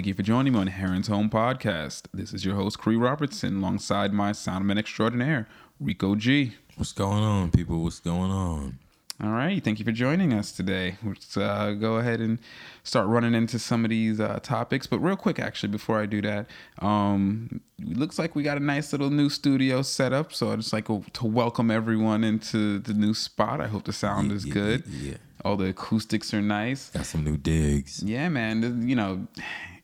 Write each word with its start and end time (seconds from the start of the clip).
thank 0.00 0.06
you 0.06 0.14
for 0.14 0.22
joining 0.22 0.54
me 0.54 0.58
on 0.58 0.66
Heron's 0.66 1.08
Home 1.08 1.28
Podcast. 1.28 2.04
This 2.14 2.32
is 2.32 2.42
your 2.42 2.54
host, 2.54 2.78
Cree 2.78 2.96
Robertson, 2.96 3.58
alongside 3.58 4.14
my 4.14 4.30
soundman 4.30 4.78
extraordinaire, 4.78 5.46
Rico 5.78 6.14
G. 6.14 6.54
What's 6.76 6.92
going 6.92 7.22
on, 7.22 7.50
people? 7.50 7.82
What's 7.82 8.00
going 8.00 8.30
on? 8.30 8.78
All 9.22 9.28
right, 9.28 9.62
thank 9.62 9.78
you 9.78 9.84
for 9.84 9.92
joining 9.92 10.32
us 10.32 10.52
today. 10.52 10.96
Let's 11.04 11.36
uh, 11.36 11.72
go 11.78 11.96
ahead 11.96 12.22
and 12.22 12.38
start 12.82 13.08
running 13.08 13.34
into 13.34 13.58
some 13.58 13.84
of 13.84 13.90
these 13.90 14.18
uh, 14.20 14.38
topics. 14.42 14.86
But 14.86 15.00
real 15.00 15.16
quick, 15.16 15.38
actually, 15.38 15.68
before 15.68 16.00
I 16.00 16.06
do 16.06 16.22
that, 16.22 16.46
um, 16.78 17.60
looks 17.78 18.18
like 18.18 18.34
we 18.34 18.42
got 18.42 18.56
a 18.56 18.60
nice 18.64 18.92
little 18.92 19.10
new 19.10 19.28
studio 19.28 19.82
set 19.82 20.14
up. 20.14 20.32
So 20.32 20.50
I 20.50 20.56
just 20.56 20.72
like 20.72 20.86
to 20.86 21.26
welcome 21.26 21.70
everyone 21.70 22.24
into 22.24 22.78
the 22.78 22.94
new 22.94 23.12
spot. 23.12 23.60
I 23.60 23.66
hope 23.66 23.84
the 23.84 23.92
sound 23.92 24.30
Yeah, 24.30 24.36
is 24.36 24.46
yeah, 24.46 24.54
good. 24.54 24.84
yeah. 24.86 25.14
All 25.44 25.58
the 25.58 25.66
acoustics 25.66 26.32
are 26.32 26.40
nice. 26.40 26.88
Got 26.88 27.04
some 27.04 27.22
new 27.22 27.36
digs. 27.36 28.02
Yeah, 28.02 28.30
man. 28.30 28.88
You 28.88 28.96
know, 28.96 29.26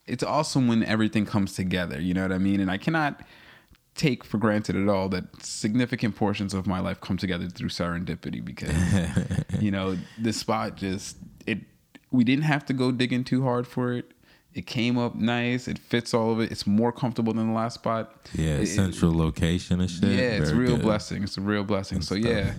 it's 0.06 0.23
awesome 0.23 0.69
when 0.69 0.83
everything 0.84 1.27
comes 1.27 1.55
together. 1.55 2.01
You 2.01 2.14
know 2.14 2.23
what 2.23 2.33
I 2.33 2.38
mean? 2.38 2.60
And 2.60 2.70
I 2.70 2.78
cannot 2.78 3.20
take 3.95 4.23
for 4.24 4.37
granted 4.38 4.77
at 4.77 4.88
all 4.88 5.09
that 5.09 5.24
significant 5.42 6.14
portions 6.16 6.52
of 6.52 6.66
my 6.66 6.78
life 6.80 7.01
come 7.01 7.16
together 7.16 7.48
through 7.48 7.70
serendipity 7.70 8.45
because 8.45 8.70
you 9.61 9.70
know 9.70 9.97
this 10.19 10.36
spot 10.36 10.77
just 10.77 11.16
it 11.47 11.61
we 12.11 12.22
didn't 12.22 12.44
have 12.44 12.62
to 12.66 12.75
go 12.75 12.92
digging 12.92 13.25
too 13.25 13.42
hard 13.42 13.66
for 13.66 13.94
it 13.94 14.12
it 14.53 14.66
came 14.66 14.98
up 14.98 15.14
nice 15.14 15.66
it 15.66 15.78
fits 15.78 16.12
all 16.12 16.31
of 16.31 16.41
it 16.41 16.53
it's 16.53 16.66
more 16.66 16.92
comfortable 16.92 17.33
than 17.33 17.47
the 17.48 17.55
last 17.55 17.72
spot 17.77 18.28
Yeah, 18.34 18.56
It- 18.59 18.66
central 18.66 19.14
location 19.16 19.81
and 19.81 19.91
shit. 19.91 20.05
yeah, 20.11 20.19
it's 20.42 20.50
a 20.50 20.55
real 20.56 20.72
good. 20.77 20.83
blessing. 20.83 21.22
It's 21.22 21.38
a 21.38 21.41
real 21.41 21.64
blessing. 21.64 22.03
So 22.03 22.16
yeah. 22.16 22.53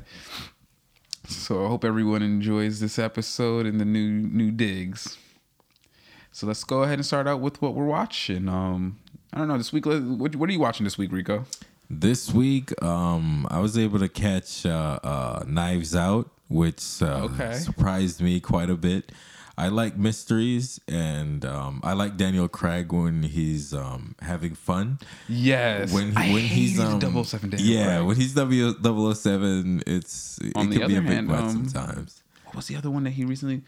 So 1.27 1.65
I 1.65 1.67
hope 1.67 1.83
everyone 1.85 2.21
enjoys 2.23 2.79
this 2.79 2.97
episode 2.97 3.65
and 3.65 3.79
the 3.79 3.85
new 3.85 4.09
new 4.09 4.49
digs. 4.49 5.17
So 6.37 6.45
let's 6.45 6.63
go 6.63 6.83
ahead 6.83 6.99
and 6.99 7.03
start 7.05 7.27
out 7.27 7.39
with 7.39 7.59
what 7.63 7.73
we're 7.73 7.87
watching. 7.87 8.47
Um, 8.47 8.99
I 9.33 9.39
don't 9.39 9.47
know 9.47 9.57
this 9.57 9.73
week. 9.73 9.87
What, 9.87 10.35
what 10.35 10.47
are 10.47 10.53
you 10.53 10.59
watching 10.59 10.83
this 10.83 10.95
week, 10.95 11.11
Rico? 11.11 11.45
This 11.89 12.31
week, 12.31 12.79
um, 12.83 13.47
I 13.49 13.59
was 13.59 13.75
able 13.75 13.97
to 13.97 14.07
catch 14.07 14.63
uh, 14.63 14.99
uh, 15.03 15.43
Knives 15.47 15.95
Out, 15.95 16.29
which 16.47 17.01
uh, 17.01 17.23
Okay. 17.31 17.55
surprised 17.55 18.21
me 18.21 18.39
quite 18.39 18.69
a 18.69 18.75
bit. 18.75 19.11
I 19.57 19.69
like 19.69 19.97
mysteries, 19.97 20.79
and 20.87 21.43
um, 21.43 21.81
I 21.83 21.93
like 21.93 22.17
Daniel 22.17 22.47
Craig 22.47 22.93
when 22.93 23.23
he's 23.23 23.73
um, 23.73 24.13
having 24.21 24.53
fun. 24.53 24.99
Yes. 25.27 25.91
When 25.91 26.15
I 26.15 26.31
when 26.33 26.43
he's 26.43 26.79
um, 26.79 26.99
Double 26.99 27.23
Seven 27.23 27.49
Daniel 27.49 27.67
yeah, 27.67 27.95
Craig. 27.95 28.07
when 28.09 28.15
he's 28.17 28.35
W 28.35 28.73
007, 28.83 29.81
it's 29.87 30.37
On 30.53 30.67
it 30.67 30.69
the 30.69 30.79
can 30.81 30.87
be 30.87 30.95
a 30.97 31.01
hand, 31.01 31.27
much 31.29 31.39
um, 31.39 31.67
sometimes. 31.67 32.21
what 32.43 32.57
was 32.57 32.67
the 32.67 32.75
other 32.75 32.91
one 32.91 33.05
that 33.05 33.09
he 33.13 33.25
recently? 33.25 33.63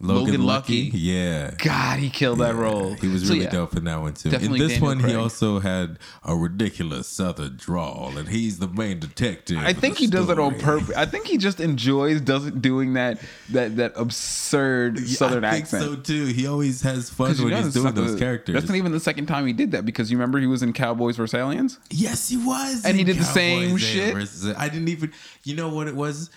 L- 0.00 0.14
Logan, 0.14 0.46
Lucky, 0.46 0.90
yeah. 0.94 1.50
God, 1.58 1.98
he 1.98 2.08
killed 2.08 2.38
that 2.38 2.54
role. 2.54 2.94
He 2.94 3.08
was 3.08 3.22
So, 3.26 3.32
really 3.32 3.46
yeah. 3.46 3.50
dope 3.50 3.76
in 3.76 3.82
that 3.84 4.00
one 4.00 4.14
too. 4.14 4.30
Definitely 4.30 4.60
in 4.60 4.68
this 4.68 4.72
Daniel 4.78 4.86
one, 4.90 5.00
Craig. 5.00 5.10
he 5.12 5.16
also 5.18 5.58
had 5.58 5.98
a 6.24 6.36
ridiculous 6.36 7.08
southern 7.08 7.56
drawl, 7.56 8.16
and 8.16 8.28
he's 8.28 8.60
the 8.60 8.68
main 8.68 9.00
detective. 9.00 9.58
I 9.58 9.72
think 9.72 9.98
he 9.98 10.06
does 10.06 10.28
it 10.30 10.38
on 10.38 10.54
purpose. 10.60 10.94
I 10.96 11.04
think 11.04 11.26
he 11.26 11.36
just 11.36 11.58
enjoys 11.58 12.20
does 12.20 12.46
it 12.46 12.62
doing 12.62 12.92
that 12.94 13.20
that 13.50 13.76
that 13.76 13.92
absurd 13.96 15.00
Yeah, 15.00 15.16
southern 15.16 15.44
I 15.44 15.50
think 15.52 15.64
accent. 15.64 15.82
so 15.82 15.96
too. 15.96 16.26
He 16.26 16.46
always 16.46 16.82
has 16.82 17.10
fun 17.10 17.34
when 17.38 17.52
he's 17.64 17.74
doing 17.74 17.94
those 17.94 18.12
the- 18.12 18.18
characters. 18.20 18.54
That's 18.54 18.68
not 18.68 18.76
even 18.76 18.92
the 18.92 19.00
second 19.00 19.26
time 19.26 19.46
he 19.48 19.52
did 19.52 19.72
that 19.72 19.84
because 19.84 20.10
you 20.12 20.16
remember 20.16 20.38
he 20.38 20.46
was 20.46 20.62
in 20.62 20.72
Cowboys 20.72 21.16
vs 21.16 21.34
Aliens. 21.34 21.78
yes, 21.90 22.28
he 22.28 22.36
was, 22.36 22.84
And 22.84 22.96
he 22.96 23.02
did 23.04 23.18
the 23.18 23.24
same 23.24 23.76
shit? 23.78 24.14
versus- 24.14 24.54
I 24.56 24.68
didn't 24.68 24.88
even. 24.88 25.12
You 25.44 25.56
know 25.56 25.70
what 25.70 25.88
it 25.88 25.96
was? 25.96 26.30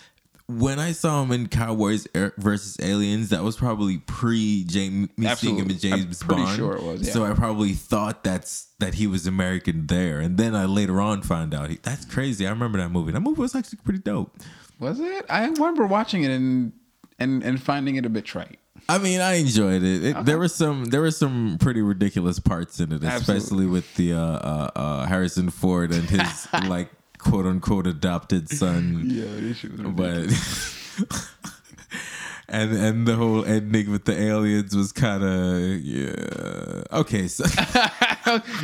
When 0.59 0.79
I 0.79 0.91
saw 0.91 1.21
him 1.23 1.31
in 1.31 1.47
Cowboys 1.47 2.07
versus 2.37 2.77
Aliens, 2.79 3.29
that 3.29 3.43
was 3.43 3.55
probably 3.55 3.99
pre 3.99 4.63
James 4.65 5.09
me 5.17 5.27
seeing 5.35 5.57
him 5.57 5.65
in 5.65 5.71
Absolutely. 5.71 5.91
I'm 5.91 5.99
James 6.05 6.23
pretty 6.23 6.43
Bond. 6.43 6.57
sure 6.57 6.73
it 6.75 6.83
was, 6.83 7.07
yeah. 7.07 7.13
So 7.13 7.25
I 7.25 7.33
probably 7.33 7.73
thought 7.73 8.23
that's 8.23 8.67
that 8.79 8.95
he 8.95 9.07
was 9.07 9.27
American 9.27 9.87
there, 9.87 10.19
and 10.19 10.37
then 10.37 10.55
I 10.55 10.65
later 10.65 10.99
on 10.99 11.21
found 11.21 11.53
out 11.53 11.69
he, 11.69 11.79
that's 11.81 12.05
crazy. 12.05 12.45
I 12.45 12.49
remember 12.49 12.79
that 12.79 12.89
movie. 12.89 13.11
That 13.11 13.21
movie 13.21 13.41
was 13.41 13.55
actually 13.55 13.79
pretty 13.83 13.99
dope. 13.99 14.35
Was 14.79 14.99
it? 14.99 15.25
I 15.29 15.45
remember 15.45 15.85
watching 15.85 16.23
it 16.23 16.31
and 16.31 16.73
and 17.19 17.43
and 17.43 17.61
finding 17.61 17.95
it 17.95 18.05
a 18.05 18.09
bit 18.09 18.25
trite. 18.25 18.57
I 18.89 18.97
mean, 18.97 19.21
I 19.21 19.33
enjoyed 19.35 19.83
it. 19.83 20.03
it 20.03 20.25
There 20.25 20.37
were 20.37 20.47
some 20.47 20.85
there 20.85 21.01
were 21.01 21.11
some 21.11 21.57
pretty 21.59 21.81
ridiculous 21.81 22.39
parts 22.39 22.79
in 22.79 22.91
it, 22.91 23.03
especially 23.03 23.35
Absolutely. 23.35 23.65
with 23.67 23.95
the 23.95 24.13
uh, 24.13 24.17
uh, 24.19 24.71
uh, 24.75 25.05
Harrison 25.05 25.49
Ford 25.49 25.91
and 25.91 26.09
his 26.09 26.47
like 26.67 26.89
quote 27.21 27.45
unquote 27.45 27.87
adopted 27.87 28.49
son. 28.49 29.01
Yeah, 29.11 29.25
this 29.25 29.57
shit 29.57 29.71
was 29.77 29.87
but 31.01 31.19
and 32.47 32.73
and 32.73 33.07
the 33.07 33.15
whole 33.15 33.45
ending 33.45 33.91
with 33.91 34.05
the 34.05 34.19
aliens 34.19 34.75
was 34.75 34.91
kind 34.91 35.23
of 35.23 35.79
yeah 35.81 36.83
okay. 36.91 37.27
So 37.27 37.45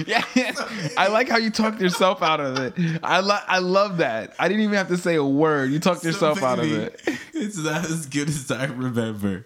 yeah, 0.05 0.23
yeah. 0.35 0.53
I 0.97 1.07
like 1.07 1.29
how 1.29 1.37
you 1.37 1.49
talked 1.49 1.79
yourself 1.81 2.21
out 2.21 2.39
of 2.39 2.57
it. 2.57 2.73
I 3.03 3.19
lo- 3.19 3.37
I 3.47 3.59
love 3.59 3.97
that. 3.97 4.33
I 4.39 4.47
didn't 4.47 4.63
even 4.63 4.75
have 4.75 4.89
to 4.89 4.97
say 4.97 5.15
a 5.15 5.23
word. 5.23 5.71
You 5.71 5.79
talked 5.79 6.03
yourself 6.03 6.41
out 6.43 6.59
of 6.59 6.71
it. 6.71 7.01
It's 7.33 7.57
not 7.57 7.85
as 7.85 8.05
good 8.07 8.29
as 8.29 8.49
I 8.51 8.65
remember. 8.65 9.45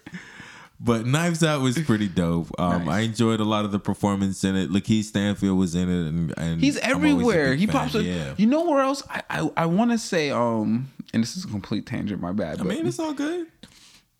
But 0.83 1.05
Knives 1.05 1.43
Out 1.43 1.61
was 1.61 1.77
pretty 1.79 2.07
dope. 2.07 2.49
Um, 2.59 2.85
Nice. 2.85 2.95
I 2.95 2.99
enjoyed 3.01 3.39
a 3.39 3.43
lot 3.43 3.65
of 3.65 3.71
the 3.71 3.77
performance 3.79 4.43
in 4.43 4.55
it. 4.55 4.69
LaKeith 4.71 5.03
Stanfield 5.03 5.57
was 5.57 5.75
in 5.75 5.89
it, 5.89 6.07
and, 6.09 6.33
and 6.37 6.59
He's 6.61 6.77
I'm 6.77 6.95
always 6.95 7.05
a 7.05 7.11
everywhere. 7.13 7.55
He 7.55 7.67
pops 7.67 7.93
up. 7.95 8.03
Yeah, 8.03 8.33
You 8.37 8.47
know 8.47 8.63
where 8.63 8.81
else? 8.81 9.03
I 9.09 9.21
I, 9.29 9.51
I 9.57 9.65
want 9.67 9.91
to 9.91 9.97
say 9.97 10.31
um, 10.31 10.89
and 11.13 11.21
this 11.21 11.37
is 11.37 11.45
a 11.45 11.47
complete 11.47 11.85
tangent. 11.85 12.19
My 12.21 12.31
bad. 12.31 12.59
I 12.59 12.63
mean 12.63 12.85
it's 12.87 12.99
all 12.99 13.13
good. 13.13 13.47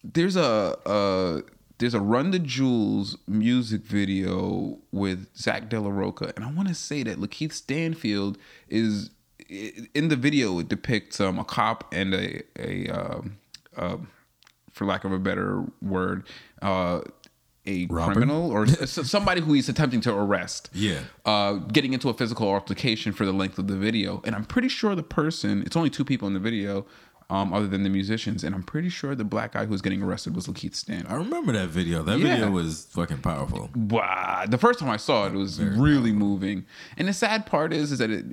there's 0.03 0.35
a 0.35 0.77
uh 0.87 1.41
there's 1.79 1.93
a 1.95 1.99
Run 1.99 2.29
the 2.29 2.37
Jewels 2.39 3.17
music 3.27 3.81
video 3.81 4.77
with 4.91 5.35
Zack 5.35 5.67
De 5.69 5.79
La 5.79 5.89
Rocha, 5.89 6.31
and 6.35 6.45
I 6.45 6.51
want 6.51 6.67
to 6.67 6.75
say 6.75 7.01
that 7.03 7.17
LaKeith 7.17 7.53
Stanfield 7.53 8.37
is 8.69 9.09
in 9.49 10.09
the 10.09 10.15
video. 10.15 10.59
It 10.59 10.67
depicts 10.69 11.19
um, 11.19 11.39
a 11.39 11.43
cop 11.43 11.91
and 11.91 12.13
a 12.13 12.43
a 12.59 12.87
um, 12.89 13.37
uh, 13.75 13.97
for 14.71 14.85
lack 14.85 15.03
of 15.03 15.11
a 15.11 15.19
better 15.19 15.63
word, 15.81 16.23
uh, 16.61 17.01
a 17.67 17.85
criminal 17.87 18.49
or 18.51 18.65
somebody 18.85 19.39
who 19.41 19.53
he's 19.53 19.69
attempting 19.69 20.01
to 20.01 20.13
arrest. 20.13 20.69
Yeah. 20.73 21.01
Uh, 21.25 21.53
getting 21.53 21.93
into 21.93 22.09
a 22.09 22.13
physical 22.13 22.47
altercation 22.47 23.13
for 23.13 23.25
the 23.25 23.31
length 23.33 23.59
of 23.59 23.67
the 23.67 23.75
video, 23.77 24.21
and 24.25 24.35
I'm 24.35 24.45
pretty 24.45 24.67
sure 24.69 24.95
the 24.95 25.03
person. 25.03 25.61
It's 25.65 25.75
only 25.75 25.89
two 25.91 26.03
people 26.05 26.27
in 26.27 26.33
the 26.33 26.39
video. 26.39 26.85
Um, 27.29 27.53
other 27.53 27.65
than 27.67 27.83
the 27.83 27.89
musicians, 27.89 28.43
and 28.43 28.53
I'm 28.53 28.61
pretty 28.61 28.89
sure 28.89 29.15
the 29.15 29.23
black 29.23 29.53
guy 29.53 29.63
who 29.63 29.71
was 29.71 29.81
getting 29.81 30.03
arrested 30.03 30.35
was 30.35 30.47
LaKeith 30.47 30.75
Stanfield. 30.75 31.09
I 31.13 31.15
remember 31.15 31.53
that 31.53 31.69
video. 31.69 32.03
That 32.03 32.19
Yeah. 32.19 32.33
video 32.35 32.51
was 32.51 32.87
fucking 32.91 33.19
powerful. 33.19 33.69
wow 33.73 34.43
the 34.49 34.57
first 34.57 34.79
time 34.79 34.89
i 34.89 34.97
saw 34.97 35.27
it 35.27 35.33
it 35.33 35.37
was 35.37 35.57
really 35.61 36.11
moving 36.11 36.65
and 36.97 37.07
the 37.07 37.13
sad 37.13 37.45
part 37.45 37.71
is 37.71 37.93
is 37.93 37.99
that 37.99 38.09
it 38.09 38.25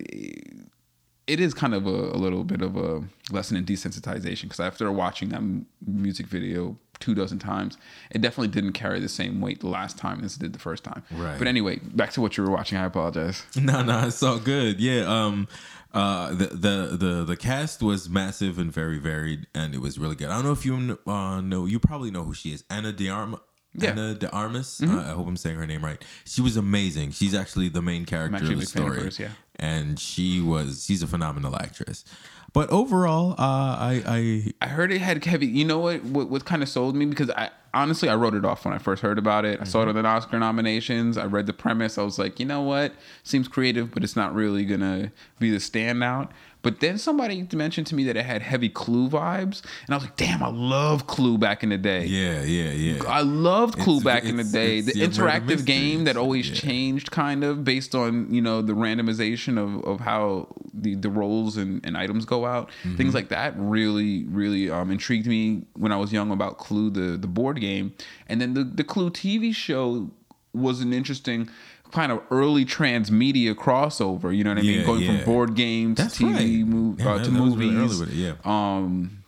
it 1.28 1.39
is 1.41 1.55
kind 1.55 1.75
of 1.75 1.87
a, 1.87 1.91
a 1.91 2.19
little 2.19 2.43
bit 2.43 2.62
of 2.62 2.77
a 2.77 3.03
lesson 3.31 3.56
in 3.56 3.65
desensitization 3.65 4.43
because 4.43 4.61
after 4.61 4.91
watching 4.91 5.28
that 5.28 5.37
m- 5.37 5.66
music 5.87 6.27
video 6.27 6.77
two 7.00 7.15
dozen 7.15 7.39
times 7.39 7.77
it 8.11 8.21
definitely 8.21 8.49
didn't 8.49 8.72
carry 8.72 8.99
the 8.99 9.09
same 9.09 9.41
weight 9.41 9.61
the 9.61 9.69
last 9.69 9.97
time 9.99 10.25
as 10.25 10.34
it 10.37 10.41
did 10.41 10.53
the 10.53 10.59
first 10.59 10.83
time 10.83 11.03
Right. 11.12 11.39
but 11.39 11.47
anyway 11.47 11.78
back 11.94 12.11
to 12.12 12.21
what 12.21 12.37
you 12.37 12.43
were 12.44 12.50
watching 12.50 12.77
i 12.78 12.84
apologize 12.84 13.44
No, 13.56 13.83
no, 13.83 14.06
it's 14.09 14.22
all 14.22 14.39
good. 14.41 14.81
Yeah. 14.81 15.03
Um. 15.03 15.47
Uh. 15.94 16.31
The 16.34 16.47
the 16.47 16.97
the 17.05 17.25
the 17.25 17.37
cast 17.37 17.83
was 17.83 18.09
massive 18.09 18.59
and 18.59 18.72
very 18.72 18.98
varied, 18.98 19.47
and 19.54 19.75
it 19.75 19.80
was 19.80 19.98
really 19.98 20.15
good. 20.16 20.28
I 20.28 20.34
don't 20.34 20.45
know 20.45 20.53
if 20.53 20.65
you 20.66 20.98
uh, 21.07 21.41
know. 21.41 21.65
You 21.66 21.78
probably 21.78 22.10
know 22.10 22.25
who 22.25 22.34
she 22.34 22.53
is. 22.53 22.63
Anna 22.69 22.92
De 22.92 23.09
Arma. 23.09 23.41
Yeah. 23.74 23.91
Mm-hmm. 23.91 23.98
Ana 23.98 24.15
de 24.15 24.30
Armas. 24.30 24.82
Uh, 24.82 24.86
I 24.86 25.12
hope 25.12 25.26
I'm 25.26 25.36
saying 25.36 25.56
her 25.56 25.66
name 25.66 25.84
right. 25.84 26.03
She 26.24 26.41
was 26.41 26.56
amazing. 26.56 27.12
She's 27.12 27.34
actually 27.34 27.68
the 27.68 27.82
main 27.82 28.06
character 28.06 28.36
of 28.53 28.60
the 28.60 28.66
story. 28.66 29.03
hers, 29.03 29.18
yeah. 29.18 29.30
And 29.56 29.98
she 29.98 30.41
was. 30.41 30.84
She's 30.84 31.03
a 31.03 31.06
phenomenal 31.06 31.54
actress. 31.56 32.04
But 32.53 32.70
overall, 32.70 33.32
uh, 33.32 33.34
I 33.38 34.03
I 34.06 34.53
I 34.62 34.68
heard 34.68 34.91
it 34.91 35.00
had 35.00 35.22
heavy. 35.24 35.47
You 35.47 35.65
know 35.65 35.78
what? 35.78 36.03
What, 36.04 36.30
what 36.30 36.44
kind 36.44 36.62
of 36.62 36.68
sold 36.68 36.97
me 36.97 37.04
because 37.04 37.30
I 37.30 37.50
honestly 37.74 38.09
I 38.09 38.15
wrote 38.15 38.34
it 38.34 38.44
off 38.44 38.65
when 38.65 38.72
I 38.72 38.78
first 38.78 39.03
heard 39.03 39.18
about 39.18 39.44
it. 39.44 39.60
I 39.60 39.65
saw 39.65 39.82
it 39.82 39.88
on 39.88 39.94
the 39.94 40.04
Oscar 40.04 40.38
nominations. 40.38 41.18
I 41.18 41.26
read 41.26 41.47
the 41.47 41.53
premise. 41.53 41.98
I 41.98 42.03
was 42.03 42.18
like, 42.18 42.41
you 42.41 42.47
know 42.47 42.62
what? 42.62 42.92
Seems 43.22 43.48
creative, 43.48 43.92
but 43.92 44.03
it's 44.03 44.16
not 44.16 44.34
really 44.34 44.65
gonna 44.65 45.12
be 45.38 45.50
the 45.50 45.59
standout. 45.59 46.30
But 46.68 46.80
then 46.80 46.98
somebody 46.98 47.47
mentioned 47.54 47.86
to 47.86 47.94
me 47.94 48.04
that 48.04 48.16
it 48.18 48.26
had 48.26 48.42
heavy 48.42 48.68
Clue 48.68 49.09
vibes, 49.09 49.62
and 49.86 49.94
I 49.94 49.97
was 49.97 50.04
like, 50.04 50.16
damn, 50.16 50.42
I 50.42 50.50
love 50.50 51.06
Clue 51.06 51.38
back 51.38 51.62
in 51.62 51.70
the 51.70 51.78
day. 51.78 52.04
yeah 52.04 52.42
yeah 52.42 52.72
yeah. 52.72 53.03
I 53.09 53.22
loved 53.22 53.78
Clue 53.78 53.97
It's- 54.00 54.04
back 54.04 54.24
in 54.24 54.36
the 54.36 54.44
day. 54.44 54.78
it's 54.78 54.92
The 54.92 55.00
murder 55.00 55.41
interactive 55.41 55.65
game 55.65 56.04
that 56.04 56.18
always 56.18 56.50
Yeah. 56.50 56.56
changed 56.56 57.10
kind 57.10 57.42
of 57.42 57.65
based 57.65 57.94
on, 57.94 58.30
you 58.34 58.42
know, 58.42 58.60
the 58.60 58.74
randomization 58.74 59.56
of, 59.56 59.82
of 59.86 60.00
how 60.00 60.48
the, 60.74 60.94
the 60.94 61.09
roles 61.09 61.56
and, 61.56 61.80
and 61.86 61.97
items 61.97 62.26
go 62.26 62.44
out. 62.44 62.68
Mm-hmm. 62.84 62.97
Things 62.97 63.15
like 63.15 63.30
that 63.30 63.54
really, 63.56 64.24
really 64.26 64.68
um, 64.70 64.91
intrigued 64.91 65.26
me 65.26 65.62
when 65.72 65.91
I 65.91 65.97
was 65.97 66.12
young 66.12 66.30
about 66.30 66.59
Clue, 66.59 66.91
the, 66.91 67.16
the 67.16 67.26
board 67.28 67.59
game. 67.62 67.94
And 68.28 68.42
then 68.42 68.53
the, 68.53 68.65
the 68.65 68.84
Clue 68.84 69.09
TV 69.09 69.54
show 69.54 70.10
was 70.53 70.80
an 70.82 70.92
interesting 70.92 71.48
kind 71.93 72.13
of 72.13 72.23
early 72.31 72.65
transmedia 72.65 73.55
crossover. 73.55 74.37
You 74.37 74.45
know 74.45 74.51
what 74.51 74.59
I 74.59 74.63
mean? 74.63 74.81
Yeah, 74.81 74.87
Going 74.87 75.03
yeah. 75.03 75.17
from 75.17 75.25
board 75.25 75.55
game 75.55 75.95
to 75.95 76.03
That's 76.03 76.19
TV 76.19 76.35
right. 76.35 76.47
move, 76.67 77.01
Yeah, 77.01 77.15
uh, 77.15 77.25
to 77.25 77.31
movies. 77.31 77.57
really 77.71 77.77
early 77.77 77.99
with 78.01 78.13
it, 78.13 78.15
yeah. 78.15 78.33
Um, 78.45 79.25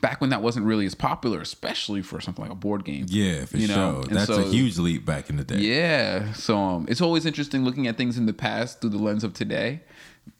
back 0.00 0.20
when 0.20 0.30
that 0.30 0.42
wasn't 0.42 0.66
really 0.66 0.86
as 0.86 0.94
popular, 0.94 1.40
especially 1.40 2.02
for 2.02 2.20
something 2.20 2.42
like 2.42 2.52
a 2.52 2.56
board 2.56 2.84
game. 2.84 3.06
Yeah, 3.08 3.44
for 3.44 3.56
You 3.56 3.68
know, 3.68 3.74
sure. 4.02 4.02
and 4.08 4.16
That's 4.16 4.28
a 4.30 4.42
huge 4.44 4.76
leap 4.78 5.04
back 5.06 5.30
in 5.30 5.36
the 5.36 5.44
day. 5.44 5.58
Yeah. 5.58 6.32
So 6.32 6.58
um, 6.58 6.86
it's 6.88 7.00
always 7.00 7.24
interesting 7.26 7.64
looking 7.64 7.86
at 7.86 7.96
things 7.96 8.18
in 8.18 8.26
the 8.26 8.32
past 8.32 8.80
through 8.80 8.90
the 8.90 8.98
lens 8.98 9.24
of 9.24 9.32
today. 9.34 9.80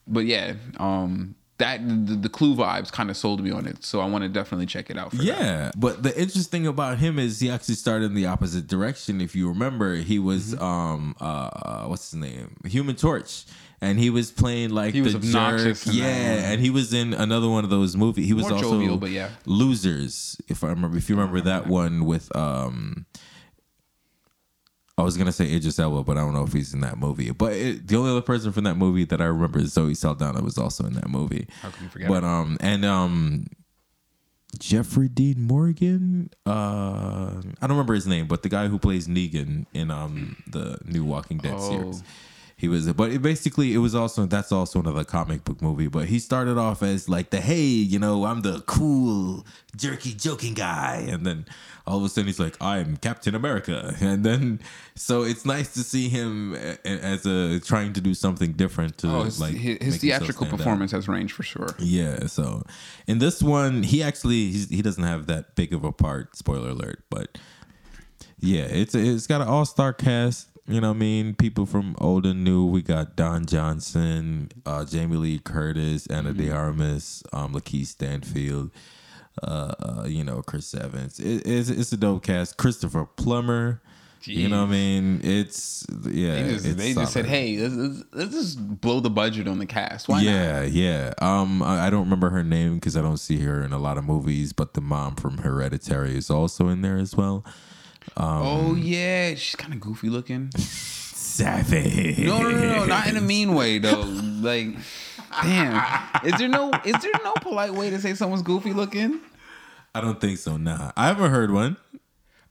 But 0.06 0.26
yeah, 0.26 0.54
um, 0.78 1.34
that 1.58 1.80
the, 1.86 2.14
the 2.16 2.28
clue 2.28 2.56
vibes 2.56 2.90
kind 2.90 3.10
of 3.10 3.16
sold 3.16 3.40
me 3.42 3.50
on 3.52 3.66
it. 3.66 3.84
So 3.84 4.00
I 4.00 4.06
want 4.06 4.22
to 4.24 4.28
definitely 4.28 4.66
check 4.66 4.90
it 4.90 4.98
out. 4.98 5.10
For 5.10 5.16
that. 5.18 5.24
Yeah, 5.24 5.70
but 5.76 6.02
the 6.02 6.18
interesting 6.20 6.66
about 6.66 6.98
him 6.98 7.18
is 7.18 7.38
he 7.40 7.48
actually 7.48 7.76
started 7.76 8.06
in 8.06 8.14
the 8.14 8.26
opposite 8.26 8.66
direction. 8.66 9.20
If 9.20 9.36
you 9.36 9.48
remember, 9.48 9.94
he 9.96 10.18
was 10.18 10.54
Mm-hmm. 10.54 10.64
um 10.64 11.16
uh 11.20 11.84
what's 11.84 12.10
his 12.10 12.20
name, 12.20 12.56
Human 12.64 12.96
Torch, 12.96 13.44
and 13.80 13.98
he 14.00 14.10
was 14.10 14.32
playing 14.32 14.70
like 14.70 14.94
He 14.94 15.00
was 15.00 15.12
the 15.12 15.18
obnoxious 15.18 15.84
jerk. 15.84 15.94
Yeah, 15.94 16.50
and 16.50 16.60
he 16.60 16.70
was 16.70 16.92
in 16.92 17.14
another 17.14 17.48
one 17.48 17.62
of 17.64 17.70
those 17.70 17.96
movies. 17.96 18.26
He 18.26 18.32
was 18.34 18.44
More 18.44 18.54
also 18.54 18.70
jovial, 18.72 18.96
but 18.96 19.10
yeah. 19.10 19.28
Losers. 19.46 20.36
If 20.48 20.64
I 20.64 20.68
remember, 20.68 20.96
if 20.96 21.08
you 21.08 21.14
remember 21.16 21.40
that 21.42 21.66
one 21.66 22.04
with 22.04 22.34
um. 22.36 23.06
I 24.96 25.02
was 25.02 25.16
gonna 25.16 25.32
say 25.32 25.52
Idris 25.52 25.78
Elba, 25.78 26.04
but 26.04 26.16
I 26.16 26.20
don't 26.20 26.34
know 26.34 26.44
if 26.44 26.52
he's 26.52 26.72
in 26.72 26.80
that 26.80 26.98
movie. 26.98 27.30
But 27.32 27.52
it, 27.54 27.88
the 27.88 27.96
only 27.96 28.10
other 28.12 28.20
person 28.22 28.52
from 28.52 28.64
that 28.64 28.76
movie 28.76 29.04
that 29.06 29.20
I 29.20 29.24
remember 29.24 29.58
is 29.58 29.72
Zoe 29.72 29.94
Saldana 29.94 30.40
was 30.40 30.56
also 30.56 30.84
in 30.86 30.92
that 30.94 31.08
movie. 31.08 31.48
How 31.62 31.70
can 31.70 31.82
you 31.84 31.88
forget? 31.90 32.08
But 32.08 32.22
um 32.22 32.56
and 32.60 32.84
um 32.84 33.46
Jeffrey 34.60 35.08
Dean 35.08 35.42
Morgan, 35.42 36.30
uh 36.46 36.50
I 37.60 37.66
don't 37.66 37.70
remember 37.70 37.94
his 37.94 38.06
name, 38.06 38.26
but 38.28 38.42
the 38.44 38.48
guy 38.48 38.68
who 38.68 38.78
plays 38.78 39.08
Negan 39.08 39.66
in 39.74 39.90
um 39.90 40.36
the 40.46 40.78
new 40.84 41.04
Walking 41.04 41.38
Dead 41.38 41.54
Oh. 41.56 41.68
series. 41.70 42.02
He 42.56 42.68
was 42.68 42.90
but 42.92 43.10
it 43.10 43.20
basically 43.20 43.74
it 43.74 43.78
was 43.78 43.96
also 43.96 44.26
that's 44.26 44.52
also 44.52 44.78
another 44.78 45.02
comic 45.02 45.42
book 45.42 45.60
movie, 45.60 45.88
but 45.88 46.06
he 46.06 46.20
started 46.20 46.56
off 46.56 46.84
as 46.84 47.08
like 47.08 47.30
the 47.30 47.40
hey, 47.40 47.62
you 47.64 47.98
know, 47.98 48.26
I'm 48.26 48.42
the 48.42 48.60
cool 48.60 49.44
jerky 49.76 50.14
joking 50.14 50.54
guy 50.54 51.04
and 51.08 51.26
then 51.26 51.46
all 51.86 51.98
of 51.98 52.04
a 52.04 52.08
sudden 52.08 52.26
he's 52.26 52.40
like 52.40 52.60
I'm 52.60 52.96
Captain 52.96 53.34
America. 53.34 53.94
And 54.04 54.24
then 54.24 54.60
so 54.94 55.22
it's 55.22 55.44
nice 55.44 55.72
to 55.74 55.80
see 55.80 56.08
him 56.08 56.54
as 56.84 57.26
a 57.26 57.60
trying 57.60 57.92
to 57.94 58.00
do 58.00 58.14
something 58.14 58.52
different 58.52 58.98
to 58.98 59.08
oh, 59.08 59.22
his, 59.22 59.40
like 59.40 59.54
his, 59.54 59.78
his 59.80 59.96
theatrical 59.98 60.46
stand 60.46 60.52
out. 60.52 60.58
performance 60.58 60.92
has 60.92 61.08
range 61.08 61.32
for 61.32 61.42
sure. 61.42 61.74
Yeah, 61.78 62.26
so 62.26 62.64
in 63.06 63.18
this 63.18 63.42
one, 63.42 63.82
he 63.82 64.02
actually 64.02 64.50
he's, 64.50 64.68
he 64.68 64.82
doesn't 64.82 65.02
have 65.02 65.26
that 65.26 65.54
big 65.54 65.72
of 65.72 65.84
a 65.84 65.92
part. 65.92 66.36
Spoiler 66.36 66.70
alert, 66.70 67.04
but 67.10 67.38
yeah, 68.38 68.64
it's 68.64 68.94
it's 68.94 69.26
got 69.26 69.40
an 69.40 69.48
all 69.48 69.64
star 69.64 69.92
cast. 69.92 70.48
You 70.66 70.80
know, 70.80 70.88
what 70.88 70.96
I 70.96 70.98
mean, 70.98 71.34
people 71.34 71.66
from 71.66 71.94
old 71.98 72.24
and 72.24 72.42
new. 72.42 72.64
We 72.64 72.80
got 72.80 73.16
Don 73.16 73.44
Johnson, 73.44 74.50
uh, 74.64 74.84
Jamie 74.84 75.16
Lee 75.16 75.38
Curtis, 75.38 76.06
Ana 76.06 76.32
de 76.32 76.50
Armas, 76.50 77.22
um, 77.34 77.52
LaKeith 77.52 77.86
Stanfield. 77.86 78.70
Uh, 79.42 79.74
uh, 79.80 80.04
you 80.06 80.22
know, 80.22 80.42
Chris 80.42 80.74
Evans. 80.74 81.18
It, 81.18 81.46
it's 81.46 81.68
it's 81.68 81.92
a 81.92 81.96
dope 81.96 82.22
cast. 82.22 82.56
Christopher 82.56 83.04
Plummer. 83.16 83.80
You 84.26 84.48
know 84.48 84.62
what 84.62 84.68
I 84.68 84.72
mean? 84.72 85.20
It's 85.22 85.86
yeah. 86.04 86.36
They 86.36 86.48
just, 86.48 86.66
it's 86.66 86.76
they 86.76 86.94
just 86.94 87.12
said, 87.12 87.26
"Hey, 87.26 87.58
let's, 87.58 87.74
let's, 87.74 88.04
let's 88.12 88.32
just 88.32 88.80
blow 88.80 89.00
the 89.00 89.10
budget 89.10 89.46
on 89.48 89.58
the 89.58 89.66
cast." 89.66 90.08
Why 90.08 90.22
not? 90.22 90.32
yeah, 90.32 90.62
yeah. 90.62 91.12
Um, 91.20 91.62
I, 91.62 91.86
I 91.86 91.90
don't 91.90 92.04
remember 92.04 92.30
her 92.30 92.42
name 92.42 92.76
because 92.76 92.96
I 92.96 93.02
don't 93.02 93.18
see 93.18 93.40
her 93.40 93.62
in 93.62 93.72
a 93.72 93.78
lot 93.78 93.98
of 93.98 94.04
movies. 94.04 94.52
But 94.54 94.74
the 94.74 94.80
mom 94.80 95.16
from 95.16 95.38
Hereditary 95.38 96.16
is 96.16 96.30
also 96.30 96.68
in 96.68 96.80
there 96.80 96.96
as 96.96 97.14
well. 97.14 97.44
oh 98.16 98.74
yeah, 98.76 99.34
she's 99.34 99.56
kind 99.56 99.74
of 99.74 99.80
goofy 99.80 100.08
looking. 100.08 100.50
Savage. 101.34 102.18
No, 102.18 102.42
no, 102.42 102.50
no, 102.50 102.60
no, 102.60 102.84
not 102.86 103.08
in 103.08 103.16
a 103.16 103.20
mean 103.20 103.54
way 103.54 103.78
though. 103.78 104.04
Like, 104.44 104.76
damn, 105.42 106.24
is 106.24 106.38
there 106.38 106.48
no 106.48 106.70
is 106.84 107.00
there 107.02 107.12
no 107.24 107.32
polite 107.40 107.72
way 107.74 107.90
to 107.90 108.00
say 108.00 108.14
someone's 108.14 108.42
goofy 108.42 108.72
looking? 108.72 109.20
I 109.94 110.00
don't 110.00 110.20
think 110.20 110.38
so. 110.38 110.56
Nah, 110.56 110.92
I 110.96 111.06
haven't 111.06 111.30
heard 111.30 111.50
one. 111.52 111.76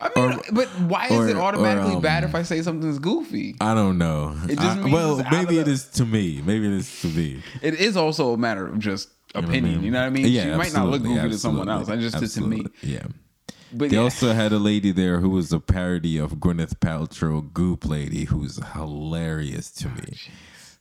I 0.01 0.09
mean, 0.15 0.39
but 0.51 0.67
why 0.81 1.07
is 1.07 1.27
it 1.29 1.37
automatically 1.37 1.93
or, 1.93 1.95
um, 1.97 2.01
bad 2.01 2.23
if 2.25 2.35
I 2.35 2.43
say 2.43 2.61
something's 2.61 2.99
goofy? 2.99 3.55
I 3.61 3.73
don't 3.73 3.97
know. 3.97 4.35
It 4.49 4.55
just 4.59 4.77
I- 4.77 4.81
means 4.81 4.91
well, 4.91 5.23
maybe 5.31 5.59
it 5.59 5.65
the- 5.65 5.71
is 5.71 5.85
to 5.91 6.05
me. 6.05 6.41
Maybe 6.45 6.65
it 6.67 6.73
is 6.73 7.01
to 7.01 7.07
me. 7.07 7.41
It 7.61 7.75
is 7.75 7.95
also 7.95 8.33
a 8.33 8.37
matter 8.37 8.67
of 8.67 8.79
just 8.79 9.09
what 9.33 9.45
I 9.45 9.47
opinion. 9.47 9.75
mean? 9.75 9.83
You 9.85 9.91
know 9.91 9.99
what 10.01 10.07
I 10.07 10.09
mean? 10.09 10.27
Yeah, 10.27 10.43
she 10.43 10.49
might 10.57 10.73
not 10.73 10.87
look 10.87 10.95
absolutely, 11.01 11.15
goofy 11.21 11.29
to 11.29 11.37
someone 11.39 11.69
else. 11.69 11.87
I 11.89 11.93
absolutely, 11.93 12.19
just 12.19 12.35
to 12.35 12.41
me. 12.41 12.65
Yeah. 12.81 13.05
But 13.75 13.89
They 13.89 13.95
yeah. 13.95 14.01
also 14.03 14.33
had 14.33 14.51
a 14.51 14.59
lady 14.59 14.91
there 14.91 15.19
who 15.19 15.29
was 15.29 15.51
a 15.51 15.59
parody 15.59 16.17
of 16.17 16.33
Gwyneth 16.33 16.75
Paltrow, 16.79 17.51
Goop 17.53 17.85
Lady, 17.87 18.25
who's 18.25 18.59
hilarious 18.73 19.71
to 19.71 19.87
me. 19.89 20.17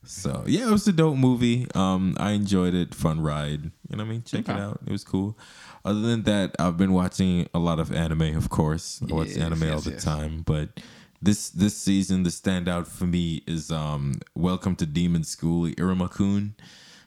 So 0.04 0.44
yeah, 0.46 0.66
it 0.68 0.70
was 0.70 0.86
a 0.88 0.92
dope 0.92 1.16
movie. 1.16 1.66
Um, 1.74 2.16
I 2.18 2.32
enjoyed 2.32 2.74
it. 2.74 2.94
Fun 2.94 3.20
ride. 3.20 3.64
You 3.88 3.96
know 3.96 4.04
what 4.04 4.08
I 4.10 4.12
mean? 4.12 4.22
Check 4.24 4.48
it 4.48 4.50
out. 4.50 4.80
It 4.86 4.90
was 4.90 5.04
cool. 5.04 5.38
Other 5.84 6.00
than 6.00 6.22
that, 6.24 6.54
I've 6.58 6.76
been 6.76 6.92
watching 6.92 7.48
a 7.54 7.58
lot 7.58 7.78
of 7.78 7.92
anime. 7.92 8.36
Of 8.36 8.48
course, 8.48 9.00
I 9.08 9.14
watch 9.14 9.28
Yes, 9.28 9.36
anime 9.38 9.72
all 9.72 9.80
the 9.80 9.92
yes. 9.92 10.04
time. 10.04 10.42
But 10.42 10.80
this 11.20 11.50
this 11.50 11.76
season, 11.76 12.24
the 12.24 12.30
standout 12.30 12.86
for 12.88 13.06
me 13.06 13.42
is 13.46 13.70
um, 13.70 14.14
Welcome 14.34 14.74
to 14.76 14.86
Demon 14.86 15.22
School, 15.24 15.68
Iruma-kun. 15.68 16.54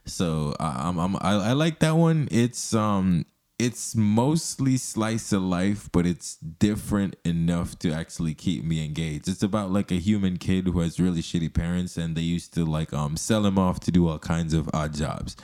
So 0.05 0.55
I, 0.59 0.87
I'm, 0.87 0.97
I'm 0.97 1.15
I, 1.17 1.49
I 1.49 1.53
like 1.53 1.79
that 1.79 1.95
one. 1.97 2.27
It's 2.31 2.73
um 2.73 3.25
it's 3.57 3.95
mostly 3.95 4.77
slice 4.77 5.31
of 5.31 5.41
life, 5.41 5.89
but 5.91 6.05
it's 6.05 6.35
different 6.35 7.15
enough 7.23 7.79
to 7.79 7.91
actually 7.91 8.33
keep 8.33 8.63
me 8.63 8.83
engaged. 8.83 9.27
It's 9.27 9.43
about 9.43 9.71
like 9.71 9.91
a 9.91 9.95
human 9.95 10.37
kid 10.37 10.67
who 10.67 10.79
has 10.81 10.99
really 10.99 11.21
shitty 11.21 11.53
parents, 11.53 11.95
and 11.97 12.15
they 12.15 12.21
used 12.21 12.53
to 12.55 12.65
like 12.65 12.93
um 12.93 13.15
sell 13.17 13.45
him 13.45 13.57
off 13.57 13.79
to 13.81 13.91
do 13.91 14.07
all 14.07 14.19
kinds 14.19 14.53
of 14.53 14.69
odd 14.73 14.93
jobs, 14.93 15.37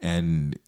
and 0.00 0.58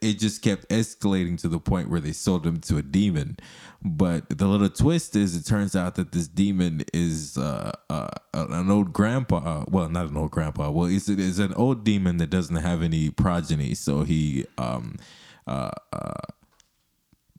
it 0.00 0.18
just 0.18 0.40
kept 0.42 0.68
escalating 0.68 1.38
to 1.40 1.48
the 1.48 1.58
point 1.58 1.90
where 1.90 2.00
they 2.00 2.12
sold 2.12 2.46
him 2.46 2.58
to 2.60 2.78
a 2.78 2.82
demon. 2.82 3.36
But 3.82 4.30
the 4.30 4.46
little 4.46 4.70
twist 4.70 5.14
is, 5.14 5.36
it 5.36 5.44
turns 5.44 5.76
out 5.76 5.96
that 5.96 6.12
this 6.12 6.26
demon 6.26 6.84
is 6.94 7.36
uh, 7.36 7.72
uh, 7.90 8.08
an 8.32 8.70
old 8.70 8.94
grandpa. 8.94 9.36
Uh, 9.36 9.64
well, 9.68 9.88
not 9.90 10.08
an 10.08 10.16
old 10.16 10.30
grandpa. 10.30 10.70
Well, 10.70 10.86
it's, 10.86 11.08
it 11.08 11.20
is 11.20 11.38
an 11.38 11.52
old 11.54 11.84
demon 11.84 12.16
that 12.16 12.30
doesn't 12.30 12.56
have 12.56 12.82
any 12.82 13.10
progeny. 13.10 13.74
So 13.74 14.04
he 14.04 14.46
um, 14.56 14.96
uh, 15.46 15.70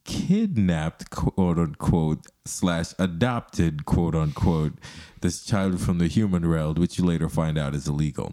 kidnapped, 0.06 1.10
quote 1.10 1.58
unquote, 1.58 2.28
slash 2.46 2.94
adopted, 2.98 3.86
quote 3.86 4.16
unquote, 4.16 4.74
this 5.22 5.44
child 5.44 5.82
from 5.82 5.98
the 5.98 6.08
human 6.08 6.46
realm, 6.48 6.76
which 6.76 6.98
you 6.98 7.06
later 7.06 7.28
find 7.28 7.58
out 7.58 7.76
is 7.76 7.88
illegal. 7.88 8.32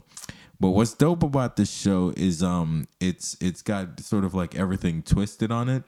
But 0.61 0.71
what's 0.71 0.95
dope 0.95 1.25
about 1.25 1.57
this 1.57 1.73
show 1.73 2.13
is 2.17 2.41
um 2.41 2.87
it's 3.01 3.37
it's 3.41 3.63
got 3.63 3.99
sort 3.99 4.25
of 4.25 4.33
like 4.33 4.55
everything 4.55 5.03
twisted 5.03 5.51
on 5.51 5.69
it. 5.69 5.83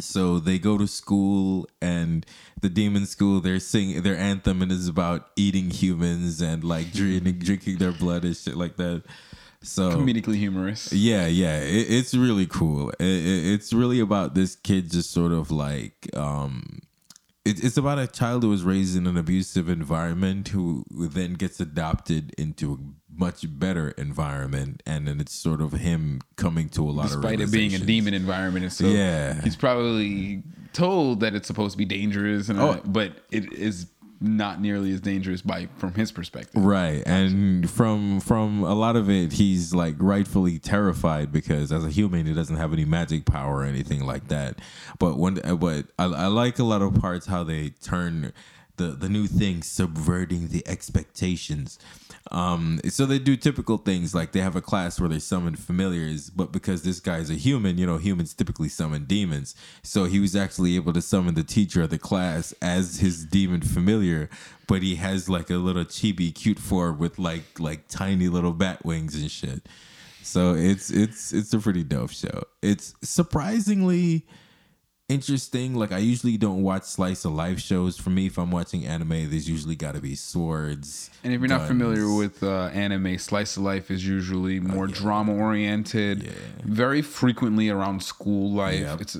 So 0.00 0.38
they 0.38 0.58
go 0.58 0.78
to 0.78 0.86
school 0.86 1.68
and 1.80 2.24
the 2.60 2.68
demon 2.68 3.06
school 3.06 3.40
they're 3.40 3.60
singing 3.60 4.02
their 4.02 4.16
anthem 4.16 4.62
and 4.62 4.72
is 4.72 4.88
about 4.88 5.30
eating 5.36 5.70
humans 5.70 6.40
and 6.40 6.64
like 6.64 6.92
drinking 6.92 7.38
drinking 7.38 7.76
their 7.78 7.92
blood 7.92 8.24
and 8.24 8.36
shit 8.36 8.56
like 8.56 8.76
that. 8.78 9.04
So 9.62 9.90
comedically 9.90 10.36
humorous. 10.36 10.92
yeah, 10.92 11.26
yeah, 11.26 11.58
it, 11.60 11.86
it's 11.90 12.14
really 12.14 12.46
cool. 12.46 12.90
It, 12.90 13.04
it, 13.04 13.52
it's 13.54 13.72
really 13.72 14.00
about 14.00 14.34
this 14.34 14.54
kid 14.54 14.90
just 14.90 15.10
sort 15.10 15.32
of 15.32 15.50
like 15.50 16.08
um, 16.14 16.78
it, 17.44 17.62
it's 17.64 17.76
about 17.76 17.98
a 17.98 18.06
child 18.06 18.44
who 18.44 18.50
was 18.50 18.62
raised 18.62 18.96
in 18.96 19.06
an 19.06 19.16
abusive 19.16 19.68
environment 19.68 20.48
who 20.48 20.84
then 20.90 21.34
gets 21.34 21.58
adopted 21.60 22.32
into 22.38 22.74
a 22.74 22.76
much 23.12 23.44
better 23.58 23.90
environment, 23.92 24.80
and 24.86 25.08
then 25.08 25.18
it's 25.20 25.34
sort 25.34 25.60
of 25.60 25.72
him 25.72 26.20
coming 26.36 26.68
to 26.68 26.82
a 26.88 26.92
lot 26.92 27.06
of 27.06 27.20
Despite 27.20 27.40
it 27.40 27.50
being 27.50 27.74
a 27.74 27.78
demon 27.78 28.14
environment, 28.14 28.62
and 28.64 28.72
so 28.72 28.86
Yeah. 28.86 29.40
he's 29.42 29.56
probably 29.56 30.44
told 30.72 31.18
that 31.20 31.34
it's 31.34 31.48
supposed 31.48 31.72
to 31.72 31.78
be 31.78 31.84
dangerous, 31.84 32.48
and 32.48 32.60
all 32.60 32.68
Oh. 32.68 32.72
that, 32.74 32.92
but 32.92 33.12
it 33.32 33.52
is 33.52 33.86
not 34.20 34.60
nearly 34.60 34.92
as 34.92 35.00
dangerous 35.00 35.42
by 35.42 35.68
from 35.76 35.94
his 35.94 36.10
perspective. 36.10 36.64
Right, 36.64 37.02
and 37.06 37.68
from 37.70 38.20
from 38.20 38.62
a 38.64 38.74
lot 38.74 38.96
of 38.96 39.08
it, 39.08 39.32
he's 39.32 39.74
like 39.74 39.94
rightfully 39.98 40.58
terrified 40.58 41.32
because 41.32 41.70
as 41.72 41.84
a 41.84 41.90
human, 41.90 42.26
he 42.26 42.34
doesn't 42.34 42.56
have 42.56 42.72
any 42.72 42.84
magic 42.84 43.24
power 43.24 43.58
or 43.58 43.64
anything 43.64 44.04
like 44.04 44.28
that. 44.28 44.58
But 44.98 45.18
when, 45.18 45.34
but 45.58 45.86
I, 45.98 46.04
I 46.04 46.26
like 46.26 46.58
a 46.58 46.64
lot 46.64 46.82
of 46.82 46.94
parts 46.94 47.26
how 47.26 47.44
they 47.44 47.70
turn 47.70 48.32
the 48.76 48.88
the 48.88 49.08
new 49.08 49.26
thing, 49.26 49.62
subverting 49.62 50.48
the 50.48 50.66
expectations. 50.66 51.78
Um, 52.30 52.80
so 52.88 53.06
they 53.06 53.18
do 53.18 53.36
typical 53.36 53.78
things 53.78 54.14
like 54.14 54.32
they 54.32 54.40
have 54.40 54.56
a 54.56 54.60
class 54.60 55.00
where 55.00 55.08
they 55.08 55.18
summon 55.18 55.56
familiars, 55.56 56.30
but 56.30 56.52
because 56.52 56.82
this 56.82 57.00
guy 57.00 57.18
is 57.18 57.30
a 57.30 57.34
human, 57.34 57.78
you 57.78 57.86
know, 57.86 57.96
humans 57.96 58.34
typically 58.34 58.68
summon 58.68 59.04
demons. 59.04 59.54
So 59.82 60.04
he 60.04 60.20
was 60.20 60.36
actually 60.36 60.76
able 60.76 60.92
to 60.92 61.00
summon 61.00 61.34
the 61.34 61.42
teacher 61.42 61.82
of 61.82 61.90
the 61.90 61.98
class 61.98 62.52
as 62.60 63.00
his 63.00 63.24
demon 63.24 63.62
familiar, 63.62 64.28
but 64.66 64.82
he 64.82 64.96
has 64.96 65.28
like 65.28 65.48
a 65.48 65.56
little 65.56 65.84
chibi 65.84 66.34
cute 66.34 66.58
form 66.58 66.98
with 66.98 67.18
like 67.18 67.58
like 67.58 67.88
tiny 67.88 68.28
little 68.28 68.52
bat 68.52 68.84
wings 68.84 69.14
and 69.14 69.30
shit. 69.30 69.66
So 70.22 70.54
it's 70.54 70.90
it's 70.90 71.32
it's 71.32 71.54
a 71.54 71.58
pretty 71.58 71.84
dope 71.84 72.10
show. 72.10 72.42
It's 72.60 72.94
surprisingly 73.02 74.26
interesting. 75.08 75.74
Like 75.74 75.92
I 75.92 75.98
usually 75.98 76.36
don't 76.36 76.62
watch 76.62 76.84
slice 76.84 77.24
of 77.24 77.32
life 77.32 77.58
shows. 77.60 77.96
For 77.98 78.10
me, 78.10 78.26
if 78.26 78.38
I'm 78.38 78.50
watching 78.50 78.84
anime, 78.84 79.30
there's 79.30 79.48
usually 79.48 79.76
got 79.76 79.94
to 79.94 80.00
be 80.00 80.14
swords. 80.14 81.10
And 81.24 81.32
if 81.32 81.40
you're 81.40 81.48
not 81.48 81.66
familiar 81.66 82.12
with 82.14 82.42
uh, 82.42 82.66
anime, 82.66 83.18
slice 83.18 83.56
of 83.56 83.62
life 83.62 83.90
is 83.90 84.06
usually 84.06 84.60
more 84.60 84.86
drama 84.86 85.34
oriented, 85.34 86.22
Yeah. 86.24 86.32
very 86.64 87.02
frequently 87.02 87.68
around 87.68 88.02
school 88.02 88.52
life. 88.52 88.80
Yep. 88.80 89.00
It's 89.00 89.16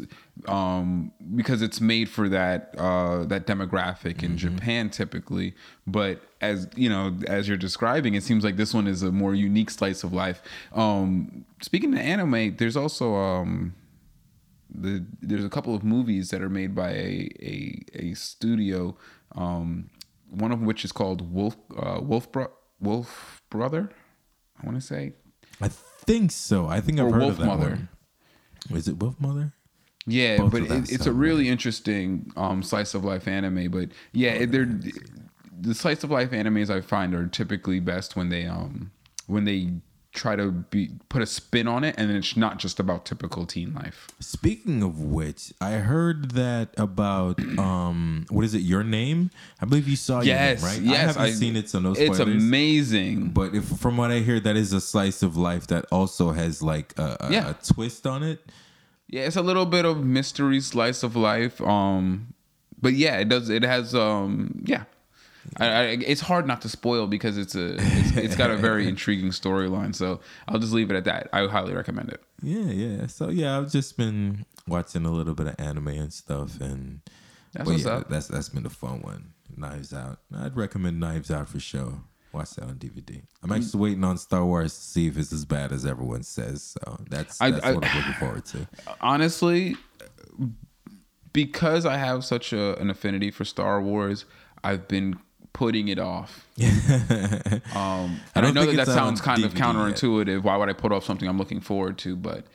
um, 0.47 1.11
because 1.35 1.62
it's 1.62 1.80
made 1.80 2.09
for 2.09 2.28
that 2.28 2.75
uh, 2.78 3.25
that 3.25 3.47
demographic 3.47 4.23
in 4.23 4.28
Mm-hmm. 4.33 4.37
Japan 4.37 4.90
typically. 4.90 5.54
But 5.87 6.21
as 6.40 6.68
you 6.76 6.88
know, 6.88 7.16
as 7.26 7.49
you're 7.49 7.57
describing, 7.57 8.14
it 8.14 8.23
seems 8.23 8.45
like 8.45 8.57
this 8.57 8.73
one 8.75 8.87
is 8.87 9.02
a 9.02 9.11
more 9.11 9.35
unique 9.35 9.71
slice 9.71 10.04
of 10.04 10.12
life. 10.12 10.40
Um, 10.73 11.45
speaking 11.62 11.92
of 11.95 11.99
anime, 12.00 12.57
there's 12.57 12.76
also 12.76 13.14
um, 13.16 13.75
the 14.80 15.06
there's 15.20 15.44
a 15.44 15.49
couple 15.50 15.75
of 15.75 15.82
movies 15.85 16.30
that 16.30 16.42
are 16.42 16.49
made 16.50 16.75
by 16.75 16.90
a 16.90 17.28
a, 17.40 17.85
a 17.94 18.14
studio. 18.14 18.97
Um, 19.35 19.90
one 20.30 20.52
of 20.52 20.61
which 20.61 20.85
is 20.85 20.92
called 20.92 21.32
Wolf 21.32 21.56
uh, 21.76 22.00
Wolf 22.02 22.30
Bro- 22.30 22.52
Wolf 22.80 23.42
Brother. 23.50 23.90
I 24.62 24.66
want 24.66 24.80
to 24.80 24.87
say 24.87 25.12
I 25.61 25.68
think 25.68 26.30
so. 26.32 26.66
I 26.66 26.80
think 26.80 27.00
I've 27.00 27.11
heard 27.11 27.20
Wolf 27.20 27.32
of 27.32 27.38
that 27.38 27.47
Mother. 27.47 27.70
one. 27.70 27.88
Is 28.78 28.88
it 28.88 28.99
Wolf 28.99 29.20
Mother? 29.20 29.52
Yeah, 30.06 30.38
Both 30.38 30.52
but 30.52 30.62
it, 30.62 30.90
it's 30.90 31.06
a 31.06 31.12
really 31.12 31.49
interesting 31.49 32.32
um, 32.37 32.62
slice 32.62 32.94
of 32.94 33.04
life 33.04 33.28
anime. 33.28 33.70
But 33.70 33.90
yeah, 34.12 34.30
it, 34.30 34.52
they're 34.52 34.68
the 35.61 35.75
slice 35.75 36.02
of 36.04 36.11
life 36.11 36.30
animes 36.30 36.70
I 36.70 36.80
find 36.80 37.14
are 37.14 37.26
typically 37.26 37.80
best 37.80 38.16
when 38.16 38.28
they 38.28 38.47
um 38.47 38.90
when 39.26 39.44
they 39.44 39.73
try 40.19 40.35
to 40.37 40.51
be 40.51 40.91
put 41.09 41.23
a 41.23 41.27
spin 41.27 41.67
on 41.69 41.85
it 41.85 41.95
and 41.99 42.11
it's 42.11 42.37
not 42.37 42.59
just 42.59 42.79
about 42.81 43.05
typical 43.07 43.47
teen 43.47 43.73
life. 43.75 44.09
Speaking 44.21 44.83
of 44.83 45.01
which, 45.01 45.53
I 45.61 45.73
heard 45.91 46.33
that 46.33 46.69
about 46.77 47.39
um 47.59 48.27
what 48.31 48.45
is 48.45 48.55
it? 48.55 48.63
Your 48.73 48.83
name? 48.85 49.31
I 49.63 49.67
believe 49.67 49.87
you 49.89 49.97
saw 49.97 50.21
Yes, 50.21 50.61
your 50.61 50.71
name, 50.71 50.79
right? 50.79 50.83
yes, 50.93 51.17
I 51.17 51.21
haven't 51.27 51.37
seen 51.39 51.57
it, 51.57 51.71
so 51.71 51.79
no 51.81 51.95
spoilers. 51.95 52.19
It's 52.21 52.29
amazing. 52.29 53.29
But 53.31 53.55
if 53.55 53.65
from 53.65 53.97
what 53.97 54.11
I 54.11 54.19
hear, 54.21 54.41
that 54.41 54.57
is 54.57 54.73
a 54.73 54.81
slice 54.81 55.23
of 55.23 55.37
life 55.37 55.67
that 55.69 55.85
also 55.93 56.33
has 56.33 56.63
like 56.63 56.93
a, 56.99 57.17
a, 57.21 57.33
Yeah. 57.33 57.51
a 57.51 57.55
twist 57.55 58.07
on 58.07 58.23
it. 58.23 58.41
Yeah, 59.09 59.23
it's 59.23 59.37
a 59.37 59.43
little 59.43 59.65
bit 59.67 59.85
of 59.87 60.05
mystery 60.05 60.61
slice 60.61 61.03
of 61.03 61.17
life. 61.17 61.61
Um, 61.63 62.35
but 62.81 62.93
yeah, 62.95 63.17
it 63.19 63.29
does. 63.29 63.49
It 63.49 63.63
has. 63.63 63.95
Um, 63.95 64.63
yeah, 64.67 64.85
I, 65.57 65.67
I, 65.67 65.83
it's 66.07 66.21
hard 66.21 66.47
not 66.47 66.62
to 66.62 66.69
spoil 66.69 67.07
because 67.07 67.38
it's 67.38 67.55
a. 67.55 67.75
It's, 67.78 68.17
it's 68.17 68.37
got 68.37 68.50
a 68.50 68.57
very 68.57 68.88
intriguing 68.88 69.31
storyline. 69.31 69.95
So 69.95 70.21
I'll 70.47 70.59
just 70.59 70.73
leave 70.73 70.90
it 70.90 70.97
at 70.97 71.05
that. 71.05 71.28
I 71.33 71.47
highly 71.47 71.75
recommend 71.75 72.11
it. 72.11 72.23
Yeah, 72.43 72.71
yeah. 72.71 73.07
So 73.07 73.31
yeah, 73.31 73.59
I've 73.59 73.71
just 73.71 73.97
been 73.97 74.45
watching 74.67 75.05
a 75.07 75.11
little 75.11 75.35
bit 75.35 75.47
of 75.47 75.55
anime 75.59 75.88
and 75.88 76.12
stuff, 76.12 76.61
and 76.61 77.00
That's 77.52 77.85
yeah, 77.85 77.90
up. 77.93 78.09
that's 78.09 78.28
that's 78.28 78.49
been 78.49 78.67
a 78.67 78.71
fun 78.71 79.00
one. 79.02 79.33
Knives 79.57 79.93
Out. 79.93 80.21
I'd 80.35 80.57
recommend 80.57 81.00
Knives 81.00 81.31
Out 81.31 81.49
for 81.49 81.61
sure. 81.61 82.00
Watch 82.33 82.50
that 82.50 82.64
on 82.64 82.75
DVD. 82.75 83.23
I'm 83.43 83.50
mm. 83.50 83.57
actually 83.57 83.81
waiting 83.81 84.05
on 84.05 84.19
Star 84.19 84.45
Wars 84.45 84.75
to 84.75 84.81
see 84.81 85.07
if 85.07 85.17
it's 85.17 85.33
as 85.33 85.45
bad 85.45 85.73
as 85.73 85.87
everyone 85.87 86.23
says. 86.23 86.62
So 86.62 86.99
that's 87.09 87.38
that's 87.38 87.64
I- 87.64 87.73
what 87.73 87.85
I'm 87.85 87.97
looking 87.97 88.12
forward 88.14 88.45
to. 88.47 88.69
Honestly, 89.00 89.76
because 91.33 91.87
I 91.87 91.97
have 91.97 92.25
such 92.25 92.52
a, 92.52 92.78
an 92.78 92.90
affinity 92.90 93.31
for 93.31 93.45
Star 93.45 93.81
Wars, 93.81 94.25
I've 94.62 94.88
been 94.88 95.19
putting 95.59 95.88
it 95.88 95.99
off. 95.99 96.47
Um, 97.75 98.21
and 98.35 98.37
I, 98.37 98.41
don't 98.41 98.55
know 98.55 98.65
that 98.67 98.87
that 98.87 98.87
sounds 98.87 99.21
kind 99.21 99.45
of 99.45 99.53
DVD 99.53 99.59
yet. 99.59 99.67
counterintuitive. 99.67 100.43
Why 100.43 100.57
would 100.57 100.69
I 100.69 100.73
put 100.73 100.93
off 100.93 101.05
something 101.05 101.29
I'm 101.29 101.38
looking 101.38 101.61
forward 101.61 101.99
to? 101.99 102.17
But 102.17 102.47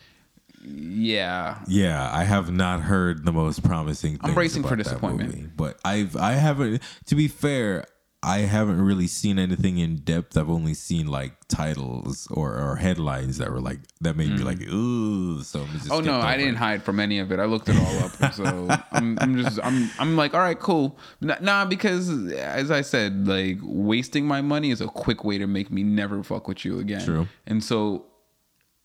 yeah, 0.65 1.59
Yeah, 1.67 2.09
I 2.11 2.23
have 2.23 2.51
not 2.51 2.81
heard 2.81 3.25
the 3.25 3.31
most 3.33 3.63
promising. 3.63 4.17
Things 4.17 4.33
bracing 4.33 4.63
for 4.63 4.75
disappointment. 4.75 5.35
movie, 5.35 5.49
but 5.55 5.77
I've 5.83 6.15
I 6.15 6.33
haven't. 6.33 6.81
To 7.07 7.15
be 7.15 7.27
fair, 7.27 7.85
I 8.25 8.39
haven't 8.39 8.81
really 8.81 9.07
seen 9.07 9.37
anything 9.37 9.79
in 9.79 9.97
depth. 9.97 10.37
I've 10.37 10.49
only 10.49 10.73
seen 10.73 11.07
like 11.07 11.33
titles 11.49 12.25
or, 12.31 12.57
or 12.57 12.77
headlines 12.77 13.37
that 13.39 13.51
were 13.51 13.59
like 13.59 13.79
that 13.99 14.15
made 14.15 14.31
me 14.31 14.37
like 14.37 14.61
ooh. 14.61 15.41
So 15.43 15.61
I'm 15.61 15.67
just 15.73 15.87
Mm. 15.87 15.91
Oh 15.91 15.99
no, 15.99 16.13
skipped 16.13 16.25
I 16.25 16.37
didn't 16.37 16.55
hide 16.55 16.83
from 16.83 17.01
any 17.01 17.19
of 17.19 17.33
it. 17.33 17.39
I 17.39 17.45
looked 17.45 17.67
it 17.67 17.75
all 17.75 17.99
up. 17.99 18.13
So 18.33 18.69
I'm, 18.91 19.19
I'm 19.19 19.37
just 19.37 19.59
I'm 19.61 19.89
I'm 19.99 20.15
like, 20.15 20.33
all 20.33 20.39
right, 20.39 20.57
cool. 20.57 20.97
Nah, 21.19 21.65
because 21.65 22.31
as 22.31 22.71
I 22.71 22.81
said, 22.81 23.27
like 23.27 23.57
wasting 23.61 24.25
my 24.25 24.41
money 24.41 24.71
is 24.71 24.79
a 24.79 24.87
quick 24.87 25.25
way 25.25 25.37
to 25.37 25.45
make 25.45 25.69
me 25.69 25.83
never 25.83 26.23
fuck 26.23 26.47
with 26.47 26.63
you 26.63 26.79
again. 26.79 27.03
True. 27.03 27.27
And 27.45 27.61
so 27.61 28.05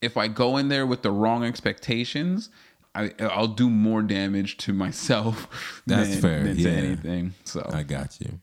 if 0.02 0.16
I 0.16 0.26
go 0.26 0.57
in 0.57 0.68
there 0.68 0.87
with 0.87 1.02
the 1.02 1.12
wrong 1.12 1.45
expectations, 1.45 2.50
I 2.95 3.12
I'll 3.21 3.47
do 3.47 3.71
more 3.71 4.02
damage 4.02 4.57
to 4.59 4.73
myself 4.73 5.83
That's 5.87 6.11
than, 6.11 6.21
fair, 6.21 6.42
than 6.42 6.59
yeah. 6.59 6.64
to 6.64 6.76
anything. 6.76 7.35
So 7.45 7.71
I 7.73 7.85
got 7.85 8.21
you. 8.21 8.40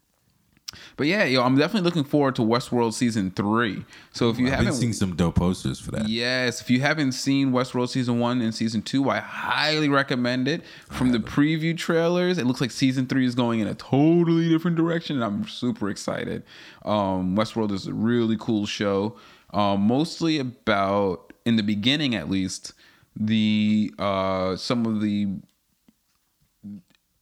But 0.97 1.07
yeah, 1.07 1.23
yo, 1.23 1.43
I'm 1.43 1.57
definitely 1.57 1.85
looking 1.85 2.03
forward 2.03 2.35
to 2.35 2.41
Westworld 2.41 2.93
season 2.93 3.31
three. 3.31 3.85
So 4.11 4.29
if 4.29 4.39
you 4.39 4.47
I've 4.47 4.53
haven't 4.53 4.73
seen 4.73 4.93
some 4.93 5.15
dope 5.15 5.35
posters 5.35 5.79
for 5.79 5.91
that. 5.91 6.07
Yes, 6.07 6.61
if 6.61 6.69
you 6.69 6.81
haven't 6.81 7.13
seen 7.13 7.51
Westworld 7.51 7.89
season 7.89 8.19
one 8.19 8.41
and 8.41 8.53
season 8.53 8.81
two, 8.81 9.09
I 9.09 9.19
highly 9.19 9.89
recommend 9.89 10.47
it. 10.47 10.63
From 10.89 11.11
the 11.11 11.19
preview 11.19 11.77
trailers, 11.77 12.37
it 12.37 12.45
looks 12.45 12.61
like 12.61 12.71
season 12.71 13.07
three 13.07 13.25
is 13.25 13.35
going 13.35 13.59
in 13.59 13.67
a 13.67 13.75
totally 13.75 14.49
different 14.49 14.77
direction, 14.77 15.17
and 15.17 15.25
I'm 15.25 15.47
super 15.47 15.89
excited. 15.89 16.43
Um, 16.83 17.35
Westworld 17.35 17.71
is 17.71 17.87
a 17.87 17.93
really 17.93 18.37
cool 18.39 18.65
show, 18.65 19.17
um, 19.53 19.81
mostly 19.81 20.39
about, 20.39 21.33
in 21.45 21.55
the 21.55 21.63
beginning 21.63 22.15
at 22.15 22.29
least, 22.29 22.73
the 23.15 23.93
uh, 23.97 24.55
some 24.55 24.85
of 24.85 25.01
the 25.01 25.27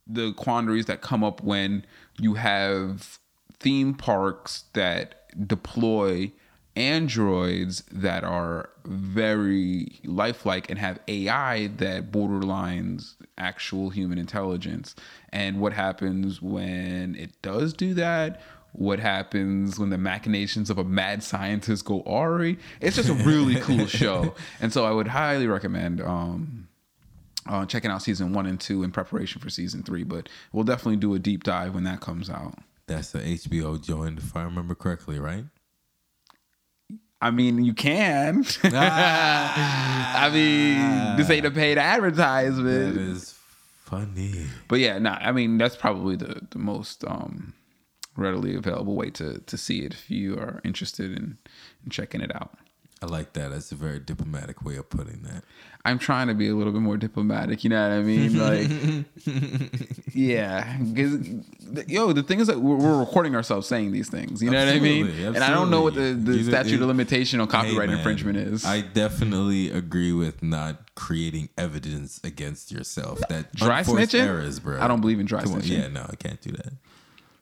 the 0.08 0.34
quandaries 0.34 0.86
that 0.88 1.02
come 1.02 1.24
up 1.24 1.42
when 1.42 1.86
you 2.20 2.34
have 2.34 3.20
theme 3.64 3.96
parks 3.96 4.66
that 4.74 5.26
deploy 5.48 6.32
androids 6.76 7.84
that 7.92 8.24
are 8.24 8.70
very 8.86 10.00
lifelike 10.04 10.70
and 10.70 10.80
have 10.80 11.00
AI 11.08 11.68
that 11.78 12.12
borderlines 12.12 13.16
actual 13.38 13.90
human 13.90 14.18
intelligence. 14.18 14.96
And 15.32 15.60
what 15.60 15.74
happens 15.74 16.42
when 16.42 17.16
it 17.16 17.42
does 17.42 17.74
do 17.74 17.94
that? 17.96 18.42
What 18.74 19.00
happens 19.00 19.78
when 19.78 19.92
the 19.92 20.00
machinations 20.00 20.70
of 20.70 20.80
a 20.80 20.84
mad 20.84 21.22
scientist 21.24 21.86
go 21.86 22.02
awry? 22.02 22.58
It's 22.82 22.96
just 22.96 23.10
a 23.10 23.14
really 23.14 23.56
cool 23.56 23.86
show. 23.88 24.34
And 24.60 24.74
so 24.74 24.84
I 24.84 24.92
would 24.92 25.08
highly 25.08 25.46
recommend 25.46 26.02
um, 26.02 26.68
uh, 27.48 27.68
checking 27.68 27.92
out 27.92 28.02
season 28.02 28.34
one 28.34 28.48
and 28.48 28.60
two 28.60 28.82
in 28.84 28.92
preparation 28.92 29.42
for 29.42 29.52
season 29.52 29.84
three. 29.84 30.04
But 30.04 30.28
we'll 30.52 30.64
definitely 30.64 30.98
do 30.98 31.14
a 31.14 31.20
deep 31.20 31.44
dive 31.44 31.76
when 31.76 31.84
that 31.84 32.02
comes 32.02 32.32
out. 32.32 32.58
That's 32.88 33.12
the 33.12 33.20
HBO 33.20 33.82
joint, 33.82 34.20
if 34.20 34.36
I 34.36 34.44
remember 34.44 34.76
correctly, 34.76 35.20
right? 35.20 35.46
I 37.22 37.32
mean, 37.32 37.64
you 37.64 37.74
can. 37.74 38.44
I 38.64 40.30
mean, 40.34 41.16
this 41.16 41.30
ain't 41.30 41.46
a 41.46 41.52
paid 41.52 41.78
advertisement. 41.78 42.98
is 42.98 43.40
funny. 43.86 44.48
But 44.68 44.80
yeah, 44.80 45.00
nah, 45.00 45.18
I 45.22 45.32
mean, 45.32 45.58
that's 45.58 45.78
probably 45.78 46.18
the, 46.18 46.46
the 46.52 46.60
most 46.60 47.06
um, 47.06 47.54
readily 48.18 48.56
available 48.56 48.96
way 48.96 49.10
to, 49.12 49.40
to 49.40 49.58
see 49.58 49.86
it 49.86 49.94
if 49.94 50.12
you 50.12 50.36
are 50.38 50.60
interested 50.66 51.12
in, 51.12 51.38
in 51.86 51.92
checking 51.92 52.20
it 52.20 52.36
out. 52.36 52.58
I 53.04 53.06
like 53.06 53.34
that. 53.34 53.52
That's 53.52 53.70
a 53.74 53.76
very 53.76 54.00
diplomatic 54.00 54.64
way 54.64 54.78
of 54.78 54.90
putting 54.90 55.24
that. 55.24 55.44
I'm 55.84 56.00
trying 56.00 56.28
to 56.30 56.34
be 56.34 56.48
a 56.48 56.56
little 56.56 56.72
bit 56.72 56.82
more 56.82 56.96
diplomatic. 56.96 57.66
You 57.66 57.70
know 57.72 57.82
what 57.90 57.98
I 57.98 58.02
mean? 58.02 58.40
Like, 58.40 59.06
yeah. 60.14 60.78
yo, 61.88 62.14
the 62.14 62.24
thing 62.24 62.40
is 62.40 62.48
that 62.48 62.62
we're, 62.62 62.78
we're 62.78 62.98
recording 62.98 63.36
ourselves 63.36 63.68
saying 63.68 63.92
these 63.92 64.10
things. 64.10 64.42
You 64.42 64.52
know 64.52 64.60
what 64.66 64.74
I 64.74 64.80
mean? 64.80 65.08
Absolutely, 65.08 65.36
And 65.36 65.44
I 65.44 65.50
don't 65.50 65.70
know 65.70 65.82
what 65.82 65.96
the, 65.96 66.14
the 66.14 66.38
You- 66.38 66.44
statute 66.46 66.82
of 66.82 66.88
limitation 66.88 67.42
on 67.42 67.48
copyright 67.48 67.90
Hey, 67.90 67.96
man, 67.96 67.98
infringement 67.98 68.38
is. 68.38 68.64
I 68.64 68.80
definitely 68.80 69.70
agree 69.70 70.14
with 70.14 70.42
not 70.42 70.96
creating 70.96 71.50
evidence 71.58 72.22
against 72.24 72.72
yourself. 72.72 73.20
That 73.28 73.54
Dry 73.54 73.84
snitching? 73.84 74.22
errors, 74.26 74.60
bro. 74.62 74.80
I 74.80 74.88
don't 74.88 75.02
believe 75.02 75.20
in 75.20 75.26
dry 75.26 75.44
Come 75.44 75.56
on, 75.56 75.62
snitching. 75.62 75.78
Yeah, 75.78 75.88
no, 75.90 76.06
I 76.10 76.16
can't 76.16 76.40
do 76.40 76.52
that. 76.52 76.72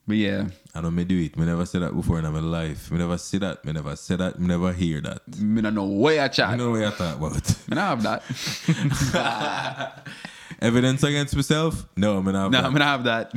But 0.07 0.17
yeah, 0.17 0.47
I 0.73 0.81
don't 0.81 0.95
me 0.95 1.03
do 1.03 1.19
it. 1.19 1.37
Me 1.37 1.45
never 1.45 1.65
said 1.65 1.81
that 1.81 1.95
before 1.95 2.19
in 2.19 2.31
my 2.31 2.39
life. 2.39 2.91
Me 2.91 2.97
never 2.97 3.17
see 3.17 3.37
that. 3.39 3.63
Me 3.63 3.71
never 3.71 3.95
say 3.95 4.15
that. 4.15 4.39
Me 4.39 4.47
never 4.47 4.73
hear 4.73 5.01
that. 5.01 5.21
I 5.37 5.69
know 5.69 5.85
way 5.85 6.19
I 6.19 6.27
chat. 6.27 6.57
know 6.57 6.71
what 6.71 6.83
I 6.83 6.91
thought 6.91 7.17
about. 7.17 7.69
Man, 7.69 7.77
I 7.77 7.89
have 7.89 8.03
that. 8.03 10.07
Evidence 10.61 11.03
against 11.03 11.35
myself? 11.35 11.87
No, 11.95 12.17
I 12.17 12.21
mean, 12.21 12.33
no, 12.33 12.45
I'm 12.45 12.51
gonna 12.51 12.83
have 12.83 13.03
that. 13.05 13.33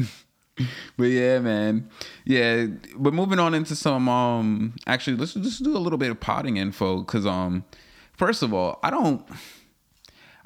But 0.97 1.05
yeah, 1.05 1.41
man. 1.41 1.91
Yeah, 2.25 2.67
but 2.97 3.13
moving 3.13 3.39
on 3.39 3.55
into 3.55 3.75
some 3.75 4.09
um 4.09 4.75
actually 4.87 5.17
let's 5.17 5.35
just 5.35 5.65
do 5.65 5.77
a 5.77 5.79
little 5.79 5.99
bit 5.99 6.11
of 6.11 6.21
potting 6.21 6.57
info 6.57 7.03
cuz 7.03 7.27
um 7.27 7.65
first 8.13 8.43
of 8.43 8.55
all, 8.55 8.79
I 8.83 8.91
don't 8.91 9.27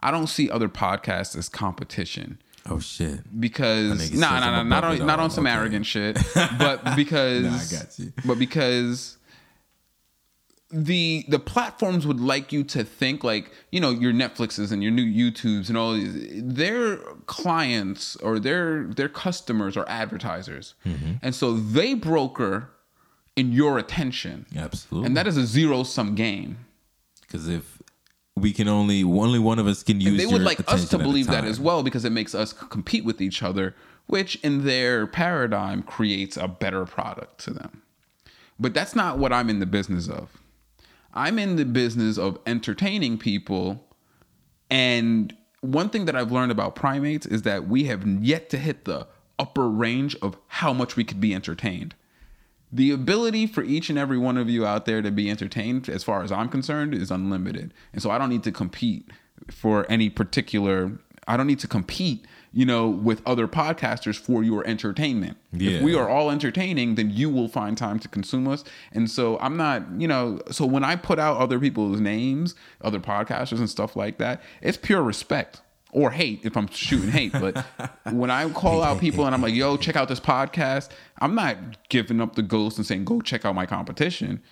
I 0.00 0.10
don't 0.10 0.28
see 0.28 0.50
other 0.50 0.68
podcasts 0.68 1.36
as 1.36 1.48
competition 1.48 2.38
Oh 2.70 2.78
shit. 2.80 3.20
because 3.40 4.12
nah, 4.12 4.40
nah, 4.40 4.50
nah, 4.50 4.62
not 4.62 4.84
on 4.84 5.06
not 5.06 5.20
on 5.20 5.30
some 5.30 5.46
Okay. 5.46 5.54
arrogant 5.54 5.86
shit, 5.86 6.18
but 6.58 6.96
because 6.96 7.44
Nah, 7.44 7.78
I 7.78 7.80
got 7.82 7.98
you. 7.98 8.12
But 8.24 8.38
because 8.38 9.16
the 10.70 11.24
the 11.28 11.38
platforms 11.38 12.06
would 12.06 12.20
like 12.20 12.52
you 12.52 12.62
to 12.62 12.84
think 12.84 13.24
like 13.24 13.50
you 13.72 13.80
know 13.80 13.90
your 13.90 14.12
Netflixes 14.12 14.70
and 14.70 14.82
your 14.82 14.92
new 14.92 15.04
YouTubes 15.04 15.68
and 15.68 15.78
all 15.78 15.94
these 15.94 16.42
their 16.44 16.96
clients 17.26 18.16
or 18.16 18.38
their 18.38 18.84
their 18.84 19.08
customers 19.08 19.76
are 19.78 19.88
advertisers, 19.88 20.74
mm-hmm. 20.84 21.12
and 21.22 21.34
so 21.34 21.54
they 21.54 21.94
broker 21.94 22.70
in 23.34 23.52
your 23.52 23.78
attention, 23.78 24.44
Absolutely. 24.54 25.06
and 25.06 25.16
that 25.16 25.26
is 25.26 25.36
a 25.38 25.46
zero 25.46 25.84
sum 25.84 26.14
game. 26.14 26.58
Because 27.22 27.48
if 27.48 27.77
we 28.38 28.52
can 28.52 28.68
only 28.68 29.02
only 29.02 29.38
one 29.38 29.58
of 29.58 29.66
us 29.66 29.82
can 29.82 30.00
use, 30.00 30.18
they 30.18 30.26
would 30.26 30.42
like 30.42 30.60
us 30.72 30.88
to 30.88 30.98
believe 30.98 31.26
that 31.26 31.44
as 31.44 31.60
well 31.60 31.82
because 31.82 32.04
it 32.04 32.10
makes 32.10 32.34
us 32.34 32.52
compete 32.52 33.04
with 33.04 33.20
each 33.20 33.42
other 33.42 33.74
which 34.08 34.36
in 34.36 34.64
their 34.64 35.06
paradigm 35.06 35.82
creates 35.82 36.36
a 36.36 36.48
better 36.48 36.84
product 36.84 37.38
to 37.38 37.52
them. 37.52 37.82
But 38.58 38.74
that's 38.74 38.96
not 38.96 39.18
what 39.18 39.32
i'm 39.32 39.48
in 39.48 39.60
the 39.60 39.66
business 39.66 40.08
of. 40.08 40.42
I'm 41.14 41.38
in 41.38 41.56
the 41.56 41.64
business 41.64 42.18
of 42.18 42.38
entertaining 42.46 43.18
people. 43.18 43.84
And 44.70 45.34
one 45.60 45.90
thing 45.90 46.06
that 46.06 46.16
i've 46.16 46.32
learned 46.32 46.52
about 46.52 46.74
primates 46.74 47.26
is 47.26 47.42
that 47.42 47.68
we 47.68 47.84
have 47.84 48.06
yet 48.06 48.50
to 48.50 48.58
hit 48.58 48.84
the 48.84 49.06
upper 49.38 49.68
range 49.68 50.16
of 50.16 50.36
how 50.48 50.72
much 50.72 50.96
we 50.96 51.04
could 51.04 51.20
be 51.20 51.34
entertained 51.34 51.94
the 52.72 52.90
ability 52.90 53.46
for 53.46 53.62
each 53.62 53.88
and 53.88 53.98
every 53.98 54.18
one 54.18 54.36
of 54.36 54.48
you 54.48 54.66
out 54.66 54.84
there 54.84 55.00
to 55.02 55.10
be 55.10 55.30
entertained, 55.30 55.88
as 55.88 56.04
far 56.04 56.22
as 56.22 56.30
I'm 56.30 56.48
concerned, 56.48 56.94
is 56.94 57.10
unlimited. 57.10 57.72
And 57.92 58.02
so 58.02 58.10
I 58.10 58.18
don't 58.18 58.28
need 58.28 58.44
to 58.44 58.52
compete 58.52 59.10
for 59.50 59.86
any 59.90 60.10
particular, 60.10 60.98
I 61.26 61.36
don't 61.36 61.46
need 61.46 61.60
to 61.60 61.68
compete, 61.68 62.26
you 62.52 62.66
know, 62.66 62.88
with 62.88 63.22
other 63.26 63.48
podcasters 63.48 64.16
for 64.16 64.42
your 64.42 64.66
entertainment. 64.66 65.38
Yeah. 65.52 65.72
If 65.72 65.82
we 65.82 65.94
are 65.94 66.08
all 66.08 66.30
entertaining, 66.30 66.96
then 66.96 67.10
you 67.10 67.30
will 67.30 67.48
find 67.48 67.76
time 67.76 67.98
to 68.00 68.08
consume 68.08 68.46
us. 68.48 68.64
And 68.92 69.10
so 69.10 69.38
I'm 69.38 69.56
not, 69.56 69.84
you 69.96 70.08
know, 70.08 70.40
so 70.50 70.66
when 70.66 70.84
I 70.84 70.96
put 70.96 71.18
out 71.18 71.38
other 71.38 71.58
people's 71.58 72.00
names, 72.00 72.54
other 72.82 73.00
podcasters 73.00 73.58
and 73.58 73.70
stuff 73.70 73.96
like 73.96 74.18
that, 74.18 74.42
it's 74.60 74.76
pure 74.76 75.02
respect 75.02 75.62
or 75.92 76.10
hate 76.10 76.40
if 76.44 76.56
I'm 76.56 76.68
shooting 76.68 77.10
hate. 77.10 77.32
But 77.32 77.64
when 78.10 78.30
I 78.30 78.48
call 78.50 78.82
out 78.82 79.00
people 79.00 79.26
and 79.26 79.34
I'm 79.34 79.42
like, 79.42 79.54
yo, 79.54 79.76
check 79.76 79.96
out 79.96 80.08
this 80.08 80.20
podcast, 80.20 80.90
I'm 81.20 81.34
not 81.34 81.88
giving 81.88 82.20
up 82.20 82.34
the 82.34 82.42
ghost 82.42 82.76
and 82.78 82.86
saying, 82.86 83.04
go 83.04 83.20
check 83.20 83.44
out 83.44 83.54
my 83.54 83.66
competition. 83.66 84.42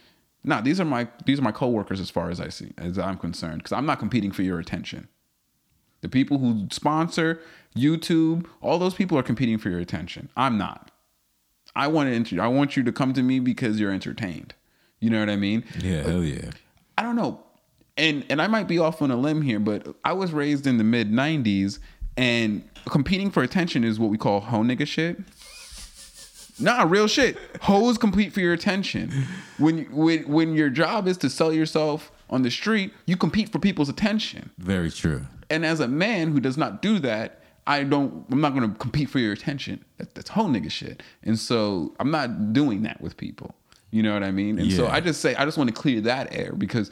No, 0.45 0.61
these 0.61 0.81
are 0.81 0.85
my 0.85 1.09
these 1.25 1.41
are 1.41 1.43
my 1.43 1.53
coworkers 1.53 2.01
as 2.01 2.09
far 2.09 2.31
as 2.31 2.41
I 2.41 2.49
see, 2.49 2.73
as 2.79 2.99
I'm 2.99 3.19
concerned, 3.19 3.59
because 3.59 3.73
I'm 3.73 3.87
not 3.87 3.99
competing 3.99 4.31
for 4.31 4.43
your 4.43 4.61
attention. 4.61 5.09
The 6.03 6.09
people 6.09 6.39
who 6.39 6.69
sponsor 6.71 7.41
YouTube, 7.77 8.47
all 8.61 8.79
those 8.79 8.95
people 8.95 9.19
are 9.19 9.25
competing 9.25 9.59
for 9.59 9.71
your 9.71 9.81
attention. 9.81 10.29
I'm 10.37 10.57
not. 10.57 10.93
I 11.75 11.89
want 11.89 12.09
to 12.09 12.15
enter, 12.15 12.41
I 12.41 12.47
want 12.49 12.77
you 12.77 12.83
to 12.85 12.93
come 12.93 13.13
to 13.15 13.23
me 13.23 13.41
because 13.41 13.81
you're 13.81 13.91
entertained. 13.91 14.55
You 15.01 15.11
know 15.11 15.21
what 15.21 15.29
I 15.29 15.37
mean? 15.37 15.65
Yeah, 15.79 16.03
hell 16.03 16.25
yeah. 16.25 16.51
I 16.97 17.03
don't 17.03 17.17
know. 17.17 17.43
And 17.97 18.25
and 18.29 18.43
I 18.43 18.47
might 18.47 18.69
be 18.69 18.79
off 18.79 19.01
on 19.01 19.11
a 19.11 19.17
limb 19.17 19.43
here, 19.43 19.59
but 19.59 19.97
I 20.05 20.13
was 20.13 20.33
raised 20.33 20.67
in 20.67 20.77
the 20.79 20.85
mid 20.85 21.11
'90s, 21.11 21.79
and 22.17 22.69
competing 22.87 23.31
for 23.31 23.43
attention 23.43 23.85
is 23.85 23.99
what 23.99 24.11
we 24.11 24.19
call 24.19 24.41
hoe 24.41 24.63
nigga 24.63 24.87
shit. 24.87 25.19
Nah, 26.59 26.85
real 26.89 27.07
shit. 27.07 27.37
Hoes 27.63 27.99
compete 27.99 28.33
for 28.33 28.41
your 28.41 28.53
attention. 28.53 29.11
When 29.59 29.85
when 29.85 30.29
when 30.29 30.55
your 30.55 30.71
job 30.71 31.07
is 31.07 31.17
to 31.19 31.31
sell 31.31 31.53
yourself 31.53 32.11
on 32.31 32.43
the 32.43 32.51
street, 32.51 32.93
you 33.07 33.17
compete 33.17 33.51
for 33.51 33.59
people's 33.59 33.89
attention. 33.89 34.51
Very 34.59 34.91
true. 34.91 35.27
And 35.51 35.65
as 35.65 35.81
a 35.81 35.89
man 35.89 36.33
who 36.33 36.41
does 36.41 36.57
not 36.57 36.83
do 36.83 36.99
that, 37.01 37.43
I 37.67 37.83
don't. 37.83 38.25
I'm 38.31 38.41
not 38.41 38.55
going 38.55 38.71
to 38.71 38.79
compete 38.79 39.11
for 39.11 39.19
your 39.19 39.33
attention. 39.33 39.85
That, 39.99 40.15
that's 40.15 40.31
whole 40.31 40.49
nigga 40.49 40.71
shit. 40.71 41.03
And 41.23 41.39
so 41.39 41.95
I'm 42.01 42.11
not 42.11 42.53
doing 42.53 42.83
that 42.83 43.01
with 43.01 43.17
people. 43.17 43.55
You 43.91 44.03
know 44.03 44.13
what 44.13 44.23
I 44.23 44.31
mean? 44.31 44.59
And 44.59 44.73
so 44.73 44.89
I 44.89 45.01
just 45.01 45.21
say 45.21 45.35
I 45.37 45.45
just 45.45 45.57
want 45.57 45.69
to 45.69 45.75
clear 45.75 46.01
that 46.03 46.35
air 46.35 46.53
because 46.53 46.91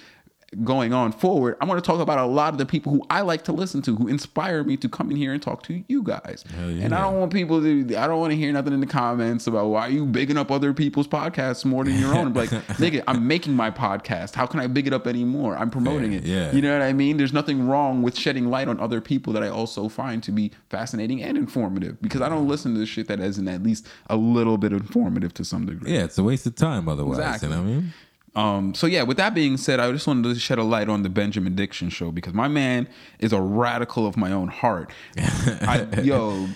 going 0.62 0.92
on 0.92 1.12
forward, 1.12 1.56
I 1.60 1.64
want 1.64 1.82
to 1.82 1.86
talk 1.90 2.00
about 2.00 2.18
a 2.18 2.26
lot 2.26 2.52
of 2.52 2.58
the 2.58 2.66
people 2.66 2.92
who 2.92 3.02
I 3.10 3.22
like 3.22 3.44
to 3.44 3.52
listen 3.52 3.82
to, 3.82 3.96
who 3.96 4.06
inspire 4.08 4.62
me 4.62 4.76
to 4.78 4.88
come 4.88 5.10
in 5.10 5.16
here 5.16 5.32
and 5.32 5.42
talk 5.42 5.62
to 5.64 5.82
you 5.88 6.02
guys. 6.02 6.44
Hell 6.54 6.68
And 6.68 6.94
I 6.94 7.00
don't 7.02 7.18
want 7.18 7.32
people 7.32 7.60
to. 7.62 7.96
I 7.96 8.06
don't 8.06 8.20
want 8.20 8.30
to 8.32 8.36
hear 8.36 8.52
nothing 8.52 8.72
in 8.72 8.80
the 8.80 8.86
comments 8.86 9.46
about 9.46 9.66
why 9.68 9.88
are 9.88 9.90
you 9.90 10.06
bigging 10.06 10.36
up 10.36 10.50
other 10.50 10.72
people's 10.72 11.08
podcasts 11.08 11.64
more 11.64 11.84
than 11.84 11.98
your 11.98 12.14
own. 12.14 12.28
I'm 12.28 12.34
like, 12.34 12.50
nigga, 12.78 13.02
I'm 13.08 13.26
making 13.26 13.54
my 13.54 13.70
podcast. 13.70 14.34
How 14.34 14.46
can 14.46 14.60
I 14.60 14.66
big 14.66 14.86
it 14.86 14.92
up 14.92 15.06
anymore? 15.06 15.56
I'm 15.56 15.70
promoting 15.70 16.10
Fair, 16.10 16.18
it. 16.20 16.24
yeah. 16.24 16.52
You 16.52 16.62
know 16.62 16.72
what 16.78 16.82
I 16.82 16.92
mean? 16.92 17.16
There's 17.16 17.32
nothing 17.32 17.66
wrong 17.66 18.02
with 18.02 18.16
shedding 18.16 18.50
light 18.50 18.68
on 18.68 18.78
other 18.80 19.00
people 19.00 19.32
that 19.32 19.42
I 19.42 19.48
also 19.48 19.88
find 19.88 20.22
to 20.24 20.32
be 20.32 20.52
fascinating 20.68 21.22
and 21.22 21.36
informative 21.38 22.00
because 22.02 22.20
I 22.20 22.28
don't 22.28 22.46
listen 22.46 22.74
to 22.74 22.78
this 22.80 22.88
shit 22.88 23.08
that 23.08 23.20
isn't 23.20 23.48
at 23.48 23.62
least 23.62 23.86
a 24.08 24.16
little 24.16 24.58
bit 24.58 24.72
informative 24.72 25.32
to 25.34 25.44
some 25.44 25.66
degree. 25.66 25.92
Yeah, 25.94 26.04
it's 26.04 26.18
a 26.18 26.22
waste 26.22 26.46
of 26.46 26.54
time 26.54 26.88
otherwise. 26.88 27.18
Exactly. 27.18 27.48
You 27.48 27.54
know 27.54 27.62
what 27.62 27.68
I 27.68 27.72
mean? 27.72 27.92
Um, 28.36 28.74
so 28.74 28.86
yeah, 28.86 29.02
with 29.04 29.16
that 29.18 29.32
being 29.34 29.56
said, 29.56 29.78
I 29.80 29.90
just 29.92 30.06
wanted 30.06 30.34
to 30.34 30.40
shed 30.40 30.58
a 30.58 30.64
light 30.64 30.88
on 30.88 31.02
the 31.02 31.08
Benjamin 31.08 31.54
Dixon 31.54 31.88
show 31.88 32.10
because 32.10 32.34
my 32.34 32.48
man 32.48 32.88
is 33.20 33.32
a 33.32 33.40
radical 33.40 34.06
of 34.06 34.16
my 34.16 34.32
own 34.32 34.48
heart. 34.48 34.90
I, 35.16 35.86
yo, 36.02 36.48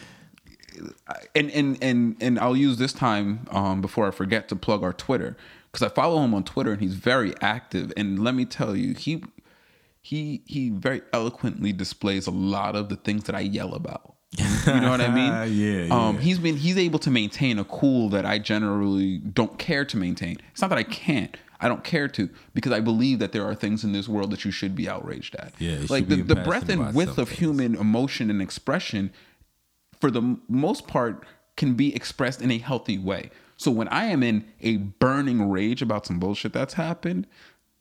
and 1.35 1.51
and 1.51 1.79
and 1.83 2.17
and 2.21 2.39
I'll 2.39 2.57
use 2.57 2.79
this 2.79 2.93
time 2.93 3.47
um, 3.51 3.81
before 3.81 4.07
I 4.07 4.11
forget 4.11 4.49
to 4.49 4.57
plug 4.57 4.83
our 4.83 4.93
Twitter 4.93 5.37
because 5.73 5.87
I 5.87 5.93
follow 5.95 6.23
him 6.25 6.35
on 6.35 6.45
Twitter 6.45 6.73
and 6.73 6.81
he's 6.81 6.95
very 6.95 7.33
active. 7.41 7.93
And 7.97 8.23
let 8.25 8.35
me 8.35 8.45
tell 8.45 8.75
you, 8.77 8.95
he 8.95 9.23
he 10.03 10.43
he 10.47 10.71
very 10.71 11.03
eloquently 11.13 11.73
displays 11.73 12.27
a 12.27 12.31
lot 12.33 12.75
of 12.77 12.89
the 12.89 12.97
things 12.97 13.25
that 13.25 13.35
I 13.35 13.41
yell 13.41 13.75
about. 13.75 14.15
You 14.37 14.81
know 14.81 14.91
what 14.91 15.01
I 15.01 15.09
mean? 15.09 15.29
Yeah, 15.59 15.95
Um, 15.95 16.17
yeah. 16.17 16.21
he's 16.21 16.39
been 16.39 16.57
he's 16.57 16.77
able 16.77 16.99
to 17.01 17.11
maintain 17.11 17.59
a 17.59 17.65
cool 17.65 18.09
that 18.11 18.27
I 18.27 18.39
generally 18.39 19.19
don't 19.19 19.59
care 19.59 19.85
to 19.87 19.97
maintain. 19.97 20.39
It's 20.53 20.61
not 20.61 20.69
that 20.71 20.79
I 20.79 20.83
can't. 20.83 21.37
I 21.61 21.69
don't 21.69 21.83
care 21.85 22.09
to 22.09 22.29
because 22.55 22.73
I 22.73 22.81
believe 22.81 23.19
that 23.19 23.33
there 23.33 23.45
are 23.45 23.55
things 23.55 23.83
in 23.85 23.93
this 23.93 24.09
world 24.09 24.31
that 24.31 24.45
you 24.45 24.51
should 24.51 24.75
be 24.77 24.89
outraged 24.89 25.35
at. 25.37 25.53
Yeah, 25.59 25.79
like 25.89 26.09
the, 26.09 26.23
the 26.23 26.37
breadth 26.37 26.69
and 26.69 26.95
width 26.95 27.19
of 27.19 27.29
things. 27.29 27.39
human 27.41 27.75
emotion 27.75 28.31
and 28.31 28.41
expression, 28.41 29.13
for 30.01 30.11
the 30.11 30.39
most 30.49 30.87
part, 30.87 31.25
can 31.57 31.75
be 31.75 31.95
expressed 31.95 32.41
in 32.41 32.51
a 32.51 32.59
healthy 32.59 32.99
way. 32.99 33.31
So 33.57 33.73
when 33.73 33.89
I 33.89 34.05
am 34.05 34.23
in 34.23 34.45
a 34.61 34.77
burning 34.77 35.51
rage 35.51 35.83
about 35.83 36.07
some 36.07 36.21
bullshit 36.21 36.53
that's 36.53 36.75
happened, 36.75 37.27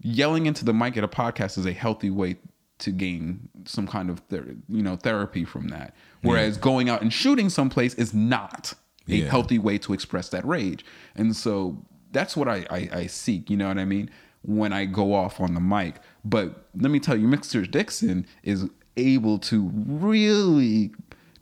yelling 0.01 0.47
into 0.47 0.65
the 0.65 0.73
mic 0.73 0.97
at 0.97 1.03
a 1.03 1.07
podcast 1.07 1.57
is 1.59 1.65
a 1.67 1.73
healthy 1.73 2.09
way 2.09 2.37
to 2.79 2.91
gain 2.91 3.49
some 3.65 3.87
kind 3.87 4.09
of 4.09 4.19
ther- 4.29 4.55
you 4.69 4.81
know 4.83 4.95
therapy 4.95 5.45
from 5.45 5.67
that. 5.69 5.95
Whereas 6.23 6.57
going 6.57 6.89
out 6.89 7.01
and 7.03 7.13
shooting 7.13 7.49
someplace 7.49 7.93
is 7.95 8.13
not 8.13 8.73
a 9.07 9.15
Yeah. 9.17 9.29
healthy 9.29 9.59
way 9.59 9.77
to 9.79 9.93
express 9.93 10.29
that 10.29 10.45
rage. 10.45 10.83
And 11.15 11.35
so 11.35 11.85
that's 12.11 12.35
what 12.37 12.47
I, 12.47 12.65
I, 12.69 12.89
I 12.93 13.07
seek, 13.07 13.49
you 13.49 13.57
know 13.57 13.67
what 13.67 13.77
I 13.77 13.85
mean? 13.85 14.09
When 14.43 14.71
I 14.73 14.85
go 14.85 15.13
off 15.13 15.39
on 15.41 15.53
the 15.53 15.59
mic. 15.59 15.95
But 16.23 16.65
let 16.75 16.89
me 16.91 16.99
tell 16.99 17.17
you, 17.17 17.27
Mr. 17.27 17.69
Dixon 17.69 18.25
is 18.43 18.65
able 18.95 19.37
to 19.39 19.69
really 19.73 20.91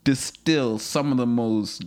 distill 0.04 0.78
some 0.80 1.12
of 1.12 1.18
the 1.18 1.26
most 1.28 1.84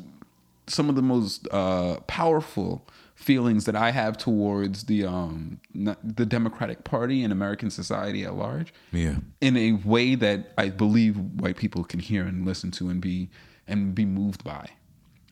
some 0.66 0.90
of 0.90 0.96
the 0.96 1.02
most 1.02 1.48
uh, 1.50 1.96
powerful 2.06 2.86
feelings 3.14 3.64
that 3.64 3.74
I 3.74 3.90
have 3.90 4.16
towards 4.18 4.84
the 4.84 5.04
um 5.06 5.60
the 5.74 6.26
Democratic 6.26 6.84
Party 6.84 7.24
and 7.24 7.32
American 7.32 7.70
society 7.70 8.24
at 8.24 8.34
large 8.34 8.72
Yeah. 8.92 9.16
in 9.40 9.56
a 9.56 9.72
way 9.72 10.14
that 10.14 10.52
I 10.58 10.68
believe 10.68 11.16
white 11.18 11.56
people 11.56 11.84
can 11.84 12.00
hear 12.00 12.24
and 12.24 12.44
listen 12.46 12.70
to 12.72 12.88
and 12.90 13.00
be 13.00 13.28
and 13.66 13.94
be 13.94 14.04
moved 14.04 14.44
by. 14.44 14.68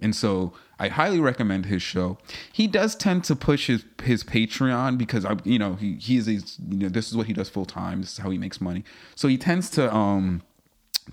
And 0.01 0.15
so 0.15 0.53
I 0.79 0.89
highly 0.89 1.21
recommend 1.21 1.67
his 1.67 1.83
show. 1.83 2.19
He 2.53 2.67
does 2.67 2.95
tend 2.95 3.25
to 3.25 3.37
push 3.37 3.67
his 3.67 3.85
his 4.03 4.25
Patreon 4.25 4.99
because 4.99 5.25
I 5.25 5.37
you 5.45 5.59
know 5.59 5.75
he 5.75 5.95
he 5.95 6.17
is 6.17 6.29
a, 6.29 6.33
you 6.33 6.79
know 6.79 6.89
this 6.89 7.09
is 7.09 7.17
what 7.17 7.27
he 7.27 7.33
does 7.33 7.49
full 7.49 7.65
time. 7.65 8.03
This 8.03 8.13
is 8.13 8.19
how 8.19 8.31
he 8.31 8.39
makes 8.39 8.61
money. 8.61 8.85
So 9.15 9.29
he 9.29 9.39
tends 9.39 9.71
to 9.71 9.93
um 9.95 10.43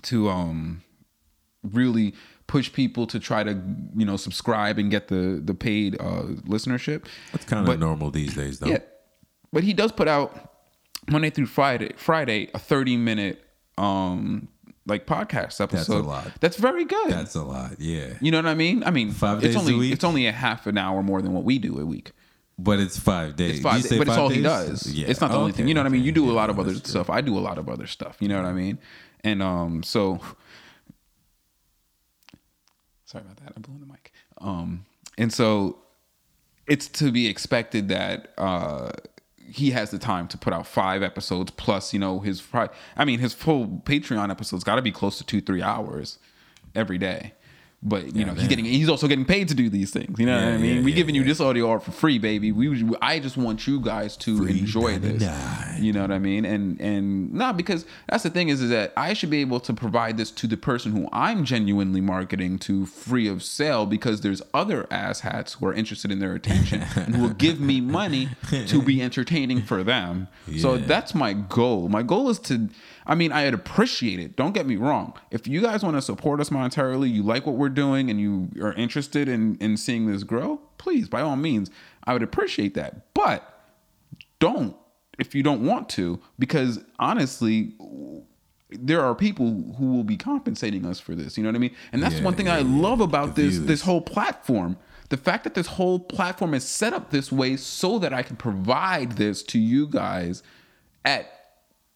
to 0.02 0.28
um 0.28 0.82
really 1.62 2.14
push 2.46 2.70
people 2.72 3.06
to 3.06 3.18
try 3.18 3.42
to 3.42 3.58
you 3.96 4.04
know 4.04 4.16
subscribe 4.16 4.78
and 4.78 4.90
get 4.90 5.08
the 5.08 5.40
the 5.42 5.54
paid 5.54 5.98
uh 6.00 6.24
listenership. 6.46 7.06
That's 7.32 7.46
kind 7.46 7.66
of 7.66 7.78
normal 7.78 8.10
these 8.10 8.34
days, 8.34 8.58
though. 8.58 8.68
yeah. 8.68 8.78
But 9.52 9.64
he 9.64 9.72
does 9.72 9.92
put 9.92 10.08
out 10.08 10.50
Monday 11.08 11.30
through 11.30 11.46
Friday, 11.46 11.92
Friday, 11.96 12.50
a 12.54 12.58
30 12.58 12.96
minute 12.96 13.40
um 13.78 14.48
like 14.86 15.06
podcast 15.06 15.60
episode. 15.60 15.70
That's 15.70 15.88
a 15.88 15.96
lot. 15.98 16.30
That's 16.40 16.56
very 16.56 16.84
good. 16.84 17.10
That's 17.10 17.34
a 17.34 17.42
lot. 17.42 17.80
Yeah. 17.80 18.14
you 18.20 18.30
know 18.30 18.38
what 18.38 18.46
I 18.46 18.54
mean? 18.54 18.84
I 18.84 18.90
mean, 18.90 19.10
Five 19.12 19.38
it's 19.38 19.46
days 19.46 19.56
a 19.56 19.58
only 19.58 19.74
week? 19.74 19.92
it's 19.92 20.04
only 20.04 20.26
a 20.26 20.32
half 20.32 20.66
an 20.66 20.76
hour 20.78 21.02
more 21.02 21.22
than 21.22 21.32
what 21.32 21.44
we 21.44 21.58
do 21.58 21.78
a 21.80 21.86
week. 21.86 22.12
But 22.58 22.78
it's 22.78 22.98
five 22.98 23.34
days. 23.34 23.54
It's 23.56 23.62
five, 23.62 23.82
but 23.98 24.06
it's 24.08 24.16
all 24.16 24.28
he 24.28 24.40
does. 24.42 24.86
Yeah. 24.92 25.08
It's 25.08 25.20
not 25.20 25.30
the 25.32 25.36
only 25.36 25.50
Okay, 25.50 25.58
thing. 25.58 25.68
You 25.68 25.74
know 25.74 25.80
what 25.80 25.86
I 25.86 25.90
mean? 25.90 26.04
You 26.04 26.12
do 26.12 26.30
a 26.30 26.32
lot 26.32 26.50
of 26.50 26.58
other 26.60 26.70
true. 26.70 26.80
stuff. 26.84 27.10
I 27.10 27.20
do 27.20 27.36
a 27.36 27.40
lot 27.40 27.58
of 27.58 27.68
other 27.68 27.86
stuff. 27.88 28.16
You 28.20 28.28
know 28.28 28.36
what 28.36 28.46
I 28.46 28.52
mean? 28.52 28.78
And 29.24 29.42
um, 29.42 29.82
so 29.82 30.20
sorry 33.04 33.24
about 33.24 33.36
that. 33.38 33.52
I 33.56 33.60
blew 33.60 33.74
in 33.74 33.80
the 33.80 33.86
mic. 33.86 34.12
Um, 34.38 34.84
and 35.18 35.32
so 35.32 35.78
it's 36.66 36.88
to 36.88 37.10
be 37.12 37.26
expected 37.26 37.88
that 37.88 38.32
uh 38.38 38.90
he 39.50 39.70
has 39.70 39.90
the 39.90 39.98
time 39.98 40.28
to 40.28 40.38
put 40.38 40.52
out 40.52 40.66
five 40.66 41.02
episodes 41.02 41.50
plus 41.52 41.92
you 41.92 41.98
know 41.98 42.20
his 42.20 42.42
i 42.96 43.04
mean 43.04 43.18
his 43.18 43.32
full 43.32 43.66
patreon 43.84 44.30
episodes 44.30 44.64
got 44.64 44.76
to 44.76 44.82
be 44.82 44.92
close 44.92 45.18
to 45.18 45.24
two 45.24 45.40
three 45.40 45.62
hours 45.62 46.18
every 46.74 46.98
day 46.98 47.32
but 47.84 48.06
you 48.06 48.20
Yeah, 48.20 48.26
know 48.26 48.34
he's 48.34 48.48
getting 48.48 48.64
he's 48.64 48.88
also 48.88 49.06
getting 49.06 49.24
paid 49.26 49.48
to 49.48 49.54
do 49.54 49.68
these 49.68 49.90
things. 49.90 50.18
You 50.18 50.26
know 50.26 50.34
what 50.36 50.54
I 50.54 50.56
mean? 50.56 50.76
yeah, 50.78 50.82
we 50.82 50.90
yeah, 50.92 50.96
giving 50.96 51.14
you 51.14 51.22
this 51.22 51.40
audio 51.40 51.68
art 51.68 51.82
for 51.84 51.92
free, 51.92 52.18
baby. 52.18 52.50
We 52.50 52.84
I 53.02 53.18
just 53.18 53.36
want 53.36 53.66
you 53.66 53.80
guys 53.80 54.16
to 54.18 54.38
Free 54.38 54.58
enjoy 54.58 54.98
this. 54.98 55.22
99. 55.22 55.84
You 55.84 55.92
know 55.92 56.00
what 56.02 56.10
I 56.10 56.18
mean? 56.18 56.44
And 56.44 56.80
and 56.80 57.32
not 57.32 57.56
because 57.56 57.84
that's 58.08 58.22
the 58.22 58.30
thing 58.30 58.48
is 58.48 58.62
is 58.62 58.70
that 58.70 58.92
I 58.96 59.12
should 59.12 59.30
be 59.30 59.40
able 59.42 59.60
to 59.60 59.72
provide 59.74 60.16
this 60.16 60.30
to 60.32 60.46
the 60.46 60.56
person 60.56 60.92
who 60.92 61.08
I'm 61.12 61.44
genuinely 61.44 62.00
marketing 62.00 62.58
to 62.60 62.86
free 62.86 63.28
of 63.28 63.42
sale 63.42 63.84
because 63.86 64.22
there's 64.22 64.40
other 64.54 64.84
asshats 64.84 65.56
who 65.56 65.66
are 65.66 65.74
interested 65.74 66.10
in 66.10 66.20
their 66.20 66.34
attention 66.34 66.82
and 66.96 67.14
who 67.14 67.22
will 67.22 67.28
give 67.34 67.60
me 67.60 67.80
money 67.80 68.30
to 68.66 68.80
be 68.82 69.02
entertaining 69.08 69.62
for 69.62 69.84
them. 69.84 70.28
So 70.58 70.78
that's 70.78 71.14
my 71.14 71.32
goal. 71.34 71.88
My 71.88 72.02
goal 72.02 72.30
is 72.30 72.38
to 72.40 72.68
I 73.06 73.14
mean, 73.14 73.32
I'd 73.32 73.52
appreciate 73.54 74.18
it. 74.18 74.34
Don't 74.36 74.52
get 74.52 74.66
me 74.66 74.76
wrong. 74.76 75.14
If 75.30 75.46
you 75.46 75.60
guys 75.60 75.82
want 75.82 75.96
to 75.96 76.02
support 76.02 76.40
us 76.40 76.50
monetarily, 76.50 77.12
you 77.12 77.22
like 77.22 77.44
what 77.46 77.56
we're 77.56 77.68
doing 77.68 78.08
and 78.10 78.20
you 78.20 78.48
are 78.62 78.72
interested 78.74 79.28
in 79.28 79.56
in 79.56 79.76
seeing 79.76 80.10
this 80.10 80.22
grow, 80.22 80.60
please 80.78 81.08
by 81.08 81.20
all 81.20 81.36
means, 81.36 81.70
I 82.04 82.12
would 82.14 82.22
appreciate 82.22 82.74
that. 82.74 83.12
But 83.14 83.48
don't 84.38 84.76
if 85.18 85.34
you 85.34 85.42
don't 85.42 85.64
want 85.64 85.88
to 85.88 86.18
because 86.38 86.80
honestly 86.98 87.72
there 88.70 89.00
are 89.00 89.14
people 89.14 89.46
who 89.78 89.92
will 89.92 90.02
be 90.04 90.16
compensating 90.16 90.84
us 90.84 90.98
for 90.98 91.14
this 91.14 91.36
you 91.36 91.42
know 91.44 91.48
what 91.50 91.54
i 91.54 91.58
mean 91.58 91.74
and 91.92 92.02
that's 92.02 92.16
Yeah, 92.16 92.24
one 92.24 92.34
thing 92.34 92.46
yeah, 92.46 92.56
i 92.56 92.60
love 92.60 93.00
about 93.00 93.36
this 93.36 93.54
views. 93.54 93.66
this 93.66 93.82
whole 93.82 94.00
platform 94.00 94.76
the 95.10 95.16
fact 95.16 95.44
that 95.44 95.54
this 95.54 95.68
whole 95.68 96.00
platform 96.00 96.52
is 96.54 96.64
set 96.64 96.92
up 96.92 97.10
this 97.10 97.30
way 97.30 97.56
so 97.56 97.98
that 98.00 98.12
i 98.12 98.22
can 98.22 98.34
provide 98.36 99.12
this 99.12 99.42
to 99.44 99.58
you 99.60 99.86
guys 99.86 100.42
at 101.04 101.43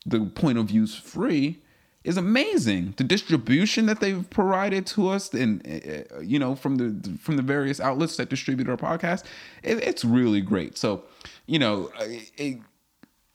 the 0.09 0.21
point 0.27 0.59
of 0.59 0.71
use 0.71 0.94
free 0.94 1.59
is 2.05 2.16
amazing. 2.16 2.94
The 2.97 3.05
distribution 3.05 3.87
that 3.87 4.01
they've 4.01 4.29
provided 4.31 4.87
to 4.88 5.09
us, 5.09 5.33
and 5.35 5.66
uh, 5.66 6.21
you 6.21 6.38
know, 6.38 6.55
from 6.55 6.77
the 6.77 7.18
from 7.18 7.37
the 7.37 7.42
various 7.42 7.81
outlets 7.81 8.16
that 8.16 8.29
distribute 8.31 8.68
our 8.68 8.77
podcast, 8.77 9.25
it, 9.62 9.83
it's 9.83 10.05
really 10.05 10.40
great. 10.40 10.79
So, 10.79 11.03
you 11.47 11.59
know, 11.59 11.90
it- 12.01 12.61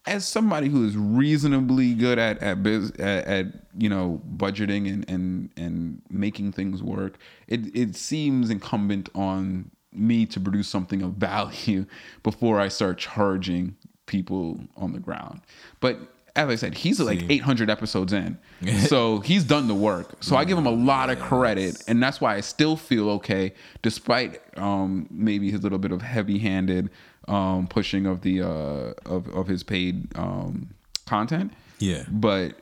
as 0.06 0.28
somebody 0.28 0.68
who 0.68 0.84
is 0.84 0.96
reasonably 0.98 1.94
good 1.94 2.18
at 2.18 2.36
at, 2.42 2.62
biz, 2.62 2.90
at, 2.98 3.24
at 3.26 3.46
you 3.78 3.88
know 3.88 4.20
budgeting 4.36 4.92
and 4.92 5.08
and 5.08 5.50
and 5.56 6.02
making 6.10 6.52
things 6.52 6.82
work, 6.82 7.16
it 7.48 7.74
it 7.74 7.96
seems 7.96 8.50
incumbent 8.50 9.08
on 9.14 9.70
me 9.92 10.26
to 10.26 10.40
produce 10.40 10.68
something 10.68 11.00
of 11.00 11.12
value 11.14 11.86
before 12.22 12.60
I 12.60 12.68
start 12.68 12.98
charging 12.98 13.76
people 14.06 14.60
on 14.76 14.92
the 14.92 14.98
ground. 15.00 15.40
But 15.80 15.98
as 16.36 16.48
I 16.48 16.54
said, 16.56 16.74
he's 16.74 16.98
like 17.00 17.20
See. 17.20 17.26
800 17.30 17.70
episodes 17.70 18.12
in, 18.12 18.38
so 18.88 19.20
he's 19.20 19.44
done 19.44 19.68
the 19.68 19.74
work. 19.74 20.16
So 20.20 20.36
I 20.36 20.44
give 20.44 20.58
him 20.58 20.66
a 20.66 20.70
lot 20.70 21.10
of 21.10 21.20
credit, 21.20 21.82
and 21.86 22.02
that's 22.02 22.20
why 22.20 22.34
I 22.36 22.40
still 22.40 22.76
feel 22.76 23.08
okay, 23.10 23.52
despite 23.82 24.40
um, 24.58 25.06
maybe 25.10 25.50
his 25.50 25.62
little 25.62 25.78
bit 25.78 25.92
of 25.92 26.02
heavy-handed 26.02 26.90
um, 27.28 27.66
pushing 27.68 28.06
of 28.06 28.22
the 28.22 28.42
uh, 28.42 28.92
of 29.06 29.28
of 29.28 29.46
his 29.46 29.62
paid 29.62 30.16
um, 30.18 30.70
content. 31.06 31.52
Yeah. 31.78 32.04
but 32.08 32.54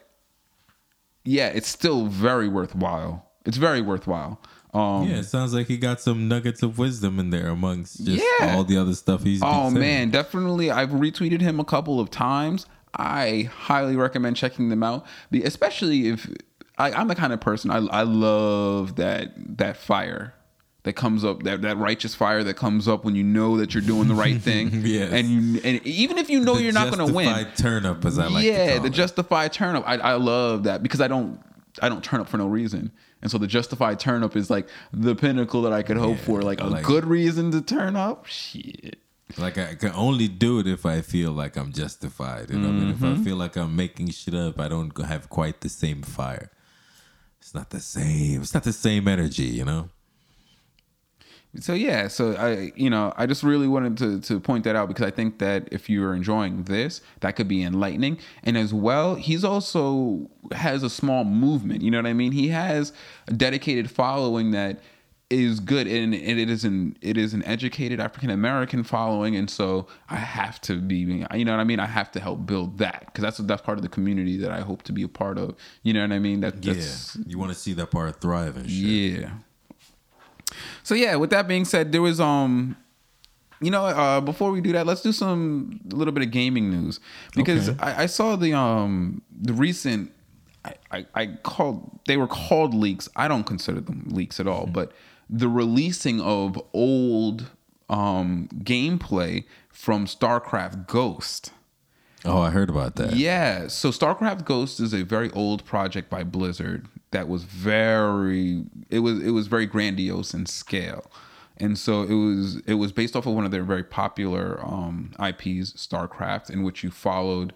yeah, 1.24 1.48
it's 1.48 1.68
still 1.68 2.06
very 2.06 2.48
worthwhile. 2.48 3.30
It's 3.44 3.56
very 3.56 3.80
worthwhile. 3.80 4.40
Um, 4.74 5.08
Yeah, 5.08 5.16
it 5.18 5.24
sounds 5.24 5.52
like 5.54 5.66
he 5.66 5.76
got 5.76 6.00
some 6.00 6.28
nuggets 6.28 6.62
of 6.62 6.78
wisdom 6.78 7.18
in 7.18 7.30
there 7.30 7.48
amongst 7.48 8.04
just 8.04 8.24
Yeah. 8.40 8.56
all 8.56 8.64
the 8.64 8.76
other 8.78 8.94
stuff 8.94 9.22
he's. 9.22 9.40
Oh 9.42 9.70
man, 9.70 10.10
definitely. 10.10 10.70
I've 10.70 10.90
retweeted 10.90 11.40
him 11.40 11.60
a 11.60 11.64
couple 11.64 12.00
of 12.00 12.10
times. 12.10 12.66
I 12.94 13.48
highly 13.54 13.96
recommend 13.96 14.36
checking 14.36 14.68
them 14.68 14.82
out, 14.82 15.06
especially 15.32 16.08
if 16.08 16.30
I, 16.78 16.92
I'm 16.92 17.08
the 17.08 17.14
kind 17.14 17.32
of 17.32 17.40
person 17.40 17.70
I, 17.70 17.78
I 17.78 18.02
love 18.02 18.96
that 18.96 19.32
that 19.58 19.76
fire 19.76 20.34
that 20.84 20.94
comes 20.94 21.24
up 21.24 21.44
that 21.44 21.62
that 21.62 21.76
righteous 21.78 22.14
fire 22.14 22.42
that 22.44 22.54
comes 22.54 22.88
up 22.88 23.04
when 23.04 23.14
you 23.14 23.22
know 23.22 23.56
that 23.58 23.72
you're 23.74 23.82
doing 23.82 24.08
the 24.08 24.14
right 24.14 24.40
thing. 24.40 24.70
Yes. 24.84 25.12
and 25.12 25.28
you 25.28 25.60
and 25.64 25.86
even 25.86 26.18
if 26.18 26.28
you 26.28 26.40
know 26.40 26.54
The 26.56 26.62
you're 26.64 26.72
not 26.72 26.92
going 26.92 27.06
to 27.06 27.14
win, 27.14 27.46
turn 27.56 27.86
up, 27.86 28.04
as 28.04 28.18
I 28.18 28.26
like. 28.26 28.44
yeah, 28.44 28.66
to 28.66 28.72
call 28.72 28.80
the 28.82 28.86
it. 28.88 28.92
justified 28.92 29.52
turn 29.52 29.76
up. 29.76 29.84
I, 29.86 29.94
I 29.98 30.12
love 30.14 30.64
that 30.64 30.82
because 30.82 31.00
I 31.00 31.08
don't 31.08 31.40
I 31.80 31.88
don't 31.88 32.02
turn 32.04 32.20
up 32.20 32.28
for 32.28 32.36
no 32.36 32.46
reason. 32.46 32.90
And 33.22 33.30
so 33.30 33.38
the 33.38 33.46
justified 33.46 34.00
turn 34.00 34.24
up 34.24 34.34
is 34.34 34.50
like 34.50 34.68
the 34.92 35.14
pinnacle 35.14 35.62
that 35.62 35.72
I 35.72 35.82
could 35.82 35.96
hope 35.96 36.16
Yeah, 36.18 36.24
for. 36.24 36.42
Like 36.42 36.60
a 36.60 36.66
like- 36.66 36.84
good 36.84 37.04
reason 37.04 37.52
to 37.52 37.62
turn 37.62 37.94
up. 37.94 38.26
Shit. 38.26 38.98
Like 39.38 39.58
I 39.58 39.74
can 39.74 39.92
only 39.94 40.28
do 40.28 40.58
it 40.58 40.66
if 40.66 40.84
I 40.84 41.00
feel 41.00 41.32
like 41.32 41.56
I'm 41.56 41.72
justified. 41.72 42.50
You 42.50 42.58
know, 42.58 42.68
what 42.68 42.74
I 42.74 42.78
mean, 42.78 42.90
if 42.90 42.96
Mm-hmm. 42.96 43.20
I 43.20 43.24
feel 43.24 43.36
like 43.36 43.56
I'm 43.56 43.74
making 43.74 44.10
shit 44.10 44.34
up, 44.34 44.60
I 44.60 44.68
don't 44.68 44.96
have 45.04 45.28
quite 45.30 45.60
the 45.60 45.68
same 45.68 46.02
fire. 46.02 46.50
It's 47.40 47.54
not 47.54 47.70
the 47.70 47.80
same. 47.80 48.42
It's 48.42 48.54
not 48.54 48.64
the 48.64 48.72
same 48.72 49.08
energy. 49.08 49.44
You 49.44 49.64
know. 49.64 49.88
So 51.60 51.74
yeah, 51.74 52.08
so 52.08 52.34
I 52.36 52.72
you 52.76 52.88
know 52.88 53.12
I 53.16 53.26
just 53.26 53.42
really 53.42 53.68
wanted 53.68 53.98
to 53.98 54.20
to 54.20 54.40
point 54.40 54.64
that 54.64 54.74
out 54.74 54.88
because 54.88 55.04
I 55.06 55.10
think 55.10 55.38
that 55.40 55.68
if 55.70 55.90
you're 55.90 56.14
enjoying 56.14 56.62
this, 56.64 57.02
that 57.20 57.36
could 57.36 57.48
be 57.48 57.62
enlightening, 57.62 58.18
and 58.42 58.56
as 58.56 58.72
well, 58.72 59.16
he's 59.16 59.44
also 59.44 60.30
has 60.52 60.82
a 60.82 60.88
small 60.88 61.24
movement. 61.24 61.82
You 61.82 61.90
know 61.90 61.98
what 61.98 62.06
I 62.06 62.14
mean? 62.14 62.32
He 62.32 62.48
has 62.48 62.94
a 63.28 63.34
dedicated 63.34 63.90
following 63.90 64.52
that 64.52 64.80
is 65.40 65.60
good, 65.60 65.86
and 65.86 66.14
it 66.14 66.48
is 66.50 66.64
an 66.64 66.96
it 67.00 67.16
is 67.16 67.34
an 67.34 67.44
educated 67.44 68.00
African 68.00 68.30
American 68.30 68.82
following, 68.84 69.36
and 69.36 69.48
so 69.50 69.86
I 70.10 70.16
have 70.16 70.60
to 70.62 70.80
be 70.80 70.96
you 70.96 71.44
know 71.44 71.52
what 71.52 71.60
I 71.60 71.64
mean? 71.64 71.80
I 71.80 71.86
have 71.86 72.10
to 72.12 72.20
help 72.20 72.46
build 72.46 72.78
that 72.78 73.06
because 73.06 73.22
that's 73.22 73.38
that's 73.38 73.62
part 73.62 73.78
of 73.78 73.82
the 73.82 73.88
community 73.88 74.36
that 74.38 74.50
I 74.50 74.60
hope 74.60 74.82
to 74.84 74.92
be 74.92 75.02
a 75.02 75.08
part 75.08 75.38
of. 75.38 75.56
You 75.82 75.92
know 75.94 76.02
what 76.02 76.12
I 76.12 76.18
mean? 76.18 76.40
That 76.40 76.62
that's 76.62 77.16
yeah. 77.16 77.24
You 77.26 77.38
want 77.38 77.52
to 77.52 77.58
see 77.58 77.72
that 77.74 77.90
part 77.90 78.20
thrive 78.20 78.56
and 78.56 78.68
shit. 78.70 79.20
yeah. 79.20 79.30
So 80.82 80.94
yeah, 80.94 81.16
with 81.16 81.30
that 81.30 81.48
being 81.48 81.64
said, 81.64 81.92
there 81.92 82.02
was 82.02 82.20
um 82.20 82.76
you 83.60 83.70
know, 83.70 83.84
uh, 83.86 84.20
before 84.20 84.50
we 84.50 84.60
do 84.60 84.72
that, 84.72 84.86
let's 84.86 85.02
do 85.02 85.12
some 85.12 85.80
a 85.92 85.94
little 85.94 86.12
bit 86.12 86.24
of 86.24 86.32
gaming 86.32 86.68
news 86.70 86.98
because 87.36 87.68
Okay. 87.68 87.78
I, 87.80 88.02
I 88.02 88.06
saw 88.06 88.34
the 88.36 88.52
um 88.54 89.22
the 89.30 89.52
recent 89.52 90.10
I, 90.64 90.74
I, 90.92 91.06
I 91.14 91.26
called 91.42 91.98
they 92.06 92.16
were 92.16 92.26
called 92.26 92.74
leaks. 92.74 93.08
I 93.16 93.28
don't 93.28 93.44
consider 93.44 93.80
them 93.80 94.06
leaks 94.10 94.38
at 94.40 94.46
all, 94.46 94.66
but 94.66 94.92
the 95.28 95.48
releasing 95.48 96.20
of 96.20 96.60
old 96.72 97.50
um 97.88 98.48
gameplay 98.58 99.44
from 99.70 100.06
StarCraft 100.06 100.86
Ghost. 100.86 101.52
Oh, 102.24 102.40
I 102.40 102.50
heard 102.50 102.70
about 102.70 102.94
that. 102.96 103.16
Yeah. 103.16 103.66
So 103.66 103.90
StarCraft 103.90 104.44
Ghost 104.44 104.78
is 104.78 104.92
a 104.94 105.02
very 105.02 105.30
old 105.32 105.64
project 105.64 106.08
by 106.08 106.22
Blizzard 106.22 106.86
that 107.10 107.28
was 107.28 107.44
very 107.44 108.64
it 108.90 109.00
was 109.00 109.22
it 109.22 109.30
was 109.30 109.46
very 109.46 109.66
grandiose 109.66 110.34
in 110.34 110.46
scale. 110.46 111.10
And 111.58 111.78
so 111.78 112.02
it 112.02 112.14
was 112.14 112.56
it 112.66 112.74
was 112.74 112.92
based 112.92 113.16
off 113.16 113.26
of 113.26 113.34
one 113.34 113.44
of 113.44 113.50
their 113.50 113.64
very 113.64 113.84
popular 113.84 114.60
um, 114.64 115.12
IPs, 115.18 115.72
StarCraft, 115.74 116.50
in 116.50 116.62
which 116.62 116.82
you 116.82 116.90
followed 116.90 117.52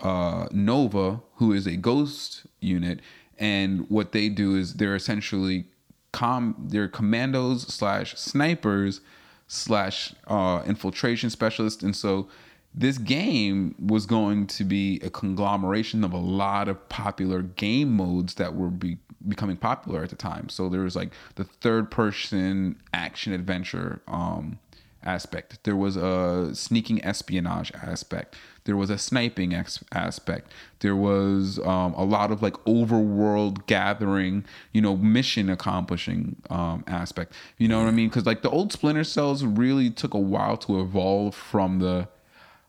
uh, 0.00 0.46
Nova, 0.52 1.20
who 1.36 1.52
is 1.52 1.66
a 1.66 1.76
ghost 1.76 2.46
unit, 2.60 3.00
and 3.38 3.88
what 3.90 4.12
they 4.12 4.28
do 4.28 4.54
is 4.54 4.74
they're 4.74 4.94
essentially 4.94 5.66
com 6.12 6.54
they're 6.68 6.88
commandos 6.88 7.62
slash 7.62 8.16
snipers 8.16 9.00
slash 9.46 10.14
uh, 10.26 10.62
infiltration 10.66 11.30
specialists, 11.30 11.82
and 11.82 11.96
so 11.96 12.28
this 12.74 12.98
game 12.98 13.74
was 13.78 14.06
going 14.06 14.46
to 14.46 14.64
be 14.64 15.00
a 15.02 15.10
conglomeration 15.10 16.04
of 16.04 16.12
a 16.12 16.18
lot 16.18 16.68
of 16.68 16.88
popular 16.88 17.42
game 17.42 17.96
modes 17.96 18.34
that 18.34 18.54
were 18.54 18.68
be, 18.68 18.98
becoming 19.26 19.56
popular 19.56 20.02
at 20.02 20.10
the 20.10 20.16
time. 20.16 20.48
So 20.48 20.68
there 20.68 20.82
was 20.82 20.94
like 20.94 21.12
the 21.36 21.44
third 21.44 21.90
person 21.90 22.80
action 22.92 23.32
adventure 23.32 24.00
um, 24.06 24.58
aspect. 25.02 25.64
There 25.64 25.76
was 25.76 25.96
a 25.96 26.54
sneaking 26.54 27.04
espionage 27.04 27.72
aspect. 27.72 28.36
There 28.68 28.76
was 28.76 28.90
a 28.90 28.98
sniping 28.98 29.54
ex- 29.54 29.82
aspect. 29.92 30.52
There 30.80 30.94
was 30.94 31.58
um, 31.60 31.94
a 31.94 32.04
lot 32.04 32.30
of 32.30 32.42
like 32.42 32.52
overworld 32.66 33.64
gathering, 33.64 34.44
you 34.74 34.82
know, 34.82 34.94
mission 34.94 35.48
accomplishing 35.48 36.36
um, 36.50 36.84
aspect. 36.86 37.32
You 37.56 37.66
know 37.66 37.78
what 37.78 37.88
I 37.88 37.92
mean? 37.92 38.10
Because 38.10 38.26
like 38.26 38.42
the 38.42 38.50
old 38.50 38.70
Splinter 38.70 39.04
Cells 39.04 39.42
really 39.42 39.88
took 39.88 40.12
a 40.12 40.18
while 40.18 40.58
to 40.58 40.82
evolve 40.82 41.34
from 41.34 41.78
the 41.78 42.08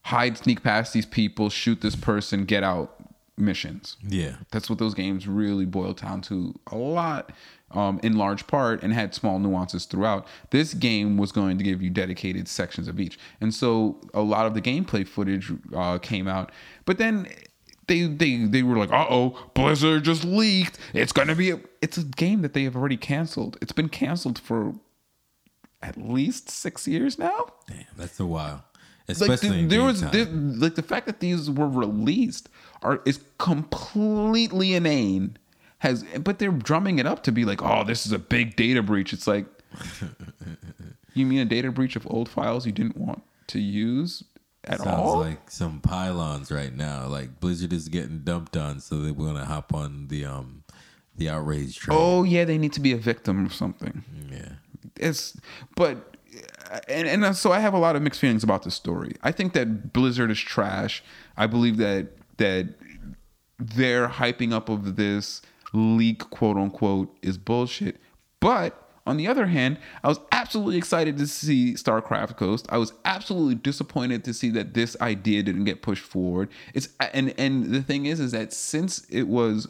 hide, 0.04 0.38
sneak 0.38 0.64
past 0.64 0.94
these 0.94 1.06
people, 1.06 1.50
shoot 1.50 1.82
this 1.82 1.98
person, 1.98 2.46
get 2.46 2.64
out 2.64 2.96
missions. 3.36 3.98
Yeah. 4.08 4.36
That's 4.52 4.70
what 4.70 4.80
those 4.80 4.94
games 4.94 5.28
really 5.28 5.66
boiled 5.66 6.00
down 6.02 6.22
to 6.22 6.58
a 6.68 6.78
lot, 6.78 7.34
um, 7.72 8.00
in 8.04 8.18
large 8.18 8.48
part, 8.48 8.82
and 8.84 8.94
had 8.94 9.14
small 9.14 9.40
nuances 9.40 9.86
throughout. 9.86 10.26
This 10.50 10.74
game 10.74 11.18
was 11.18 11.32
going 11.32 11.58
to 11.58 11.64
give 11.64 11.82
you 11.82 11.90
dedicated 11.90 12.48
sections 12.48 12.88
of 12.88 13.00
each, 13.00 13.20
and 13.42 13.54
so 13.54 14.00
a 14.14 14.22
lot 14.22 14.46
of 14.46 14.54
the 14.54 14.62
gameplay 14.62 15.08
footage 15.08 15.52
uh, 15.76 15.98
came 16.00 16.28
out. 16.28 16.52
But 16.86 16.98
then 16.98 17.28
they 17.88 18.04
they 18.06 18.38
they 18.46 18.64
were 18.64 18.78
like, 18.78 18.92
"Uh 18.92 19.06
oh, 19.10 19.52
Blizzard 19.54 20.04
just 20.04 20.24
leaked. 20.24 20.78
It's 20.94 21.12
gonna 21.12 21.36
be 21.36 21.52
a 21.52 21.60
it's 21.82 21.98
a 21.98 22.04
game 22.04 22.42
that 22.42 22.54
they 22.54 22.64
have 22.64 22.76
already 22.76 22.98
canceled. 22.98 23.58
It's 23.62 23.72
been 23.72 23.90
canceled 23.90 24.40
for 24.40 24.76
at 25.82 25.98
least 25.98 26.50
six 26.50 26.88
years 26.88 27.20
now." 27.20 27.48
Damn, 27.68 27.86
that's 27.98 28.20
a 28.20 28.26
while. 28.26 28.64
like 29.08 29.18
Especially 29.18 29.50
the- 29.50 29.56
in 29.58 29.68
there 29.68 29.84
was 29.84 30.02
there, 30.02 30.26
like 30.26 30.76
the 30.76 30.84
fact 30.84 31.08
that 31.08 31.20
these 31.20 31.50
were 31.50 31.68
released 31.68 32.48
are 32.82 33.02
is 33.06 33.20
completely 33.38 34.74
inane 34.76 35.38
has, 35.80 36.04
but 36.20 36.40
they're 36.40 36.52
drumming 36.52 37.00
it 37.00 37.06
up 37.06 37.24
to 37.24 37.32
be 37.32 37.46
like, 37.46 37.62
oh, 37.62 37.84
this 37.84 38.06
is 38.06 38.12
a 38.12 38.20
big 38.20 38.56
data 38.56 38.82
breach. 38.84 39.14
It's 39.14 39.28
like, 39.28 39.46
you 41.14 41.26
mean 41.26 41.40
a 41.40 41.46
data 41.46 41.72
breach 41.72 41.96
of 41.96 42.08
old 42.10 42.30
files 42.30 42.66
you 42.66 42.72
didn't 42.72 42.98
want 42.98 43.24
to 43.48 43.60
use 43.60 44.24
at 44.66 44.80
Sounds 44.80 44.90
all? 45.00 45.20
like 45.20 45.50
some 45.50 45.80
pylons 45.80 46.52
right 46.52 46.76
now. 46.76 47.08
Like 47.08 47.40
Blizzard 47.40 47.74
is 47.74 47.88
getting 47.88 48.20
dumped 48.20 48.58
on, 48.58 48.80
so 48.80 48.98
they're 48.98 49.14
gonna 49.14 49.46
hop 49.46 49.74
on 49.74 50.08
the 50.08 50.26
um 50.26 50.64
the 51.16 51.30
outrage 51.30 51.78
train. 51.78 51.98
oh 52.00 52.24
yeah, 52.24 52.46
they 52.46 52.58
need 52.58 52.74
to 52.74 52.80
be 52.80 52.92
a 52.92 52.98
victim 52.98 53.46
of 53.46 53.54
something. 53.54 54.04
yeah. 54.32 54.54
it's 54.98 55.40
but 55.76 56.16
and 56.88 57.08
and 57.08 57.36
so 57.36 57.52
I 57.52 57.60
have 57.60 57.74
a 57.74 57.80
lot 57.80 57.96
of 57.96 58.02
mixed 58.02 58.20
feelings 58.20 58.44
about 58.44 58.64
this 58.64 58.76
story. 58.76 59.16
I 59.24 59.32
think 59.32 59.54
that 59.54 59.94
Blizzard 59.94 60.32
is 60.32 60.40
trash. 60.40 61.04
I 61.38 61.48
believe 61.48 61.78
that 61.78 62.10
that 62.38 62.68
their 63.58 64.08
hyping 64.08 64.54
up 64.54 64.70
of 64.70 64.96
this 64.96 65.42
leak, 65.74 66.30
quote 66.30 66.58
unquote, 66.58 67.16
is 67.22 67.38
bullshit. 67.38 67.98
But 68.40 68.90
on 69.06 69.18
the 69.18 69.28
other 69.28 69.48
hand, 69.48 69.80
I 70.04 70.08
was 70.08 70.20
absolutely 70.32 70.78
excited 70.78 71.18
to 71.18 71.28
see 71.28 71.74
StarCraft 71.74 72.38
Ghost. 72.38 72.68
I 72.70 72.78
was 72.78 72.94
absolutely 73.06 73.56
disappointed 73.56 74.24
to 74.26 74.34
see 74.34 74.50
that 74.52 74.74
this 74.74 74.96
idea 75.02 75.42
didn't 75.44 75.66
get 75.66 75.82
pushed 75.82 76.04
forward. 76.04 76.50
It's 76.74 76.90
and 77.14 77.34
and 77.40 77.74
the 77.74 77.82
thing 77.82 78.06
is, 78.06 78.20
is 78.20 78.32
that 78.34 78.54
since 78.54 79.06
it 79.10 79.24
was 79.24 79.68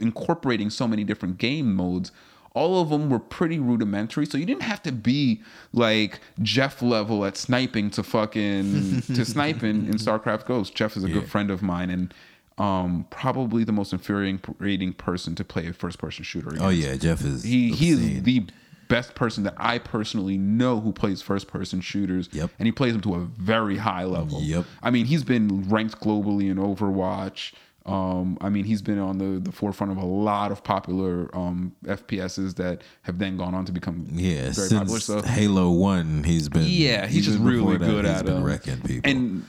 incorporating 0.00 0.70
so 0.70 0.88
many 0.88 1.04
different 1.04 1.36
game 1.36 1.74
modes, 1.74 2.10
all 2.54 2.80
of 2.80 2.88
them 2.88 3.10
were 3.10 3.18
pretty 3.18 3.58
rudimentary. 3.58 4.26
So 4.26 4.38
you 4.38 4.46
didn't 4.46 4.62
have 4.62 4.82
to 4.84 4.92
be 4.92 5.42
like 5.72 6.20
Jeff 6.42 6.82
level 6.82 7.24
at 7.24 7.36
sniping 7.36 7.90
to 7.90 8.02
fucking 8.02 9.02
to 9.02 9.24
sniping 9.24 9.86
in 9.86 9.94
StarCraft 9.98 10.46
Ghost. 10.46 10.74
Jeff 10.74 10.96
is 10.96 11.04
a 11.04 11.08
good 11.08 11.28
friend 11.28 11.50
of 11.50 11.62
mine 11.62 11.90
and 11.90 12.14
um 12.58 13.06
probably 13.10 13.64
the 13.64 13.72
most 13.72 13.92
infuriating 13.92 14.92
person 14.92 15.34
to 15.34 15.44
play 15.44 15.66
a 15.66 15.72
first 15.72 15.98
person 15.98 16.24
shooter. 16.24 16.56
Oh 16.60 16.68
yeah, 16.68 16.96
Jeff 16.96 17.24
is 17.24 17.42
He 17.42 17.72
he 17.72 17.90
is 17.90 18.22
the 18.22 18.46
best 18.90 19.14
person 19.14 19.44
that 19.44 19.54
I 19.56 19.78
personally 19.78 20.36
know 20.36 20.80
who 20.80 20.92
plays 20.92 21.22
first 21.22 21.48
person 21.48 21.80
shooters. 21.80 22.28
Yep. 22.32 22.50
And 22.58 22.66
he 22.66 22.72
plays 22.72 22.92
them 22.92 23.00
to 23.02 23.14
a 23.14 23.20
very 23.20 23.78
high 23.78 24.04
level. 24.04 24.42
Yep. 24.42 24.66
I 24.82 24.90
mean, 24.90 25.06
he's 25.06 25.24
been 25.24 25.66
ranked 25.68 26.00
globally 26.00 26.50
in 26.50 26.58
Overwatch. 26.58 27.52
Um, 27.86 28.36
I 28.42 28.50
mean, 28.50 28.64
he's 28.64 28.82
been 28.82 28.98
on 28.98 29.18
the, 29.18 29.40
the 29.40 29.52
forefront 29.52 29.90
of 29.90 29.96
a 29.96 30.04
lot 30.04 30.52
of 30.52 30.62
popular 30.62 31.34
um, 31.34 31.74
FPSs 31.84 32.56
that 32.56 32.82
have 33.02 33.18
then 33.18 33.38
gone 33.38 33.54
on 33.54 33.64
to 33.64 33.72
become 33.72 34.06
yeah. 34.10 34.50
very 34.50 34.52
Since 34.52 34.72
popular. 34.72 34.98
So 35.00 35.22
Halo 35.22 35.70
One, 35.70 36.22
he's 36.24 36.48
been 36.48 36.66
yeah, 36.66 37.06
he's 37.06 37.24
just 37.24 37.38
really 37.38 37.78
that, 37.78 37.86
good 37.86 38.04
he's 38.04 38.14
at 38.14 38.26
been 38.26 38.44
wrecking 38.44 38.82
people. 38.82 39.10
And 39.10 39.44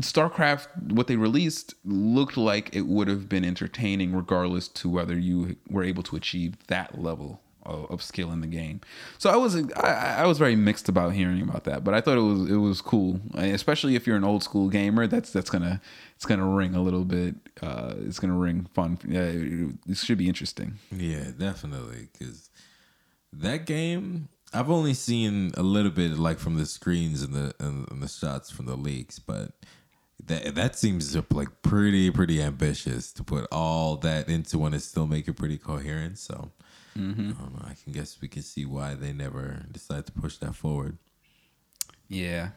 StarCraft, 0.00 0.92
what 0.92 1.06
they 1.06 1.16
released 1.16 1.74
looked 1.84 2.36
like 2.36 2.74
it 2.74 2.86
would 2.86 3.08
have 3.08 3.28
been 3.28 3.44
entertaining, 3.44 4.14
regardless 4.14 4.68
to 4.68 4.88
whether 4.88 5.18
you 5.18 5.56
were 5.68 5.84
able 5.84 6.02
to 6.04 6.16
achieve 6.16 6.56
that 6.68 7.00
level 7.00 7.40
of, 7.64 7.90
of 7.90 8.02
skill 8.02 8.32
in 8.32 8.40
the 8.40 8.46
game. 8.46 8.80
So 9.18 9.30
I 9.30 9.36
was 9.36 9.56
I, 9.76 10.16
I 10.20 10.26
was 10.26 10.38
very 10.38 10.56
mixed 10.56 10.88
about 10.88 11.12
hearing 11.12 11.42
about 11.42 11.64
that, 11.64 11.84
but 11.84 11.94
I 11.94 12.00
thought 12.00 12.18
it 12.18 12.22
was 12.22 12.50
it 12.50 12.56
was 12.56 12.80
cool, 12.80 13.20
especially 13.34 13.94
if 13.94 14.06
you're 14.06 14.16
an 14.16 14.24
old 14.24 14.42
school 14.42 14.68
gamer. 14.68 15.06
That's 15.06 15.30
that's 15.30 15.50
gonna 15.50 15.80
it's 16.16 16.26
gonna 16.26 16.46
ring 16.46 16.74
a 16.74 16.82
little 16.82 17.04
bit. 17.04 17.36
Uh, 17.60 17.94
it's 17.98 18.18
gonna 18.18 18.36
ring 18.36 18.66
fun. 18.74 18.98
Yeah, 19.06 19.30
it 19.88 19.96
should 19.96 20.18
be 20.18 20.28
interesting. 20.28 20.78
Yeah, 20.90 21.30
definitely. 21.36 22.08
Because 22.12 22.50
that 23.32 23.66
game, 23.66 24.28
I've 24.52 24.70
only 24.70 24.94
seen 24.94 25.52
a 25.56 25.62
little 25.62 25.90
bit, 25.90 26.18
like 26.18 26.38
from 26.38 26.56
the 26.56 26.66
screens 26.66 27.22
and 27.22 27.34
the 27.34 27.54
and 27.58 28.02
the 28.02 28.08
shots 28.08 28.50
from 28.50 28.66
the 28.66 28.76
leaks, 28.76 29.18
but 29.18 29.52
that 30.26 30.54
that 30.54 30.76
seems 30.76 31.16
like 31.32 31.48
pretty 31.62 32.10
pretty 32.10 32.42
ambitious 32.42 33.12
to 33.12 33.24
put 33.24 33.46
all 33.52 33.96
that 33.98 34.28
into 34.28 34.58
one 34.58 34.72
and 34.72 34.82
still 34.82 35.06
make 35.06 35.28
it 35.28 35.34
pretty 35.34 35.58
coherent. 35.58 36.18
So 36.18 36.50
Mm-hmm. 36.98 37.32
I. 37.64 37.70
I 37.70 37.74
can 37.82 37.92
guess 37.92 38.18
we 38.20 38.28
can 38.28 38.42
see 38.42 38.64
why 38.66 38.94
they 38.94 39.12
never 39.12 39.64
decided 39.70 40.06
to 40.06 40.12
push 40.12 40.36
that 40.38 40.54
forward. 40.54 40.98
Yeah. 42.08 42.50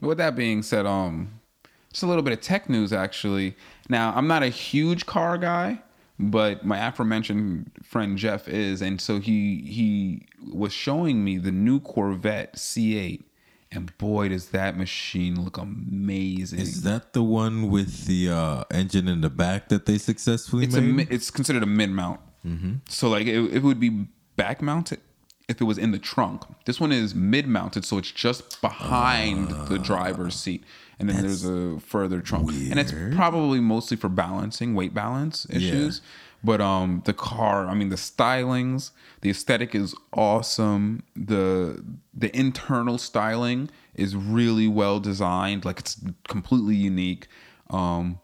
With 0.00 0.18
that 0.18 0.36
being 0.36 0.62
said, 0.62 0.86
um, 0.86 1.40
just 1.90 2.02
a 2.02 2.06
little 2.06 2.22
bit 2.22 2.32
of 2.32 2.40
tech 2.40 2.68
news 2.68 2.92
actually. 2.92 3.56
Now, 3.88 4.12
I'm 4.14 4.28
not 4.28 4.42
a 4.42 4.48
huge 4.48 5.06
car 5.06 5.38
guy, 5.38 5.82
but 6.18 6.64
my 6.64 6.86
aforementioned 6.86 7.72
friend 7.82 8.16
Jeff 8.16 8.46
is, 8.48 8.82
and 8.82 9.00
so 9.00 9.18
he 9.18 9.62
he 9.62 10.26
was 10.52 10.72
showing 10.72 11.24
me 11.24 11.38
the 11.38 11.52
new 11.52 11.80
Corvette 11.80 12.56
C8, 12.56 13.24
and 13.72 13.96
boy, 13.98 14.28
does 14.28 14.48
that 14.50 14.76
machine 14.76 15.42
look 15.44 15.58
amazing! 15.58 16.58
Is 16.60 16.82
that 16.82 17.12
the 17.12 17.22
one 17.22 17.70
with 17.70 18.06
the 18.06 18.30
uh, 18.30 18.64
engine 18.70 19.08
in 19.08 19.20
the 19.20 19.30
back 19.30 19.68
that 19.68 19.86
they 19.86 19.98
successfully 19.98 20.64
it's 20.64 20.74
made? 20.74 20.82
mi- 20.94 21.06
it's 21.10 21.30
considered 21.30 21.62
a 21.62 21.66
mid 21.66 21.90
mount. 21.90 22.20
So 22.88 23.08
like 23.08 23.26
it, 23.26 23.38
it 23.52 23.62
would 23.64 23.80
be 23.80 24.06
back 24.36 24.62
mounted 24.62 25.00
if 25.48 25.60
it 25.60 25.64
was 25.64 25.78
in 25.78 25.90
the 25.90 25.98
trunk. 25.98 26.42
This 26.64 26.78
one 26.80 26.92
is 26.92 27.12
mid 27.14 27.48
mounted, 27.48 27.84
so 27.84 27.98
it's 27.98 28.12
just 28.12 28.60
behind 28.60 29.48
the 29.68 29.78
driver's 29.78 30.36
seat, 30.36 30.62
and 31.00 31.08
then 31.08 31.22
there's 31.22 31.44
a 31.44 31.80
further 31.80 32.20
trunk, 32.20 32.50
and 32.70 32.78
it's 32.78 32.92
probably 33.16 33.58
mostly 33.60 33.96
for 33.96 34.08
balancing, 34.08 34.74
weight 34.76 34.94
balance 34.94 35.44
issues. 35.50 36.00
But 36.46 36.60
um, 36.60 37.02
the 37.04 37.12
car, 37.12 37.66
I 37.66 37.74
mean, 37.74 37.88
the 37.88 37.96
stylings, 37.96 38.92
the 39.20 39.30
aesthetic 39.30 39.74
is 39.74 39.96
awesome. 40.12 41.02
the 41.16 41.84
The 42.14 42.30
internal 42.36 42.98
styling 42.98 43.68
is 43.96 44.14
really 44.14 44.68
well 44.68 45.00
designed. 45.00 45.64
Like 45.64 45.80
it's 45.80 46.00
completely 46.28 46.76
unique. 46.76 47.26
Um, 47.68 48.20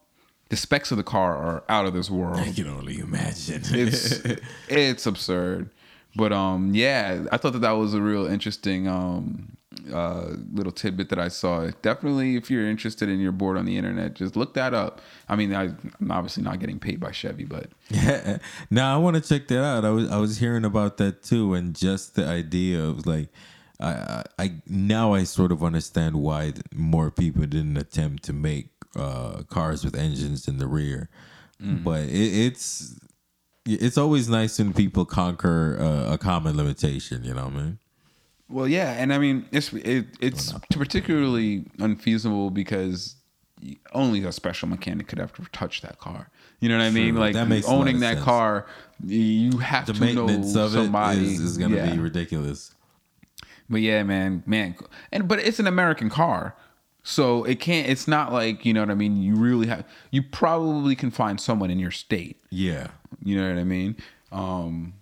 the 0.50 0.56
specs 0.56 0.92
of 0.92 0.98
the 0.98 1.02
car 1.02 1.37
are 1.37 1.64
out 1.68 1.85
of 1.87 1.94
this 1.94 2.11
world 2.11 2.38
I 2.48 2.52
can 2.52 2.68
only 2.68 3.00
imagine. 3.00 3.62
it's 3.70 4.22
it's 4.68 5.04
absurd 5.06 5.70
but 6.14 6.30
um 6.30 6.74
yeah 6.74 7.24
i 7.32 7.38
thought 7.38 7.54
that 7.54 7.62
that 7.62 7.72
was 7.72 7.94
a 7.94 8.02
real 8.02 8.26
interesting 8.26 8.87
um 8.87 9.56
uh 9.92 10.34
little 10.52 10.72
tidbit 10.72 11.08
that 11.08 11.18
i 11.18 11.28
saw 11.28 11.70
definitely 11.82 12.36
if 12.36 12.50
you're 12.50 12.68
interested 12.68 13.08
and 13.08 13.20
you're 13.20 13.32
bored 13.32 13.56
on 13.56 13.64
the 13.64 13.76
internet 13.76 14.14
just 14.14 14.36
look 14.36 14.54
that 14.54 14.74
up 14.74 15.00
i 15.28 15.34
mean 15.36 15.54
I, 15.54 15.64
i'm 16.00 16.10
obviously 16.10 16.42
not 16.42 16.60
getting 16.60 16.78
paid 16.78 17.00
by 17.00 17.10
chevy 17.12 17.44
but 17.44 17.70
Yeah. 17.88 18.38
Now 18.70 18.94
I 18.94 18.98
want 18.98 19.16
to 19.16 19.22
check 19.22 19.48
that 19.48 19.62
out. 19.62 19.84
I 19.84 19.90
was 19.90 20.10
I 20.10 20.16
was 20.18 20.38
hearing 20.38 20.64
about 20.64 20.96
that 20.98 21.22
too, 21.22 21.54
and 21.54 21.74
just 21.74 22.14
the 22.14 22.26
idea 22.26 22.82
of 22.82 23.06
like, 23.06 23.28
I 23.80 24.24
I, 24.38 24.52
now 24.66 25.12
I 25.14 25.24
sort 25.24 25.52
of 25.52 25.62
understand 25.62 26.16
why 26.16 26.52
more 26.74 27.10
people 27.10 27.42
didn't 27.46 27.76
attempt 27.76 28.22
to 28.24 28.32
make 28.32 28.68
uh, 28.96 29.42
cars 29.48 29.84
with 29.84 29.94
engines 29.96 30.48
in 30.48 30.56
the 30.58 30.66
rear, 30.66 31.08
but 31.84 32.02
it, 32.08 32.32
it's 32.46 32.98
it's 33.66 33.98
always 33.98 34.28
nice 34.28 34.58
when 34.58 34.72
people 34.72 35.04
conquer 35.04 35.76
uh, 35.80 36.14
a 36.14 36.18
common 36.18 36.56
limitation. 36.56 37.24
You 37.24 37.34
know 37.34 37.44
what 37.44 37.54
I 37.54 37.56
mean? 37.62 37.78
Well, 38.52 38.68
yeah, 38.68 38.92
and 38.92 39.12
I 39.12 39.18
mean 39.18 39.46
it's 39.50 39.72
it, 39.72 40.06
it's 40.20 40.52
particularly 40.70 41.64
unfeasible 41.78 42.50
because 42.50 43.16
only 43.94 44.24
a 44.24 44.32
special 44.32 44.68
mechanic 44.68 45.06
could 45.08 45.20
ever 45.20 45.32
touch 45.52 45.80
that 45.82 45.98
car. 45.98 46.28
You 46.60 46.68
know 46.68 46.76
what 46.78 46.84
I 46.84 46.90
mean? 46.90 47.12
True. 47.14 47.20
Like 47.20 47.34
That 47.34 47.64
owning 47.66 48.00
that 48.00 48.14
sense. 48.14 48.24
car, 48.24 48.66
you 49.04 49.58
have 49.58 49.86
The 49.86 49.94
to 49.94 50.00
maintenance 50.00 50.54
know 50.54 50.64
of 50.66 50.72
somebody 50.72 51.20
it 51.20 51.24
is, 51.24 51.40
is 51.40 51.58
going 51.58 51.70
to 51.72 51.76
Yeah. 51.76 51.92
be 51.94 51.98
ridiculous. 51.98 52.74
But 53.70 53.80
yeah, 53.80 54.02
man, 54.02 54.42
man, 54.46 54.74
and 55.12 55.26
but 55.28 55.38
it's 55.38 55.58
an 55.58 55.66
American 55.66 56.10
car, 56.10 56.54
so 57.04 57.44
it 57.44 57.58
can't. 57.60 57.88
It's 57.88 58.06
not 58.06 58.32
like 58.32 58.66
you 58.66 58.74
know 58.74 58.80
what 58.80 58.90
I 58.90 58.94
mean. 58.94 59.16
You 59.22 59.34
really 59.36 59.66
have. 59.68 59.84
You 60.10 60.22
probably 60.22 60.94
can 60.94 61.10
find 61.10 61.40
someone 61.40 61.70
in 61.70 61.78
your 61.78 61.90
state. 61.90 62.42
Yeah. 62.50 62.88
You 63.24 63.40
know 63.40 63.48
what 63.48 63.58
I 63.58 63.64
mean? 63.64 63.96
Um, 64.30 64.94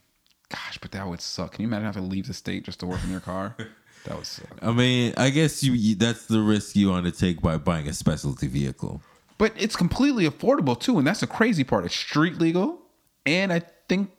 gosh, 0.51 0.79
but 0.79 0.91
that 0.93 1.07
would 1.09 1.21
suck. 1.21 1.53
Can 1.53 1.63
you 1.63 1.69
imagine 1.69 1.87
having 1.87 2.03
to 2.03 2.09
leave 2.09 2.27
the 2.27 2.35
state 2.35 2.65
just 2.65 2.81
to 2.81 2.87
work 2.87 3.01
in 3.05 3.11
your 3.11 3.21
car? 3.21 3.57
that 4.05 4.17
would 4.17 4.27
suck. 4.27 4.49
I 4.63 4.73
mean, 4.73 5.15
I 5.17 5.31
guess 5.31 5.63
you, 5.65 5.73
you 5.73 5.95
that's 5.95 6.27
the 6.27 6.41
risk 6.41 6.77
you 6.77 6.91
want 6.91 7.07
to 7.07 7.13
take 7.13 7.41
by 7.41 7.57
buying 7.57 7.89
a 7.89 7.93
specialty 7.93 8.47
vehicle. 8.47 9.01
But 9.39 9.53
it's 9.57 9.77
completely 9.77 10.29
affordable 10.29 10.79
too, 10.79 10.99
and 10.99 11.07
that's 11.07 11.21
the 11.21 11.27
crazy 11.27 11.65
part. 11.65 11.85
It's 11.87 11.97
street 11.97 12.39
legal, 12.39 12.79
and 13.25 13.53
I 13.53 13.63
think 13.89 14.11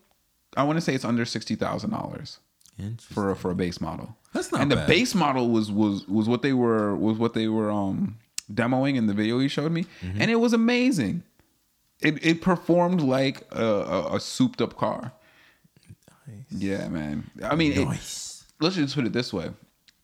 I 0.58 0.64
want 0.64 0.78
to 0.78 0.82
say 0.82 0.96
it's 0.96 1.06
under 1.06 1.26
sixty 1.26 1.56
thousand 1.56 1.92
dollars 1.92 2.40
for 3.00 3.30
a, 3.30 3.36
for 3.36 3.52
a 3.52 3.56
base 3.56 3.80
model. 3.80 4.16
That's 4.34 4.52
not 4.52 4.62
and 4.62 4.70
bad. 4.72 4.80
the 4.84 4.88
base 4.88 5.14
model 5.14 5.50
was 5.50 5.72
was 5.72 6.08
was 6.08 6.28
what 6.28 6.42
they 6.42 6.54
were 6.54 6.96
was 6.96 7.18
what 7.20 7.36
they 7.36 7.48
were 7.48 7.70
um 7.70 8.18
demoing 8.52 8.96
in 8.96 9.06
the 9.08 9.14
video 9.14 9.38
he 9.40 9.48
showed 9.48 9.72
me, 9.72 9.86
Mm-hmm. 10.02 10.22
and 10.22 10.32
it 10.32 10.38
was 10.38 10.54
amazing. 10.54 11.22
It 12.02 12.26
it 12.26 12.42
performed 12.42 13.02
like 13.02 13.44
a, 13.52 13.64
a, 13.64 14.16
a 14.16 14.20
souped 14.20 14.60
up 14.62 14.76
car. 14.76 15.12
Yeah, 16.50 16.88
man. 16.90 17.30
I 17.44 17.56
mean, 17.56 17.74
it- 17.74 17.88
let's 18.60 18.76
just 18.76 18.96
put 18.96 19.06
it 19.06 19.14
this 19.14 19.32
way: 19.34 19.50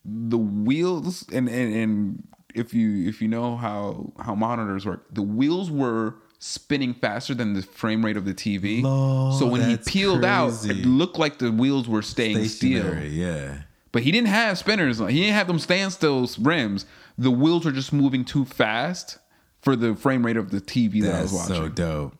the 0.04 0.38
wheels 0.38 1.24
and 1.32 1.48
and, 1.48 1.74
and 1.74 2.28
if 2.54 2.72
you 2.74 3.08
if 3.08 3.20
you 3.22 3.28
know 3.28 3.56
how 3.56 4.12
how 4.20 4.34
monitors 4.34 4.84
work, 4.86 5.06
the 5.12 5.22
wheels 5.22 5.70
were 5.70 6.16
spinning 6.40 6.94
faster 6.94 7.34
than 7.34 7.52
the 7.54 7.62
frame 7.62 8.04
rate 8.04 8.16
of 8.16 8.24
the 8.24 8.32
TV. 8.34 8.82
Lord, 8.82 9.34
so 9.38 9.46
when 9.46 9.62
he 9.68 9.74
that's 9.74 9.90
peeled 9.90 10.24
out, 10.24 10.64
it 10.64 10.86
looked 10.86 11.18
like 11.18 11.38
the 11.38 11.50
wheels 11.50 11.88
were 11.88 12.02
staying 12.02 12.46
still. 12.48 12.94
Yeah. 13.02 13.62
But 13.90 14.02
he 14.02 14.12
didn't 14.12 14.28
have 14.28 14.58
spinners. 14.58 14.98
He 14.98 15.06
didn't 15.20 15.34
have 15.34 15.46
them 15.48 15.58
standstill 15.58 16.28
rims. 16.40 16.84
The 17.16 17.30
wheels 17.30 17.64
were 17.64 17.72
just 17.72 17.92
moving 17.92 18.24
too 18.24 18.44
fast 18.44 19.18
for 19.62 19.74
the 19.74 19.96
frame 19.96 20.24
rate 20.24 20.36
of 20.36 20.50
the 20.50 20.60
TV 20.60 21.02
that 21.02 21.14
I 21.14 21.22
was 21.22 21.32
watching. 21.32 21.56
so 21.56 21.68
dope. 21.68 22.14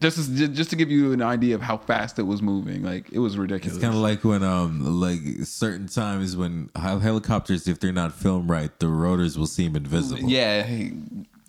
Just 0.00 0.18
as, 0.18 0.28
just 0.50 0.70
to 0.70 0.76
give 0.76 0.90
you 0.90 1.12
an 1.12 1.22
idea 1.22 1.54
of 1.54 1.62
how 1.62 1.76
fast 1.78 2.18
it 2.18 2.24
was 2.24 2.42
moving, 2.42 2.82
like 2.82 3.10
it 3.12 3.20
was 3.20 3.38
ridiculous. 3.38 3.76
It's 3.76 3.82
kind 3.82 3.94
of 3.94 4.00
like 4.00 4.22
when 4.24 4.42
um 4.42 5.00
like 5.00 5.20
certain 5.44 5.86
times 5.86 6.36
when 6.36 6.68
helicopters 6.76 7.66
if 7.68 7.80
they're 7.80 7.92
not 7.92 8.12
filmed 8.12 8.48
right, 8.50 8.76
the 8.80 8.88
rotors 8.88 9.38
will 9.38 9.46
seem 9.46 9.76
invisible. 9.76 10.28
yeah, 10.28 10.66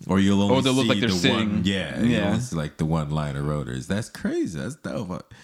Or 0.06 0.20
you'll 0.20 0.40
only 0.42 0.54
Or 0.56 0.62
they'll 0.62 0.72
look 0.72 0.86
like 0.86 1.00
they're 1.00 1.08
the 1.10 1.14
sitting. 1.16 1.50
one. 1.56 1.62
Yeah, 1.64 2.00
Yeah. 2.00 2.38
like 2.52 2.76
the 2.78 2.84
one 2.86 3.10
line 3.10 3.36
of 3.36 3.44
rotors. 3.46 3.86
That's 3.88 4.08
crazy. 4.08 4.58
That's 4.58 4.76
dope. 4.76 5.34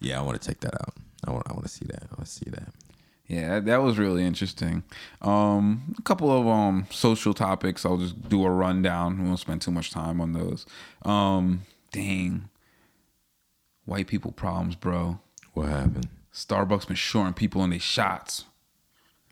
Yeah, 0.00 0.18
I 0.18 0.22
want 0.22 0.40
to 0.40 0.46
check 0.48 0.60
that 0.60 0.74
out. 0.74 0.94
I 1.26 1.30
want. 1.32 1.46
I 1.48 1.52
want 1.52 1.64
to 1.64 1.70
see 1.70 1.84
that. 1.86 2.04
I 2.04 2.14
want 2.16 2.26
to 2.26 2.32
see 2.32 2.50
that. 2.50 2.72
Yeah, 3.26 3.48
that, 3.54 3.66
that 3.66 3.82
was 3.82 3.98
really 3.98 4.24
interesting. 4.24 4.82
Um, 5.22 5.94
a 5.98 6.02
couple 6.02 6.30
of 6.30 6.46
um 6.48 6.86
social 6.90 7.34
topics. 7.34 7.84
I'll 7.84 7.98
just 7.98 8.28
do 8.28 8.44
a 8.44 8.50
rundown. 8.50 9.18
We 9.22 9.26
won't 9.28 9.38
spend 9.40 9.60
too 9.62 9.70
much 9.70 9.90
time 9.90 10.20
on 10.20 10.32
those. 10.32 10.66
Um, 11.04 11.62
dang, 11.92 12.48
white 13.84 14.06
people 14.06 14.32
problems, 14.32 14.76
bro. 14.76 15.20
What 15.54 15.68
happened? 15.68 16.08
Starbucks 16.32 16.86
been 16.86 16.96
shorting 16.96 17.34
people 17.34 17.60
on 17.60 17.70
their 17.70 17.80
shots. 17.80 18.44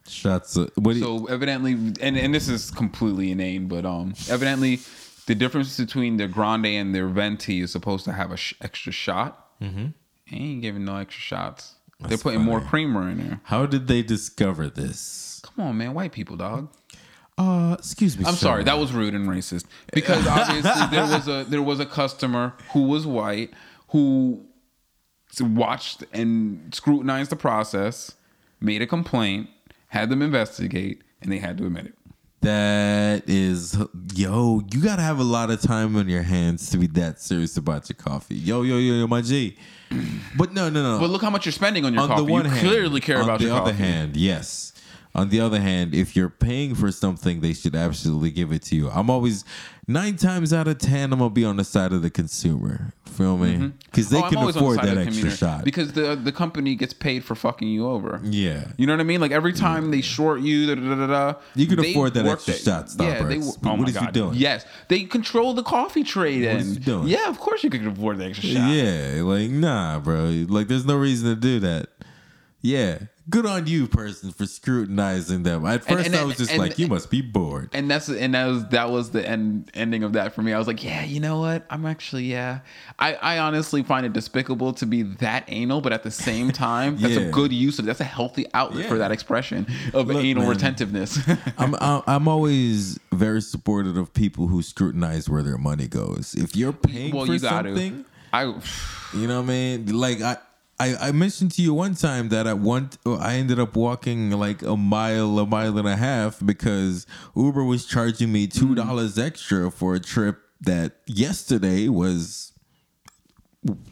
Shots. 0.08 0.56
Of, 0.56 0.70
what? 0.76 0.94
do 0.94 0.98
you, 0.98 1.04
So 1.04 1.26
evidently, 1.26 1.72
and 2.00 2.16
and 2.16 2.34
this 2.34 2.48
is 2.48 2.70
completely 2.70 3.30
inane, 3.30 3.68
but 3.68 3.84
um, 3.84 4.14
evidently, 4.30 4.80
the 5.26 5.34
difference 5.34 5.76
between 5.76 6.16
their 6.16 6.28
grande 6.28 6.66
and 6.66 6.94
their 6.94 7.06
venti 7.08 7.60
is 7.60 7.70
supposed 7.72 8.04
to 8.06 8.12
have 8.12 8.32
a 8.32 8.36
sh- 8.36 8.54
extra 8.60 8.90
shot. 8.92 9.46
Mm-hmm. 9.60 9.86
Ain't 10.32 10.62
giving 10.62 10.84
no 10.84 10.96
extra 10.96 11.20
shots. 11.20 11.74
They're 12.00 12.10
That's 12.10 12.22
putting 12.22 12.40
more 12.42 12.60
funny. 12.60 12.70
creamer 12.70 13.10
in 13.10 13.18
there. 13.18 13.40
how 13.44 13.66
did 13.66 13.86
they 13.88 14.02
discover 14.02 14.68
this? 14.68 15.40
Come 15.44 15.66
on, 15.66 15.76
man, 15.78 15.94
white 15.94 16.12
people, 16.12 16.36
dog. 16.36 16.70
Uh, 17.38 17.76
excuse 17.78 18.18
me. 18.18 18.24
I'm 18.26 18.34
sir. 18.34 18.40
sorry, 18.46 18.64
that 18.64 18.78
was 18.78 18.92
rude 18.92 19.14
and 19.14 19.28
racist. 19.28 19.64
Because 19.92 20.26
obviously 20.26 20.86
there 20.90 21.06
was 21.06 21.28
a 21.28 21.44
there 21.48 21.62
was 21.62 21.78
a 21.80 21.86
customer 21.86 22.54
who 22.72 22.82
was 22.88 23.06
white 23.06 23.52
who 23.88 24.44
watched 25.40 26.02
and 26.12 26.74
scrutinized 26.74 27.30
the 27.30 27.36
process, 27.36 28.12
made 28.60 28.82
a 28.82 28.86
complaint, 28.86 29.48
had 29.88 30.10
them 30.10 30.20
investigate, 30.20 31.02
and 31.22 31.30
they 31.30 31.38
had 31.38 31.56
to 31.58 31.66
admit 31.66 31.86
it. 31.86 31.94
That 32.40 33.28
is, 33.28 33.76
yo, 34.14 34.62
you 34.72 34.80
gotta 34.82 35.02
have 35.02 35.18
a 35.18 35.24
lot 35.24 35.50
of 35.50 35.60
time 35.60 35.96
on 35.96 36.08
your 36.08 36.22
hands 36.22 36.70
to 36.70 36.78
be 36.78 36.86
that 36.88 37.20
serious 37.20 37.56
about 37.56 37.88
your 37.88 37.96
coffee. 37.96 38.36
Yo, 38.36 38.62
yo, 38.62 38.76
yo, 38.78 38.94
yo, 38.94 39.06
my 39.08 39.22
G. 39.22 39.56
But 40.36 40.52
no, 40.52 40.68
no, 40.68 40.82
no. 40.82 41.00
But 41.00 41.10
look 41.10 41.22
how 41.22 41.30
much 41.30 41.46
you're 41.46 41.52
spending 41.52 41.84
on 41.84 41.94
your 41.94 42.02
on 42.02 42.08
coffee. 42.10 42.24
the 42.26 42.32
one 42.32 42.44
you 42.44 42.50
hand, 42.50 42.68
clearly 42.68 43.00
care 43.00 43.18
on 43.18 43.24
about 43.24 43.38
the 43.40 43.46
your 43.46 43.56
other 43.56 43.72
coffee. 43.72 43.82
hand, 43.82 44.16
yes. 44.16 44.72
On 45.14 45.30
the 45.30 45.40
other 45.40 45.58
hand, 45.60 45.94
if 45.94 46.14
you're 46.14 46.28
paying 46.28 46.74
for 46.74 46.92
something, 46.92 47.40
they 47.40 47.52
should 47.54 47.74
absolutely 47.74 48.30
give 48.30 48.52
it 48.52 48.62
to 48.64 48.76
you. 48.76 48.88
I'm 48.90 49.10
always 49.10 49.44
nine 49.88 50.16
times 50.16 50.52
out 50.52 50.68
of 50.68 50.78
ten, 50.78 51.12
I'm 51.12 51.18
gonna 51.18 51.30
be 51.30 51.44
on 51.44 51.56
the 51.56 51.64
side 51.64 51.92
of 51.92 52.02
the 52.02 52.10
consumer. 52.10 52.92
Feel 53.06 53.36
me? 53.36 53.54
Mm-hmm. 53.54 53.68
Because 53.86 54.10
they 54.10 54.18
Oh, 54.22 54.28
can 54.28 54.38
afford 54.48 54.78
that 54.78 54.96
extra 54.96 55.06
commuter 55.06 55.30
shot. 55.30 55.64
because 55.64 55.92
the 55.94 56.14
the 56.14 56.30
company 56.30 56.76
gets 56.76 56.92
paid 56.92 57.24
for 57.24 57.34
fucking 57.34 57.66
you 57.66 57.88
over. 57.88 58.20
yeah. 58.22 58.68
You 58.76 58.86
know 58.86 58.92
what 58.92 59.00
I 59.00 59.04
mean? 59.04 59.20
Like 59.20 59.32
every 59.32 59.52
time 59.54 59.90
they 59.90 60.02
short 60.02 60.40
you, 60.40 60.66
da, 60.72 60.74
da, 60.80 60.94
da, 60.94 60.94
da, 60.94 61.06
da, 61.32 61.38
You 61.56 61.66
can 61.66 61.80
afford 61.80 62.14
that 62.14 62.26
extra 62.26 62.54
shot, 62.54 62.90
Yeah, 63.00 63.22
they. 63.24 63.38
Oh 63.40 63.74
What 63.74 63.88
is 63.88 64.00
you 64.00 64.12
doing? 64.12 64.34
Yes, 64.34 64.66
they 64.86 65.02
control 65.04 65.52
the 65.54 65.64
coffee 65.64 66.04
trade. 66.04 66.44
What 66.46 66.60
and 66.62 66.84
doing? 66.84 67.08
Yeah, 67.08 67.28
of 67.28 67.40
course 67.40 67.64
you 67.64 67.70
can 67.70 67.88
afford 67.88 68.18
the 68.18 68.26
extra 68.26 68.50
shot. 68.50 68.70
Yeah, 68.70 69.22
like 69.22 69.50
nah, 69.50 69.98
bro. 69.98 70.44
Like 70.48 70.68
there's 70.68 70.84
no 70.86 70.96
reason 70.96 71.28
to 71.30 71.34
do 71.40 71.58
that. 71.60 71.88
Yeah, 72.60 72.98
good 73.30 73.46
on 73.46 73.66
you, 73.66 73.86
person, 73.86 74.32
for 74.32 74.46
scrutinizing 74.46 75.42
them. 75.42 75.66
At 75.66 75.84
first, 75.84 76.06
and- 76.06 76.16
I 76.16 76.24
was 76.24 76.36
just 76.36 76.50
and- 76.50 76.58
like, 76.60 76.78
you 76.78 76.86
must 76.88 77.10
be 77.10 77.20
bored. 77.20 77.70
And 77.72 77.90
that's 77.90 78.08
and 78.08 78.34
that 78.34 78.46
was 78.46 78.64
that 78.68 78.90
was 78.90 79.10
the 79.10 79.26
end 79.28 79.70
ending 79.74 80.02
of 80.02 80.14
that 80.14 80.34
for 80.34 80.42
me. 80.42 80.52
I 80.52 80.58
was 80.58 80.66
like, 80.66 80.82
yeah, 80.82 81.04
you 81.04 81.20
know 81.20 81.40
what? 81.40 81.66
I'm 81.70 81.84
actually 81.86 82.24
yeah. 82.24 82.60
I 82.98 83.14
I 83.14 83.38
honestly 83.38 83.82
find 83.82 84.06
it 84.06 84.12
despicable 84.12 84.72
to 84.74 84.86
be 84.86 85.02
that 85.02 85.44
anal, 85.48 85.80
but 85.80 85.92
at 85.92 86.02
the 86.02 86.10
same 86.10 86.50
time, 86.66 86.96
that's 86.98 87.14
Yeah. 87.14 87.20
a 87.22 87.30
good 87.30 87.52
use 87.52 87.78
of 87.78 87.84
that's 87.84 88.00
a 88.00 88.04
healthy 88.04 88.46
outlet 88.54 88.86
for 88.86 88.98
that 88.98 89.10
expression 89.12 89.66
of 89.94 90.08
Look, 90.08 90.16
anal 90.24 90.44
man. 90.44 90.50
retentiveness. 90.52 91.18
I'm 91.58 91.74
I'm 91.80 92.02
I'm 92.06 92.28
always 92.28 92.98
very 93.12 93.40
supportive 93.42 93.96
of 93.96 94.12
people 94.14 94.46
who 94.48 94.62
scrutinize 94.62 95.28
where 95.28 95.42
their 95.42 95.58
money 95.58 95.88
goes. 95.88 96.34
If 96.34 96.54
you're 96.56 96.72
paying 96.72 97.14
well, 97.14 97.26
for 97.26 97.32
you 97.32 97.38
something, 97.38 98.04
to. 98.04 98.04
I 98.32 98.42
you 99.14 99.26
know 99.26 99.36
what 99.40 99.44
I 99.44 99.52
mean. 99.54 99.86
Like 99.98 100.20
I. 100.20 100.36
I, 100.80 101.08
I 101.08 101.12
mentioned 101.12 101.52
to 101.52 101.62
you 101.62 101.74
one 101.74 101.94
time 101.94 102.28
that 102.28 102.46
I 102.46 102.54
want 102.54 102.98
I 103.04 103.34
ended 103.34 103.58
up 103.58 103.74
walking 103.74 104.30
like 104.30 104.62
a 104.62 104.76
mile, 104.76 105.38
a 105.38 105.46
mile 105.46 105.76
and 105.76 105.88
a 105.88 105.96
half 105.96 106.44
because 106.44 107.06
Uber 107.34 107.64
was 107.64 107.84
charging 107.84 108.30
me 108.30 108.46
two 108.46 108.68
mm. 108.68 108.76
dollars 108.76 109.18
extra 109.18 109.70
for 109.70 109.94
a 109.94 110.00
trip 110.00 110.40
that 110.60 110.96
yesterday 111.06 111.88
was 111.88 112.52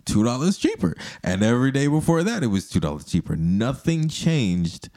two 0.05 0.22
dollars 0.22 0.59
cheaper, 0.59 0.96
and 1.25 1.42
every 1.42 1.72
day 1.72 1.88
before 1.88 2.22
that 2.22 2.44
it 2.44 2.49
was 2.49 2.68
two 2.68 2.81
dollars 2.81 3.05
cheaper. 3.05 3.35
Nothing 3.35 4.09
changed, 4.09 4.88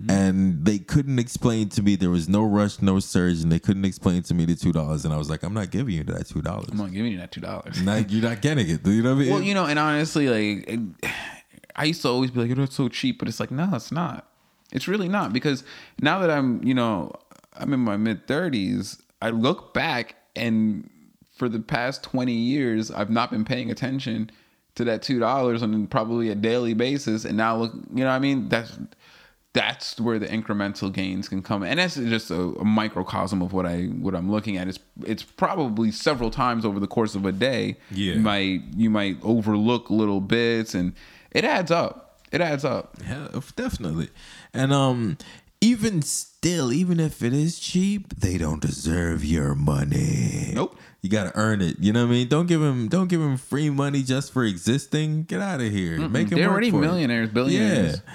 Mm-hmm. 0.00 0.10
and 0.10 0.64
they 0.64 0.78
couldn't 0.78 1.18
explain 1.18 1.68
to 1.70 1.82
me 1.82 1.94
there 1.94 2.10
was 2.10 2.28
no 2.28 2.42
rush, 2.42 2.80
no 2.80 3.00
surge, 3.00 3.40
and 3.42 3.52
they 3.52 3.58
couldn't 3.58 3.84
explain 3.84 4.22
to 4.22 4.34
me 4.34 4.46
the 4.46 4.54
two 4.54 4.72
dollars. 4.72 5.04
And 5.04 5.12
I 5.12 5.18
was 5.18 5.28
like, 5.28 5.42
I'm 5.42 5.52
not 5.52 5.70
giving 5.70 5.94
you 5.94 6.04
that 6.04 6.26
two 6.26 6.40
dollars. 6.40 6.68
I'm 6.70 6.78
not 6.78 6.92
giving 6.92 7.12
you 7.12 7.18
that 7.18 7.32
two 7.32 7.42
dollars. 7.42 7.82
You're 7.82 8.22
not 8.22 8.40
getting 8.40 8.68
it. 8.68 8.82
Do 8.82 8.92
You 8.92 9.02
know 9.02 9.14
what 9.14 9.20
I 9.20 9.24
mean? 9.24 9.30
Well, 9.30 9.42
you 9.42 9.52
know, 9.52 9.66
and 9.66 9.78
honestly, 9.78 10.28
like 10.28 10.68
it, 10.68 10.80
I 11.76 11.84
used 11.84 12.02
to 12.02 12.08
always 12.08 12.30
be 12.30 12.40
like, 12.40 12.50
"Oh, 12.50 12.60
that's 12.60 12.74
so 12.74 12.88
cheap," 12.88 13.18
but 13.18 13.28
it's 13.28 13.40
like, 13.40 13.50
no, 13.50 13.68
it's 13.74 13.92
not. 13.92 14.26
It's 14.72 14.88
really 14.88 15.08
not 15.08 15.32
because 15.32 15.64
now 16.00 16.20
that 16.20 16.30
I'm, 16.30 16.62
you 16.64 16.74
know, 16.74 17.12
I'm 17.54 17.72
in 17.72 17.80
my 17.80 17.96
mid 17.96 18.26
30s, 18.26 19.00
I 19.20 19.30
look 19.30 19.74
back 19.74 20.14
and 20.36 20.88
for 21.36 21.48
the 21.48 21.60
past 21.60 22.02
20 22.04 22.32
years, 22.32 22.90
I've 22.90 23.10
not 23.10 23.30
been 23.30 23.44
paying 23.44 23.70
attention 23.70 24.30
to 24.76 24.84
that 24.84 25.02
two 25.02 25.18
dollars 25.18 25.62
on 25.62 25.86
probably 25.88 26.30
a 26.30 26.34
daily 26.34 26.74
basis, 26.74 27.24
and 27.24 27.36
now 27.36 27.56
look, 27.56 27.74
you 27.74 28.04
know, 28.04 28.06
what 28.06 28.12
I 28.12 28.18
mean, 28.18 28.48
that's 28.48 28.78
that's 29.52 30.00
where 30.00 30.18
the 30.18 30.26
incremental 30.26 30.92
gains 30.92 31.28
can 31.28 31.42
come, 31.42 31.62
and 31.62 31.78
that's 31.78 31.96
just 31.96 32.30
a, 32.30 32.40
a 32.40 32.64
microcosm 32.64 33.42
of 33.42 33.52
what 33.52 33.66
I 33.66 33.84
what 33.86 34.14
I'm 34.14 34.30
looking 34.30 34.56
at. 34.56 34.68
It's 34.68 34.78
it's 35.04 35.22
probably 35.24 35.90
several 35.90 36.30
times 36.30 36.64
over 36.64 36.78
the 36.78 36.86
course 36.86 37.14
of 37.14 37.26
a 37.26 37.32
day. 37.32 37.76
Yeah. 37.90 38.14
you 38.14 38.20
might 38.20 38.62
you 38.76 38.90
might 38.90 39.16
overlook 39.22 39.90
little 39.90 40.20
bits, 40.20 40.74
and 40.74 40.92
it 41.32 41.44
adds 41.44 41.70
up. 41.70 42.20
It 42.30 42.40
adds 42.40 42.64
up. 42.64 42.96
Yeah, 43.04 43.28
definitely. 43.56 44.10
And 44.54 44.72
um, 44.72 45.18
even 45.60 46.00
still, 46.02 46.72
even 46.72 47.00
if 47.00 47.22
it 47.22 47.32
is 47.32 47.58
cheap, 47.58 48.14
they 48.20 48.38
don't 48.38 48.62
deserve 48.62 49.24
your 49.24 49.56
money. 49.56 50.52
Nope. 50.54 50.78
You 51.02 51.10
gotta 51.10 51.32
earn 51.34 51.60
it. 51.60 51.78
You 51.80 51.92
know 51.92 52.04
what 52.04 52.10
I 52.12 52.14
mean? 52.14 52.28
Don't 52.28 52.46
give 52.46 52.62
him 52.62 52.86
don't 52.88 53.08
give 53.08 53.20
him 53.20 53.36
free 53.36 53.68
money 53.70 54.02
just 54.02 54.32
for 54.32 54.44
existing. 54.44 55.24
Get 55.24 55.40
out 55.40 55.60
of 55.60 55.72
here. 55.72 55.98
Make 56.08 56.28
him 56.28 56.38
They're 56.38 56.50
already 56.50 56.68
it. 56.68 56.74
millionaires, 56.74 57.30
billionaires. 57.30 57.96
Yeah. 58.06 58.14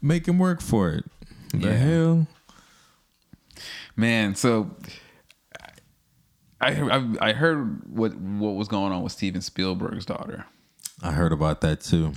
Make 0.00 0.26
him 0.26 0.38
work 0.38 0.60
for 0.60 0.90
it. 0.90 1.04
The 1.52 1.58
Yeah. 1.68 1.72
hell? 1.74 2.26
Man, 3.96 4.34
so 4.34 4.70
I, 6.60 6.70
I 6.80 7.28
I 7.28 7.32
heard 7.32 7.82
what 7.88 8.14
what 8.16 8.54
was 8.54 8.68
going 8.68 8.92
on 8.92 9.02
with 9.02 9.12
Steven 9.12 9.40
Spielberg's 9.40 10.04
daughter. 10.06 10.44
I 11.02 11.12
heard 11.12 11.32
about 11.32 11.60
that 11.62 11.80
too. 11.80 12.12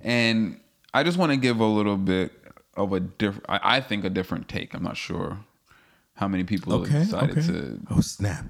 And 0.00 0.58
I 0.94 1.02
just 1.02 1.18
want 1.18 1.32
to 1.32 1.36
give 1.36 1.60
a 1.60 1.66
little 1.66 1.96
bit 1.96 2.32
of 2.76 2.92
a 2.92 3.00
different, 3.00 3.44
I 3.48 3.76
I 3.76 3.80
think 3.80 4.04
a 4.04 4.10
different 4.10 4.48
take. 4.48 4.74
I'm 4.74 4.82
not 4.82 4.96
sure 4.96 5.38
how 6.14 6.28
many 6.28 6.44
people 6.44 6.72
Okay. 6.74 7.00
decided 7.00 7.38
okay. 7.38 7.46
to, 7.46 7.80
Oh 7.90 8.00
snap! 8.00 8.46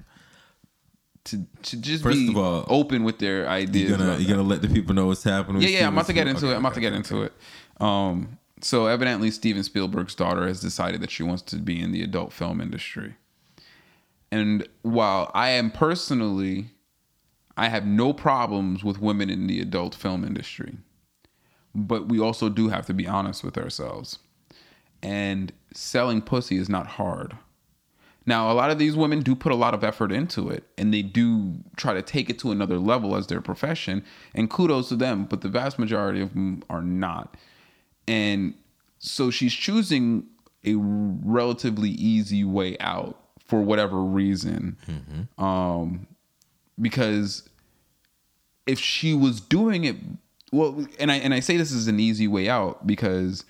to 1.25 1.45
to 1.63 1.77
just 1.77 2.03
First 2.03 2.17
be 2.17 2.29
of 2.29 2.37
all, 2.37 2.65
open 2.67 3.03
with 3.03 3.19
their 3.19 3.47
ideas. 3.47 3.89
You're 3.89 3.97
gonna 3.97 4.17
you 4.17 4.25
that. 4.25 4.29
gonna 4.29 4.43
let 4.47 4.61
the 4.61 4.67
people 4.69 4.93
know 4.95 5.07
what's 5.07 5.23
happening? 5.23 5.61
yeah, 5.61 5.69
yeah. 5.69 5.87
I'm 5.87 5.93
about 5.93 6.07
to 6.07 6.13
get 6.13 6.27
into 6.27 6.39
Spielberg? 6.39 6.53
it. 6.53 6.57
I'm 6.57 6.65
about 6.65 6.71
Okay, 6.71 6.75
to 6.75 6.81
get 6.81 6.93
okay, 6.93 6.97
into 6.97 7.21
it. 7.23 7.33
Um, 7.81 8.37
so 8.63 8.87
evidently, 8.87 9.29
Steven 9.29 9.63
Spielberg's 9.63 10.15
daughter 10.15 10.47
has 10.47 10.61
decided 10.61 11.01
that 11.01 11.11
she 11.11 11.23
wants 11.23 11.41
to 11.43 11.57
be 11.57 11.81
in 11.81 11.91
the 11.91 12.03
adult 12.03 12.31
film 12.31 12.61
industry. 12.61 13.15
And 14.31 14.67
while 14.81 15.29
I 15.33 15.49
am 15.49 15.69
personally, 15.69 16.71
I 17.55 17.69
have 17.69 17.85
no 17.85 18.13
problems 18.13 18.83
with 18.83 18.99
women 18.99 19.29
in 19.29 19.47
the 19.47 19.61
adult 19.61 19.93
film 19.93 20.23
industry, 20.23 20.77
but 21.75 22.07
we 22.07 22.19
also 22.19 22.49
do 22.49 22.69
have 22.69 22.85
to 22.87 22.93
be 22.93 23.07
honest 23.07 23.43
with 23.43 23.57
ourselves. 23.57 24.19
And 25.03 25.51
selling 25.73 26.21
pussy 26.21 26.57
is 26.57 26.69
not 26.69 26.87
hard. 26.87 27.37
Now, 28.25 28.49
a 28.49 28.53
lot 28.53 28.71
of 28.71 28.79
these 28.79 28.95
women 28.95 29.19
do 29.19 29.35
put 29.35 29.51
a 29.51 29.55
lot 29.55 29.73
of 29.73 29.83
effort 29.83 30.11
into 30.11 30.49
it 30.49 30.63
and 30.77 30.93
they 30.93 31.01
do 31.01 31.55
try 31.75 31.93
to 31.93 32.01
take 32.01 32.29
it 32.29 32.39
to 32.39 32.51
another 32.51 32.79
level 32.79 33.15
as 33.15 33.27
their 33.27 33.41
profession, 33.41 34.03
and 34.33 34.49
kudos 34.49 34.89
to 34.89 34.95
them, 34.95 35.25
but 35.25 35.41
the 35.41 35.49
vast 35.49 35.77
majority 35.77 36.21
of 36.21 36.33
them 36.33 36.63
are 36.69 36.81
not. 36.81 37.35
And 38.07 38.53
so 38.99 39.31
she's 39.31 39.53
choosing 39.53 40.25
a 40.65 40.75
relatively 40.75 41.89
easy 41.89 42.43
way 42.43 42.77
out 42.79 43.19
for 43.45 43.61
whatever 43.61 44.01
reason. 44.01 44.77
Um, 45.37 46.07
because 46.81 47.47
if 48.65 48.79
she 48.79 49.13
was 49.13 49.41
doing 49.41 49.83
it 49.83 49.97
well 50.51 50.85
and 50.99 51.11
I 51.11 51.15
and 51.15 51.33
I 51.33 51.39
say 51.41 51.57
this 51.57 51.71
is 51.71 51.87
an 51.87 51.99
easy 51.99 52.27
way 52.27 52.47
out 52.49 52.87
because 52.87 53.43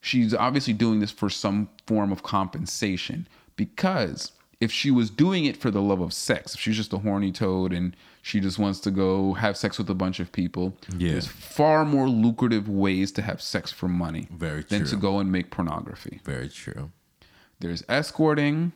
she's 0.00 0.32
obviously 0.34 0.72
doing 0.72 1.00
this 1.00 1.10
for 1.10 1.28
some 1.28 1.68
form 1.86 2.12
of 2.12 2.22
compensation 2.22 3.26
because 3.56 4.32
if 4.60 4.72
she 4.72 4.90
was 4.90 5.08
doing 5.10 5.44
it 5.44 5.56
for 5.56 5.70
the 5.70 5.80
love 5.80 6.00
of 6.00 6.12
sex, 6.12 6.54
if 6.54 6.60
she's 6.60 6.76
just 6.76 6.92
a 6.92 6.98
horny 6.98 7.30
toad 7.30 7.72
and 7.72 7.94
she 8.22 8.40
just 8.40 8.58
wants 8.58 8.80
to 8.80 8.90
go 8.90 9.34
have 9.34 9.56
sex 9.56 9.78
with 9.78 9.88
a 9.88 9.94
bunch 9.94 10.18
of 10.18 10.32
people, 10.32 10.76
Yeah. 10.96 11.12
there's 11.12 11.26
far 11.28 11.84
more 11.84 12.08
lucrative 12.08 12.68
ways 12.68 13.12
to 13.12 13.22
have 13.22 13.40
sex 13.40 13.70
for 13.70 13.88
money 13.88 14.26
Very 14.30 14.62
than 14.62 14.84
to 14.86 14.96
go 14.96 15.20
and 15.20 15.30
make 15.30 15.50
pornography. 15.50 16.20
Very 16.24 16.48
true. 16.48 16.90
There's 17.60 17.84
escorting, 17.88 18.72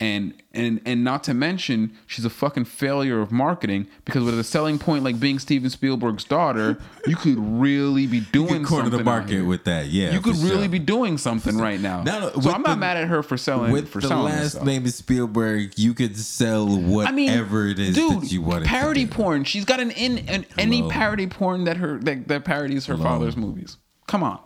and 0.00 0.32
and 0.52 0.80
and 0.86 1.02
not 1.02 1.24
to 1.24 1.34
mention 1.34 1.96
she's 2.06 2.24
a 2.24 2.30
fucking 2.30 2.64
failure 2.64 3.20
of 3.20 3.32
marketing 3.32 3.88
because 4.04 4.22
with 4.22 4.38
a 4.38 4.44
selling 4.44 4.78
point 4.78 5.02
like 5.02 5.18
being 5.18 5.40
Steven 5.40 5.70
Spielberg's 5.70 6.22
daughter, 6.22 6.78
you 7.06 7.16
could 7.16 7.36
really 7.36 8.06
be 8.06 8.20
doing 8.20 8.64
Corner 8.64 8.84
something 8.84 8.98
the 8.98 9.04
market 9.04 9.42
with 9.42 9.64
that. 9.64 9.86
Yeah. 9.86 10.12
You 10.12 10.20
could 10.20 10.36
really 10.36 10.62
sure. 10.62 10.68
be 10.68 10.78
doing 10.78 11.18
something 11.18 11.58
right 11.58 11.80
now. 11.80 12.04
Now, 12.04 12.30
so 12.30 12.50
I'm 12.50 12.62
not 12.62 12.74
the- 12.74 12.76
mad 12.76 12.96
at 12.96 13.08
her 13.08 13.24
for 13.24 13.36
selling 13.36 13.72
with 13.72 13.88
for 13.88 14.00
the 14.00 14.06
selling 14.06 14.32
last 14.32 14.62
name 14.64 14.86
is 14.86 14.94
Spielberg, 14.94 15.76
you 15.76 15.94
could 15.94 16.16
sell 16.16 16.66
whatever 16.68 17.08
I 17.08 17.12
mean, 17.12 17.70
it 17.72 17.78
is 17.80 17.96
dude, 17.96 18.22
that 18.22 18.32
you 18.32 18.42
want. 18.42 18.66
parody 18.66 19.06
porn. 19.06 19.42
She's 19.42 19.64
got 19.64 19.80
an 19.80 19.90
in 19.90 20.18
an, 20.28 20.46
any 20.56 20.88
parody 20.88 21.26
porn 21.26 21.64
that 21.64 21.76
her 21.78 21.98
that, 22.00 22.28
that 22.28 22.44
parodies 22.44 22.86
her 22.86 22.94
Hello. 22.94 23.04
father's 23.04 23.36
movies. 23.36 23.78
Come 24.06 24.22
on. 24.22 24.38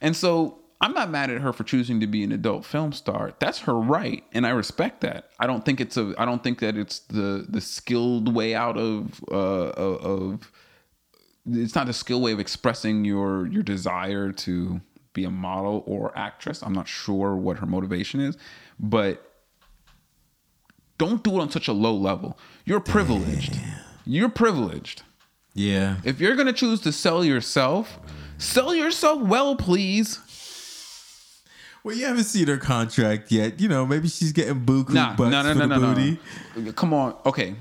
And 0.00 0.16
so 0.16 0.57
I'm 0.80 0.92
not 0.92 1.10
mad 1.10 1.30
at 1.30 1.40
her 1.40 1.52
for 1.52 1.64
choosing 1.64 1.98
to 2.00 2.06
be 2.06 2.22
an 2.22 2.30
adult 2.30 2.64
film 2.64 2.92
star. 2.92 3.32
That's 3.40 3.60
her 3.60 3.74
right, 3.74 4.22
and 4.32 4.46
I 4.46 4.50
respect 4.50 5.00
that. 5.00 5.30
I 5.40 5.46
don't 5.46 5.64
think 5.64 5.80
it's 5.80 5.96
a. 5.96 6.14
I 6.16 6.24
don't 6.24 6.42
think 6.44 6.60
that 6.60 6.76
it's 6.76 7.00
the 7.00 7.46
the 7.48 7.60
skilled 7.60 8.32
way 8.34 8.54
out 8.54 8.76
of 8.76 9.20
uh 9.30 9.34
of. 9.34 10.52
it's 11.46 11.74
not 11.74 11.88
a 11.88 11.92
skill 11.92 12.20
way 12.20 12.32
of 12.32 12.38
expressing 12.38 13.04
your 13.04 13.48
your 13.48 13.64
desire 13.64 14.30
to 14.32 14.80
be 15.14 15.24
a 15.24 15.30
model 15.30 15.82
or 15.86 16.16
actress. 16.16 16.62
I'm 16.62 16.74
not 16.74 16.86
sure 16.86 17.34
what 17.34 17.58
her 17.58 17.66
motivation 17.66 18.20
is, 18.20 18.36
but 18.78 19.24
don't 20.96 21.24
do 21.24 21.38
it 21.38 21.40
on 21.40 21.50
such 21.50 21.66
a 21.66 21.72
low 21.72 21.94
level. 21.94 22.38
You're 22.64 22.80
privileged. 22.80 23.58
You're 24.04 24.28
privileged. 24.28 25.02
Yeah. 25.54 25.96
If 26.04 26.20
you're 26.20 26.36
gonna 26.36 26.52
choose 26.52 26.80
to 26.82 26.92
sell 26.92 27.24
yourself, 27.24 27.98
sell 28.36 28.72
yourself 28.74 29.22
well, 29.22 29.56
please. 29.56 30.20
Well, 31.84 31.96
you 31.96 32.06
haven't 32.06 32.24
seen 32.24 32.48
her 32.48 32.58
contract 32.58 33.30
yet. 33.32 33.60
You 33.60 33.68
know, 33.68 33.86
maybe 33.86 34.08
she's 34.08 34.32
getting 34.32 34.64
buku 34.66 34.90
Nah, 34.90 35.14
no, 35.16 35.28
no, 35.30 35.42
for 35.52 35.58
no, 35.58 35.66
the 35.68 35.78
no, 35.78 35.94
booty. 35.94 36.18
no. 36.56 36.72
Come 36.72 36.92
on. 36.92 37.16
Okay. 37.24 37.54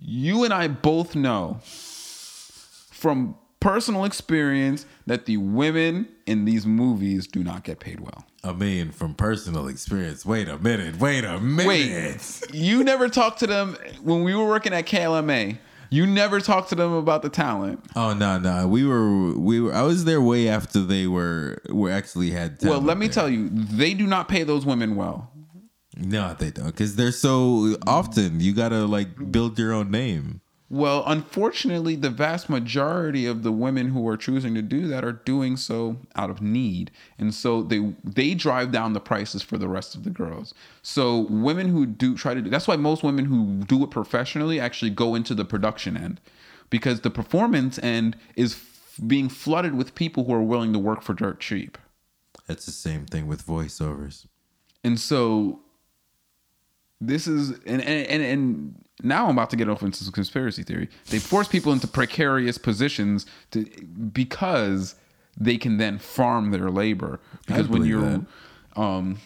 You 0.00 0.44
and 0.44 0.52
I 0.54 0.68
both 0.68 1.14
know 1.14 1.58
from 1.62 3.36
personal 3.60 4.04
experience 4.04 4.86
that 5.06 5.26
the 5.26 5.36
women 5.38 6.08
in 6.26 6.44
these 6.44 6.66
movies 6.66 7.26
do 7.26 7.42
not 7.42 7.64
get 7.64 7.80
paid 7.80 8.00
well. 8.00 8.24
I 8.44 8.52
mean, 8.52 8.92
from 8.92 9.14
personal 9.14 9.66
experience. 9.68 10.24
Wait 10.24 10.48
a 10.48 10.58
minute. 10.58 10.98
Wait 11.00 11.24
a 11.24 11.40
minute. 11.40 11.66
Wait, 11.66 12.54
you 12.54 12.84
never 12.84 13.08
talked 13.08 13.40
to 13.40 13.46
them 13.46 13.76
when 14.02 14.22
we 14.22 14.34
were 14.34 14.46
working 14.46 14.72
at 14.72 14.86
KLMA. 14.86 15.58
You 15.90 16.06
never 16.06 16.40
talked 16.40 16.68
to 16.70 16.74
them 16.74 16.92
about 16.92 17.22
the 17.22 17.28
talent. 17.28 17.84
Oh 17.94 18.12
no, 18.14 18.38
no. 18.38 18.66
We 18.68 18.84
were 18.84 19.32
we 19.38 19.60
were 19.60 19.72
I 19.74 19.82
was 19.82 20.04
there 20.04 20.20
way 20.20 20.48
after 20.48 20.80
they 20.82 21.06
were 21.06 21.58
were 21.68 21.90
actually 21.90 22.30
had 22.30 22.58
Well, 22.62 22.80
let 22.80 22.98
me 22.98 23.06
there. 23.06 23.14
tell 23.14 23.28
you, 23.30 23.48
they 23.50 23.94
do 23.94 24.06
not 24.06 24.28
pay 24.28 24.42
those 24.42 24.66
women 24.66 24.96
well. 24.96 25.32
No, 25.96 26.34
they 26.38 26.50
don't. 26.50 26.66
Because 26.66 26.96
they're 26.96 27.12
so 27.12 27.76
often 27.86 28.40
you 28.40 28.52
gotta 28.52 28.84
like 28.86 29.30
build 29.32 29.58
your 29.58 29.72
own 29.72 29.90
name. 29.90 30.40
Well, 30.68 31.04
unfortunately, 31.06 31.94
the 31.94 32.10
vast 32.10 32.48
majority 32.50 33.24
of 33.24 33.44
the 33.44 33.52
women 33.52 33.90
who 33.90 34.06
are 34.08 34.16
choosing 34.16 34.54
to 34.56 34.62
do 34.62 34.88
that 34.88 35.04
are 35.04 35.12
doing 35.12 35.56
so 35.56 35.98
out 36.16 36.28
of 36.28 36.42
need, 36.42 36.90
and 37.18 37.32
so 37.32 37.62
they 37.62 37.94
they 38.02 38.34
drive 38.34 38.72
down 38.72 38.92
the 38.92 39.00
prices 39.00 39.42
for 39.42 39.58
the 39.58 39.68
rest 39.68 39.94
of 39.94 40.02
the 40.02 40.10
girls. 40.10 40.54
So 40.82 41.26
women 41.30 41.68
who 41.68 41.86
do 41.86 42.16
try 42.16 42.34
to 42.34 42.42
do 42.42 42.50
that's 42.50 42.66
why 42.66 42.74
most 42.76 43.04
women 43.04 43.26
who 43.26 43.62
do 43.64 43.84
it 43.84 43.90
professionally 43.90 44.58
actually 44.58 44.90
go 44.90 45.14
into 45.14 45.36
the 45.36 45.44
production 45.44 45.96
end, 45.96 46.20
because 46.68 47.02
the 47.02 47.10
performance 47.10 47.78
end 47.78 48.16
is 48.34 48.54
f- 48.54 49.00
being 49.06 49.28
flooded 49.28 49.76
with 49.76 49.94
people 49.94 50.24
who 50.24 50.34
are 50.34 50.42
willing 50.42 50.72
to 50.72 50.80
work 50.80 51.00
for 51.00 51.14
dirt 51.14 51.38
cheap. 51.38 51.78
That's 52.48 52.66
the 52.66 52.72
same 52.72 53.06
thing 53.06 53.28
with 53.28 53.46
voiceovers. 53.46 54.26
And 54.82 54.98
so 54.98 55.60
this 57.00 57.26
is 57.26 57.50
and 57.66 57.82
and 57.82 58.22
and, 58.22 58.82
now 59.02 59.26
I'm 59.26 59.32
about 59.32 59.50
to 59.50 59.56
get 59.56 59.68
off 59.68 59.82
into 59.82 60.02
some 60.02 60.12
conspiracy 60.12 60.62
theory. 60.62 60.88
They 61.10 61.18
force 61.18 61.48
people 61.48 61.70
into 61.70 61.86
precarious 61.86 62.56
positions 62.56 63.26
to 63.50 63.64
because 64.10 64.94
they 65.36 65.58
can 65.58 65.76
then 65.76 65.98
farm 65.98 66.50
their 66.50 66.70
labor. 66.70 67.20
Because 67.46 67.68
when 67.68 67.84
you're 67.84 68.00
that. 68.00 68.26
um 68.74 69.18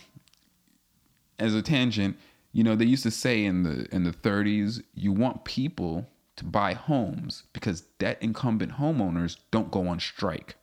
as 1.38 1.54
a 1.54 1.62
tangent, 1.62 2.16
you 2.52 2.64
know, 2.64 2.74
they 2.74 2.84
used 2.84 3.04
to 3.04 3.12
say 3.12 3.44
in 3.44 3.62
the 3.62 3.86
in 3.94 4.02
the 4.02 4.10
30s, 4.10 4.82
you 4.92 5.12
want 5.12 5.44
people 5.44 6.08
to 6.36 6.44
buy 6.44 6.74
homes 6.74 7.44
because 7.52 7.82
debt 7.98 8.18
incumbent 8.20 8.72
homeowners 8.72 9.36
don't 9.50 9.70
go 9.70 9.86
on 9.86 10.00
strike. 10.00 10.56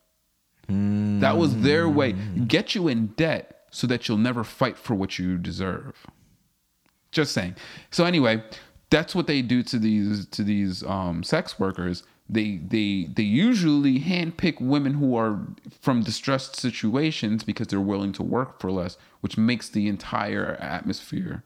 That 0.68 1.38
was 1.38 1.62
their 1.62 1.88
way. 1.88 2.12
Get 2.12 2.74
you 2.74 2.88
in 2.88 3.06
debt 3.08 3.64
so 3.70 3.86
that 3.86 4.06
you'll 4.06 4.18
never 4.18 4.44
fight 4.44 4.76
for 4.76 4.94
what 4.94 5.18
you 5.18 5.38
deserve. 5.38 6.06
Just 7.10 7.32
saying. 7.32 7.56
So 7.90 8.04
anyway, 8.04 8.42
that's 8.90 9.14
what 9.14 9.26
they 9.26 9.42
do 9.42 9.62
to 9.64 9.78
these 9.78 10.26
to 10.26 10.42
these 10.42 10.82
um, 10.84 11.22
sex 11.22 11.58
workers. 11.58 12.02
They 12.28 12.56
they 12.56 13.08
they 13.14 13.22
usually 13.22 14.00
handpick 14.00 14.60
women 14.60 14.94
who 14.94 15.16
are 15.16 15.40
from 15.80 16.02
distressed 16.02 16.56
situations 16.56 17.44
because 17.44 17.68
they're 17.68 17.80
willing 17.80 18.12
to 18.14 18.22
work 18.22 18.60
for 18.60 18.70
less, 18.70 18.98
which 19.20 19.38
makes 19.38 19.68
the 19.68 19.88
entire 19.88 20.56
atmosphere 20.60 21.42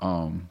um, 0.00 0.50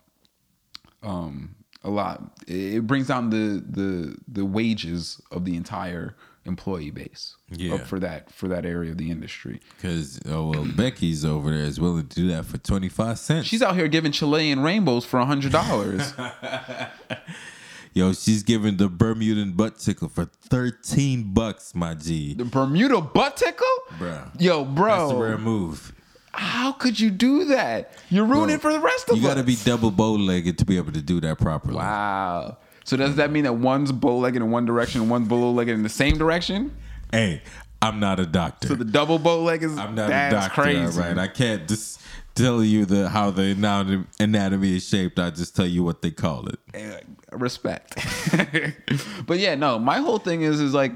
um, 1.02 1.56
a 1.84 1.90
lot. 1.90 2.40
It 2.48 2.88
brings 2.88 3.08
down 3.08 3.30
the 3.30 3.64
the 3.68 4.16
the 4.28 4.46
wages 4.46 5.22
of 5.32 5.44
the 5.44 5.56
entire 5.58 6.16
employee 6.46 6.92
base 6.92 7.36
Yeah. 7.50 7.76
up 7.76 7.82
for 7.88 8.00
that 8.00 8.30
for 8.32 8.48
that 8.50 8.66
area 8.66 8.92
of 8.92 8.98
the 8.98 9.10
industry. 9.12 9.62
Because 9.78 10.20
oh 10.28 10.50
well, 10.52 10.66
Becky's 10.66 11.24
over 11.24 11.50
there 11.52 11.64
is 11.66 11.80
willing 11.80 12.08
to 12.08 12.16
do 12.16 12.28
that 12.30 12.46
for 12.46 12.58
twenty 12.58 12.90
five 12.90 13.18
cents. 13.20 13.48
She's 13.48 13.62
out 13.62 13.76
here 13.76 13.88
giving 13.88 14.12
Chilean 14.12 14.60
rainbows 14.62 15.06
for 15.06 15.20
a 15.20 15.26
hundred 15.26 15.52
dollars. 15.54 16.14
Yo, 17.96 18.12
she's 18.12 18.42
giving 18.42 18.78
the 18.78 18.90
Bermudan 18.90 19.52
butt 19.52 19.78
tickle 19.78 20.10
for 20.10 20.26
thirteen 20.26 21.32
bucks, 21.34 21.76
my 21.76 21.94
G. 21.94 22.34
the 22.34 22.44
Bermuda 22.46 23.00
butt 23.02 23.38
tickle, 23.38 23.68
bro. 24.00 24.20
Yo, 24.40 24.64
That's 24.66 25.12
the 25.12 25.16
rare 25.16 25.36
bro, 25.38 25.46
move. 25.46 25.94
how 26.32 26.72
could 26.72 27.00
you 27.00 27.12
do 27.12 27.46
that? 27.46 27.94
You're 28.10 28.26
ruining 28.26 28.56
it 28.56 28.62
for 28.62 28.74
the 28.74 28.80
rest 28.80 29.10
of 29.10 29.18
You 29.18 29.22
us. 29.28 29.36
gotta 29.36 29.44
be 29.44 29.56
double 29.64 29.92
bow 29.92 30.14
legged 30.14 30.58
to 30.58 30.66
be 30.66 30.78
able 30.78 30.92
to 30.92 31.02
do 31.04 31.22
that 31.22 31.38
properly. 31.38 31.76
wow. 31.76 32.58
So 32.84 32.98
does 32.98 33.16
that 33.16 33.32
mean 33.32 33.44
that 33.46 33.54
one's 33.54 33.92
bow 33.92 34.18
legged 34.18 34.42
in 34.42 34.52
one 34.52 34.66
direction 34.66 35.02
and 35.02 35.10
one's 35.10 35.28
bow 35.28 35.52
legged 35.52 35.74
in 35.74 35.84
the 35.84 35.90
same 35.90 36.18
direction? 36.18 36.76
Hey, 37.12 37.42
I'm 37.82 38.00
not 38.00 38.20
a 38.20 38.26
doctor. 38.26 38.70
So 38.70 38.76
the 38.76 38.86
double 38.86 39.20
bow 39.20 39.42
leg 39.44 39.64
is 39.64 39.78
I'm 39.78 39.96
not 39.96 40.10
that's 40.10 40.34
a 40.34 40.40
doctor, 40.40 40.62
crazy. 40.62 41.00
right? 41.00 41.18
I 41.18 41.28
can't 41.28 41.68
just 41.68 42.02
tell 42.36 42.64
you 42.64 42.86
the 42.86 43.10
how 43.10 43.30
the 43.30 44.06
anatomy, 44.20 44.76
is 44.78 44.88
shaped. 44.88 45.20
I 45.20 45.30
just 45.30 45.56
tell 45.56 45.68
you 45.68 45.84
what 45.84 46.02
they 46.02 46.12
call 46.12 46.48
it. 46.48 46.60
Eh, 46.74 47.00
respect. 47.32 47.96
but 49.28 49.40
yeah, 49.40 49.56
no, 49.56 49.80
my 49.80 49.98
whole 49.98 50.20
thing 50.20 50.44
is 50.44 50.60
is 50.60 50.74
like 50.74 50.94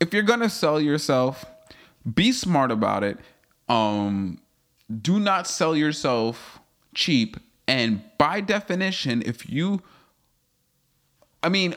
if 0.00 0.12
you're 0.12 0.22
gonna 0.22 0.50
sell 0.50 0.80
yourself, 0.80 1.44
be 2.14 2.32
smart 2.32 2.70
about 2.70 3.04
it. 3.04 3.18
Um 3.68 4.38
do 5.00 5.18
not 5.20 5.46
sell 5.46 5.76
yourself 5.76 6.60
cheap. 6.94 7.36
And 7.68 8.02
by 8.18 8.40
definition, 8.40 9.22
if 9.24 9.48
you 9.48 9.82
I 11.42 11.48
mean, 11.48 11.74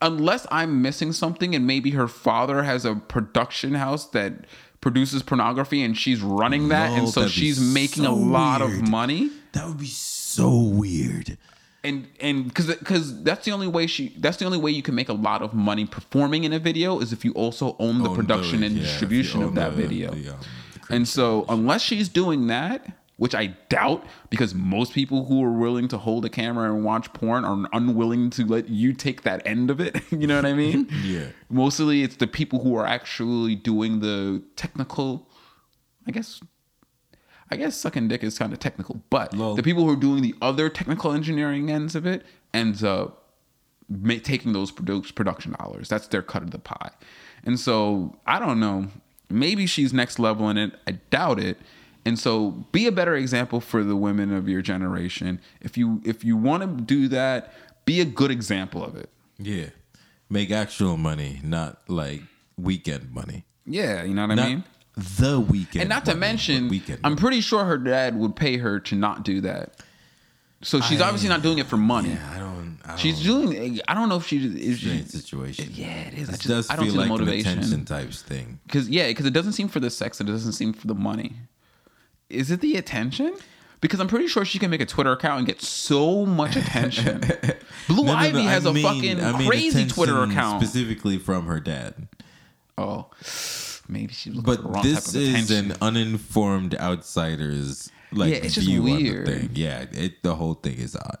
unless 0.00 0.46
I'm 0.50 0.82
missing 0.82 1.12
something 1.12 1.54
and 1.54 1.66
maybe 1.66 1.90
her 1.92 2.08
father 2.08 2.62
has 2.62 2.84
a 2.84 2.94
production 2.94 3.74
house 3.74 4.06
that 4.10 4.32
produces 4.80 5.22
pornography 5.22 5.82
and 5.82 5.98
she's 5.98 6.20
running 6.20 6.68
that 6.68 6.90
and 6.96 7.08
so 7.08 7.26
she's 7.26 7.60
making 7.60 8.04
a 8.06 8.12
lot 8.14 8.60
weird. 8.60 8.82
of 8.82 8.88
money 8.88 9.30
That 9.52 9.66
would 9.66 9.78
be 9.78 9.86
so 9.86 10.50
weird. 10.56 11.36
and 11.82 12.06
and 12.20 12.44
because 12.46 12.66
because 12.76 13.22
that's 13.24 13.44
the 13.44 13.50
only 13.50 13.66
way 13.66 13.88
she 13.88 14.14
that's 14.18 14.36
the 14.36 14.44
only 14.44 14.58
way 14.58 14.70
you 14.70 14.82
can 14.82 14.94
make 14.94 15.08
a 15.08 15.12
lot 15.14 15.42
of 15.42 15.52
money 15.52 15.84
performing 15.84 16.44
in 16.44 16.52
a 16.52 16.60
video 16.60 17.00
is 17.00 17.12
if 17.12 17.24
you 17.24 17.32
also 17.32 17.74
own 17.80 18.02
the 18.04 18.08
Own 18.10 18.14
production 18.16 18.60
the- 18.60 18.66
and 18.66 18.76
yeah, 18.76 18.82
distribution 18.82 19.42
of 19.42 19.54
that 19.56 19.74
the- 19.74 19.82
video 19.82 20.12
the, 20.12 20.28
um, 20.30 20.38
and 20.90 21.08
so 21.08 21.44
unless 21.48 21.82
she's 21.82 22.08
doing 22.08 22.46
that 22.46 22.86
which 23.18 23.34
i 23.34 23.46
doubt 23.68 24.04
because 24.30 24.54
most 24.54 24.92
people 24.94 25.26
who 25.26 25.44
are 25.44 25.52
willing 25.52 25.86
to 25.88 25.98
hold 25.98 26.24
a 26.24 26.28
camera 26.30 26.72
and 26.72 26.82
watch 26.84 27.12
porn 27.12 27.44
are 27.44 27.68
unwilling 27.72 28.30
to 28.30 28.44
let 28.46 28.68
you 28.68 28.92
take 28.92 29.22
that 29.22 29.40
end 29.46 29.70
of 29.70 29.80
it 29.80 30.00
you 30.10 30.26
know 30.26 30.36
what 30.36 30.46
i 30.46 30.54
mean 30.54 30.88
Yeah. 31.04 31.26
mostly 31.50 32.02
it's 32.02 32.16
the 32.16 32.26
people 32.26 32.62
who 32.62 32.74
are 32.76 32.86
actually 32.86 33.54
doing 33.54 34.00
the 34.00 34.42
technical 34.56 35.28
i 36.06 36.10
guess 36.10 36.40
I 37.50 37.56
guess 37.56 37.74
sucking 37.78 38.08
dick 38.08 38.22
is 38.22 38.38
kind 38.38 38.52
of 38.52 38.58
technical, 38.58 39.00
but 39.08 39.32
Lol. 39.32 39.54
the 39.54 39.62
people 39.62 39.82
who 39.84 39.90
are 39.90 39.96
doing 39.96 40.20
the 40.20 40.34
other 40.42 40.68
technical 40.68 41.12
engineering 41.12 41.70
ends 41.70 41.94
of 41.94 42.04
it 42.04 42.22
ends 42.52 42.84
up 42.84 43.32
ma- 43.88 44.16
taking 44.22 44.52
those 44.52 44.70
produ- 44.70 45.14
production 45.14 45.54
dollars. 45.58 45.88
That's 45.88 46.06
their 46.08 46.20
cut 46.20 46.42
of 46.42 46.50
the 46.50 46.58
pie. 46.58 46.90
And 47.44 47.58
so 47.58 48.18
I 48.26 48.38
don't 48.38 48.60
know. 48.60 48.88
Maybe 49.30 49.64
she's 49.64 49.94
next 49.94 50.18
level 50.18 50.50
in 50.50 50.58
it. 50.58 50.74
I 50.86 50.92
doubt 51.08 51.40
it. 51.40 51.56
And 52.04 52.18
so 52.18 52.50
be 52.72 52.86
a 52.86 52.92
better 52.92 53.14
example 53.14 53.60
for 53.60 53.84
the 53.84 53.96
women 53.96 54.32
of 54.32 54.48
your 54.48 54.62
generation. 54.62 55.40
If 55.60 55.76
you 55.76 56.00
if 56.04 56.24
you 56.24 56.36
want 56.36 56.62
to 56.62 56.82
do 56.84 57.08
that, 57.08 57.52
be 57.84 58.00
a 58.00 58.04
good 58.04 58.30
example 58.30 58.82
of 58.84 58.96
it. 58.96 59.10
Yeah. 59.38 59.66
Make 60.30 60.50
actual 60.50 60.96
money, 60.96 61.40
not 61.42 61.78
like 61.88 62.22
weekend 62.56 63.12
money. 63.12 63.44
Yeah, 63.66 64.02
you 64.04 64.14
know 64.14 64.26
what 64.26 64.38
I 64.38 64.48
mean? 64.48 64.64
the 65.20 65.38
weekend. 65.38 65.82
And 65.82 65.88
not 65.88 66.04
to 66.06 66.14
mention, 66.14 66.68
weekend. 66.68 67.00
I'm 67.04 67.12
money. 67.12 67.20
pretty 67.20 67.40
sure 67.40 67.64
her 67.64 67.78
dad 67.78 68.16
would 68.18 68.34
pay 68.34 68.56
her 68.56 68.80
to 68.80 68.96
not 68.96 69.22
do 69.22 69.40
that. 69.42 69.80
So 70.62 70.80
she's 70.80 71.00
I- 71.00 71.06
obviously 71.06 71.28
not 71.28 71.42
doing 71.42 71.58
it 71.58 71.66
for 71.66 71.76
money. 71.76 72.10
Yeah, 72.10 72.32
I 72.34 72.38
don't. 72.38 72.78
I 72.84 72.88
don't 72.88 72.98
She's 72.98 73.22
doing. 73.22 73.80
I 73.86 73.94
don't 73.94 74.08
know 74.08 74.16
if 74.16 74.26
she 74.26 74.38
is. 74.38 74.78
She, 74.80 75.02
situation. 75.04 75.68
yeah, 75.72 76.00
it 76.08 76.14
is. 76.14 76.28
I 76.28 76.32
just 76.32 76.48
does 76.48 76.70
I 76.70 76.76
don't 76.76 76.86
feel 76.86 76.94
see 76.94 76.98
like 76.98 77.08
the 77.08 77.14
an 77.14 77.20
motivation. 77.20 77.58
attention 77.58 77.84
types 77.84 78.22
thing. 78.22 78.58
Because 78.66 78.88
yeah, 78.88 79.06
because 79.08 79.26
it 79.26 79.32
doesn't 79.32 79.52
seem 79.52 79.68
for 79.68 79.78
the 79.78 79.90
sex. 79.90 80.20
It 80.20 80.24
doesn't 80.24 80.52
seem 80.54 80.72
for 80.72 80.86
the 80.88 80.94
money. 80.94 81.34
Is 82.30 82.50
it 82.50 82.60
the 82.60 82.76
attention? 82.76 83.34
Because 83.80 84.00
I'm 84.00 84.08
pretty 84.08 84.26
sure 84.26 84.44
she 84.44 84.58
can 84.58 84.70
make 84.70 84.80
a 84.80 84.86
Twitter 84.86 85.12
account 85.12 85.38
and 85.38 85.46
get 85.46 85.62
so 85.62 86.26
much 86.26 86.56
attention. 86.56 87.20
Blue 87.86 88.04
No, 88.04 88.12
no, 88.12 88.12
no, 88.12 88.18
Ivy 88.18 88.42
has 88.42 88.66
I 88.66 88.70
a 88.70 88.72
mean- 88.72 88.82
fucking 88.84 89.20
I 89.24 89.38
mean 89.38 89.48
crazy 89.48 89.86
Twitter 89.86 90.22
account. 90.24 90.62
specifically 90.62 91.16
from 91.18 91.46
her 91.46 91.60
dad. 91.60 92.08
oh, 92.76 93.06
maybe 93.88 94.12
she's 94.12 94.34
looking 94.34 94.44
for 94.56 94.56
the 94.56 94.62
But 94.62 94.74
wrong 94.74 94.82
this 94.82 95.04
type 95.12 95.14
of 95.14 95.20
is 95.22 95.50
an 95.52 95.74
uninformed 95.80 96.74
outsider's 96.76 97.90
like 98.12 98.30
Yeah, 98.32 98.36
it's 98.38 98.54
just 98.56 98.68
weird. 98.68 99.28
on 99.28 99.34
the 99.34 99.38
thing. 99.40 99.50
Yeah, 99.54 99.84
it, 99.92 100.22
the 100.22 100.34
whole 100.34 100.54
thing 100.54 100.76
is 100.78 100.96
odd. 100.96 101.18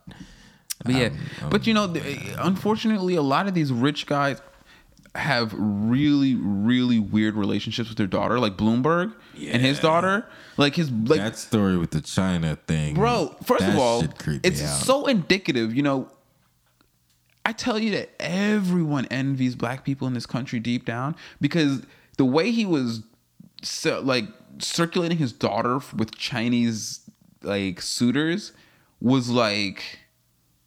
But 0.84 0.94
yeah, 0.94 1.06
Um, 1.06 1.18
um, 1.42 1.50
but 1.50 1.66
you 1.66 1.74
know, 1.74 1.92
th- 1.92 2.18
unfortunately, 2.38 3.14
a 3.14 3.22
lot 3.22 3.46
of 3.48 3.54
these 3.54 3.72
rich 3.72 4.06
guys 4.06 4.40
have 5.14 5.54
really, 5.56 6.34
really 6.34 6.98
weird 6.98 7.34
relationships 7.34 7.88
with 7.88 7.98
their 7.98 8.06
daughter, 8.06 8.38
like 8.38 8.56
Bloomberg 8.56 9.14
and 9.34 9.62
his 9.62 9.78
daughter. 9.80 10.26
Like 10.56 10.74
his 10.74 10.90
like, 10.90 11.18
that 11.20 11.36
story 11.36 11.76
with 11.76 11.92
the 11.92 12.00
China 12.00 12.56
thing, 12.66 12.94
bro. 12.94 13.34
First 13.44 13.64
of 13.64 13.78
all, 13.78 14.00
shit 14.00 14.18
creeped 14.18 14.44
me 14.44 14.50
it's 14.50 14.84
so 14.84 15.06
indicative. 15.06 15.74
You 15.74 15.82
know, 15.82 16.10
I 17.44 17.52
tell 17.52 17.78
you 17.78 17.92
that 17.92 18.10
everyone 18.20 19.06
envies 19.06 19.54
black 19.54 19.84
people 19.84 20.08
in 20.08 20.14
this 20.14 20.26
country 20.26 20.58
deep 20.58 20.84
down 20.84 21.14
because 21.40 21.82
the 22.16 22.24
way 22.24 22.50
he 22.50 22.66
was, 22.66 23.02
so, 23.62 24.00
like 24.00 24.24
circulating 24.58 25.18
his 25.18 25.32
daughter 25.32 25.80
with 25.96 26.16
Chinese 26.16 27.08
like 27.42 27.80
suitors 27.80 28.52
was 29.00 29.30
like. 29.30 30.00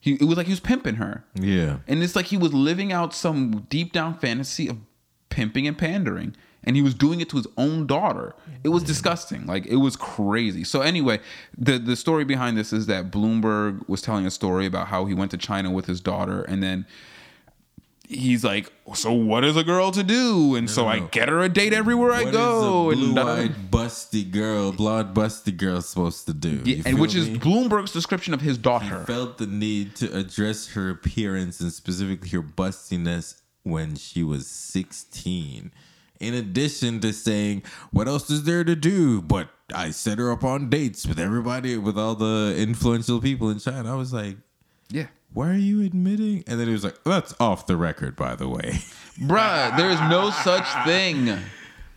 He, 0.02 0.16
it 0.16 0.24
was 0.24 0.36
like 0.36 0.48
he 0.48 0.52
was 0.52 0.60
pimping 0.60 0.96
her. 0.96 1.24
yeah. 1.36 1.78
And 1.88 2.04
it's 2.04 2.16
like 2.16 2.26
he 2.26 2.38
was 2.38 2.54
living 2.54 2.92
out 2.92 3.14
some 3.14 3.68
deep 3.70 3.94
down 3.94 4.18
fantasy 4.18 4.68
of 4.68 4.78
pimping 5.30 5.68
and 5.68 5.78
pandering. 5.78 6.36
And 6.64 6.76
he 6.76 6.82
was 6.82 6.94
doing 6.94 7.22
it 7.22 7.30
to 7.30 7.38
his 7.38 7.48
own 7.58 7.88
daughter. 7.88 8.36
It 8.64 8.70
was 8.70 8.84
disgusting. 8.84 9.46
Like 9.48 9.66
it 9.66 9.78
was 9.78 9.96
crazy. 9.96 10.64
So 10.64 10.82
anyway, 10.82 11.20
the 11.58 11.80
the 11.80 11.96
story 11.96 12.24
behind 12.24 12.56
this 12.58 12.72
is 12.74 12.86
that 12.88 13.10
Bloomberg 13.10 13.88
was 13.88 14.02
telling 14.02 14.28
a 14.28 14.32
story 14.32 14.68
about 14.68 14.88
how 14.88 15.06
he 15.06 15.14
went 15.16 15.32
to 15.32 15.38
China 15.38 15.72
with 15.72 15.86
his 15.86 16.02
daughter 16.02 16.44
and 16.44 16.62
then 16.62 16.86
he's 18.12 18.44
like, 18.44 18.72
So 18.94 19.12
what 19.12 19.44
is 19.44 19.56
a 19.58 19.64
girl 19.64 19.92
to 19.92 20.04
do? 20.04 20.56
And 20.56 20.70
so 20.70 20.88
I 20.88 21.00
no. 21.00 21.08
get 21.08 21.30
her 21.30 21.42
a 21.42 21.50
date 21.50 21.74
everywhere 21.74 22.12
I 22.12 22.30
go. 22.30 22.92
is 22.92 23.00
a 23.00 23.04
and 23.04 23.14
blue-eyed, 23.16 23.72
busty 23.72 24.30
girl, 24.30 24.72
blonde, 24.72 25.16
busty 25.16 25.56
girl 25.56 25.82
supposed 25.82 26.26
to 26.28 26.34
do? 26.34 26.62
Yeah, 26.66 26.84
and 26.86 27.00
which 27.00 27.14
feel 27.14 27.24
is? 27.24 27.30
Bloomberg's 27.40 27.92
description 27.92 28.34
of 28.34 28.42
his 28.42 28.58
daughter. 28.58 29.04
felt 29.06 29.38
the 29.38 29.48
need 29.48 29.96
to 29.98 30.16
address 30.16 30.70
her 30.74 30.90
appearance 30.90 31.60
and 31.62 31.72
specifically 31.72 32.30
her 32.30 32.42
bustiness 32.42 33.42
when 33.64 33.96
she 33.96 34.24
was 34.24 34.48
16. 34.48 35.72
In 36.20 36.34
addition 36.36 37.00
to 37.00 37.14
saying, 37.14 37.64
What 37.92 38.08
else 38.08 38.30
is 38.30 38.44
there 38.44 38.64
to 38.64 38.76
do? 38.76 39.22
But 39.22 39.50
I 39.74 39.92
set 39.92 40.20
her 40.20 40.32
up 40.32 40.44
on 40.44 40.70
dates 40.70 41.08
with 41.08 41.20
everybody, 41.20 41.78
with 41.78 41.98
all 41.98 42.14
the 42.16 42.54
influential 42.58 43.20
people 43.22 43.50
in 43.50 43.58
China. 43.60 43.92
I 43.92 43.96
was 43.96 44.14
like, 44.14 44.38
Yeah. 44.90 45.08
Why 45.34 45.50
are 45.50 45.54
you 45.54 45.82
admitting? 45.84 46.44
And 46.48 46.60
then 46.60 46.68
he 46.68 46.74
was 46.74 46.84
like, 46.84 47.02
That's 47.06 47.34
off 47.40 47.66
the 47.68 47.78
record, 47.78 48.16
by 48.16 48.36
the 48.36 48.48
way. 48.50 48.80
Bruh, 49.20 49.76
there 49.78 49.90
is 49.90 50.00
no 50.10 50.30
such 50.32 50.66
thing. 50.86 51.30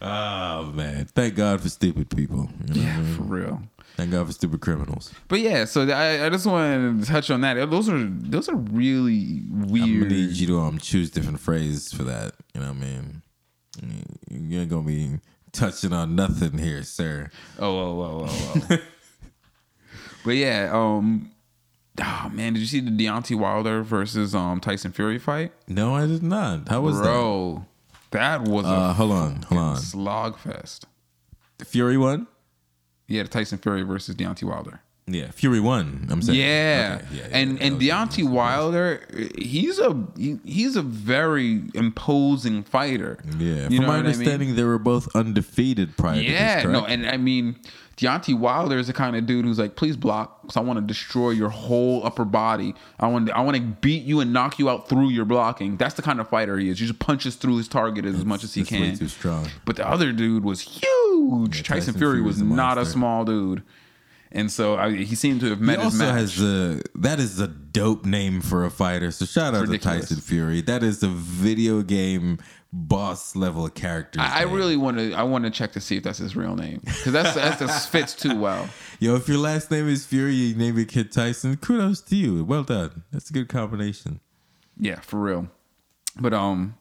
oh, 0.00 0.66
man. 0.74 1.06
Thank 1.06 1.34
God 1.34 1.60
for 1.60 1.68
stupid 1.68 2.10
people. 2.10 2.48
You 2.68 2.74
know 2.74 2.80
what 2.82 2.90
I 2.92 2.96
Yeah, 2.96 3.00
mean? 3.02 3.16
for 3.16 3.22
real. 3.22 3.62
Thank 3.96 4.10
God 4.10 4.26
for 4.26 4.32
stupid 4.32 4.60
criminals. 4.60 5.12
But 5.28 5.38
yeah, 5.40 5.64
so 5.66 5.88
I, 5.88 6.26
I 6.26 6.28
just 6.28 6.46
want 6.46 7.00
to 7.04 7.06
touch 7.10 7.30
on 7.30 7.40
that. 7.42 7.54
Those 7.70 7.88
are 7.88 8.04
those 8.04 8.48
are 8.48 8.56
really 8.56 9.42
weird. 9.48 9.84
I'm 9.84 10.00
gonna 10.00 10.10
need 10.14 10.30
you 10.36 10.46
to 10.48 10.58
um 10.60 10.78
choose 10.78 11.10
different 11.10 11.38
phrases 11.38 11.92
for 11.92 12.02
that. 12.04 12.32
You 12.54 12.60
know 12.60 12.68
what 12.68 12.76
I 12.76 12.80
mean? 12.80 13.22
You 14.30 14.60
ain't 14.60 14.70
gonna 14.70 14.82
be 14.82 15.18
touching 15.52 15.92
on 15.92 16.16
nothing 16.16 16.58
here, 16.58 16.82
sir. 16.82 17.30
oh, 17.60 17.78
oh, 17.78 18.00
oh, 18.02 18.26
oh, 18.28 18.66
oh. 18.70 18.76
but 20.24 20.32
yeah, 20.32 20.70
um, 20.72 21.30
oh 22.02 22.30
man, 22.32 22.54
did 22.54 22.60
you 22.60 22.66
see 22.66 22.80
the 22.80 22.90
Deontay 22.90 23.38
Wilder 23.38 23.82
versus 23.82 24.34
um 24.34 24.60
Tyson 24.60 24.92
Fury 24.92 25.18
fight? 25.18 25.52
No, 25.68 25.94
I 25.94 26.06
did 26.06 26.22
not. 26.22 26.68
How 26.68 26.80
was 26.80 27.00
Bro, 27.00 27.66
that 28.10 28.42
was 28.42 28.64
that? 28.64 28.70
Uh, 28.72 28.90
a 28.90 28.92
hold 28.94 29.12
on, 29.12 29.42
hold 29.42 29.60
on. 29.60 29.76
slog 29.76 30.38
fest. 30.38 30.86
Fury 31.64 31.96
won. 31.96 32.26
Yeah, 33.06 33.22
the 33.22 33.28
Tyson 33.28 33.58
Fury 33.58 33.82
versus 33.82 34.14
Deontay 34.16 34.44
Wilder. 34.44 34.80
Yeah, 35.06 35.30
Fury 35.32 35.60
won. 35.60 36.08
I'm 36.10 36.22
saying. 36.22 36.40
Yeah. 36.40 36.98
Okay, 37.02 37.16
yeah, 37.16 37.22
yeah, 37.28 37.36
and 37.36 37.60
and 37.60 37.74
was- 37.76 37.84
Deontay 37.84 38.26
Wilder, 38.28 39.06
he's 39.36 39.78
a 39.78 40.06
he, 40.16 40.38
he's 40.44 40.76
a 40.76 40.82
very 40.82 41.64
imposing 41.74 42.62
fighter. 42.62 43.18
Yeah, 43.38 43.68
You 43.68 43.76
from 43.78 43.86
my 43.86 43.86
what 43.86 43.88
I 43.88 43.96
mean? 43.98 44.06
understanding, 44.06 44.54
they 44.56 44.64
were 44.64 44.78
both 44.78 45.14
undefeated 45.14 45.96
prior 45.98 46.16
Yeah, 46.20 46.62
to 46.62 46.66
this. 46.68 46.74
Yeah, 46.74 46.80
no, 46.80 46.86
and 46.86 47.06
I 47.06 47.18
mean, 47.18 47.56
Deontay 47.96 48.38
Wilder 48.38 48.78
is 48.78 48.88
the 48.88 48.92
kind 48.92 49.14
of 49.16 49.26
dude 49.26 49.44
who's 49.44 49.58
like, 49.58 49.76
please 49.76 49.96
block, 49.96 50.42
because 50.42 50.56
I 50.56 50.60
want 50.60 50.78
to 50.78 50.84
destroy 50.84 51.30
your 51.30 51.48
whole 51.48 52.04
upper 52.04 52.24
body. 52.24 52.74
I 52.98 53.06
want, 53.06 53.30
I 53.30 53.40
want 53.40 53.56
to 53.56 53.62
beat 53.62 54.02
you 54.04 54.20
and 54.20 54.32
knock 54.32 54.58
you 54.58 54.68
out 54.68 54.88
through 54.88 55.10
your 55.10 55.24
blocking. 55.24 55.76
That's 55.76 55.94
the 55.94 56.02
kind 56.02 56.20
of 56.20 56.28
fighter 56.28 56.58
he 56.58 56.68
is. 56.68 56.78
He 56.78 56.86
just 56.86 56.98
punches 56.98 57.36
through 57.36 57.58
his 57.58 57.68
target 57.68 58.04
as 58.04 58.24
much 58.24 58.42
as 58.44 58.54
he 58.54 58.64
can. 58.64 58.96
too 58.96 59.08
strong. 59.08 59.48
But 59.64 59.76
the 59.76 59.88
other 59.88 60.12
dude 60.12 60.44
was 60.44 60.60
huge. 60.60 61.58
Tyson, 61.62 61.64
Tyson 61.64 61.94
Fury 61.94 62.16
Fury 62.16 62.22
was 62.22 62.36
is 62.36 62.42
a 62.42 62.44
not 62.44 62.78
a 62.78 62.84
small 62.84 63.24
dude, 63.24 63.62
and 64.34 64.50
so 64.52 64.74
I, 64.76 64.90
he 64.94 65.14
seemed 65.14 65.40
to 65.40 65.50
have 65.50 65.58
He 65.60 65.64
met 65.64 65.78
his 65.78 65.84
also 65.86 65.98
match. 65.98 66.14
has 66.20 66.42
a 66.42 66.82
that 66.96 67.18
is 67.20 67.40
a 67.40 67.48
dope 67.48 68.04
name 68.04 68.40
for 68.42 68.64
a 68.64 68.70
fighter. 68.70 69.10
So 69.10 69.24
shout 69.24 69.54
out 69.54 69.62
Ridiculous. 69.68 70.08
to 70.08 70.14
Tyson 70.16 70.20
Fury. 70.20 70.60
That 70.60 70.82
is 70.82 71.02
a 71.02 71.08
video 71.08 71.80
game 71.82 72.38
boss 72.72 73.36
level 73.36 73.68
character. 73.68 74.18
I, 74.20 74.40
I 74.40 74.42
really 74.42 74.76
want 74.76 74.98
to. 74.98 75.12
I 75.14 75.22
want 75.22 75.44
to 75.44 75.50
check 75.50 75.72
to 75.72 75.80
see 75.80 75.96
if 75.96 76.02
that's 76.02 76.18
his 76.18 76.34
real 76.36 76.56
name 76.56 76.80
because 76.84 77.12
that's 77.12 77.34
that 77.36 77.58
just 77.58 77.88
fits 77.92 78.14
too 78.14 78.36
well. 78.38 78.68
Yo, 79.00 79.14
if 79.16 79.28
your 79.28 79.38
last 79.38 79.70
name 79.70 79.88
is 79.88 80.04
Fury, 80.04 80.34
you 80.34 80.54
name 80.56 80.76
your 80.76 80.86
kid 80.86 81.12
Tyson. 81.12 81.56
Kudos 81.56 82.00
to 82.02 82.16
you. 82.16 82.44
Well 82.44 82.64
done. 82.64 83.04
That's 83.12 83.30
a 83.30 83.32
good 83.32 83.48
combination. 83.48 84.20
Yeah, 84.76 84.98
for 85.00 85.20
real. 85.20 85.48
But 86.20 86.34
um, 86.34 86.74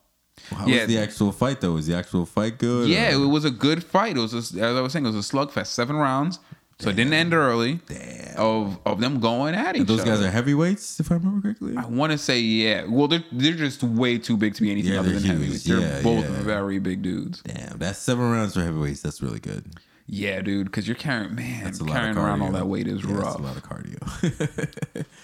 How 0.50 0.66
Yeah. 0.66 0.80
was 0.80 0.88
the 0.88 0.98
actual 0.98 1.30
fight 1.30 1.60
though? 1.60 1.72
Was 1.72 1.86
the 1.86 1.94
actual 1.96 2.26
fight 2.26 2.58
good? 2.58 2.88
Yeah, 2.88 3.16
or- 3.16 3.22
it 3.24 3.28
was 3.28 3.44
a 3.44 3.50
good 3.52 3.84
fight. 3.84 4.16
It 4.16 4.20
was, 4.20 4.34
a, 4.34 4.60
as 4.60 4.76
I 4.76 4.80
was 4.80 4.92
saying, 4.92 5.04
it 5.06 5.12
was 5.12 5.30
a 5.30 5.32
slugfest, 5.36 5.68
seven 5.68 5.94
rounds. 5.96 6.40
So 6.84 6.90
it 6.90 6.96
didn't 6.96 7.12
end 7.14 7.34
early. 7.34 7.80
Damn. 7.86 8.36
Of 8.36 8.78
of 8.84 9.00
them 9.00 9.20
going 9.20 9.54
at 9.54 9.76
each 9.76 9.86
Those 9.86 10.00
other. 10.00 10.10
guys 10.10 10.20
are 10.20 10.30
heavyweights, 10.30 10.98
if 11.00 11.10
I 11.10 11.14
remember 11.16 11.40
correctly. 11.40 11.76
I 11.76 11.86
want 11.86 12.12
to 12.12 12.18
say 12.18 12.38
yeah. 12.40 12.84
Well, 12.88 13.08
they're 13.08 13.24
they're 13.32 13.52
just 13.54 13.82
way 13.82 14.18
too 14.18 14.36
big 14.36 14.54
to 14.54 14.62
be 14.62 14.70
anything 14.70 14.92
Yeah, 14.92 15.00
other 15.00 15.10
than 15.10 15.22
huge. 15.22 15.30
heavyweights. 15.30 15.64
They're 15.64 15.80
Yeah, 15.80 16.02
both 16.02 16.24
yeah. 16.24 16.42
very 16.42 16.78
big 16.80 17.02
dudes. 17.02 17.42
Damn, 17.42 17.78
that's 17.78 17.98
seven 17.98 18.30
rounds 18.30 18.54
for 18.54 18.62
heavyweights. 18.62 19.02
That's 19.02 19.22
really 19.22 19.40
good. 19.40 19.64
Yeah, 20.06 20.42
dude, 20.42 20.66
because 20.66 20.86
you're 20.86 20.96
carrying 20.96 21.34
man, 21.34 21.64
That's 21.64 21.80
carrying 21.80 22.18
around 22.18 22.42
all 22.42 22.52
that 22.52 22.66
weight 22.66 22.86
is 22.88 23.02
Yeah, 23.04 23.12
rough. 23.14 23.24
That's 23.24 23.36
a 23.36 23.42
lot 23.42 23.56
of 23.56 23.62
cardio. 23.62 25.06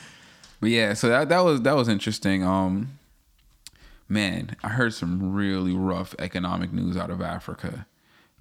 But 0.60 0.68
yeah, 0.70 0.92
so 0.94 1.08
that 1.08 1.28
that 1.30 1.40
was 1.40 1.62
that 1.62 1.74
was 1.74 1.88
interesting. 1.88 2.44
Um, 2.44 2.98
man, 4.08 4.56
I 4.62 4.68
heard 4.68 4.92
some 4.92 5.32
really 5.32 5.74
rough 5.74 6.14
economic 6.18 6.70
news 6.72 6.96
out 6.98 7.10
of 7.10 7.20
Africa. 7.22 7.86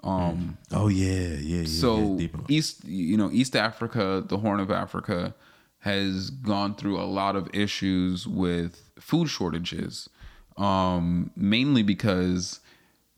Um, 0.04 0.58
oh 0.72 0.88
yeah, 0.88 1.36
yeah, 1.40 1.62
yeah. 1.62 1.66
so 1.66 2.18
yeah, 2.18 2.28
East, 2.48 2.86
you 2.86 3.18
know, 3.18 3.30
East 3.32 3.56
Africa, 3.56 4.24
the 4.26 4.38
Horn 4.38 4.60
of 4.60 4.72
Africa, 4.72 5.36
has 5.80 6.30
gone 6.30 6.76
through 6.76 7.00
a 7.00 7.04
lot 7.04 7.36
of 7.36 7.50
issues 7.54 8.28
with 8.28 8.90
food 9.00 9.30
shortages, 9.30 10.10
um, 10.58 11.32
mainly 11.36 11.84
because 11.84 12.60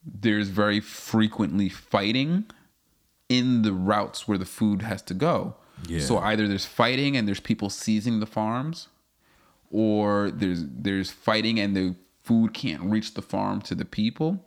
there's 0.04 0.50
very 0.50 0.80
frequently 0.80 1.70
fighting 1.70 2.46
in 3.30 3.62
the 3.62 3.74
routes 3.74 4.28
where 4.28 4.38
the 4.38 4.46
food 4.46 4.82
has 4.82 5.02
to 5.04 5.14
go. 5.14 5.56
Yeah. 5.88 6.00
So 6.00 6.18
either 6.18 6.48
there's 6.48 6.66
fighting 6.66 7.16
and 7.16 7.28
there's 7.28 7.40
people 7.40 7.70
seizing 7.70 8.20
the 8.20 8.26
farms, 8.26 8.88
or 9.72 10.32
there's 10.32 10.64
there's 10.68 11.12
fighting 11.12 11.60
and 11.60 11.76
the 11.76 11.96
food 12.24 12.54
can't 12.54 12.84
reach 12.84 13.14
the 13.14 13.22
farm 13.22 13.62
to 13.62 13.76
the 13.76 13.86
people, 13.86 14.44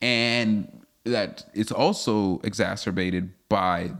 and 0.00 0.81
that 1.04 1.44
it's 1.54 1.72
also 1.72 2.40
exacerbated 2.44 3.32
by 3.48 3.92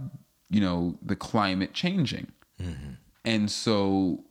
you 0.50 0.60
know 0.60 0.98
the 1.02 1.16
climate 1.16 1.72
changing, 1.72 2.30
mm-hmm. 2.60 2.92
and 3.24 3.50
so 3.50 4.24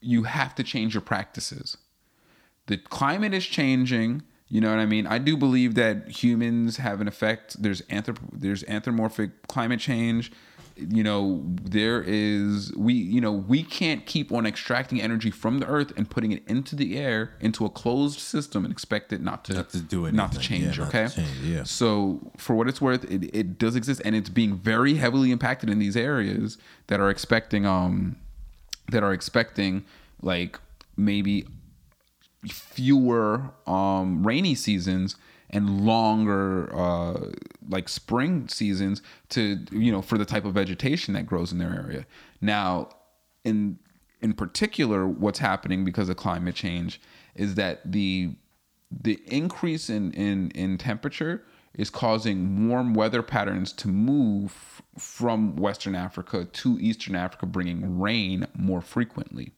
you 0.00 0.24
have 0.24 0.54
to 0.56 0.62
change 0.62 0.94
your 0.94 1.00
practices. 1.00 1.76
The 2.66 2.76
climate 2.76 3.34
is 3.34 3.46
changing. 3.46 4.22
You 4.48 4.60
know 4.60 4.68
what 4.68 4.80
I 4.80 4.86
mean? 4.86 5.06
I 5.06 5.18
do 5.18 5.36
believe 5.36 5.76
that 5.76 6.08
humans 6.08 6.76
have 6.76 7.00
an 7.00 7.08
effect. 7.08 7.62
There's 7.62 7.80
anthrop- 7.82 8.18
there's 8.32 8.64
anthropomorphic 8.64 9.48
climate 9.48 9.80
change. 9.80 10.30
You 10.76 11.02
know, 11.02 11.42
there 11.46 12.02
is 12.06 12.72
we 12.76 12.94
you 12.94 13.20
know, 13.20 13.32
we 13.32 13.62
can't 13.62 14.04
keep 14.06 14.32
on 14.32 14.46
extracting 14.46 15.00
energy 15.00 15.30
from 15.30 15.58
the 15.58 15.66
earth 15.66 15.92
and 15.96 16.08
putting 16.08 16.32
it 16.32 16.42
into 16.46 16.74
the 16.74 16.98
air 16.98 17.34
into 17.40 17.64
a 17.64 17.70
closed 17.70 18.18
system 18.20 18.64
and 18.64 18.72
expect 18.72 19.12
it 19.12 19.20
not 19.20 19.44
to 19.46 19.54
Not 19.54 19.70
to 19.70 19.80
do 19.80 20.06
it 20.06 20.14
not 20.14 20.32
to 20.32 20.38
change, 20.38 20.78
Yeah, 20.78 20.84
not 20.84 20.90
to 20.92 21.04
okay? 21.04 21.14
change, 21.14 21.38
yeah. 21.44 21.62
So 21.64 22.32
for 22.36 22.54
what 22.54 22.68
it's 22.68 22.80
worth, 22.80 23.04
it, 23.10 23.34
it 23.34 23.58
does 23.58 23.76
exist 23.76 24.02
and 24.04 24.14
it's 24.16 24.30
being 24.30 24.56
very 24.56 24.94
heavily 24.94 25.30
impacted 25.30 25.68
in 25.70 25.78
these 25.78 25.96
areas 25.96 26.58
that 26.86 27.00
are 27.00 27.10
expecting 27.10 27.66
um 27.66 28.16
that 28.90 29.02
are 29.02 29.12
expecting 29.12 29.84
like 30.22 30.58
maybe 30.96 31.46
fewer 32.46 33.50
um 33.66 34.26
rainy 34.26 34.54
seasons 34.54 35.16
and 35.52 35.84
longer 35.84 36.74
uh 36.74 37.30
like 37.68 37.88
spring 37.88 38.48
seasons 38.48 39.02
to 39.28 39.58
you 39.70 39.92
know 39.92 40.02
for 40.02 40.18
the 40.18 40.24
type 40.24 40.44
of 40.44 40.54
vegetation 40.54 41.14
that 41.14 41.26
grows 41.26 41.52
in 41.52 41.58
their 41.58 41.74
area 41.74 42.06
now 42.40 42.88
in 43.44 43.78
in 44.20 44.32
particular 44.32 45.06
what's 45.06 45.38
happening 45.38 45.84
because 45.84 46.08
of 46.08 46.16
climate 46.16 46.54
change 46.54 47.00
is 47.34 47.54
that 47.54 47.80
the 47.90 48.34
the 48.90 49.20
increase 49.26 49.88
in 49.88 50.12
in 50.12 50.50
in 50.52 50.78
temperature 50.78 51.42
is 51.74 51.88
causing 51.88 52.68
warm 52.68 52.92
weather 52.92 53.22
patterns 53.22 53.72
to 53.72 53.88
move 53.88 54.82
from 54.98 55.56
western 55.56 55.94
africa 55.94 56.44
to 56.46 56.78
eastern 56.80 57.14
africa 57.14 57.46
bringing 57.46 57.98
rain 57.98 58.46
more 58.54 58.80
frequently 58.80 59.52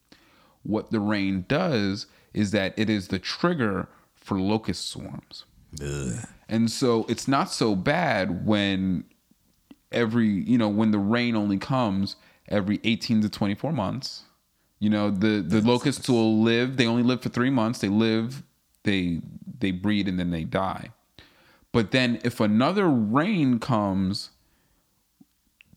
what 0.65 0.91
the 0.91 0.99
rain 0.99 1.45
does 1.47 2.07
is 2.33 2.51
that 2.51 2.73
it 2.77 2.89
is 2.89 3.09
the 3.09 3.19
trigger 3.19 3.87
for 4.13 4.39
locust 4.39 4.89
swarms. 4.89 5.45
Ugh. 5.81 6.27
And 6.47 6.69
so 6.69 7.05
it's 7.09 7.27
not 7.27 7.51
so 7.51 7.75
bad 7.75 8.45
when 8.45 9.03
every, 9.91 10.27
you 10.27 10.57
know, 10.57 10.69
when 10.69 10.91
the 10.91 10.99
rain 10.99 11.35
only 11.35 11.57
comes 11.57 12.15
every 12.47 12.79
18 12.83 13.21
to 13.21 13.29
24 13.29 13.71
months. 13.71 14.23
You 14.79 14.89
know, 14.89 15.09
the 15.09 15.41
the 15.41 15.61
locusts 15.61 16.07
will 16.09 16.41
live, 16.41 16.77
they 16.77 16.85
only 16.85 17.01
live 17.01 17.21
for 17.21 17.29
3 17.29 17.49
months. 17.49 17.79
They 17.79 17.87
live, 17.89 18.43
they 18.83 19.21
they 19.59 19.71
breed 19.71 20.07
and 20.07 20.19
then 20.19 20.31
they 20.31 20.43
die. 20.43 20.91
But 21.71 21.91
then 21.91 22.19
if 22.23 22.39
another 22.39 22.87
rain 22.87 23.59
comes 23.59 24.29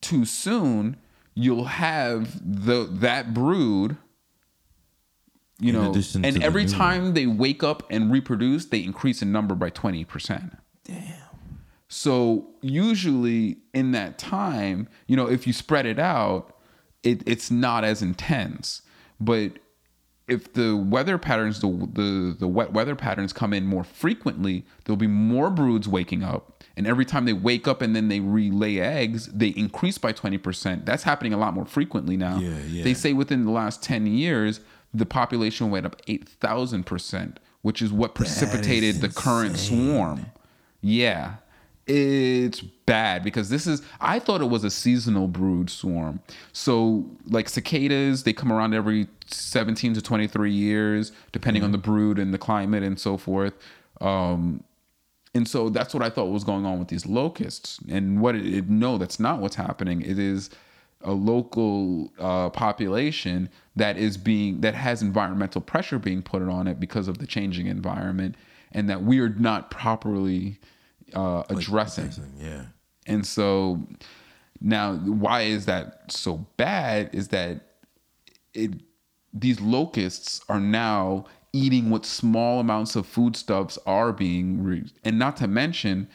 too 0.01 0.25
soon, 0.25 0.97
you'll 1.35 1.65
have 1.65 2.41
the 2.45 2.85
that 2.91 3.33
brood 3.33 3.97
you 5.61 5.71
In 5.71 5.75
know, 5.75 5.93
and 5.93 6.37
the 6.37 6.41
every 6.43 6.65
new 6.65 6.71
time 6.71 7.15
they 7.15 7.27
wake 7.27 7.63
up 7.63 7.83
and 7.91 8.13
reproduce, 8.13 8.67
they 8.67 8.83
increase 8.83 9.23
in 9.23 9.33
number 9.33 9.55
by 9.55 9.71
20%. 9.71 10.57
Damn. 10.85 11.15
So 11.89 12.51
usually 12.61 13.59
in 13.73 13.93
that 13.93 14.19
time, 14.19 14.89
you 15.07 15.17
know, 15.17 15.29
if 15.29 15.47
you 15.47 15.53
spread 15.53 15.87
it 15.87 15.99
out, 15.99 16.55
it, 17.03 17.23
it's 17.27 17.51
not 17.51 17.83
as 17.85 18.03
intense. 18.03 18.83
But 19.19 19.53
if 20.29 20.53
the 20.53 20.77
weather 20.77 21.17
patterns, 21.17 21.61
the, 21.61 21.69
the 21.69 22.37
the 22.39 22.47
wet 22.47 22.73
weather 22.73 22.95
patterns 22.95 23.33
come 23.33 23.55
in 23.55 23.65
more 23.65 23.83
frequently, 23.83 24.67
there'll 24.85 24.99
be 24.99 25.07
more 25.07 25.51
broods 25.51 25.89
waking 25.89 26.23
up. 26.23 26.63
And 26.77 26.87
every 26.87 27.07
time 27.07 27.25
they 27.25 27.33
wake 27.33 27.67
up 27.67 27.83
and 27.83 27.97
then 27.97 28.09
they 28.09 28.21
relay 28.21 28.77
eggs, 28.77 29.27
they 29.29 29.49
increase 29.49 29.99
by 29.99 30.13
20%. 30.13 30.85
That's 30.85 31.03
happening 31.03 31.33
a 31.33 31.39
lot 31.39 31.53
more 31.53 31.65
frequently 31.65 32.17
now. 32.17 32.39
Yeah, 32.39 32.57
yeah. 32.69 32.85
They 32.85 32.95
say 32.95 33.15
within 33.15 33.45
the 33.45 33.51
last 33.51 33.83
10 33.83 34.07
years, 34.07 34.61
the 34.95 35.07
population 35.07 35.71
went 35.71 35.87
up 35.87 36.01
8,000%, 36.07 37.37
which 37.63 37.83
is 37.83 37.93
what 37.93 38.15
precipitated 38.15 38.97
the 38.97 39.09
current 39.09 39.57
swarm. 39.57 40.27
Yeah. 40.81 41.35
It's 41.87 42.61
bad 42.61 43.25
because 43.25 43.49
this 43.49 43.67
is 43.67 43.81
I 43.99 44.19
thought 44.19 44.43
it 44.43 44.51
was 44.51 44.63
a 44.63 44.71
seasonal 44.71 45.27
brood 45.27 45.71
swarm. 45.71 46.21
So 46.53 47.07
like 47.27 47.49
cicadas, 47.49 48.25
they 48.25 48.35
come 48.35 48.53
around 48.53 48.75
every 48.75 49.09
17 49.27 49.95
to 49.95 50.03
23 50.03 50.53
years 50.53 51.13
depending 51.33 51.65
on 51.65 51.73
the 51.73 51.79
brood 51.79 52.19
and 52.19 52.35
the 52.35 52.39
climate 52.39 52.83
and 52.83 53.01
so 53.01 53.17
forth. 53.17 53.55
Um 54.03 54.63
and 55.35 55.49
so 55.49 55.71
that's 55.71 55.95
what 55.95 56.03
I 56.03 56.11
thought 56.11 56.27
was 56.27 56.45
going 56.45 56.67
on 56.67 56.79
with 56.79 56.89
these 56.89 57.07
locusts. 57.07 57.79
And 57.89 58.21
what 58.21 58.35
it, 58.35 58.47
it 58.47 58.69
no, 58.69 58.99
that's 58.99 59.19
not 59.19 59.41
what's 59.41 59.57
happening. 59.57 60.03
It 60.03 60.19
is 60.19 60.51
a 61.03 61.13
local 61.13 62.13
uh, 62.19 62.51
population 62.51 63.49
that 63.77 63.97
is 63.97 64.17
being 64.17 64.61
that 64.61 64.75
has 64.75 65.03
environmental 65.03 65.61
pressure 65.61 65.99
being 65.99 66.23
put 66.23 66.43
on 66.43 66.67
it 66.67 66.81
because 66.81 67.09
of 67.09 67.19
the 67.19 67.27
changing 67.27 67.67
environment, 67.67 68.35
and 68.73 68.89
that 68.91 69.03
we 69.03 69.21
are 69.21 69.29
not 69.29 69.71
properly 69.71 70.59
uh, 71.15 71.45
addressing. 71.49 72.11
Yeah. 72.39 72.65
And 73.07 73.27
so 73.27 73.87
now, 74.61 74.95
why 74.95 75.43
is 75.43 75.67
that 75.67 76.11
so 76.11 76.47
bad? 76.57 77.11
Is 77.13 77.29
that 77.29 77.61
it? 78.55 78.73
These 79.33 79.61
locusts 79.61 80.41
are 80.49 80.61
now 80.61 81.27
eating 81.53 81.91
what 81.91 82.05
small 82.05 82.61
amounts 82.61 82.97
of 82.97 83.07
foodstuffs 83.07 83.79
are 83.87 84.13
being, 84.13 84.63
re- 84.63 84.85
and 85.05 85.19
not 85.19 85.37
to 85.37 85.47
mention, 85.47 86.09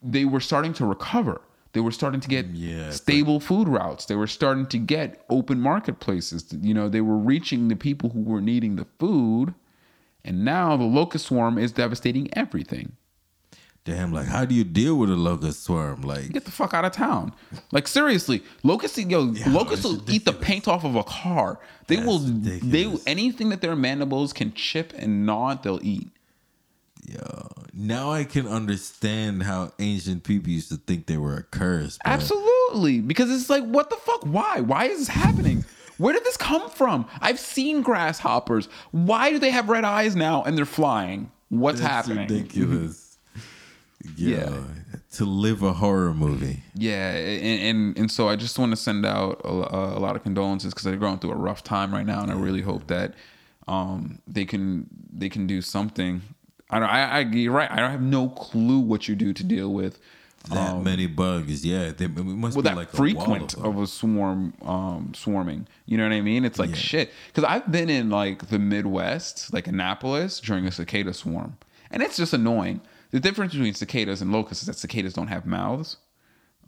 they 0.00 0.24
were 0.24 0.40
starting 0.40 0.72
to 0.74 0.86
recover. 0.86 1.40
They 1.74 1.80
were 1.80 1.90
starting 1.90 2.20
to 2.20 2.28
get 2.28 2.46
Yeah, 2.46 2.90
stable 2.90 3.40
food 3.40 3.68
routes. 3.68 4.06
They 4.06 4.14
were 4.14 4.28
starting 4.28 4.66
to 4.66 4.78
get 4.78 5.24
open 5.28 5.60
marketplaces. 5.60 6.46
You 6.60 6.72
know, 6.72 6.88
they 6.88 7.00
were 7.00 7.18
reaching 7.18 7.66
the 7.68 7.76
people 7.76 8.10
who 8.10 8.22
were 8.22 8.40
needing 8.40 8.76
the 8.76 8.86
food, 8.98 9.54
and 10.24 10.44
now 10.44 10.76
the 10.76 10.84
locust 10.84 11.26
swarm 11.26 11.58
is 11.58 11.72
devastating 11.72 12.28
everything. 12.32 12.92
Damn, 13.84 14.12
like 14.12 14.28
how 14.28 14.44
do 14.46 14.54
you 14.54 14.64
deal 14.64 14.96
with 14.96 15.10
a 15.10 15.16
locust 15.16 15.64
swarm? 15.64 16.02
Like 16.02 16.32
Get 16.32 16.44
the 16.44 16.52
fuck 16.52 16.72
out 16.72 16.84
of 16.84 16.92
town. 16.92 17.34
Like 17.72 17.88
seriously, 17.88 18.42
locusts 18.62 18.96
yo, 18.96 19.34
locusts 19.48 19.84
it's 19.84 19.94
will 19.94 20.10
eat 20.10 20.24
the 20.24 20.32
paint 20.32 20.68
off 20.68 20.84
of 20.84 20.94
a 20.94 21.02
car. 21.02 21.58
They 21.88 21.96
That's 21.96 22.06
will 22.06 22.18
they 22.20 22.96
anything 23.06 23.48
that 23.50 23.60
their 23.60 23.76
mandibles 23.76 24.32
can 24.32 24.54
chip 24.54 24.94
and 24.96 25.26
gnaw, 25.26 25.56
they'll 25.56 25.80
eat. 25.82 26.08
Yo, 27.04 27.48
now 27.72 28.10
I 28.12 28.24
can 28.24 28.46
understand 28.48 29.42
how 29.42 29.72
ancient 29.78 30.24
people 30.24 30.50
used 30.50 30.70
to 30.70 30.76
think 30.76 31.06
they 31.06 31.16
were 31.16 31.36
a 31.36 31.42
curse. 31.42 31.98
bro. 31.98 32.12
Absolutely. 32.12 33.00
Because 33.00 33.30
it's 33.30 33.50
like, 33.50 33.64
what 33.64 33.90
the 33.90 33.96
fuck? 33.96 34.22
Why? 34.24 34.60
Why 34.60 34.86
is 34.86 34.98
this 35.00 35.08
happening? 35.08 35.64
Where 35.98 36.12
did 36.12 36.24
this 36.24 36.36
come 36.36 36.68
from? 36.70 37.06
I've 37.20 37.38
seen 37.38 37.82
grasshoppers. 37.82 38.68
Why 38.90 39.30
do 39.30 39.38
they 39.38 39.50
have 39.50 39.68
red 39.68 39.84
eyes 39.84 40.16
now 40.16 40.42
and 40.42 40.58
they're 40.58 40.64
flying? 40.64 41.30
What's 41.50 41.80
That's 41.80 42.08
happening? 42.08 42.28
ridiculous. 42.28 43.18
Yeah. 44.16 44.50
yeah. 44.50 44.60
To 45.12 45.24
live 45.24 45.62
a 45.62 45.72
horror 45.72 46.12
movie. 46.12 46.62
Yeah, 46.74 47.12
and, 47.12 47.62
and 47.78 47.98
and 47.98 48.10
so 48.10 48.28
I 48.28 48.36
just 48.36 48.58
want 48.58 48.70
to 48.72 48.76
send 48.76 49.06
out 49.06 49.40
a, 49.44 49.48
a 49.48 49.98
lot 49.98 50.14
of 50.14 50.22
condolences 50.22 50.74
because 50.74 50.84
they're 50.84 50.96
going 50.96 51.20
through 51.20 51.30
a 51.32 51.36
rough 51.36 51.62
time 51.64 51.90
right 51.90 52.04
now, 52.04 52.20
and 52.20 52.30
I 52.30 52.34
really 52.34 52.60
hope 52.60 52.86
that 52.88 53.14
um 53.66 54.18
they 54.26 54.44
can 54.44 54.86
they 55.10 55.30
can 55.30 55.46
do 55.46 55.62
something. 55.62 56.20
I 56.74 56.78
don't. 56.80 56.88
I, 56.88 57.02
I 57.04 57.20
you're 57.20 57.52
right. 57.52 57.70
I 57.70 57.76
don't 57.76 57.90
have 57.90 58.02
no 58.02 58.28
clue 58.28 58.78
what 58.80 59.08
you 59.08 59.14
do 59.14 59.32
to 59.32 59.44
deal 59.44 59.72
with 59.72 59.98
That 60.50 60.82
many 60.82 61.06
bugs. 61.06 61.64
Yeah. 61.64 61.92
They, 61.92 62.04
it 62.06 62.16
must 62.24 62.56
with 62.56 62.64
be 62.64 62.68
that 62.70 62.76
like 62.76 62.92
a 62.92 62.96
frequent 62.96 63.54
of 63.54 63.64
of 63.64 63.78
a 63.82 63.86
swarm 63.86 64.52
um 64.62 65.12
swarming. 65.14 65.66
You 65.86 65.96
know 65.98 66.04
what 66.08 66.12
I 66.12 66.20
mean? 66.20 66.44
It's 66.44 66.58
like 66.58 66.70
Yeah. 66.70 66.76
shit. 66.76 67.10
Because 67.28 67.44
I've 67.44 67.70
been 67.70 67.88
in 67.88 68.10
like 68.10 68.48
the 68.48 68.58
Midwest, 68.58 69.52
like 69.52 69.66
Annapolis, 69.68 70.40
during 70.40 70.66
a 70.66 70.72
cicada 70.72 71.14
swarm, 71.14 71.56
and 71.90 72.02
it's 72.02 72.16
just 72.16 72.32
annoying. 72.32 72.80
The 73.10 73.20
difference 73.20 73.52
between 73.52 73.74
cicadas 73.74 74.20
and 74.20 74.32
locusts 74.32 74.62
is 74.64 74.66
that 74.66 74.76
cicadas 74.76 75.14
don't 75.14 75.28
have 75.28 75.46
mouths. 75.46 75.98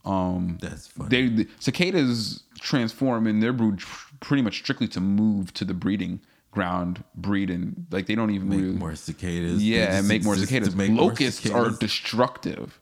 Um, 0.05 0.59
That's 0.61 0.87
funny. 0.87 1.09
they 1.09 1.29
the 1.29 1.49
cicadas 1.59 2.45
transform 2.61 3.27
in 3.27 3.41
their 3.41 3.53
brood 3.53 3.83
pretty 4.21 4.43
much 4.43 4.59
strictly 4.59 4.87
to 4.89 5.01
move 5.01 5.53
to 5.55 5.65
the 5.65 5.75
breeding 5.75 6.21
ground, 6.57 7.05
breed, 7.15 7.51
and 7.51 7.87
like 7.91 8.07
they 8.07 8.15
don't 8.15 8.31
even 8.31 8.49
make 8.49 8.61
really, 8.61 8.73
more 8.73 8.97
cicadas. 8.97 9.63
Yeah, 9.63 9.99
and 9.99 10.09
make 10.09 10.25
more 10.25 10.37
cicadas. 10.37 10.75
make 10.75 10.91
more 10.91 11.11
Locusts 11.11 11.49
are 11.51 11.69
destructive. 11.69 12.81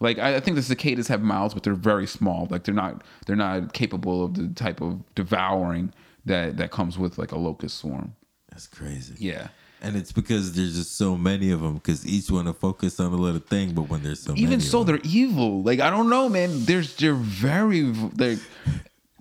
Like 0.00 0.18
I, 0.18 0.34
I 0.36 0.40
think 0.40 0.56
the 0.56 0.62
cicadas 0.62 1.06
have 1.06 1.22
mouths, 1.22 1.54
but 1.54 1.62
they're 1.62 1.74
very 1.74 2.08
small. 2.08 2.48
Like 2.50 2.64
they're 2.64 2.74
not 2.74 3.04
they're 3.26 3.36
not 3.36 3.74
capable 3.74 4.24
of 4.24 4.34
the 4.34 4.48
type 4.48 4.80
of 4.80 5.00
devouring 5.14 5.94
that 6.24 6.56
that 6.56 6.72
comes 6.72 6.98
with 6.98 7.16
like 7.16 7.30
a 7.30 7.38
locust 7.38 7.78
swarm. 7.78 8.16
That's 8.50 8.66
crazy. 8.66 9.14
Yeah. 9.18 9.48
And 9.80 9.96
it's 9.96 10.12
because 10.12 10.52
there's 10.54 10.76
just 10.76 10.96
so 10.96 11.16
many 11.16 11.52
of 11.52 11.60
them. 11.60 11.74
Because 11.74 12.04
each 12.04 12.28
one 12.28 12.46
to 12.46 12.52
focus 12.52 12.98
on 12.98 13.12
a 13.12 13.16
little 13.16 13.40
thing, 13.40 13.72
but 13.72 13.82
when 13.82 14.02
there's 14.02 14.20
so 14.20 14.32
many, 14.32 14.42
even 14.42 14.60
so 14.60 14.82
they're 14.82 15.00
evil 15.04 15.62
like 15.62 15.78
i 15.80 15.90
don't 15.90 16.10
know 16.10 16.28
man 16.28 16.64
there's 16.64 16.96
they're 16.96 17.14
very 17.14 17.82
like 18.16 18.38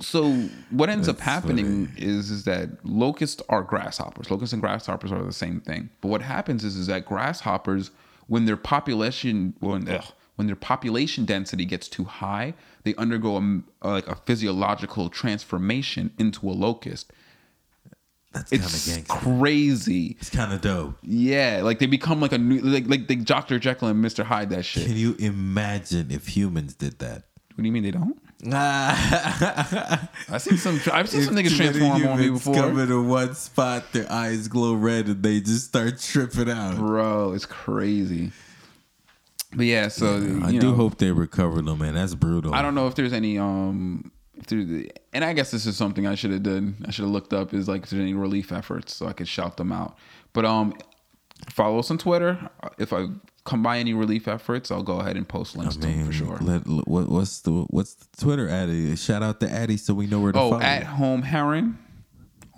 so 0.01 0.31
what 0.71 0.89
ends 0.89 1.07
up 1.07 1.19
happening 1.19 1.87
funny. 1.87 2.05
is 2.05 2.29
is 2.31 2.43
that 2.45 2.69
locusts 2.85 3.41
are 3.49 3.61
grasshoppers 3.63 4.29
locusts 4.31 4.53
and 4.53 4.61
grasshoppers 4.61 5.11
are 5.11 5.23
the 5.23 5.31
same 5.33 5.61
thing 5.61 5.89
but 6.01 6.07
what 6.09 6.21
happens 6.21 6.63
is 6.63 6.75
is 6.75 6.87
that 6.87 7.05
grasshoppers 7.05 7.91
when 8.27 8.45
their 8.45 8.57
population 8.57 9.53
when 9.59 9.87
ugh, 9.87 10.03
when 10.35 10.47
their 10.47 10.55
population 10.55 11.23
density 11.25 11.65
gets 11.65 11.87
too 11.87 12.03
high 12.05 12.53
they 12.83 12.95
undergo 12.95 13.37
a, 13.37 13.87
like 13.87 14.07
a 14.07 14.15
physiological 14.15 15.09
transformation 15.09 16.11
into 16.17 16.49
a 16.49 16.51
locust 16.53 17.11
That's 18.33 18.49
kind 18.49 18.63
of 18.63 18.71
gangster. 18.85 19.03
crazy. 19.13 20.17
It's 20.19 20.29
kind 20.29 20.53
of 20.53 20.61
dope. 20.61 20.97
Yeah, 21.03 21.61
like 21.63 21.79
they 21.79 21.85
become 21.85 22.21
like 22.21 22.31
a 22.31 22.37
new 22.37 22.59
like 22.61 22.87
like 22.87 23.07
the 23.07 23.17
Dr. 23.17 23.59
Jekyll 23.59 23.89
and 23.89 24.03
Mr. 24.03 24.23
Hyde 24.23 24.49
that 24.51 24.63
shit. 24.63 24.85
Can 24.87 24.95
you 24.95 25.15
imagine 25.19 26.09
if 26.11 26.29
humans 26.29 26.73
did 26.73 26.99
that? 26.99 27.23
What 27.53 27.57
do 27.57 27.65
you 27.65 27.71
mean 27.73 27.83
they 27.83 27.91
don't? 27.91 28.17
Ah. 28.51 30.09
I've 30.29 30.41
seen 30.41 30.57
some 30.57 30.79
I've 30.91 31.09
seen 31.09 31.23
some 31.23 31.35
niggas 31.35 31.55
transform 31.55 32.07
on 32.07 32.19
me 32.19 32.29
before. 32.29 32.55
Come 32.55 32.79
into 32.79 33.03
one 33.03 33.35
spot, 33.35 33.91
their 33.91 34.11
eyes 34.11 34.47
glow 34.47 34.73
red, 34.73 35.07
and 35.07 35.21
they 35.21 35.39
just 35.41 35.67
start 35.67 35.99
tripping 35.99 36.49
out. 36.49 36.77
Bro, 36.77 37.33
it's 37.33 37.45
crazy. 37.45 38.31
But 39.53 39.65
yeah, 39.65 39.89
so 39.89 40.15
I 40.43 40.49
you 40.49 40.59
do 40.59 40.71
know, 40.71 40.75
hope 40.75 40.97
they 40.97 41.11
recover 41.11 41.61
though, 41.61 41.75
man. 41.75 41.93
That's 41.95 42.15
brutal. 42.15 42.53
I 42.53 42.61
don't 42.61 42.73
know 42.73 42.87
if 42.87 42.95
there's 42.95 43.13
any 43.13 43.37
um 43.37 44.11
if 44.35 44.47
there's 44.47 44.87
and 45.13 45.23
I 45.23 45.33
guess 45.33 45.51
this 45.51 45.65
is 45.65 45.77
something 45.77 46.07
I 46.07 46.15
should 46.15 46.31
have 46.31 46.43
done. 46.43 46.77
I 46.87 46.91
should 46.91 47.03
have 47.03 47.11
looked 47.11 47.33
up 47.33 47.53
is 47.53 47.67
like 47.67 47.83
if 47.83 47.89
there's 47.89 48.01
any 48.01 48.13
relief 48.13 48.51
efforts 48.51 48.95
so 48.95 49.07
I 49.07 49.13
could 49.13 49.27
shout 49.27 49.57
them 49.57 49.71
out. 49.71 49.97
But 50.33 50.45
um 50.45 50.73
follow 51.49 51.79
us 51.79 51.91
on 51.91 51.97
Twitter. 51.97 52.49
If 52.77 52.93
I 52.93 53.07
come 53.43 53.63
by 53.63 53.77
any 53.79 53.93
relief 53.93 54.27
efforts, 54.27 54.69
I'll 54.71 54.83
go 54.83 54.99
ahead 54.99 55.17
and 55.17 55.27
post 55.27 55.55
links 55.57 55.77
I 55.77 55.81
to 55.81 55.87
them 55.87 56.05
for 56.05 56.11
sure. 56.13 56.37
let, 56.41 56.65
what, 56.67 57.09
what's 57.09 57.39
the 57.41 57.51
what's 57.69 57.93
the 57.95 58.05
Twitter 58.23 58.47
Addy? 58.49 58.95
Shout 58.95 59.23
out 59.23 59.39
to 59.39 59.51
Addy 59.51 59.77
so 59.77 59.93
we 59.93 60.07
know 60.07 60.19
where 60.19 60.31
to 60.31 60.39
Oh, 60.39 60.59
at 60.59 60.81
you. 60.81 60.85
home 60.87 61.21
Heron 61.23 61.77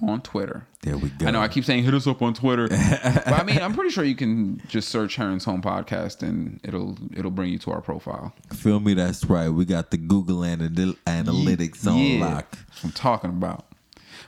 on 0.06 0.20
Twitter. 0.22 0.68
there 0.82 0.98
we 0.98 1.08
go. 1.10 1.28
I 1.28 1.32
know 1.32 1.40
I 1.40 1.48
keep 1.48 1.64
saying 1.64 1.86
hit 1.86 1.94
us 1.94 2.06
up 2.08 2.22
on 2.22 2.34
Twitter, 2.34 2.68
but 2.70 3.28
I 3.28 3.44
mean 3.46 3.60
I'm 3.60 3.74
pretty 3.74 3.90
sure 3.92 4.04
you 4.04 4.16
can 4.16 4.62
just 4.68 4.90
search 4.90 5.16
Heron's 5.16 5.46
Home 5.46 5.62
Podcast 5.62 6.22
and 6.22 6.60
it'll 6.64 6.98
it'll 7.16 7.32
bring 7.32 7.52
you 7.52 7.60
to 7.60 7.72
our 7.72 7.80
profile. 7.82 8.34
Feel 8.54 8.82
me? 8.82 8.94
That's 8.94 9.24
right. 9.26 9.48
We 9.50 9.64
got 9.64 9.92
the 9.92 9.98
Google 9.98 10.44
anal- 10.44 10.96
analytics 11.08 11.88
on 11.88 11.98
Yeah, 11.98 12.26
lock. 12.26 12.58
I'm 12.84 12.92
talking 12.92 13.30
about. 13.30 13.66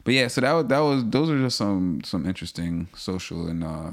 But 0.06 0.14
yeah, 0.14 0.28
so 0.30 0.39
that 0.41 0.53
was, 0.53 0.66
that 0.68 0.80
was 0.80 1.03
those 1.10 1.30
are 1.30 1.39
just 1.39 1.58
some 1.58 2.01
some 2.06 2.26
interesting 2.26 2.88
social 2.95 3.47
and 3.47 3.64
uh 3.64 3.91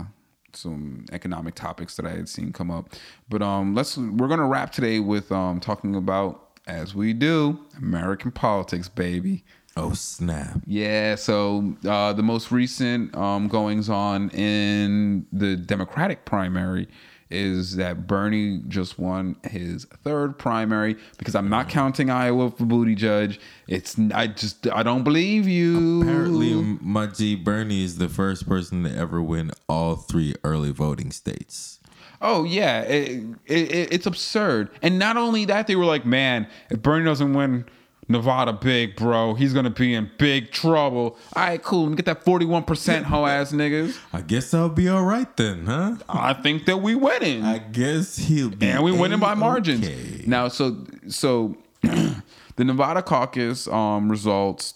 some 0.56 1.06
economic 1.12 1.54
topics 1.54 1.96
that 1.96 2.06
I 2.06 2.10
had 2.10 2.28
seen 2.28 2.52
come 2.52 2.70
up. 2.70 2.90
But 3.28 3.42
um 3.42 3.74
let's 3.74 3.96
we're 3.96 4.28
gonna 4.28 4.46
wrap 4.46 4.72
today 4.72 5.00
with 5.00 5.30
um 5.32 5.60
talking 5.60 5.94
about 5.94 6.52
as 6.66 6.94
we 6.94 7.12
do 7.12 7.58
American 7.78 8.30
politics, 8.30 8.88
baby. 8.88 9.44
Oh 9.74 9.94
snap! 9.94 10.60
Yeah, 10.66 11.14
so 11.14 11.74
uh, 11.88 12.12
the 12.12 12.22
most 12.22 12.52
recent 12.52 13.16
um, 13.16 13.48
goings 13.48 13.88
on 13.88 14.28
in 14.30 15.26
the 15.32 15.56
Democratic 15.56 16.26
primary 16.26 16.88
is 17.32 17.76
that 17.76 18.06
Bernie 18.06 18.60
just 18.68 18.98
won 18.98 19.36
his 19.42 19.86
third 20.04 20.38
primary 20.38 20.96
because 21.18 21.34
I'm 21.34 21.48
not 21.48 21.68
counting 21.68 22.10
Iowa 22.10 22.50
for 22.50 22.64
Buttigieg. 22.64 23.38
It's 23.66 23.98
I 24.14 24.26
just 24.28 24.68
I 24.68 24.82
don't 24.82 25.02
believe 25.02 25.48
you. 25.48 26.02
Apparently, 26.02 26.54
my 26.80 27.06
G 27.06 27.34
Bernie 27.34 27.84
is 27.84 27.98
the 27.98 28.08
first 28.08 28.48
person 28.48 28.84
to 28.84 28.94
ever 28.96 29.22
win 29.22 29.52
all 29.68 29.96
three 29.96 30.34
early 30.44 30.70
voting 30.70 31.10
states. 31.10 31.80
Oh 32.20 32.44
yeah, 32.44 32.82
it, 32.82 33.24
it, 33.46 33.70
it, 33.72 33.92
it's 33.92 34.06
absurd. 34.06 34.70
And 34.80 34.98
not 34.98 35.16
only 35.16 35.44
that, 35.46 35.66
they 35.66 35.74
were 35.74 35.84
like, 35.84 36.06
man, 36.06 36.46
if 36.70 36.80
Bernie 36.80 37.04
doesn't 37.04 37.34
win 37.34 37.64
Nevada 38.12 38.52
big, 38.52 38.94
bro, 38.94 39.34
he's 39.34 39.52
gonna 39.52 39.70
be 39.70 39.94
in 39.94 40.10
big 40.18 40.52
trouble. 40.52 41.18
All 41.34 41.42
right, 41.42 41.62
cool. 41.62 41.82
Let 41.84 41.90
me 41.90 41.96
get 41.96 42.04
that 42.06 42.24
forty-one 42.24 42.62
percent 42.64 43.06
hoe 43.06 43.26
ass 43.26 43.52
niggas. 43.52 43.98
I 44.12 44.20
guess 44.20 44.54
I'll 44.54 44.68
be 44.68 44.88
all 44.88 45.04
right 45.04 45.34
then, 45.36 45.66
huh? 45.66 45.96
I 46.08 46.34
think 46.34 46.66
that 46.66 46.76
we 46.78 46.94
winning. 46.94 47.42
I 47.42 47.58
guess 47.58 48.16
he'll 48.16 48.50
be. 48.50 48.68
and 48.68 48.84
we 48.84 48.92
winning 48.92 49.18
by 49.18 49.34
margins. 49.34 50.26
Now, 50.26 50.48
so 50.48 50.86
so 51.08 51.56
the 51.82 52.22
Nevada 52.64 53.02
caucus 53.02 53.66
um, 53.68 54.10
results. 54.10 54.74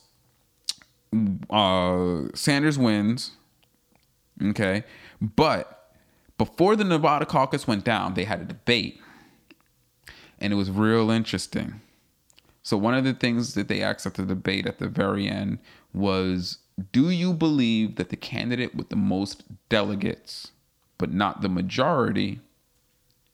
Uh, 1.49 2.22
Sanders 2.34 2.78
wins. 2.78 3.32
Okay, 4.43 4.84
but 5.20 5.93
before 6.37 6.76
the 6.76 6.84
Nevada 6.84 7.24
caucus 7.24 7.66
went 7.66 7.84
down, 7.84 8.14
they 8.14 8.24
had 8.24 8.41
a 8.41 8.45
debate, 8.45 9.01
and 10.39 10.53
it 10.53 10.57
was 10.57 10.70
real 10.70 11.11
interesting. 11.11 11.80
So 12.66 12.76
one 12.76 12.94
of 12.94 13.04
the 13.04 13.12
things 13.12 13.54
that 13.54 13.68
they 13.68 13.80
asked 13.80 14.06
at 14.06 14.14
the 14.14 14.24
debate 14.24 14.66
at 14.66 14.80
the 14.80 14.88
very 14.88 15.28
end 15.28 15.60
was, 15.94 16.58
"Do 16.90 17.10
you 17.10 17.32
believe 17.32 17.94
that 17.94 18.08
the 18.08 18.16
candidate 18.16 18.74
with 18.74 18.88
the 18.88 18.96
most 18.96 19.44
delegates, 19.68 20.50
but 20.98 21.12
not 21.12 21.42
the 21.42 21.48
majority, 21.48 22.40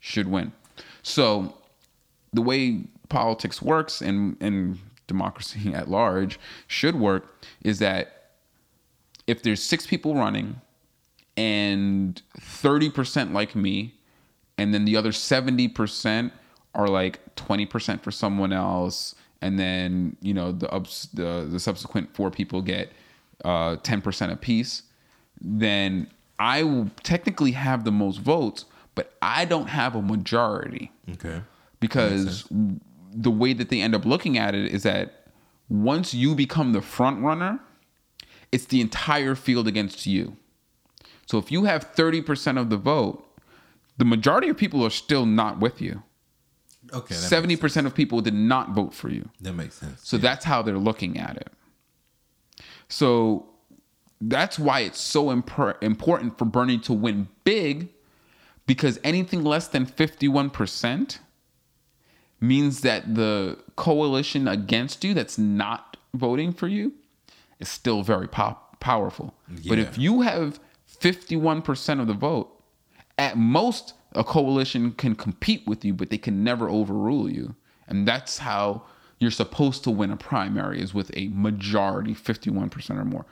should 0.01 0.29
win?" 0.29 0.53
So 1.03 1.57
the 2.35 2.43
way 2.43 2.85
politics 3.09 3.63
works 3.63 4.03
and 4.03 4.37
and 4.39 4.79
democracy 5.07 5.73
at 5.81 5.89
large 5.89 6.39
should 6.67 6.97
work 6.97 7.43
is 7.63 7.79
that 7.79 8.33
if 9.27 9.43
there's 9.43 9.63
six 9.63 9.87
people 9.87 10.15
running 10.15 10.61
and 11.39 12.21
30% 12.39 13.33
like 13.33 13.57
me 13.57 13.95
and 14.59 14.75
then 14.75 14.85
the 14.85 14.95
other 14.95 15.11
70% 15.11 16.33
are 16.75 16.89
like 16.89 17.35
20% 17.37 18.03
for 18.03 18.11
someone 18.11 18.53
else 18.53 19.15
and 19.43 19.59
then 19.59 20.17
you 20.23 20.33
know 20.33 20.53
the 20.53 20.69
ups 20.73 21.09
the, 21.13 21.47
the 21.51 21.61
subsequent 21.61 22.15
four 22.15 22.31
people 22.31 22.63
get 22.63 22.91
uh, 23.45 23.77
10% 23.77 24.33
apiece 24.33 24.83
then 25.41 26.07
i 26.39 26.63
will 26.63 26.89
technically 27.03 27.51
have 27.53 27.85
the 27.85 27.93
most 27.93 28.19
votes 28.21 28.65
but 28.95 29.15
i 29.21 29.45
don't 29.45 29.69
have 29.69 29.95
a 29.97 30.03
majority 30.03 30.93
Okay. 31.13 31.43
because 31.81 32.47
the 33.27 33.31
way 33.31 33.53
that 33.53 33.69
they 33.69 33.81
end 33.83 33.95
up 33.95 34.05
looking 34.07 34.39
at 34.39 34.55
it 34.55 34.73
is 34.73 34.85
that 34.85 35.27
once 35.69 36.15
you 36.15 36.35
become 36.35 36.73
the 36.73 36.81
front 36.83 37.23
runner, 37.23 37.59
it's 38.51 38.67
the 38.67 38.81
entire 38.81 39.35
field 39.35 39.67
against 39.69 40.07
you. 40.07 40.37
So 41.27 41.39
if 41.39 41.51
you 41.53 41.65
have 41.65 41.95
30% 41.95 42.59
of 42.61 42.69
the 42.71 42.77
vote, 42.77 43.25
the 43.97 44.05
majority 44.05 44.49
of 44.49 44.57
people 44.57 44.85
are 44.85 44.91
still 44.91 45.25
not 45.27 45.61
with 45.61 45.81
you. 45.81 46.03
Okay. 46.93 47.15
Seventy 47.15 47.57
percent 47.57 47.87
of 47.87 47.95
people 47.95 48.21
did 48.21 48.35
not 48.35 48.71
vote 48.71 48.93
for 48.95 49.09
you. 49.09 49.29
That 49.41 49.55
makes 49.55 49.77
sense. 49.77 50.07
So 50.07 50.19
that's 50.19 50.45
how 50.45 50.63
they're 50.63 50.79
looking 50.79 51.19
at 51.19 51.37
it. 51.37 51.51
So 52.89 53.47
that's 54.21 54.59
why 54.59 54.81
it's 54.81 55.01
so 55.01 55.27
impor- 55.27 55.83
important 55.83 56.39
for 56.39 56.45
Bernie 56.45 56.79
to 56.81 56.93
win 56.93 57.29
big 57.45 57.89
because 58.67 59.01
anything 59.03 59.43
less 59.43 59.67
than 59.67 59.87
51% 59.87 61.19
means 62.41 62.81
that 62.83 63.15
the 63.15 63.59
coalition 63.77 64.47
against 64.47 65.03
you 65.05 65.15
that's 65.15 65.39
not 65.39 65.97
voting 66.15 66.53
for 66.53 66.69
you 66.69 66.93
is 67.59 67.69
still 67.69 68.03
very 68.03 68.29
pop- 68.29 68.79
powerful. 68.81 69.35
But 69.69 69.79
if 69.79 69.99
you 69.99 70.21
have 70.21 70.61
51% 71.01 72.01
of 72.01 72.07
the 72.07 72.15
vote, 72.15 72.63
at 73.19 73.37
most 73.37 73.95
a 74.15 74.25
coalition 74.25 74.93
can 74.93 75.15
compete 75.15 75.67
with 75.67 75.85
you, 75.85 75.95
but 75.95 76.11
they 76.11 76.19
can 76.19 76.43
never 76.45 76.69
overrule 76.69 77.31
you. 77.31 77.55
And 77.89 78.07
that's 78.07 78.39
how 78.39 78.83
you're 79.19 79.31
supposed 79.31 79.85
to 79.85 79.91
win 79.91 80.11
a 80.11 80.17
primary 80.17 80.81
is 80.81 80.93
with 80.95 81.11
a 81.17 81.29
majority, 81.29 82.15
51% 82.15 82.99
or 82.99 83.05
more. 83.05 83.25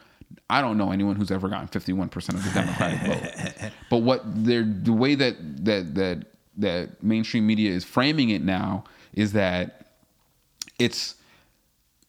I 0.48 0.60
don't 0.60 0.76
know 0.78 0.92
anyone 0.92 1.16
who's 1.16 1.30
ever 1.30 1.48
gotten 1.48 1.68
51% 1.68 2.28
of 2.34 2.44
the 2.44 2.50
Democratic 2.50 3.00
vote. 3.62 3.72
But 3.88 3.98
what 3.98 4.22
they're 4.24 4.62
the 4.64 4.92
way 4.92 5.14
that 5.16 5.36
that 5.64 5.94
that 5.94 6.26
that 6.58 7.02
mainstream 7.02 7.46
media 7.46 7.70
is 7.70 7.84
framing 7.84 8.30
it 8.30 8.42
now 8.42 8.84
is 9.12 9.32
that 9.32 9.86
it's 10.78 11.16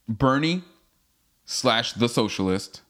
Bernie 0.07 0.63
slash 1.45 1.93
the 1.93 2.09
socialist 2.09 2.81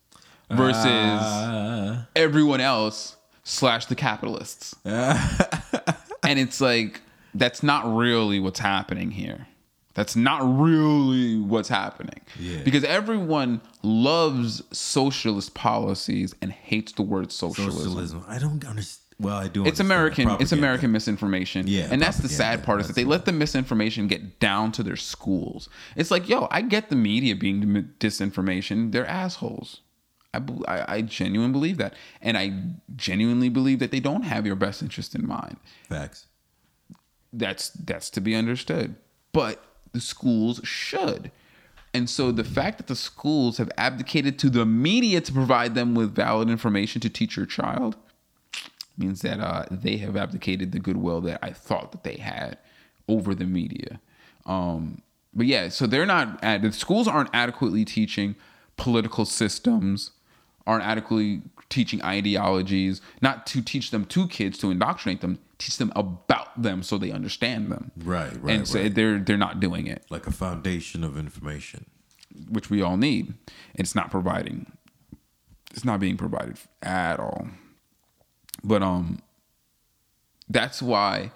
versus 0.50 0.86
Uh, 0.86 2.04
everyone 2.14 2.60
else 2.60 3.16
slash 3.44 3.86
the 3.86 3.94
capitalists. 3.94 4.74
and 6.32 6.40
it's 6.40 6.62
like 6.62 7.02
that's 7.34 7.62
not 7.62 7.84
really 7.94 8.40
what's 8.40 8.58
happening 8.58 9.10
here. 9.10 9.46
That's 9.94 10.16
not 10.16 10.40
really 10.42 11.38
what's 11.38 11.68
happening. 11.68 12.20
Yeah. 12.40 12.62
Because 12.64 12.82
everyone 12.84 13.60
loves 13.82 14.62
socialist 14.74 15.52
policies 15.52 16.34
and 16.40 16.50
hates 16.50 16.92
the 16.92 17.02
word 17.02 17.30
socialism. 17.30 17.82
socialism. 17.82 18.24
I 18.26 18.38
don't 18.38 18.64
understand. 18.64 19.00
Well, 19.20 19.36
I 19.36 19.48
do. 19.48 19.66
It's 19.66 19.78
American. 19.78 20.30
It's. 20.40 20.52
American 20.52 20.90
misinformation. 20.90 21.66
Yeah, 21.68 21.88
and 21.90 22.00
that's 22.00 22.16
the 22.16 22.28
sad 22.28 22.64
part 22.64 22.80
is 22.80 22.86
that 22.88 22.96
they 22.96 23.04
let 23.04 23.26
the 23.26 23.32
misinformation 23.32 24.08
get 24.08 24.40
down 24.40 24.72
to 24.72 24.82
their 24.82 24.96
schools. 24.96 25.68
It's 25.94 26.10
like, 26.10 26.28
yo, 26.28 26.48
I 26.50 26.62
get 26.62 26.88
the 26.88 26.96
media 26.96 27.36
being 27.36 27.90
disinformation. 28.00 28.90
They're 28.90 29.06
assholes. 29.06 29.82
I, 30.34 30.40
I 30.66 30.94
I 30.96 31.02
genuinely 31.02 31.52
believe 31.52 31.78
that, 31.78 31.94
and 32.20 32.36
I 32.38 32.52
genuinely 32.96 33.48
believe 33.48 33.78
that 33.78 33.90
they 33.90 34.00
don't 34.00 34.22
have 34.22 34.46
your 34.46 34.56
best 34.56 34.82
interest 34.82 35.14
in 35.14 35.26
mind. 35.26 35.56
Facts. 35.88 36.26
That's 37.32 37.70
that's 37.70 38.10
to 38.10 38.20
be 38.20 38.34
understood. 38.34 38.96
But 39.32 39.64
the 39.92 40.00
schools 40.00 40.60
should. 40.64 41.30
And 41.94 42.08
so 42.08 42.32
the 42.32 42.44
fact 42.44 42.78
that 42.78 42.86
the 42.86 42.96
schools 42.96 43.58
have 43.58 43.70
abdicated 43.76 44.38
to 44.40 44.50
the 44.50 44.64
media 44.64 45.20
to 45.20 45.32
provide 45.32 45.74
them 45.74 45.94
with 45.94 46.14
valid 46.14 46.48
information 46.48 47.00
to 47.02 47.10
teach 47.10 47.36
your 47.36 47.44
child 47.44 47.96
means 48.96 49.20
that 49.22 49.40
uh, 49.40 49.66
they 49.70 49.98
have 49.98 50.16
abdicated 50.16 50.72
the 50.72 50.78
goodwill 50.78 51.20
that 51.22 51.38
I 51.42 51.50
thought 51.50 51.92
that 51.92 52.04
they 52.04 52.16
had 52.16 52.58
over 53.08 53.34
the 53.34 53.44
media. 53.44 54.00
Um, 54.46 55.02
but 55.34 55.46
yeah, 55.46 55.68
so 55.68 55.86
they're 55.86 56.06
not. 56.06 56.40
The 56.40 56.72
schools 56.72 57.08
aren't 57.08 57.30
adequately 57.32 57.84
teaching 57.84 58.36
political 58.76 59.24
systems, 59.24 60.12
aren't 60.66 60.84
adequately 60.84 61.42
teaching 61.68 62.02
ideologies, 62.02 63.00
not 63.20 63.46
to 63.46 63.62
teach 63.62 63.90
them 63.90 64.04
to 64.06 64.28
kids 64.28 64.58
to 64.58 64.70
indoctrinate 64.70 65.20
them, 65.22 65.38
teach 65.58 65.76
them 65.78 65.92
about 65.96 66.60
them 66.60 66.82
so 66.82 66.98
they 66.98 67.10
understand 67.10 67.70
them. 67.72 67.90
Right, 67.96 68.32
right, 68.42 68.54
And 68.56 68.68
so 68.68 68.80
right. 68.80 68.94
they're 68.94 69.18
they're 69.18 69.36
not 69.38 69.58
doing 69.60 69.86
it, 69.86 70.04
like 70.10 70.26
a 70.26 70.32
foundation 70.32 71.02
of 71.04 71.16
information. 71.16 71.86
which 72.48 72.70
we 72.70 72.80
all 72.82 72.96
need. 72.96 73.34
It's 73.74 73.94
not 73.94 74.10
providing. 74.10 74.72
It's 75.70 75.84
not 75.84 76.00
being 76.00 76.16
provided 76.16 76.58
at 76.82 77.18
all. 77.20 77.48
But 78.64 78.82
um 78.82 79.20
that's 80.48 80.82
why 80.82 81.32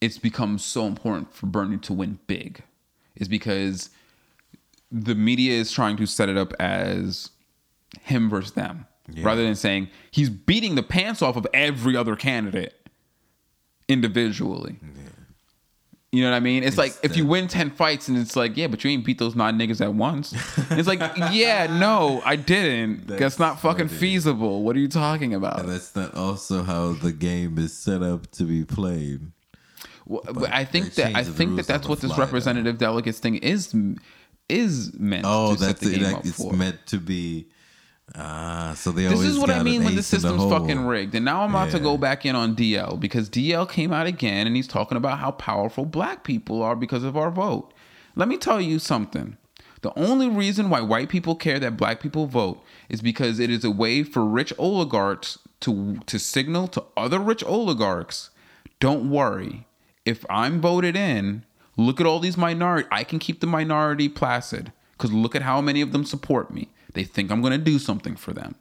it's 0.00 0.18
become 0.18 0.58
so 0.58 0.86
important 0.86 1.32
for 1.34 1.46
Bernie 1.46 1.78
to 1.78 1.92
win 1.92 2.18
big. 2.26 2.62
Is 3.16 3.28
because 3.28 3.90
the 4.90 5.14
media 5.14 5.52
is 5.54 5.72
trying 5.72 5.96
to 5.96 6.06
set 6.06 6.28
it 6.28 6.36
up 6.36 6.52
as 6.60 7.30
him 8.00 8.30
versus 8.30 8.52
them 8.52 8.86
Yeah. 9.12 9.24
rather 9.24 9.42
than 9.42 9.54
saying 9.54 9.88
he's 10.10 10.30
beating 10.30 10.74
the 10.74 10.82
pants 10.82 11.22
off 11.22 11.36
of 11.36 11.46
every 11.52 11.96
other 11.96 12.16
candidate 12.16 12.74
individually. 13.88 14.76
You 16.14 16.22
know 16.22 16.30
what 16.30 16.36
I 16.36 16.40
mean? 16.40 16.62
It's 16.62 16.76
like 16.76 16.94
if 17.02 17.16
you 17.16 17.24
win 17.24 17.48
10 17.48 17.70
fights 17.70 18.06
and 18.08 18.18
it's 18.18 18.36
like, 18.36 18.54
yeah, 18.54 18.66
but 18.66 18.84
you 18.84 18.90
ain't 18.90 19.02
beat 19.02 19.18
those 19.18 19.34
nine 19.34 19.58
niggas 19.58 19.80
at 19.80 19.94
once. 19.94 20.34
It's 20.70 20.86
like, 20.86 21.00
yeah, 21.32 21.66
no, 21.78 22.20
I 22.22 22.36
didn't. 22.36 23.06
That's, 23.06 23.18
That's 23.20 23.38
not 23.38 23.60
fucking 23.60 23.88
funny. 23.88 23.98
feasible. 23.98 24.62
What 24.62 24.76
are 24.76 24.78
you 24.78 24.88
talking 24.88 25.32
about? 25.32 25.60
And 25.60 25.70
that's 25.70 25.96
not 25.96 26.14
also 26.14 26.64
how 26.64 26.92
the 26.92 27.12
game 27.12 27.56
is 27.58 27.72
set 27.72 28.02
up 28.02 28.30
to 28.32 28.44
be 28.44 28.62
played. 28.62 29.20
Well, 30.04 30.22
I 30.50 30.66
think 30.66 30.92
that 30.96 31.16
I 31.16 31.24
think 31.24 31.56
that 31.56 31.66
that's 31.66 31.88
what 31.88 32.00
this 32.00 32.18
representative 32.18 32.76
delegates 32.76 33.18
thing 33.18 33.36
is 33.36 33.74
is 34.50 34.92
meant 34.98 35.24
Oh, 35.26 35.54
that's 35.54 35.80
the 35.80 35.94
it. 35.94 36.02
like, 36.02 36.26
It's 36.26 36.36
for. 36.36 36.52
meant 36.52 36.84
to 36.88 36.98
be. 36.98 37.46
Ah, 38.14 38.74
so 38.76 38.92
they 38.92 39.06
This 39.06 39.20
is 39.20 39.38
what 39.38 39.50
I 39.50 39.62
mean 39.62 39.84
when 39.84 39.94
the 39.96 40.02
system's 40.02 40.42
hole. 40.42 40.50
fucking 40.50 40.84
rigged. 40.86 41.14
And 41.14 41.24
now 41.24 41.42
I'm 41.42 41.50
about 41.50 41.70
to 41.70 41.80
go 41.80 41.96
back 41.96 42.26
in 42.26 42.36
on 42.36 42.54
DL 42.54 43.00
because 43.00 43.30
DL 43.30 43.68
came 43.68 43.92
out 43.92 44.06
again 44.06 44.46
and 44.46 44.54
he's 44.54 44.68
talking 44.68 44.96
about 44.98 45.18
how 45.18 45.30
powerful 45.30 45.84
black 45.86 46.22
people 46.24 46.62
are 46.62 46.76
because 46.76 47.04
of 47.04 47.16
our 47.16 47.30
vote. 47.30 47.72
Let 48.14 48.28
me 48.28 48.36
tell 48.36 48.60
you 48.60 48.78
something. 48.78 49.38
The 49.80 49.98
only 49.98 50.28
reason 50.28 50.68
why 50.70 50.80
white 50.80 51.08
people 51.08 51.34
care 51.34 51.58
that 51.58 51.76
black 51.76 52.00
people 52.00 52.26
vote 52.26 52.62
is 52.88 53.00
because 53.00 53.40
it 53.40 53.50
is 53.50 53.64
a 53.64 53.70
way 53.70 54.02
for 54.04 54.24
rich 54.24 54.52
oligarchs 54.58 55.38
to 55.60 55.96
to 56.06 56.18
signal 56.18 56.68
to 56.68 56.84
other 56.96 57.18
rich 57.18 57.42
oligarchs, 57.44 58.30
don't 58.78 59.10
worry. 59.10 59.66
If 60.04 60.24
I'm 60.28 60.60
voted 60.60 60.96
in, 60.96 61.44
look 61.76 62.00
at 62.00 62.06
all 62.06 62.18
these 62.20 62.36
minority. 62.36 62.88
I 62.92 63.04
can 63.04 63.18
keep 63.18 63.40
the 63.40 63.46
minority 63.46 64.08
placid 64.08 64.72
because 64.92 65.12
look 65.12 65.34
at 65.34 65.42
how 65.42 65.60
many 65.60 65.80
of 65.80 65.92
them 65.92 66.04
support 66.04 66.52
me. 66.52 66.68
They 66.94 67.04
think 67.04 67.30
I'm 67.30 67.40
going 67.40 67.52
to 67.52 67.58
do 67.58 67.78
something 67.78 68.16
for 68.16 68.32
them. 68.32 68.54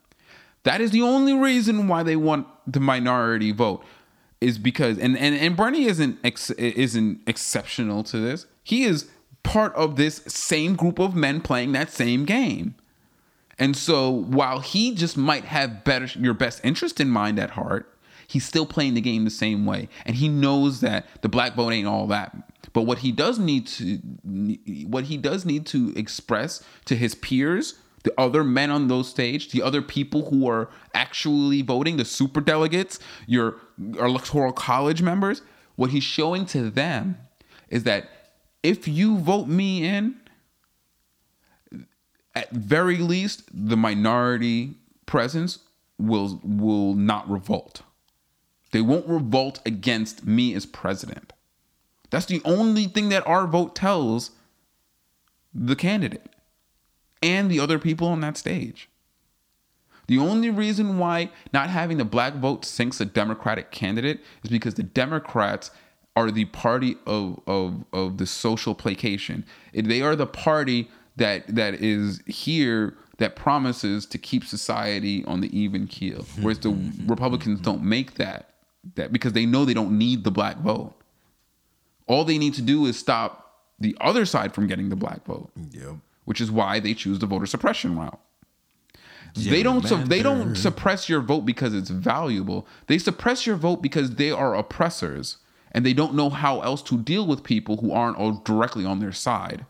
That 0.63 0.81
is 0.81 0.91
the 0.91 1.01
only 1.01 1.33
reason 1.33 1.87
why 1.87 2.03
they 2.03 2.15
want 2.15 2.47
the 2.67 2.79
minority 2.79 3.51
vote 3.51 3.83
is 4.39 4.57
because 4.57 4.97
and 4.97 5.17
and, 5.17 5.35
and 5.35 5.55
Bernie 5.55 5.85
isn't 5.85 6.19
ex, 6.23 6.49
isn't 6.51 7.21
exceptional 7.27 8.03
to 8.05 8.17
this. 8.17 8.45
He 8.63 8.83
is 8.83 9.09
part 9.43 9.73
of 9.75 9.95
this 9.95 10.17
same 10.27 10.75
group 10.75 10.99
of 10.99 11.15
men 11.15 11.41
playing 11.41 11.71
that 11.71 11.91
same 11.91 12.25
game. 12.25 12.75
And 13.57 13.77
so 13.77 14.09
while 14.09 14.59
he 14.59 14.95
just 14.95 15.17
might 15.17 15.45
have 15.45 15.83
better 15.83 16.07
your 16.19 16.33
best 16.33 16.61
interest 16.63 16.99
in 16.99 17.09
mind 17.09 17.37
at 17.37 17.51
heart, 17.51 17.95
he's 18.27 18.45
still 18.45 18.65
playing 18.65 18.95
the 18.95 19.01
game 19.01 19.23
the 19.23 19.29
same 19.29 19.65
way. 19.65 19.87
And 20.05 20.15
he 20.15 20.29
knows 20.29 20.81
that 20.81 21.05
the 21.21 21.29
black 21.29 21.55
vote 21.55 21.71
ain't 21.71 21.87
all 21.87 22.07
that. 22.07 22.35
But 22.73 22.83
what 22.83 22.99
he 22.99 23.11
does 23.11 23.37
need 23.37 23.67
to 23.67 23.99
what 24.87 25.05
he 25.05 25.17
does 25.17 25.45
need 25.45 25.65
to 25.67 25.93
express 25.95 26.63
to 26.85 26.95
his 26.95 27.13
peers, 27.15 27.75
the 28.03 28.13
other 28.17 28.43
men 28.43 28.71
on 28.71 28.87
those 28.87 29.09
stage, 29.09 29.51
the 29.51 29.61
other 29.61 29.81
people 29.81 30.29
who 30.29 30.47
are 30.47 30.69
actually 30.93 31.61
voting, 31.61 31.97
the 31.97 32.05
super 32.05 32.41
delegates, 32.41 32.99
your 33.27 33.57
electoral 33.77 34.51
college 34.51 35.01
members, 35.01 35.41
what 35.75 35.91
he's 35.91 36.03
showing 36.03 36.45
to 36.47 36.69
them 36.69 37.17
is 37.69 37.83
that 37.83 38.09
if 38.63 38.87
you 38.87 39.17
vote 39.17 39.47
me 39.47 39.83
in, 39.85 40.15
at 42.35 42.49
very 42.51 42.97
least 42.97 43.43
the 43.53 43.77
minority 43.77 44.75
presence 45.05 45.59
will 45.97 46.39
will 46.43 46.93
not 46.93 47.29
revolt. 47.29 47.81
They 48.71 48.81
won't 48.81 49.07
revolt 49.07 49.59
against 49.65 50.25
me 50.25 50.53
as 50.53 50.65
president. 50.65 51.33
That's 52.09 52.25
the 52.25 52.41
only 52.45 52.85
thing 52.85 53.09
that 53.09 53.25
our 53.27 53.47
vote 53.47 53.75
tells 53.75 54.31
the 55.53 55.75
candidate 55.75 56.30
and 57.21 57.49
the 57.49 57.59
other 57.59 57.79
people 57.79 58.07
on 58.07 58.21
that 58.21 58.37
stage. 58.37 58.89
The 60.07 60.17
only 60.17 60.49
reason 60.49 60.97
why 60.97 61.29
not 61.53 61.69
having 61.69 61.97
the 61.97 62.05
black 62.05 62.33
vote 62.35 62.65
sinks 62.65 62.99
a 62.99 63.05
democratic 63.05 63.71
candidate 63.71 64.19
is 64.43 64.49
because 64.49 64.73
the 64.73 64.83
democrats 64.83 65.71
are 66.15 66.31
the 66.31 66.45
party 66.45 66.97
of 67.05 67.39
of 67.47 67.85
of 67.93 68.17
the 68.17 68.25
social 68.25 68.75
placation. 68.75 69.45
They 69.73 70.01
are 70.01 70.15
the 70.15 70.27
party 70.27 70.89
that 71.15 71.47
that 71.55 71.75
is 71.75 72.21
here 72.25 72.97
that 73.17 73.35
promises 73.35 74.05
to 74.07 74.17
keep 74.17 74.43
society 74.43 75.23
on 75.25 75.41
the 75.41 75.57
even 75.57 75.85
keel 75.87 76.25
whereas 76.41 76.59
the 76.59 76.75
republicans 77.05 77.59
don't 77.61 77.83
make 77.83 78.15
that 78.15 78.49
that 78.95 79.13
because 79.13 79.33
they 79.33 79.45
know 79.45 79.63
they 79.63 79.73
don't 79.73 79.97
need 79.97 80.23
the 80.23 80.31
black 80.31 80.57
vote. 80.57 80.93
All 82.07 82.25
they 82.25 82.37
need 82.37 82.55
to 82.55 82.61
do 82.61 82.85
is 82.85 82.97
stop 82.97 83.61
the 83.79 83.95
other 84.01 84.25
side 84.25 84.53
from 84.53 84.67
getting 84.67 84.89
the 84.89 84.95
black 84.95 85.25
vote. 85.25 85.51
Yep. 85.71 85.95
Which 86.31 86.39
is 86.39 86.49
why 86.49 86.79
they 86.79 86.93
choose 86.93 87.19
the 87.19 87.25
voter 87.25 87.45
suppression 87.45 87.99
route 87.99 88.21
they 89.35 89.63
don't 89.63 89.85
su- 89.85 90.03
they 90.05 90.21
don't 90.21 90.55
suppress 90.55 91.09
your 91.09 91.21
vote 91.21 91.41
because 91.41 91.73
it's 91.73 91.89
valuable. 91.89 92.67
They 92.87 92.97
suppress 92.97 93.45
your 93.45 93.55
vote 93.55 93.81
because 93.81 94.15
they 94.15 94.31
are 94.31 94.55
oppressors 94.55 95.37
and 95.71 95.85
they 95.85 95.93
don't 95.93 96.15
know 96.15 96.29
how 96.29 96.61
else 96.61 96.81
to 96.83 96.97
deal 96.97 97.25
with 97.25 97.43
people 97.43 97.77
who 97.77 97.91
aren't 97.91 98.17
all 98.17 98.33
directly 98.43 98.85
on 98.85 98.99
their 98.99 99.13
side. 99.13 99.65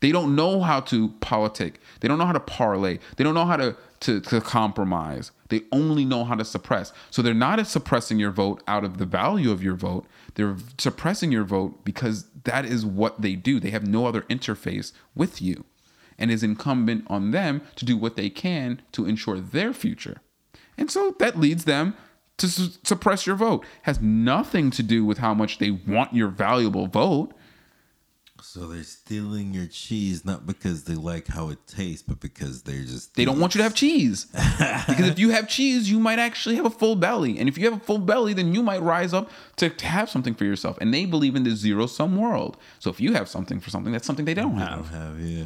They 0.00 0.12
don't 0.12 0.36
know 0.36 0.60
how 0.60 0.80
to 0.80 1.08
politic. 1.20 1.80
They 2.00 2.08
don't 2.08 2.18
know 2.18 2.26
how 2.26 2.32
to 2.32 2.40
parlay. 2.40 2.98
They 3.16 3.24
don't 3.24 3.34
know 3.34 3.46
how 3.46 3.56
to, 3.56 3.76
to, 4.00 4.20
to 4.20 4.40
compromise. 4.40 5.32
They 5.48 5.62
only 5.72 6.04
know 6.04 6.24
how 6.24 6.36
to 6.36 6.44
suppress. 6.44 6.92
So 7.10 7.20
they're 7.20 7.34
not 7.34 7.66
suppressing 7.66 8.18
your 8.18 8.30
vote 8.30 8.62
out 8.68 8.84
of 8.84 8.98
the 8.98 9.06
value 9.06 9.50
of 9.50 9.62
your 9.62 9.74
vote. 9.74 10.06
They're 10.34 10.56
suppressing 10.78 11.32
your 11.32 11.44
vote 11.44 11.84
because 11.84 12.26
that 12.44 12.64
is 12.64 12.86
what 12.86 13.20
they 13.20 13.34
do. 13.34 13.60
They 13.60 13.70
have 13.70 13.86
no 13.86 14.06
other 14.06 14.22
interface 14.22 14.92
with 15.14 15.42
you. 15.42 15.64
And 16.20 16.32
is 16.32 16.42
incumbent 16.42 17.04
on 17.06 17.30
them 17.30 17.62
to 17.76 17.84
do 17.84 17.96
what 17.96 18.16
they 18.16 18.28
can 18.28 18.82
to 18.90 19.06
ensure 19.06 19.38
their 19.38 19.72
future. 19.72 20.16
And 20.76 20.90
so 20.90 21.14
that 21.20 21.38
leads 21.38 21.64
them 21.64 21.94
to 22.38 22.48
su- 22.48 22.78
suppress 22.82 23.24
your 23.24 23.36
vote. 23.36 23.64
Has 23.82 24.00
nothing 24.00 24.70
to 24.72 24.82
do 24.82 25.04
with 25.04 25.18
how 25.18 25.32
much 25.34 25.58
they 25.58 25.70
want 25.70 26.14
your 26.14 26.28
valuable 26.28 26.88
vote. 26.88 27.32
So 28.58 28.66
they're 28.66 28.82
stealing 28.82 29.54
your 29.54 29.66
cheese 29.66 30.24
not 30.24 30.44
because 30.46 30.84
they 30.84 30.94
like 30.94 31.28
how 31.28 31.50
it 31.50 31.58
tastes, 31.66 32.02
but 32.02 32.18
because 32.18 32.62
they're 32.62 32.82
just 32.82 33.14
They 33.14 33.24
don't 33.24 33.38
want 33.38 33.54
you 33.54 33.60
to 33.60 33.62
have 33.62 33.74
cheese. 33.74 34.24
because 34.24 35.08
if 35.08 35.18
you 35.18 35.30
have 35.30 35.48
cheese, 35.48 35.88
you 35.90 36.00
might 36.00 36.18
actually 36.18 36.56
have 36.56 36.66
a 36.66 36.70
full 36.70 36.96
belly. 36.96 37.38
And 37.38 37.48
if 37.48 37.56
you 37.56 37.70
have 37.70 37.80
a 37.80 37.84
full 37.84 37.98
belly, 37.98 38.32
then 38.32 38.52
you 38.52 38.62
might 38.62 38.82
rise 38.82 39.14
up 39.14 39.30
to, 39.56 39.70
to 39.70 39.86
have 39.86 40.10
something 40.10 40.34
for 40.34 40.44
yourself. 40.44 40.76
And 40.80 40.92
they 40.92 41.04
believe 41.04 41.36
in 41.36 41.44
this 41.44 41.60
zero 41.60 41.86
sum 41.86 42.16
world. 42.16 42.56
So 42.80 42.90
if 42.90 43.00
you 43.00 43.12
have 43.12 43.28
something 43.28 43.60
for 43.60 43.70
something, 43.70 43.92
that's 43.92 44.06
something 44.06 44.24
they 44.24 44.34
don't 44.34 44.56
have. 44.56 44.90
don't 44.90 45.00
have 45.00 45.20
yeah. 45.20 45.44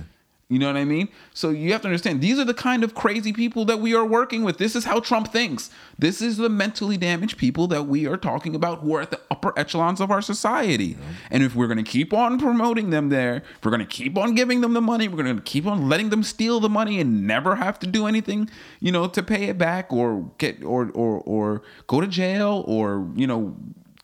You 0.52 0.58
know 0.58 0.66
what 0.66 0.76
I 0.76 0.84
mean? 0.84 1.08
So 1.32 1.48
you 1.48 1.72
have 1.72 1.80
to 1.80 1.88
understand 1.88 2.20
these 2.20 2.38
are 2.38 2.44
the 2.44 2.52
kind 2.52 2.84
of 2.84 2.94
crazy 2.94 3.32
people 3.32 3.64
that 3.64 3.80
we 3.80 3.94
are 3.94 4.04
working 4.04 4.44
with. 4.44 4.58
This 4.58 4.76
is 4.76 4.84
how 4.84 5.00
Trump 5.00 5.32
thinks. 5.32 5.70
This 5.98 6.20
is 6.20 6.36
the 6.36 6.50
mentally 6.50 6.98
damaged 6.98 7.38
people 7.38 7.66
that 7.68 7.84
we 7.84 8.06
are 8.06 8.18
talking 8.18 8.54
about 8.54 8.80
who 8.80 8.94
are 8.96 9.00
at 9.00 9.10
the 9.10 9.20
upper 9.30 9.58
echelons 9.58 9.98
of 9.98 10.10
our 10.10 10.20
society. 10.20 10.98
And 11.30 11.42
if 11.42 11.54
we're 11.54 11.68
going 11.68 11.82
to 11.82 11.90
keep 11.90 12.12
on 12.12 12.38
promoting 12.38 12.90
them 12.90 13.08
there, 13.08 13.36
if 13.36 13.64
we're 13.64 13.70
going 13.70 13.80
to 13.80 13.86
keep 13.86 14.18
on 14.18 14.34
giving 14.34 14.60
them 14.60 14.74
the 14.74 14.82
money, 14.82 15.08
we're 15.08 15.22
going 15.22 15.34
to 15.34 15.42
keep 15.42 15.64
on 15.64 15.88
letting 15.88 16.10
them 16.10 16.22
steal 16.22 16.60
the 16.60 16.68
money 16.68 17.00
and 17.00 17.26
never 17.26 17.56
have 17.56 17.78
to 17.78 17.86
do 17.86 18.06
anything, 18.06 18.50
you 18.78 18.92
know, 18.92 19.08
to 19.08 19.22
pay 19.22 19.44
it 19.44 19.56
back 19.56 19.90
or 19.90 20.30
get 20.36 20.62
or 20.62 20.90
or 20.90 21.20
or 21.20 21.62
go 21.86 22.02
to 22.02 22.06
jail 22.06 22.62
or, 22.66 23.10
you 23.16 23.26
know, 23.26 23.56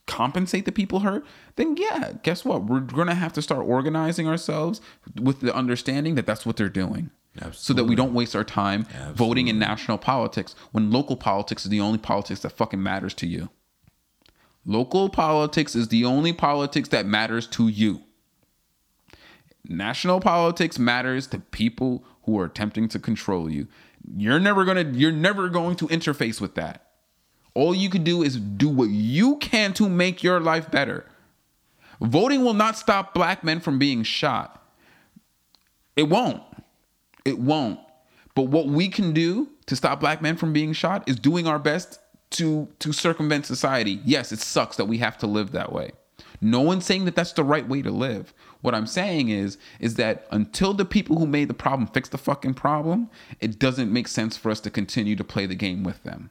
compensate 0.09 0.65
the 0.65 0.73
people 0.73 1.01
hurt, 1.01 1.25
then 1.55 1.77
yeah, 1.77 2.15
guess 2.25 2.45
what? 2.45 2.65
We're 2.65 2.81
gonna 2.81 3.15
have 3.15 3.33
to 3.35 3.43
start 3.43 3.65
organizing 3.67 4.27
ourselves 4.27 4.81
with 5.21 5.41
the 5.41 5.55
understanding 5.55 6.17
that 6.17 6.27
that's 6.27 6.45
what 6.45 6.57
they're 6.57 6.69
doing. 6.69 7.11
So 7.53 7.73
that 7.75 7.85
we 7.85 7.95
don't 7.95 8.15
waste 8.15 8.35
our 8.35 8.43
time 8.43 8.85
voting 9.15 9.47
in 9.47 9.61
national 9.61 9.99
politics 9.99 10.57
when 10.73 10.91
local 10.91 11.15
politics 11.17 11.65
is 11.65 11.71
the 11.71 11.81
only 11.81 11.99
politics 11.99 12.41
that 12.41 12.51
fucking 12.51 12.83
matters 12.83 13.15
to 13.15 13.29
you. 13.29 13.51
Local 14.67 15.09
politics 15.09 15.77
is 15.77 15.89
the 15.89 16.05
only 16.05 16.33
politics 16.33 16.89
that 16.89 17.07
matters 17.07 17.47
to 17.49 17.69
you. 17.69 18.03
National 19.69 20.19
politics 20.21 20.79
matters 20.79 21.27
to 21.29 21.39
people 21.39 22.05
who 22.25 22.39
are 22.41 22.47
attempting 22.47 22.89
to 22.89 22.99
control 22.99 23.49
you. 23.49 23.69
You're 24.17 24.41
never 24.41 24.65
going 24.65 24.93
to 24.93 24.99
you're 24.99 25.13
never 25.13 25.49
going 25.49 25.77
to 25.77 25.89
interface 25.89 26.41
with 26.41 26.55
that. 26.57 26.88
All 27.59 27.75
you 27.75 27.91
can 27.91 28.05
do 28.05 28.23
is 28.23 28.37
do 28.37 28.69
what 28.69 28.89
you 28.89 29.35
can 29.39 29.73
to 29.73 29.89
make 29.89 30.23
your 30.23 30.39
life 30.39 30.71
better. 30.71 31.05
Voting 32.01 32.45
will 32.45 32.55
not 32.55 32.79
stop 32.79 33.13
black 33.13 33.43
men 33.43 33.59
from 33.59 33.81
being 33.81 34.05
shot. 34.05 34.65
It 35.97 36.05
won't. 36.05 36.41
It 37.25 37.41
won't. 37.41 37.81
But 38.37 38.43
what 38.43 38.69
we 38.69 38.87
can 38.87 39.13
do 39.13 39.49
to 39.67 39.75
stop 39.75 39.99
black 39.99 40.23
men 40.23 40.37
from 40.37 40.53
being 40.53 40.73
shot 40.73 41.09
is 41.09 41.19
doing 41.19 41.49
our 41.49 41.59
best 41.59 41.99
to 42.31 42.69
to 42.79 42.93
circumvent 42.93 43.45
society. 43.45 44.01
Yes, 44.05 44.31
it 44.31 44.39
sucks 44.39 44.77
that 44.77 44.85
we 44.85 44.99
have 44.99 45.19
to 45.19 45.27
live 45.27 45.51
that 45.51 45.73
way. 45.73 45.91
No 46.41 46.61
one's 46.61 46.85
saying 46.85 47.07
that 47.07 47.17
that's 47.17 47.33
the 47.33 47.43
right 47.43 47.69
way 47.69 47.83
to 47.83 47.91
live. 47.91 48.33
What 48.61 48.77
I'm 48.77 48.87
saying 48.87 49.31
is 49.31 49.59
is 49.81 49.97
that 49.97 50.29
until 50.31 50.75
the 50.75 50.85
people 50.85 51.19
who 51.19 51.27
made 51.27 51.49
the 51.49 51.55
problem 51.55 51.89
fix 51.89 52.09
the 52.09 52.19
fucking 52.19 52.55
problem, 52.55 53.11
it 53.41 53.59
doesn't 53.59 53.93
make 53.93 54.07
sense 54.07 54.37
for 54.37 54.49
us 54.49 54.61
to 54.61 54.71
continue 54.71 55.17
to 55.17 55.25
play 55.25 55.47
the 55.47 55.57
game 55.57 55.83
with 55.83 56.05
them. 56.05 56.31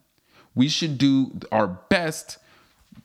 We 0.58 0.68
should 0.68 0.98
do 0.98 1.40
our 1.52 1.68
best 1.68 2.40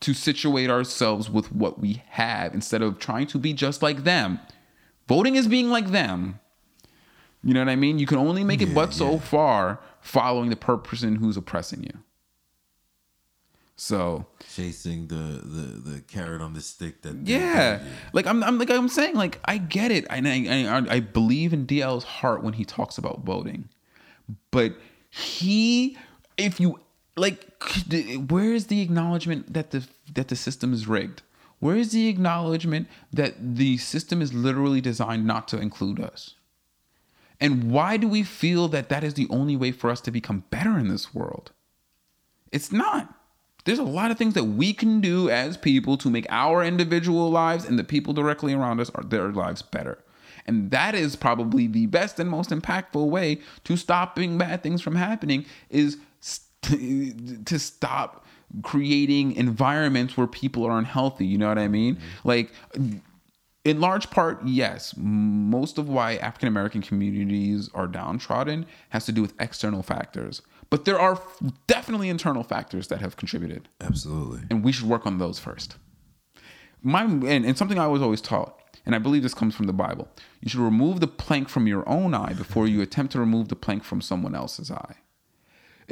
to 0.00 0.14
situate 0.14 0.70
ourselves 0.70 1.30
with 1.30 1.52
what 1.52 1.78
we 1.78 2.02
have 2.08 2.54
instead 2.54 2.82
of 2.82 2.98
trying 2.98 3.26
to 3.28 3.38
be 3.38 3.52
just 3.52 3.82
like 3.82 4.04
them. 4.04 4.40
Voting 5.06 5.36
is 5.36 5.46
being 5.46 5.68
like 5.68 5.90
them. 5.90 6.40
You 7.44 7.54
know 7.54 7.60
what 7.60 7.68
I 7.68 7.76
mean? 7.76 7.98
You 7.98 8.06
can 8.06 8.18
only 8.18 8.42
make 8.42 8.62
it 8.62 8.68
Yeah, 8.68 8.74
but 8.74 8.94
so 8.94 9.18
far 9.18 9.80
following 10.00 10.48
the 10.48 10.56
person 10.56 11.16
who's 11.16 11.36
oppressing 11.36 11.82
you. 11.82 11.98
So 13.76 14.26
Chasing 14.54 15.08
the 15.08 15.14
the 15.14 15.90
the 15.90 16.00
carrot 16.02 16.40
on 16.40 16.54
the 16.54 16.60
stick 16.60 17.02
that 17.02 17.26
yeah, 17.26 17.82
like 18.12 18.26
I'm, 18.26 18.42
I'm 18.44 18.58
like 18.58 18.70
I'm 18.70 18.88
saying, 18.88 19.16
like 19.16 19.40
I 19.44 19.58
get 19.58 19.90
it, 19.90 20.06
and 20.08 20.28
I, 20.28 20.78
I 20.78 20.96
I 20.96 21.00
believe 21.00 21.52
in 21.52 21.66
DL's 21.66 22.04
heart 22.04 22.42
when 22.42 22.52
he 22.54 22.64
talks 22.64 22.96
about 22.96 23.24
voting, 23.24 23.68
but 24.50 24.76
he, 25.10 25.98
if 26.36 26.60
you 26.60 26.78
like, 27.16 27.62
where 28.30 28.52
is 28.52 28.66
the 28.66 28.80
acknowledgement 28.80 29.52
that 29.52 29.70
the 29.70 29.86
that 30.14 30.28
the 30.28 30.36
system 30.36 30.72
is 30.72 30.86
rigged? 30.86 31.22
Where 31.58 31.76
is 31.76 31.92
the 31.92 32.08
acknowledgement 32.08 32.88
that 33.12 33.56
the 33.56 33.76
system 33.78 34.20
is 34.20 34.34
literally 34.34 34.80
designed 34.80 35.26
not 35.26 35.46
to 35.48 35.58
include 35.58 36.00
us? 36.00 36.34
And 37.40 37.70
why 37.70 37.96
do 37.96 38.08
we 38.08 38.22
feel 38.22 38.68
that 38.68 38.88
that 38.88 39.04
is 39.04 39.14
the 39.14 39.28
only 39.30 39.56
way 39.56 39.72
for 39.72 39.90
us 39.90 40.00
to 40.02 40.10
become 40.10 40.44
better 40.50 40.78
in 40.78 40.88
this 40.88 41.14
world? 41.14 41.52
It's 42.50 42.72
not. 42.72 43.14
There's 43.64 43.78
a 43.78 43.84
lot 43.84 44.10
of 44.10 44.18
things 44.18 44.34
that 44.34 44.44
we 44.44 44.72
can 44.72 45.00
do 45.00 45.30
as 45.30 45.56
people 45.56 45.96
to 45.98 46.10
make 46.10 46.26
our 46.28 46.64
individual 46.64 47.30
lives 47.30 47.64
and 47.64 47.78
the 47.78 47.84
people 47.84 48.12
directly 48.12 48.54
around 48.54 48.80
us 48.80 48.90
are 48.94 49.04
their 49.04 49.30
lives 49.30 49.62
better. 49.62 49.98
And 50.46 50.72
that 50.72 50.94
is 50.94 51.14
probably 51.14 51.68
the 51.68 51.86
best 51.86 52.18
and 52.18 52.28
most 52.28 52.50
impactful 52.50 53.08
way 53.08 53.40
to 53.64 53.76
stopping 53.76 54.36
bad 54.36 54.62
things 54.62 54.82
from 54.82 54.96
happening 54.96 55.46
is 55.70 55.98
st- 56.64 57.46
to 57.46 57.58
stop 57.58 58.24
creating 58.62 59.32
environments 59.32 60.16
where 60.16 60.26
people 60.26 60.64
are 60.64 60.78
unhealthy. 60.78 61.26
You 61.26 61.38
know 61.38 61.48
what 61.48 61.58
I 61.58 61.68
mean? 61.68 61.96
Mm-hmm. 61.96 62.28
Like 62.28 62.52
in 63.64 63.80
large 63.80 64.10
part, 64.10 64.44
yes, 64.44 64.94
most 64.96 65.78
of 65.78 65.88
why 65.88 66.16
African 66.16 66.48
American 66.48 66.82
communities 66.82 67.70
are 67.74 67.86
downtrodden 67.86 68.66
has 68.90 69.06
to 69.06 69.12
do 69.12 69.22
with 69.22 69.34
external 69.40 69.82
factors. 69.82 70.42
But 70.68 70.84
there 70.84 70.98
are 70.98 71.20
definitely 71.66 72.08
internal 72.08 72.42
factors 72.42 72.88
that 72.88 73.00
have 73.00 73.16
contributed, 73.16 73.68
Absolutely. 73.80 74.40
and 74.50 74.64
we 74.64 74.72
should 74.72 74.88
work 74.88 75.06
on 75.06 75.18
those 75.18 75.38
first. 75.38 75.76
My 76.82 77.04
and, 77.04 77.24
and 77.24 77.56
something 77.56 77.78
I 77.78 77.86
was 77.86 78.02
always 78.02 78.20
taught, 78.20 78.58
and 78.84 78.94
I 78.94 78.98
believe 78.98 79.22
this 79.22 79.34
comes 79.34 79.54
from 79.54 79.66
the 79.66 79.72
Bible: 79.72 80.08
you 80.40 80.48
should 80.48 80.60
remove 80.60 81.00
the 81.00 81.06
plank 81.06 81.48
from 81.48 81.66
your 81.66 81.88
own 81.88 82.14
eye 82.14 82.32
before 82.32 82.66
you 82.66 82.80
attempt 82.80 83.12
to 83.12 83.20
remove 83.20 83.48
the 83.48 83.56
plank 83.56 83.84
from 83.84 84.00
someone 84.00 84.34
else's 84.34 84.70
eye. 84.70 84.96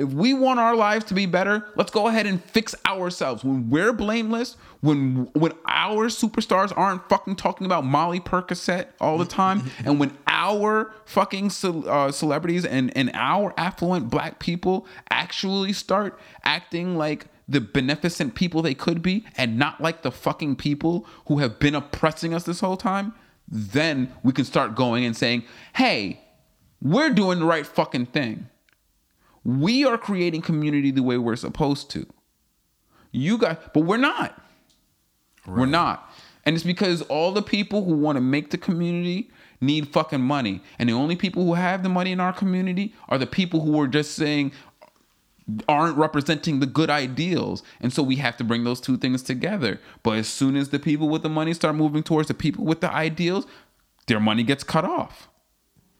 If 0.00 0.14
we 0.14 0.32
want 0.32 0.58
our 0.58 0.74
lives 0.74 1.04
to 1.06 1.14
be 1.14 1.26
better, 1.26 1.66
let's 1.76 1.90
go 1.90 2.08
ahead 2.08 2.26
and 2.26 2.42
fix 2.42 2.74
ourselves. 2.86 3.44
When 3.44 3.68
we're 3.68 3.92
blameless, 3.92 4.56
when 4.80 5.28
when 5.34 5.52
our 5.66 6.06
superstars 6.06 6.72
aren't 6.74 7.06
fucking 7.10 7.36
talking 7.36 7.66
about 7.66 7.84
Molly 7.84 8.18
Percocet 8.18 8.86
all 8.98 9.18
the 9.18 9.26
time, 9.26 9.70
and 9.84 10.00
when 10.00 10.16
our 10.26 10.94
fucking 11.04 11.50
ce- 11.50 11.64
uh, 11.64 12.10
celebrities 12.10 12.64
and 12.64 12.96
and 12.96 13.10
our 13.12 13.52
affluent 13.58 14.08
black 14.08 14.38
people 14.38 14.86
actually 15.10 15.74
start 15.74 16.18
acting 16.44 16.96
like 16.96 17.26
the 17.46 17.60
beneficent 17.60 18.34
people 18.34 18.62
they 18.62 18.74
could 18.74 19.02
be, 19.02 19.26
and 19.36 19.58
not 19.58 19.82
like 19.82 20.00
the 20.00 20.10
fucking 20.10 20.56
people 20.56 21.06
who 21.26 21.40
have 21.40 21.58
been 21.58 21.74
oppressing 21.74 22.32
us 22.32 22.44
this 22.44 22.60
whole 22.60 22.78
time, 22.78 23.12
then 23.46 24.10
we 24.22 24.32
can 24.32 24.46
start 24.46 24.74
going 24.74 25.04
and 25.04 25.14
saying, 25.14 25.44
"Hey, 25.74 26.22
we're 26.80 27.10
doing 27.10 27.38
the 27.38 27.44
right 27.44 27.66
fucking 27.66 28.06
thing." 28.06 28.46
We 29.44 29.84
are 29.84 29.98
creating 29.98 30.42
community 30.42 30.90
the 30.90 31.02
way 31.02 31.18
we're 31.18 31.36
supposed 31.36 31.90
to. 31.90 32.06
You 33.12 33.38
got, 33.38 33.72
but 33.74 33.80
we're 33.80 33.96
not. 33.96 34.40
We're 35.46 35.66
not. 35.66 36.10
And 36.44 36.54
it's 36.54 36.64
because 36.64 37.02
all 37.02 37.32
the 37.32 37.42
people 37.42 37.84
who 37.84 37.94
want 37.94 38.16
to 38.16 38.20
make 38.20 38.50
the 38.50 38.58
community 38.58 39.30
need 39.60 39.88
fucking 39.88 40.20
money. 40.20 40.62
And 40.78 40.88
the 40.88 40.94
only 40.94 41.16
people 41.16 41.44
who 41.44 41.54
have 41.54 41.82
the 41.82 41.88
money 41.88 42.12
in 42.12 42.20
our 42.20 42.32
community 42.32 42.94
are 43.08 43.18
the 43.18 43.26
people 43.26 43.60
who 43.60 43.78
are 43.80 43.88
just 43.88 44.14
saying 44.14 44.52
aren't 45.68 45.96
representing 45.96 46.60
the 46.60 46.66
good 46.66 46.90
ideals. 46.90 47.62
And 47.80 47.92
so 47.92 48.02
we 48.02 48.16
have 48.16 48.36
to 48.36 48.44
bring 48.44 48.64
those 48.64 48.80
two 48.80 48.96
things 48.96 49.22
together. 49.22 49.80
But 50.02 50.18
as 50.18 50.28
soon 50.28 50.56
as 50.56 50.70
the 50.70 50.78
people 50.78 51.08
with 51.08 51.22
the 51.22 51.28
money 51.28 51.52
start 51.54 51.74
moving 51.74 52.02
towards 52.02 52.28
the 52.28 52.34
people 52.34 52.64
with 52.64 52.80
the 52.80 52.92
ideals, 52.92 53.46
their 54.06 54.20
money 54.20 54.42
gets 54.42 54.64
cut 54.64 54.84
off. 54.84 55.28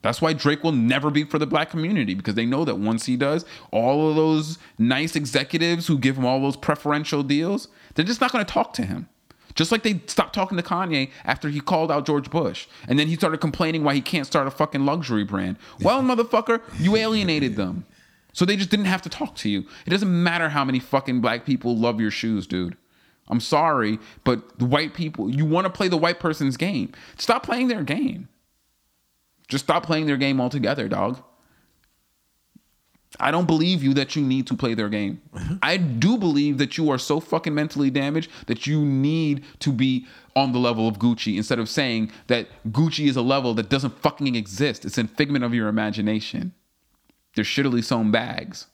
That's 0.03 0.23
why 0.23 0.33
Drake 0.33 0.65
will 0.65 0.73
never 0.73 1.11
be 1.11 1.25
for 1.25 1.39
the 1.39 1.47
black 1.47 1.71
community 1.71 2.15
because 2.15 2.35
they 2.35 2.47
know 2.47 2.65
that 2.65 2.79
once 2.79 3.07
he 3.07 3.17
does, 3.17 3.45
all 3.71 4.09
of 4.09 4.17
those 4.17 4.59
nice 4.79 5.15
executives 5.15 5.87
who 5.87 5.99
give 5.99 6.17
him 6.17 6.25
all 6.25 6.41
those 6.41 6.57
preferential 6.57 7.23
deals, 7.23 7.69
they're 7.95 8.05
just 8.05 8.21
not 8.21 8.33
going 8.33 8.45
to 8.45 8.51
talk 8.51 8.73
to 8.75 8.85
him. 8.85 9.09
Just 9.55 9.73
like 9.73 9.83
they 9.83 10.01
stopped 10.07 10.35
talking 10.35 10.57
to 10.57 10.63
Kanye 10.63 11.11
after 11.25 11.49
he 11.49 11.61
called 11.61 11.91
out 11.91 12.07
George 12.07 12.31
Bush. 12.31 12.67
And 12.89 12.99
then 12.99 13.09
he 13.09 13.17
started 13.17 13.41
complaining 13.41 13.85
why 13.85 13.95
he 13.95 14.01
can't 14.01 14.27
start 14.27 14.47
a 14.47 14.51
fucking 14.51 14.87
luxury 14.87 15.25
brand. 15.25 15.57
Well, 15.83 16.03
motherfucker, 16.03 16.63
you 16.79 16.97
alienated 16.97 17.57
them. 17.57 17.85
So 18.33 18.45
they 18.45 18.57
just 18.57 18.71
didn't 18.71 18.87
have 18.87 19.03
to 19.03 19.09
talk 19.09 19.35
to 19.37 19.51
you. 19.51 19.67
It 19.87 19.91
doesn't 19.91 20.23
matter 20.23 20.51
how 20.51 20.65
many 20.65 20.79
fucking 20.79 21.21
black 21.21 21.45
people 21.45 21.77
love 21.77 22.01
your 22.01 22.13
shoes, 22.13 22.47
dude. 22.47 22.77
I'm 23.29 23.41
sorry, 23.41 23.99
but 24.25 24.59
the 24.59 24.65
white 24.65 24.95
people, 24.95 25.29
you 25.29 25.45
want 25.45 25.67
to 25.67 25.71
play 25.71 25.89
the 25.89 25.97
white 25.97 26.21
person's 26.21 26.57
game. 26.57 26.93
Stop 27.17 27.45
playing 27.45 27.69
their 27.69 27.85
game. 27.85 28.29
Just 29.51 29.65
stop 29.65 29.85
playing 29.85 30.07
their 30.07 30.17
game 30.17 30.41
altogether, 30.41 30.89
dog. 30.89 31.23
I 33.19 33.33
don't 33.33 33.47
believe 33.47 33.83
you 33.83 33.93
that 33.95 34.15
you 34.15 34.23
need 34.23 34.47
to 34.47 34.55
play 34.55 34.75
their 34.75 34.89
game. 34.89 35.21
Mm-hmm. 35.35 35.55
I 35.63 35.77
do 35.77 36.17
believe 36.17 36.59
that 36.59 36.79
you 36.79 36.91
are 36.91 36.99
so 36.99 37.19
fucking 37.19 37.55
mentally 37.55 37.91
damaged 37.91 38.31
that 38.47 38.69
you 38.69 38.81
need 38.85 39.45
to 39.59 39.73
be 39.73 40.07
on 40.37 40.53
the 40.53 40.61
level 40.61 40.87
of 40.87 41.01
Gucci 41.01 41.37
instead 41.37 41.59
of 41.59 41.69
saying 41.69 42.13
that 42.29 42.47
Gucci 42.69 43.09
is 43.09 43.17
a 43.17 43.23
level 43.23 43.53
that 43.55 43.69
doesn't 43.69 43.99
fucking 43.99 44.37
exist. 44.37 44.85
It's 44.85 44.97
a 44.97 45.09
figment 45.09 45.45
of 45.45 45.53
your 45.53 45.67
imagination. 45.67 46.55
They're 47.35 47.45
shittily 47.45 47.83
sewn 47.83 48.13
bags. 48.13 48.69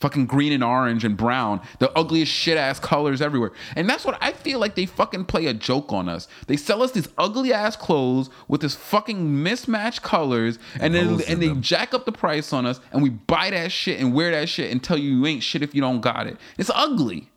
Fucking 0.00 0.26
green 0.26 0.52
and 0.52 0.62
orange 0.62 1.04
and 1.04 1.16
brown. 1.16 1.62
The 1.78 1.90
ugliest 1.96 2.30
shit 2.30 2.58
ass 2.58 2.78
colors 2.78 3.22
everywhere. 3.22 3.52
And 3.76 3.88
that's 3.88 4.04
what 4.04 4.18
I 4.20 4.32
feel 4.32 4.58
like 4.58 4.74
they 4.74 4.84
fucking 4.84 5.24
play 5.24 5.46
a 5.46 5.54
joke 5.54 5.92
on 5.92 6.08
us. 6.08 6.28
They 6.46 6.56
sell 6.56 6.82
us 6.82 6.92
these 6.92 7.08
ugly 7.16 7.52
ass 7.52 7.76
clothes 7.76 8.28
with 8.46 8.60
this 8.60 8.74
fucking 8.74 9.42
mismatched 9.42 10.02
colors 10.02 10.58
and 10.78 10.94
then 10.94 11.20
and 11.26 11.40
they 11.40 11.48
them. 11.48 11.62
jack 11.62 11.94
up 11.94 12.04
the 12.04 12.12
price 12.12 12.52
on 12.52 12.66
us 12.66 12.78
and 12.92 13.02
we 13.02 13.08
buy 13.08 13.50
that 13.50 13.72
shit 13.72 13.98
and 13.98 14.12
wear 14.12 14.30
that 14.32 14.48
shit 14.50 14.70
and 14.70 14.82
tell 14.84 14.98
you 14.98 15.10
you 15.10 15.26
ain't 15.26 15.42
shit 15.42 15.62
if 15.62 15.74
you 15.74 15.80
don't 15.80 16.02
got 16.02 16.26
it. 16.26 16.36
It's 16.58 16.70
ugly. 16.74 17.30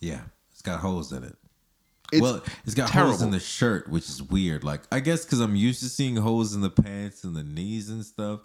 Yeah, 0.00 0.20
it's 0.52 0.62
got 0.62 0.80
holes 0.80 1.12
in 1.12 1.24
it. 1.24 1.36
It's 2.12 2.20
well, 2.20 2.42
it's 2.64 2.74
got 2.74 2.90
holes 2.90 3.22
in 3.22 3.30
the 3.30 3.40
shirt, 3.40 3.88
which 3.88 4.08
is 4.08 4.22
weird. 4.22 4.62
Like, 4.62 4.82
I 4.92 5.00
guess 5.00 5.24
because 5.24 5.40
I'm 5.40 5.56
used 5.56 5.80
to 5.80 5.88
seeing 5.88 6.16
holes 6.16 6.54
in 6.54 6.60
the 6.60 6.70
pants 6.70 7.24
and 7.24 7.34
the 7.34 7.42
knees 7.42 7.88
and 7.88 8.04
stuff. 8.04 8.40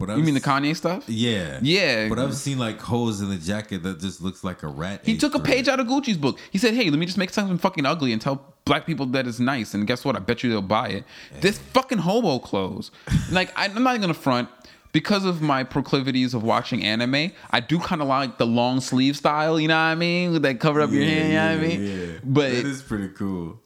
But 0.00 0.08
I've 0.08 0.16
You 0.16 0.24
mean 0.24 0.32
the 0.32 0.40
Kanye 0.40 0.74
stuff? 0.74 1.06
Yeah, 1.06 1.58
Yeah. 1.60 2.08
But 2.08 2.18
I've 2.18 2.34
seen 2.34 2.58
like 2.58 2.80
holes 2.80 3.20
in 3.20 3.28
the 3.28 3.36
jacket 3.36 3.82
that 3.82 4.00
just 4.00 4.22
looks 4.22 4.42
like 4.42 4.62
a 4.62 4.66
rat. 4.66 5.02
He 5.04 5.18
took 5.18 5.34
a 5.34 5.38
page 5.38 5.68
it. 5.68 5.72
out 5.72 5.78
of 5.78 5.88
Gucci's 5.88 6.16
book. 6.16 6.38
He 6.50 6.56
said, 6.56 6.72
"Hey, 6.72 6.88
let 6.88 6.98
me 6.98 7.04
just 7.04 7.18
make 7.18 7.28
something 7.28 7.58
fucking 7.58 7.84
ugly 7.84 8.14
and 8.14 8.20
tell 8.20 8.54
black 8.64 8.86
people 8.86 9.04
that 9.06 9.26
it's 9.26 9.38
nice." 9.38 9.74
And 9.74 9.86
guess 9.86 10.02
what? 10.02 10.16
I 10.16 10.20
bet 10.20 10.42
you 10.42 10.48
they'll 10.48 10.62
buy 10.62 10.88
it. 10.88 11.04
This 11.42 11.58
fucking 11.58 11.98
hobo 11.98 12.38
clothes. 12.38 12.90
like 13.30 13.52
I, 13.58 13.66
I'm 13.66 13.82
not 13.82 13.90
even 13.90 14.00
gonna 14.00 14.14
front 14.14 14.48
because 14.92 15.26
of 15.26 15.42
my 15.42 15.64
proclivities 15.64 16.32
of 16.32 16.42
watching 16.42 16.82
anime. 16.82 17.32
I 17.50 17.60
do 17.60 17.78
kind 17.78 18.00
of 18.00 18.08
like 18.08 18.38
the 18.38 18.46
long 18.46 18.80
sleeve 18.80 19.18
style. 19.18 19.60
You 19.60 19.68
know 19.68 19.74
what 19.74 19.80
I 19.80 19.96
mean? 19.96 20.32
With 20.32 20.42
that 20.44 20.60
cover 20.60 20.80
up 20.80 20.90
your 20.92 21.04
hand. 21.04 21.28
You 21.28 21.34
know 21.34 21.44
what 21.44 21.52
I 21.52 21.68
mean? 21.68 21.86
Yeah, 21.86 22.18
But 22.24 22.52
that 22.52 22.64
is 22.64 22.80
pretty 22.80 23.08
cool. 23.08 23.60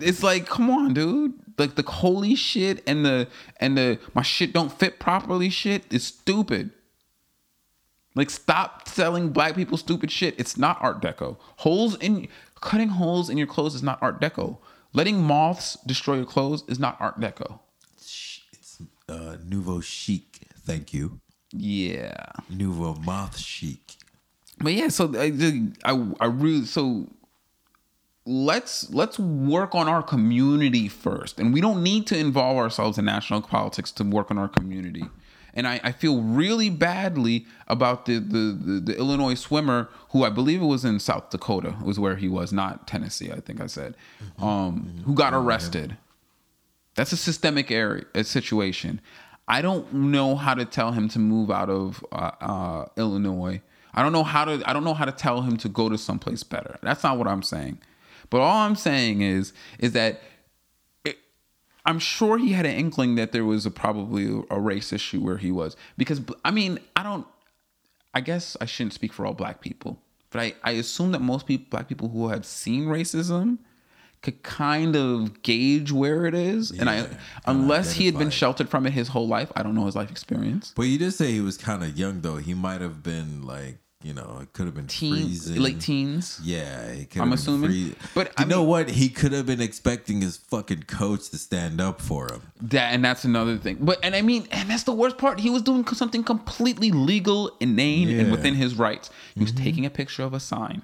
it's 0.00 0.22
like, 0.22 0.46
come 0.46 0.70
on, 0.70 0.94
dude. 0.94 1.34
Like 1.58 1.74
the 1.74 1.82
holy 1.82 2.34
shit 2.34 2.82
and 2.86 3.04
the 3.04 3.28
and 3.58 3.76
the 3.76 3.98
my 4.14 4.22
shit 4.22 4.52
don't 4.52 4.72
fit 4.72 4.98
properly 4.98 5.50
shit 5.50 5.84
is 5.92 6.04
stupid. 6.06 6.70
Like 8.14 8.30
stop 8.30 8.88
selling 8.88 9.30
black 9.30 9.54
people 9.54 9.76
stupid 9.78 10.10
shit. 10.10 10.34
It's 10.38 10.56
not 10.56 10.78
art 10.80 11.00
deco. 11.02 11.36
Holes 11.58 11.96
in 11.98 12.28
cutting 12.60 12.88
holes 12.88 13.28
in 13.30 13.38
your 13.38 13.46
clothes 13.46 13.74
is 13.74 13.82
not 13.82 13.98
art 14.02 14.20
deco. 14.20 14.58
Letting 14.92 15.22
moths 15.22 15.76
destroy 15.86 16.16
your 16.16 16.24
clothes 16.26 16.64
is 16.68 16.78
not 16.78 16.96
art 17.00 17.20
deco. 17.20 17.60
It's 17.96 18.80
uh, 19.08 19.36
nouveau 19.44 19.80
chic. 19.80 20.40
Thank 20.64 20.92
you, 20.92 21.20
Yeah. 21.52 22.14
nouveau 22.50 22.94
moth 22.94 23.38
chic. 23.38 23.96
but 24.60 24.72
yeah 24.74 24.88
so 24.88 25.14
I, 25.16 25.32
I 25.84 25.92
i 26.20 26.26
really 26.26 26.64
so 26.66 27.08
let's 28.28 28.90
let's 28.90 29.18
work 29.18 29.74
on 29.74 29.88
our 29.88 30.02
community 30.02 30.86
first 30.86 31.40
and 31.40 31.54
we 31.54 31.60
don't 31.62 31.82
need 31.82 32.06
to 32.06 32.16
involve 32.16 32.58
ourselves 32.58 32.98
in 32.98 33.04
national 33.06 33.40
politics 33.40 33.90
to 33.90 34.04
work 34.04 34.30
on 34.30 34.36
our 34.36 34.48
community 34.48 35.04
And 35.54 35.66
I, 35.66 35.80
I 35.82 35.92
feel 35.92 36.20
really 36.22 36.70
badly 36.70 37.46
about 37.66 38.06
the, 38.06 38.18
the, 38.18 38.56
the, 38.66 38.80
the 38.80 38.98
Illinois 38.98 39.34
swimmer 39.34 39.88
who 40.10 40.22
I 40.24 40.30
believe 40.30 40.62
it 40.62 40.66
was 40.66 40.84
in 40.84 41.00
South 41.00 41.30
Dakota, 41.30 41.74
was 41.82 41.98
where 41.98 42.16
he 42.16 42.28
was, 42.28 42.52
not 42.52 42.86
Tennessee, 42.86 43.32
I 43.32 43.40
think 43.40 43.60
I 43.60 43.66
said, 43.66 43.96
um, 44.38 45.02
who 45.04 45.14
got 45.14 45.34
arrested. 45.34 45.96
That's 46.94 47.12
a 47.12 47.16
systemic 47.16 47.70
area, 47.70 48.04
a 48.14 48.24
situation. 48.24 49.00
I 49.48 49.62
don't 49.62 49.92
know 49.92 50.36
how 50.36 50.54
to 50.54 50.64
tell 50.64 50.92
him 50.92 51.08
to 51.10 51.18
move 51.18 51.50
out 51.50 51.70
of 51.70 52.04
uh, 52.12 52.30
uh, 52.40 52.84
Illinois. 52.96 53.60
I 53.94 54.02
don't 54.02 54.12
know 54.12 54.24
how 54.24 54.44
to. 54.44 54.62
I 54.68 54.72
don't 54.72 54.84
know 54.84 54.94
how 54.94 55.06
to 55.06 55.12
tell 55.12 55.42
him 55.42 55.56
to 55.58 55.68
go 55.68 55.88
to 55.88 55.96
someplace 55.96 56.42
better. 56.42 56.78
That's 56.82 57.02
not 57.02 57.18
what 57.18 57.26
I'm 57.26 57.42
saying. 57.42 57.78
But 58.30 58.40
all 58.40 58.58
I'm 58.58 58.76
saying 58.76 59.22
is, 59.22 59.52
is 59.78 59.92
that 59.92 60.20
it, 61.04 61.18
I'm 61.84 61.98
sure 61.98 62.38
he 62.38 62.52
had 62.52 62.66
an 62.66 62.76
inkling 62.76 63.14
that 63.16 63.32
there 63.32 63.44
was 63.44 63.66
a, 63.66 63.70
probably 63.70 64.42
a 64.50 64.60
race 64.60 64.92
issue 64.92 65.20
where 65.20 65.38
he 65.38 65.50
was. 65.50 65.76
Because 65.96 66.20
I 66.44 66.50
mean, 66.50 66.78
I 66.96 67.02
don't. 67.02 67.26
I 68.14 68.20
guess 68.20 68.56
I 68.60 68.64
shouldn't 68.64 68.94
speak 68.94 69.12
for 69.12 69.26
all 69.26 69.34
black 69.34 69.60
people, 69.60 70.00
but 70.30 70.40
I, 70.40 70.54
I 70.64 70.72
assume 70.72 71.12
that 71.12 71.20
most 71.20 71.46
people, 71.46 71.66
black 71.70 71.88
people 71.88 72.08
who 72.08 72.28
have 72.28 72.44
seen 72.44 72.86
racism, 72.86 73.58
could 74.22 74.42
kind 74.42 74.96
of 74.96 75.42
gauge 75.42 75.92
where 75.92 76.26
it 76.26 76.34
is. 76.34 76.70
and 76.70 76.90
I, 76.90 77.06
unless 77.46 77.92
he 77.92 78.06
had 78.06 78.18
been 78.18 78.30
sheltered 78.30 78.68
from 78.68 78.86
it 78.86 78.92
his 78.92 79.08
whole 79.08 79.28
life, 79.28 79.52
I 79.54 79.62
don't 79.62 79.74
know 79.74 79.86
his 79.86 79.94
life 79.94 80.10
experience. 80.10 80.72
But 80.74 80.84
you 80.84 80.98
did 80.98 81.12
say 81.12 81.32
he 81.32 81.40
was 81.40 81.56
kind 81.56 81.82
of 81.82 81.96
young 81.96 82.20
though. 82.22 82.36
He 82.36 82.54
might 82.54 82.80
have 82.80 83.02
been 83.02 83.42
like, 83.42 83.78
you 84.02 84.14
know, 84.14 84.38
it 84.40 84.52
could 84.52 84.66
have 84.66 84.76
been 84.76 84.86
Teen, 84.86 85.12
freezing. 85.12 85.60
late 85.60 85.80
teens. 85.80 86.40
Yeah, 86.44 86.82
it 86.82 87.10
could 87.10 87.20
I'm 87.20 87.30
have 87.30 87.44
been 87.44 87.54
assuming. 87.54 87.70
free- 87.70 87.94
But, 88.14 88.28
you 88.28 88.32
I 88.38 88.44
know 88.44 88.60
mean- 88.60 88.68
what? 88.68 88.90
He 88.90 89.08
could 89.08 89.32
have 89.32 89.46
been 89.46 89.60
expecting 89.60 90.20
his 90.20 90.36
fucking 90.36 90.84
coach 90.84 91.30
to 91.30 91.38
stand 91.38 91.80
up 91.80 92.00
for 92.00 92.32
him. 92.32 92.42
That 92.62 92.94
and 92.94 93.04
that's 93.04 93.24
another 93.24 93.56
thing. 93.58 93.78
But 93.80 93.98
and 94.04 94.14
I 94.14 94.22
mean, 94.22 94.46
and 94.52 94.70
that's 94.70 94.84
the 94.84 94.92
worst 94.92 95.18
part. 95.18 95.40
He 95.40 95.50
was 95.50 95.62
doing 95.62 95.84
something 95.88 96.22
completely 96.22 96.92
legal, 96.92 97.50
inane, 97.58 98.08
and 98.08 98.16
Yeah. 98.16 98.22
Mm-hmm. 98.24 98.30
within 98.32 98.54
his 98.54 98.76
rights. 98.76 99.10
He 99.34 99.40
was 99.40 99.50
taking 99.52 99.84
a 99.84 99.90
picture 99.90 100.22
of 100.22 100.32
a 100.32 100.40
sign, 100.40 100.82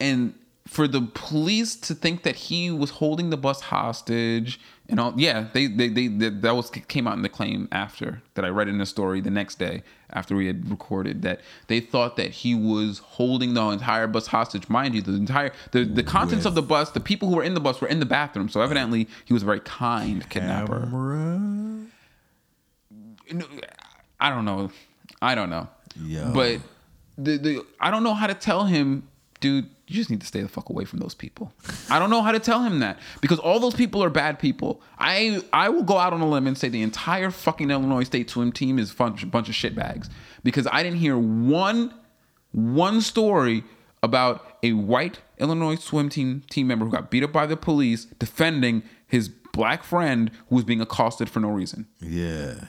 and 0.00 0.34
for 0.66 0.88
the 0.88 1.02
police 1.02 1.76
to 1.76 1.94
think 1.94 2.22
that 2.22 2.34
he 2.36 2.70
was 2.70 2.88
holding 2.92 3.28
the 3.28 3.36
bus 3.36 3.60
hostage 3.60 4.58
and 4.88 5.00
all, 5.00 5.14
yeah, 5.16 5.46
they 5.52 5.66
they, 5.66 5.88
they, 5.88 6.08
they 6.08 6.28
that 6.28 6.54
was 6.54 6.70
came 6.70 7.06
out 7.06 7.14
in 7.14 7.22
the 7.22 7.28
claim 7.28 7.68
after 7.72 8.22
that 8.34 8.44
I 8.44 8.48
read 8.48 8.68
in 8.68 8.78
the 8.78 8.86
story 8.86 9.20
the 9.20 9.30
next 9.30 9.58
day 9.58 9.82
after 10.10 10.36
we 10.36 10.46
had 10.46 10.70
recorded 10.70 11.22
that 11.22 11.40
they 11.68 11.80
thought 11.80 12.16
that 12.16 12.30
he 12.30 12.54
was 12.54 12.98
holding 12.98 13.54
the 13.54 13.62
entire 13.70 14.06
bus 14.06 14.26
hostage. 14.26 14.68
Mind 14.68 14.94
you, 14.94 15.00
the 15.00 15.14
entire 15.14 15.52
the 15.72 15.84
the 15.84 16.02
contents 16.02 16.44
of 16.44 16.54
the 16.54 16.62
bus, 16.62 16.90
the 16.90 17.00
people 17.00 17.28
who 17.28 17.36
were 17.36 17.42
in 17.42 17.54
the 17.54 17.60
bus 17.60 17.80
were 17.80 17.88
in 17.88 17.98
the 18.00 18.06
bathroom, 18.06 18.48
so 18.48 18.60
evidently 18.60 19.08
he 19.24 19.32
was 19.32 19.42
a 19.42 19.46
very 19.46 19.60
kind 19.60 20.28
kidnapper. 20.28 20.80
Camera? 20.80 21.86
I 24.20 24.30
don't 24.30 24.44
know. 24.44 24.70
I 25.22 25.34
don't 25.34 25.48
know. 25.48 25.68
Yo. 25.96 26.32
But 26.32 26.60
the, 27.16 27.38
the 27.38 27.66
I 27.80 27.90
don't 27.90 28.04
know 28.04 28.14
how 28.14 28.26
to 28.26 28.34
tell 28.34 28.64
him, 28.64 29.08
dude, 29.40 29.70
you 29.86 29.96
just 29.96 30.10
need 30.10 30.20
to 30.20 30.26
stay 30.26 30.40
the 30.40 30.48
fuck 30.48 30.70
away 30.70 30.84
from 30.84 30.98
those 30.98 31.14
people. 31.14 31.52
I 31.90 31.98
don't 31.98 32.08
know 32.08 32.22
how 32.22 32.32
to 32.32 32.38
tell 32.38 32.62
him 32.62 32.78
that 32.78 32.98
because 33.20 33.38
all 33.38 33.60
those 33.60 33.74
people 33.74 34.02
are 34.02 34.10
bad 34.10 34.38
people. 34.38 34.80
I 34.98 35.42
I 35.52 35.68
will 35.68 35.82
go 35.82 35.98
out 35.98 36.12
on 36.12 36.20
a 36.20 36.28
limb 36.28 36.46
and 36.46 36.56
say 36.56 36.68
the 36.68 36.82
entire 36.82 37.30
fucking 37.30 37.70
Illinois 37.70 38.04
State 38.04 38.30
swim 38.30 38.50
team 38.52 38.78
is 38.78 38.92
a 38.92 38.94
bunch, 38.94 39.22
of 39.22 39.30
shitbags 39.30 40.08
because 40.42 40.66
I 40.70 40.82
didn't 40.82 40.98
hear 40.98 41.18
one 41.18 41.92
one 42.52 43.00
story 43.00 43.64
about 44.02 44.58
a 44.62 44.72
white 44.72 45.20
Illinois 45.38 45.76
swim 45.76 46.08
team 46.08 46.42
team 46.48 46.66
member 46.66 46.86
who 46.86 46.90
got 46.90 47.10
beat 47.10 47.22
up 47.22 47.32
by 47.32 47.46
the 47.46 47.56
police 47.56 48.06
defending 48.06 48.82
his 49.06 49.28
black 49.28 49.84
friend 49.84 50.30
who 50.48 50.56
was 50.56 50.64
being 50.64 50.80
accosted 50.80 51.28
for 51.28 51.40
no 51.40 51.48
reason. 51.48 51.86
Yeah. 52.00 52.68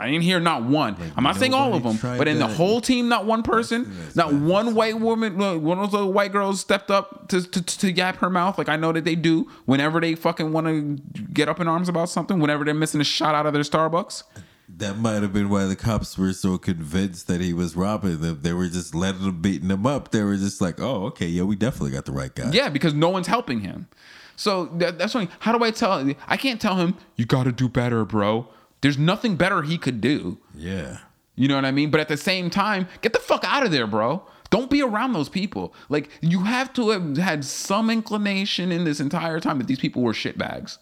I 0.00 0.10
didn't 0.10 0.22
hear 0.22 0.40
not 0.40 0.64
one. 0.64 0.96
I'm 1.16 1.22
not 1.22 1.36
saying 1.36 1.54
all 1.54 1.72
of 1.72 1.84
them, 1.84 1.98
but 2.02 2.26
in 2.26 2.40
the 2.40 2.48
whole 2.48 2.80
team, 2.80 3.08
not 3.08 3.26
one 3.26 3.44
person, 3.44 3.86
That's 3.96 4.16
not 4.16 4.32
one 4.32 4.74
white 4.74 4.98
woman, 4.98 5.40
uh, 5.40 5.56
one 5.56 5.78
of 5.78 5.84
those 5.84 5.92
little 5.92 6.12
white 6.12 6.32
girls 6.32 6.60
stepped 6.60 6.90
up 6.90 7.28
to, 7.28 7.42
to, 7.42 7.62
to 7.62 7.92
yap 7.92 8.16
her 8.16 8.28
mouth. 8.28 8.58
Like 8.58 8.68
I 8.68 8.74
know 8.76 8.90
that 8.90 9.04
they 9.04 9.14
do 9.14 9.48
whenever 9.66 10.00
they 10.00 10.16
fucking 10.16 10.52
want 10.52 10.66
to 10.66 11.22
get 11.32 11.48
up 11.48 11.60
in 11.60 11.68
arms 11.68 11.88
about 11.88 12.08
something, 12.08 12.40
whenever 12.40 12.64
they're 12.64 12.74
missing 12.74 13.00
a 13.00 13.04
shot 13.04 13.36
out 13.36 13.46
of 13.46 13.52
their 13.52 13.62
Starbucks. 13.62 14.24
That 14.68 14.98
might 14.98 15.22
have 15.22 15.32
been 15.32 15.48
why 15.48 15.66
the 15.66 15.76
cops 15.76 16.18
were 16.18 16.32
so 16.32 16.58
convinced 16.58 17.28
that 17.28 17.40
he 17.40 17.52
was 17.52 17.76
robbing 17.76 18.20
them. 18.20 18.40
They 18.42 18.52
were 18.52 18.66
just 18.66 18.94
letting 18.96 19.20
him 19.20 19.40
beating 19.40 19.70
him 19.70 19.86
up. 19.86 20.10
They 20.10 20.24
were 20.24 20.36
just 20.36 20.60
like, 20.60 20.80
"Oh, 20.80 21.04
okay, 21.06 21.26
yeah, 21.26 21.42
we 21.44 21.54
definitely 21.54 21.92
got 21.92 22.06
the 22.06 22.12
right 22.12 22.34
guy." 22.34 22.50
Yeah, 22.50 22.68
because 22.70 22.94
no 22.94 23.10
one's 23.10 23.28
helping 23.28 23.60
him. 23.60 23.86
So 24.36 24.66
that, 24.78 24.98
that's 24.98 25.14
why. 25.14 25.28
How 25.38 25.56
do 25.56 25.62
I 25.62 25.70
tell? 25.70 26.12
I 26.26 26.36
can't 26.36 26.60
tell 26.60 26.76
him 26.76 26.96
you 27.14 27.26
got 27.26 27.44
to 27.44 27.52
do 27.52 27.68
better, 27.68 28.04
bro. 28.04 28.48
There's 28.84 28.98
nothing 28.98 29.36
better 29.36 29.62
he 29.62 29.78
could 29.78 30.02
do. 30.02 30.36
Yeah. 30.54 30.98
You 31.36 31.48
know 31.48 31.54
what 31.54 31.64
I 31.64 31.70
mean? 31.70 31.90
But 31.90 32.00
at 32.00 32.08
the 32.08 32.18
same 32.18 32.50
time, 32.50 32.86
get 33.00 33.14
the 33.14 33.18
fuck 33.18 33.42
out 33.42 33.64
of 33.64 33.72
there, 33.72 33.86
bro. 33.86 34.22
Don't 34.50 34.68
be 34.68 34.82
around 34.82 35.14
those 35.14 35.30
people. 35.30 35.72
Like 35.88 36.10
you 36.20 36.40
have 36.40 36.70
to 36.74 36.90
have 36.90 37.16
had 37.16 37.46
some 37.46 37.88
inclination 37.88 38.70
in 38.70 38.84
this 38.84 39.00
entire 39.00 39.40
time 39.40 39.56
that 39.56 39.68
these 39.68 39.78
people 39.78 40.02
were 40.02 40.12
shitbags. 40.12 40.76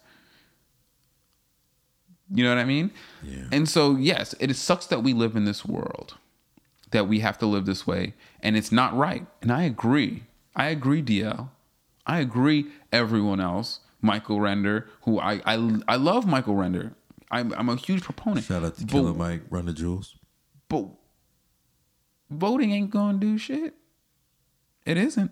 You 2.35 2.43
know 2.43 2.51
what 2.51 2.59
I 2.59 2.65
mean? 2.65 2.91
Yeah. 3.23 3.45
And 3.53 3.69
so 3.69 3.95
yes, 3.95 4.35
it 4.41 4.53
sucks 4.57 4.87
that 4.87 5.05
we 5.05 5.13
live 5.13 5.37
in 5.37 5.45
this 5.45 5.65
world. 5.65 6.17
That 6.91 7.07
we 7.07 7.21
have 7.21 7.39
to 7.39 7.47
live 7.47 7.67
this 7.67 7.87
way. 7.87 8.15
And 8.43 8.57
it's 8.57 8.73
not 8.73 8.97
right. 8.97 9.25
And 9.41 9.53
I 9.53 9.63
agree. 9.63 10.25
I 10.57 10.71
agree, 10.71 11.05
DL. 11.05 11.51
I 12.05 12.19
agree, 12.19 12.67
everyone 12.91 13.39
else. 13.39 13.79
Michael 14.01 14.41
Render, 14.41 14.89
who 15.03 15.21
I 15.21 15.41
I, 15.47 15.79
I 15.87 15.95
love 15.95 16.27
Michael 16.27 16.57
Render. 16.57 16.95
I'm, 17.33 17.53
I'm 17.55 17.68
a 17.68 17.76
huge 17.76 18.03
proponent. 18.03 18.45
Shout 18.47 18.62
out 18.62 18.76
to 18.76 18.83
But- 18.85 18.93
Killer 18.93 19.14
Mike, 19.14 19.43
Run 19.51 19.66
the 19.66 19.72
Jewels. 19.72 20.16
but 20.68 20.87
voting 22.30 22.72
ain't 22.72 22.91
gonna 22.91 23.18
do 23.18 23.39
shit. 23.39 23.74
It 24.87 24.97
isn't. 24.97 25.30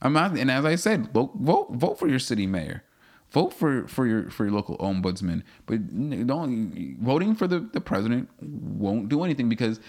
I'm 0.00 0.12
not, 0.12 0.36
and 0.38 0.50
as 0.50 0.64
I 0.64 0.76
said, 0.76 1.12
vote 1.12 1.32
vote 1.34 1.72
vote 1.72 1.98
for 1.98 2.06
your 2.08 2.18
city 2.20 2.46
mayor, 2.46 2.84
vote 3.32 3.52
for 3.52 3.86
for 3.88 4.06
your 4.06 4.30
for 4.30 4.44
your 4.44 4.54
local 4.54 4.76
ombudsman. 4.78 5.42
But 5.66 6.26
don't 6.26 6.96
voting 7.00 7.34
for 7.34 7.46
the 7.48 7.60
the 7.60 7.80
president 7.80 8.28
won't 8.40 9.08
do 9.08 9.24
anything 9.24 9.48
because 9.48 9.80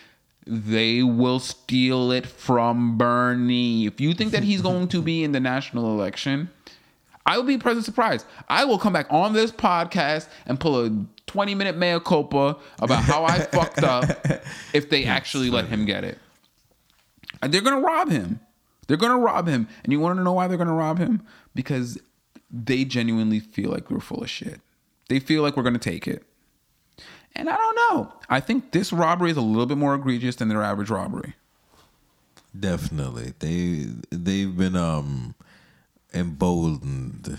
they 0.48 1.04
will 1.04 1.40
steal 1.40 2.12
it 2.12 2.26
from 2.26 2.98
Bernie. 2.98 3.86
If 3.86 4.02
you 4.02 4.14
think 4.16 4.32
that 4.32 4.44
he's 4.44 4.62
going 4.70 4.88
to 4.88 5.02
be 5.02 5.24
in 5.24 5.32
the 5.32 5.40
national 5.40 5.86
election, 5.94 6.50
I 7.30 7.38
will 7.38 7.44
be 7.44 7.60
present 7.60 7.86
surprised. 7.86 8.26
I 8.48 8.66
will 8.66 8.80
come 8.80 8.92
back 8.92 9.06
on 9.12 9.34
this 9.34 9.52
podcast 9.52 10.28
and 10.48 10.60
pull 10.60 10.84
a 10.84 11.06
20 11.28 11.54
minute 11.54 11.78
mea 11.78 12.00
culpa 12.00 12.58
about 12.82 13.04
how 13.04 13.24
I 13.24 13.40
fucked 13.52 13.84
up 13.84 14.10
if 14.74 14.90
they 14.90 15.06
actually 15.06 15.52
let 15.52 15.66
him 15.68 15.86
get 15.86 16.04
it. 16.04 16.18
And 17.44 17.54
they're 17.54 17.62
gonna 17.62 17.82
rob 17.82 18.10
him. 18.10 18.40
They're 18.88 18.98
gonna 18.98 19.20
rob 19.20 19.48
him. 19.48 19.68
And 19.84 19.94
you 19.94 20.00
wanna 20.00 20.24
know 20.24 20.34
why 20.34 20.48
they're 20.48 20.58
gonna 20.58 20.74
rob 20.74 20.98
him? 20.98 21.22
Because 21.54 22.00
they 22.50 22.84
genuinely 22.84 23.40
feel 23.40 23.70
like 23.70 23.92
we're 23.92 24.00
full 24.00 24.24
of 24.24 24.30
shit. 24.32 24.60
They 25.08 25.20
feel 25.20 25.44
like 25.44 25.56
we're 25.56 25.62
gonna 25.62 25.78
take 25.78 26.08
it. 26.08 26.24
And 27.36 27.48
I 27.48 27.56
don't 27.56 27.76
know. 27.76 28.14
I 28.28 28.40
think 28.40 28.72
this 28.72 28.92
robbery 28.92 29.30
is 29.30 29.38
a 29.38 29.42
little 29.42 29.68
bit 29.68 29.78
more 29.78 29.94
egregious 29.94 30.38
than 30.38 30.48
their 30.48 30.64
average 30.64 30.90
robbery. 30.90 31.36
Definitely. 32.60 33.34
They 33.38 33.86
they've 34.10 34.58
been 34.58 34.76
um 34.76 35.36
emboldened. 36.14 37.38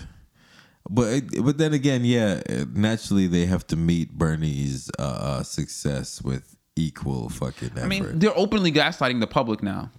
But 0.89 1.23
but 1.43 1.57
then 1.57 1.73
again, 1.73 2.03
yeah, 2.03 2.41
naturally 2.73 3.27
they 3.27 3.45
have 3.45 3.65
to 3.67 3.75
meet 3.75 4.11
Bernie's 4.17 4.89
uh, 4.99 5.01
uh 5.01 5.43
success 5.43 6.21
with 6.21 6.55
equal 6.75 7.29
fucking 7.29 7.71
effort. 7.71 7.83
I 7.83 7.87
mean, 7.87 8.19
they're 8.19 8.37
openly 8.37 8.71
gaslighting 8.71 9.19
the 9.19 9.27
public 9.27 9.61
now. 9.61 9.91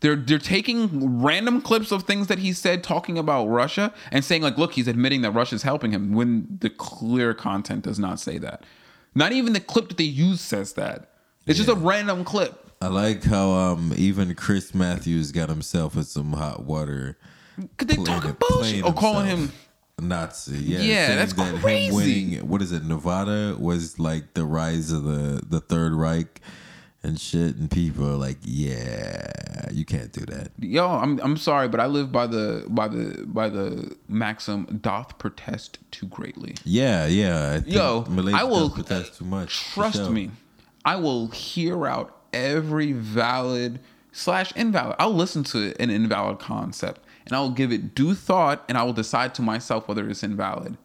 They're 0.00 0.16
they're 0.16 0.38
taking 0.38 1.20
random 1.22 1.60
clips 1.60 1.92
of 1.92 2.04
things 2.04 2.26
that 2.28 2.38
he 2.38 2.52
said 2.52 2.82
talking 2.82 3.18
about 3.18 3.46
Russia 3.46 3.92
and 4.10 4.24
saying 4.24 4.42
like, 4.42 4.56
look, 4.56 4.72
he's 4.72 4.88
admitting 4.88 5.22
that 5.22 5.32
Russia's 5.32 5.62
helping 5.62 5.92
him 5.92 6.14
when 6.14 6.58
the 6.60 6.70
clear 6.70 7.34
content 7.34 7.84
does 7.84 7.98
not 7.98 8.18
say 8.18 8.38
that. 8.38 8.64
Not 9.14 9.32
even 9.32 9.52
the 9.52 9.60
clip 9.60 9.88
that 9.88 9.98
they 9.98 10.04
use 10.04 10.40
says 10.40 10.74
that. 10.74 11.10
It's 11.46 11.58
just 11.58 11.68
a 11.68 11.74
random 11.74 12.24
clip. 12.24 12.70
I 12.80 12.88
like 12.88 13.24
how 13.24 13.50
um 13.50 13.92
even 13.96 14.34
Chris 14.34 14.74
Matthews 14.74 15.32
got 15.32 15.50
himself 15.50 15.96
in 15.96 16.04
some 16.04 16.32
hot 16.32 16.64
water. 16.64 17.18
Cause 17.76 17.88
they 17.88 17.96
talking 17.96 18.36
bullshit. 18.38 18.84
Or 18.84 18.92
calling 18.92 19.26
him 19.26 19.52
Nazi. 20.00 20.56
Yeah, 20.58 20.80
Yeah, 20.80 21.16
that's 21.16 21.32
that 21.34 21.60
crazy. 21.60 21.94
Winning, 21.94 22.48
what 22.48 22.62
is 22.62 22.72
it? 22.72 22.84
Nevada 22.84 23.56
was 23.58 23.98
like 23.98 24.34
the 24.34 24.44
rise 24.44 24.90
of 24.90 25.04
the 25.04 25.42
the 25.46 25.60
Third 25.60 25.92
Reich 25.92 26.40
and 27.02 27.18
shit, 27.18 27.56
and 27.56 27.70
people 27.70 28.06
are 28.06 28.16
like, 28.16 28.36
yeah, 28.42 29.30
you 29.70 29.84
can't 29.84 30.12
do 30.12 30.24
that. 30.26 30.50
Yo, 30.58 30.86
I'm 30.86 31.18
I'm 31.20 31.36
sorry, 31.36 31.68
but 31.68 31.80
I 31.80 31.86
live 31.86 32.12
by 32.12 32.26
the 32.26 32.64
by 32.68 32.88
the 32.88 33.24
by 33.26 33.48
the 33.48 33.96
maxim 34.08 34.78
doth 34.82 35.18
protest 35.18 35.78
too 35.90 36.06
greatly. 36.06 36.54
Yeah, 36.64 37.06
yeah. 37.06 37.60
I 37.66 37.68
Yo, 37.68 38.04
Malaysia 38.08 38.38
I 38.38 38.44
will 38.44 38.70
protest 38.70 39.18
too 39.18 39.24
much. 39.24 39.64
Trust 39.72 39.96
sure. 39.96 40.10
me, 40.10 40.30
I 40.84 40.96
will 40.96 41.28
hear 41.28 41.86
out 41.86 42.16
every 42.32 42.92
valid 42.92 43.80
slash 44.12 44.52
invalid. 44.56 44.96
I'll 44.98 45.14
listen 45.14 45.44
to 45.44 45.74
an 45.80 45.90
invalid 45.90 46.38
concept 46.38 47.00
and 47.30 47.38
I 47.38 47.40
will 47.40 47.50
give 47.50 47.72
it 47.72 47.94
due 47.94 48.14
thought 48.14 48.64
and 48.68 48.76
I 48.76 48.82
will 48.82 48.92
decide 48.92 49.34
to 49.36 49.42
myself 49.42 49.88
whether 49.88 50.08
it's 50.08 50.22
invalid. 50.22 50.76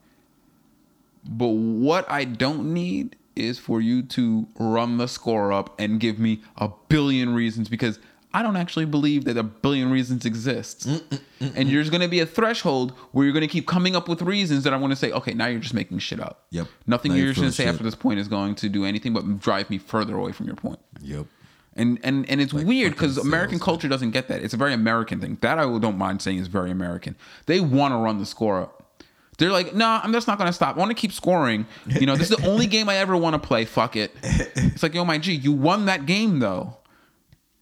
But 1.28 1.48
what 1.48 2.10
I 2.10 2.24
don't 2.24 2.74
need 2.74 3.16
is 3.36 3.58
for 3.60 3.82
you 3.82 4.02
to 4.04 4.48
run 4.60 4.98
the 4.98 5.08
score 5.08 5.52
up 5.52 5.78
and 5.80 6.00
give 6.00 6.20
me 6.20 6.42
a 6.58 6.70
billion 6.88 7.34
reasons 7.34 7.68
because 7.68 8.00
I 8.32 8.44
don't 8.44 8.58
actually 8.58 8.86
believe 8.86 9.24
that 9.26 9.38
a 9.38 9.44
billion 9.44 9.90
reasons 9.90 10.26
exists. 10.26 10.86
Mm, 10.86 11.00
mm, 11.00 11.20
mm, 11.40 11.54
and 11.56 11.70
there's 11.70 11.90
going 11.90 12.02
to 12.02 12.08
be 12.10 12.20
a 12.20 12.26
threshold 12.26 12.92
where 13.14 13.26
you're 13.26 13.34
going 13.34 13.42
to 13.42 13.48
keep 13.48 13.66
coming 13.66 13.96
up 13.96 14.10
with 14.10 14.22
reasons 14.22 14.66
that 14.66 14.74
I 14.74 14.78
want 14.78 14.92
to 14.92 14.98
say, 14.98 15.12
okay, 15.12 15.34
now 15.34 15.48
you're 15.48 15.62
just 15.62 15.74
making 15.74 16.00
shit 16.00 16.20
up. 16.20 16.46
Yep. 16.52 16.68
Nothing 16.86 17.14
Now 17.14 17.16
you're 17.16 17.26
you're 17.28 17.34
just 17.34 17.42
going 17.42 17.52
to 17.52 17.56
say 17.56 17.64
of 17.64 17.76
after 17.76 17.84
this 17.84 17.96
point 17.96 18.20
is 18.20 18.28
going 18.28 18.56
to 18.56 18.68
do 18.68 18.84
anything 18.84 19.14
but 19.14 19.40
drive 19.40 19.70
me 19.70 19.78
further 19.78 20.18
away 20.18 20.34
from 20.34 20.48
your 20.48 20.56
point. 20.58 20.80
Yep. 21.02 21.28
And 21.76 22.00
and 22.04 22.30
and 22.30 22.40
it's 22.40 22.54
weird 22.54 22.94
because 22.94 23.18
American 23.18 23.60
culture 23.60 23.90
doesn't 23.90 24.12
get 24.12 24.30
that. 24.30 24.42
It's 24.42 24.54
a 24.54 24.58
very 24.58 24.74
American 24.74 25.20
thing. 25.20 25.38
That 25.42 25.60
I 25.60 25.64
don't 25.80 25.98
mind 25.98 26.22
saying 26.22 26.38
is 26.38 26.48
very 26.48 26.72
American. 26.72 27.18
They 27.48 27.60
want 27.60 27.92
to 27.92 27.98
run 27.98 28.18
the 28.18 28.26
score 28.26 28.62
up. 28.62 29.02
They're 29.38 29.52
like, 29.52 29.76
nah, 29.76 30.00
I'm 30.02 30.14
just 30.14 30.28
not 30.28 30.38
gonna 30.38 30.54
stop. 30.54 30.78
I 30.78 30.80
want 30.80 30.92
to 30.92 30.96
keep 30.96 31.12
scoring. 31.12 31.66
You 31.88 32.06
know, 32.06 32.16
this 32.16 32.32
is 32.32 32.38
the 32.38 32.48
only 32.48 32.68
game 32.68 32.88
I 32.88 32.96
ever 32.96 33.18
want 33.18 33.34
to 33.34 33.46
play. 33.46 33.66
Fuck 33.66 33.98
it. 33.98 34.12
It's 34.24 34.84
like, 34.84 34.94
yo, 34.94 35.04
my 35.04 35.18
G, 35.18 35.34
you 35.34 35.52
won 35.52 35.86
that 35.88 36.06
game 36.06 36.40
though. 36.40 36.78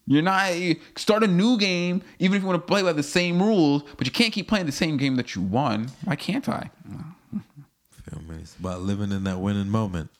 You're 0.06 0.22
not 0.22 0.56
you 0.56 0.76
start 0.96 1.24
a 1.24 1.26
new 1.26 1.58
game, 1.58 2.02
even 2.18 2.36
if 2.36 2.42
you 2.42 2.46
want 2.46 2.62
to 2.62 2.66
play 2.66 2.82
by 2.82 2.92
the 2.92 3.02
same 3.02 3.42
rules, 3.42 3.82
but 3.96 4.06
you 4.06 4.12
can't 4.12 4.32
keep 4.32 4.46
playing 4.46 4.66
the 4.66 4.72
same 4.72 4.96
game 4.96 5.16
that 5.16 5.34
you 5.34 5.42
won. 5.42 5.88
Why 6.04 6.14
can't 6.14 6.48
I? 6.48 6.70
Feel 7.30 8.20
me? 8.28 8.36
It's 8.42 8.54
about 8.54 8.82
living 8.82 9.10
in 9.10 9.24
that 9.24 9.40
winning 9.40 9.70
moment. 9.70 10.10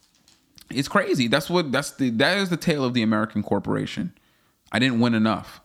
It's 0.74 0.88
crazy. 0.88 1.28
That's 1.28 1.48
what 1.48 1.72
that's 1.72 1.92
the 1.92 2.10
that 2.10 2.38
is 2.38 2.50
the 2.50 2.56
tale 2.56 2.84
of 2.84 2.94
the 2.94 3.02
American 3.02 3.42
corporation. 3.42 4.12
I 4.72 4.78
didn't 4.78 5.00
win 5.00 5.14
enough. 5.14 5.60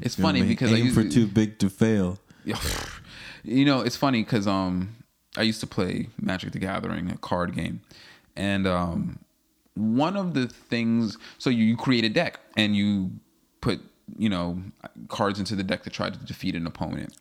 It's 0.00 0.16
Feel 0.16 0.24
funny 0.26 0.42
because 0.42 0.72
I 0.72 0.76
aim 0.76 0.86
used, 0.86 0.94
for 0.94 1.08
too 1.08 1.26
big 1.26 1.58
to 1.58 1.70
fail. 1.70 2.18
you 3.44 3.64
know, 3.64 3.80
it's 3.80 3.96
funny 3.96 4.22
because 4.22 4.46
um, 4.46 4.96
I 5.36 5.42
used 5.42 5.60
to 5.60 5.66
play 5.66 6.08
Magic 6.20 6.52
the 6.52 6.58
Gathering, 6.58 7.10
a 7.10 7.18
card 7.18 7.54
game, 7.54 7.80
and 8.36 8.66
um, 8.66 9.18
one 9.74 10.16
of 10.16 10.34
the 10.34 10.48
things. 10.48 11.16
So 11.38 11.50
you, 11.50 11.64
you 11.64 11.76
create 11.76 12.04
a 12.04 12.08
deck 12.08 12.40
and 12.56 12.74
you 12.74 13.10
put 13.60 13.80
you 14.16 14.28
know 14.28 14.62
cards 15.08 15.38
into 15.38 15.54
the 15.54 15.62
deck 15.62 15.82
to 15.84 15.90
try 15.90 16.10
to 16.10 16.18
defeat 16.18 16.54
an 16.54 16.66
opponent, 16.66 17.14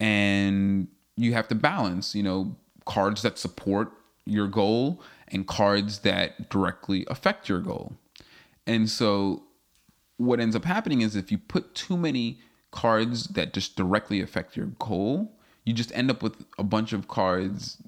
and 0.00 0.88
you 1.16 1.34
have 1.34 1.48
to 1.48 1.54
balance. 1.54 2.14
You 2.14 2.22
know, 2.22 2.56
cards 2.86 3.22
that 3.22 3.38
support 3.38 3.92
your 4.26 4.48
goal 4.48 5.02
and 5.28 5.46
cards 5.46 6.00
that 6.00 6.50
directly 6.50 7.06
affect 7.08 7.48
your 7.48 7.60
goal, 7.60 7.96
and 8.66 8.88
so 8.88 9.42
what 10.16 10.40
ends 10.40 10.54
up 10.54 10.64
happening 10.64 11.00
is 11.00 11.16
if 11.16 11.32
you 11.32 11.38
put 11.38 11.74
too 11.74 11.96
many 11.96 12.38
cards 12.70 13.28
that 13.28 13.52
just 13.52 13.76
directly 13.76 14.20
affect 14.20 14.56
your 14.56 14.66
goal, 14.78 15.32
you 15.64 15.72
just 15.72 15.92
end 15.94 16.10
up 16.10 16.22
with 16.22 16.44
a 16.58 16.62
bunch 16.62 16.92
of 16.92 17.08
cards 17.08 17.78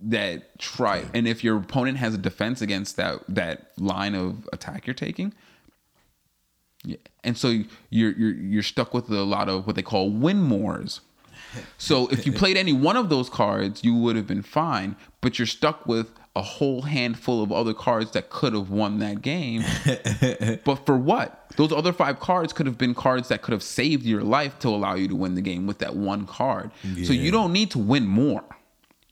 that 0.00 0.58
try 0.58 1.04
and 1.14 1.26
if 1.26 1.42
your 1.42 1.56
opponent 1.56 1.96
has 1.96 2.14
a 2.14 2.18
defense 2.18 2.60
against 2.60 2.96
that 2.96 3.20
that 3.26 3.70
line 3.78 4.14
of 4.14 4.46
attack 4.52 4.86
you're 4.86 4.92
taking 4.92 5.32
yeah, 6.84 6.96
and 7.22 7.38
so 7.38 7.62
you're 7.88 8.12
you're 8.12 8.34
you're 8.34 8.62
stuck 8.62 8.92
with 8.92 9.08
a 9.08 9.22
lot 9.22 9.48
of 9.48 9.66
what 9.66 9.76
they 9.76 9.82
call 9.82 10.10
win 10.10 10.42
mores 10.42 11.00
so 11.78 12.08
if 12.08 12.26
you 12.26 12.32
played 12.32 12.56
any 12.56 12.72
one 12.72 12.96
of 12.96 13.08
those 13.08 13.28
cards, 13.28 13.84
you 13.84 13.94
would 13.94 14.16
have 14.16 14.26
been 14.26 14.42
fine, 14.42 14.96
but 15.20 15.38
you're 15.38 15.46
stuck 15.46 15.86
with 15.86 16.10
a 16.36 16.42
whole 16.42 16.82
handful 16.82 17.42
of 17.42 17.52
other 17.52 17.72
cards 17.72 18.10
that 18.10 18.28
could 18.28 18.54
have 18.54 18.68
won 18.68 18.98
that 18.98 19.22
game. 19.22 19.62
but 20.64 20.84
for 20.84 20.96
what? 20.96 21.46
Those 21.56 21.72
other 21.72 21.92
five 21.92 22.18
cards 22.18 22.52
could 22.52 22.66
have 22.66 22.76
been 22.76 22.94
cards 22.94 23.28
that 23.28 23.42
could 23.42 23.52
have 23.52 23.62
saved 23.62 24.04
your 24.04 24.22
life 24.22 24.58
to 24.60 24.68
allow 24.68 24.94
you 24.94 25.06
to 25.08 25.14
win 25.14 25.36
the 25.36 25.40
game 25.40 25.66
with 25.66 25.78
that 25.78 25.94
one 25.94 26.26
card. 26.26 26.72
So 27.04 27.12
you 27.12 27.30
don't 27.30 27.52
need 27.52 27.70
to 27.72 27.78
win 27.78 28.06
more. 28.06 28.44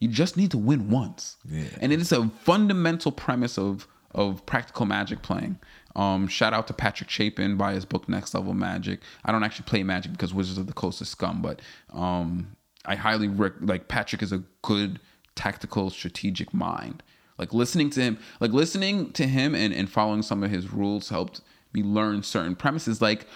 You 0.01 0.09
just 0.09 0.37
need 0.37 0.51
to 0.51 0.59
win 0.59 0.91
once. 0.91 1.37
Yeah. 1.49 1.65
And 1.81 1.93
it 1.93 2.01
is 2.01 2.11
a 2.11 2.29
fundamental 2.29 3.13
premise 3.13 3.57
of 3.57 3.87
of 4.15 4.45
practical 4.47 4.85
magic 4.85 5.23
playing. 5.23 5.59
Um, 5.95 6.27
shout 6.29 6.53
out 6.53 6.67
to 6.69 6.73
Patrick 6.73 7.11
Chapin 7.11 7.57
by 7.57 7.75
his 7.75 7.85
book 7.85 8.09
Next 8.09 8.35
Level 8.35 8.55
Magic. 8.55 9.01
I 9.25 9.33
don't 9.33 9.45
actually 9.45 9.65
play 9.65 9.83
Magic 9.83 10.13
because 10.13 10.33
Wizards 10.33 10.59
of 10.59 10.67
the 10.67 10.73
Coast 10.73 11.01
is 11.03 11.09
scum, 11.09 11.43
but 11.43 11.61
um, 11.93 12.57
I 12.85 12.97
highly 12.97 13.29
rec- 13.29 13.61
like 13.61 13.89
Patrick 13.89 14.23
is 14.23 14.33
a 14.33 14.43
good 14.63 15.01
tactical 15.35 15.91
strategic 15.91 16.53
mind. 16.55 17.03
Like 17.39 17.53
listening 17.53 17.91
to 17.91 18.01
him, 18.01 18.19
like 18.41 18.53
listening 18.53 19.13
to 19.13 19.27
him 19.27 19.55
and, 19.55 19.73
and 19.75 19.91
following 19.91 20.23
some 20.23 20.43
of 20.43 20.51
his 20.51 20.73
rules 20.73 21.09
helped 21.09 21.41
me 21.73 21.83
learn 21.83 22.23
certain 22.23 22.55
premises. 22.55 23.03
Like 23.03 23.27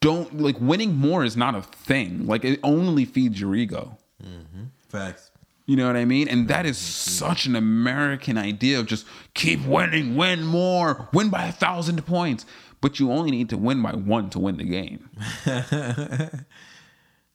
don't 0.00 0.40
like 0.40 0.60
winning 0.60 0.96
more 0.96 1.24
is 1.24 1.36
not 1.36 1.54
a 1.54 1.62
thing. 1.62 2.26
Like 2.26 2.44
it 2.44 2.60
only 2.62 3.04
feeds 3.04 3.40
your 3.40 3.54
ego. 3.54 3.96
Mm-hmm. 4.22 4.64
Facts. 4.88 5.30
You 5.66 5.76
know 5.76 5.86
what 5.86 5.96
I 5.96 6.04
mean? 6.04 6.28
And 6.28 6.48
that 6.48 6.66
is 6.66 6.76
mm-hmm. 6.76 7.10
such 7.10 7.46
an 7.46 7.56
American 7.56 8.36
idea 8.36 8.78
of 8.78 8.86
just 8.86 9.06
keep 9.32 9.64
winning, 9.64 10.16
win 10.16 10.44
more, 10.44 11.08
win 11.12 11.30
by 11.30 11.46
a 11.46 11.52
thousand 11.52 12.04
points. 12.04 12.44
But 12.80 13.00
you 13.00 13.10
only 13.10 13.30
need 13.30 13.48
to 13.48 13.56
win 13.56 13.80
by 13.80 13.92
one 13.92 14.28
to 14.30 14.38
win 14.38 14.58
the 14.58 14.64
game. 14.64 15.08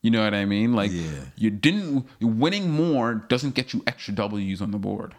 you 0.01 0.11
know 0.11 0.23
what 0.23 0.35
I 0.35 0.45
mean? 0.45 0.73
Like 0.73 0.91
Yeah. 0.91 1.25
you 1.35 1.49
didn't 1.49 2.05
winning 2.21 2.69
more 2.69 3.15
doesn't 3.15 3.55
get 3.55 3.73
you 3.73 3.81
extra 3.87 4.13
W's 4.13 4.61
on 4.61 4.69
the 4.69 4.77
board. 4.77 5.15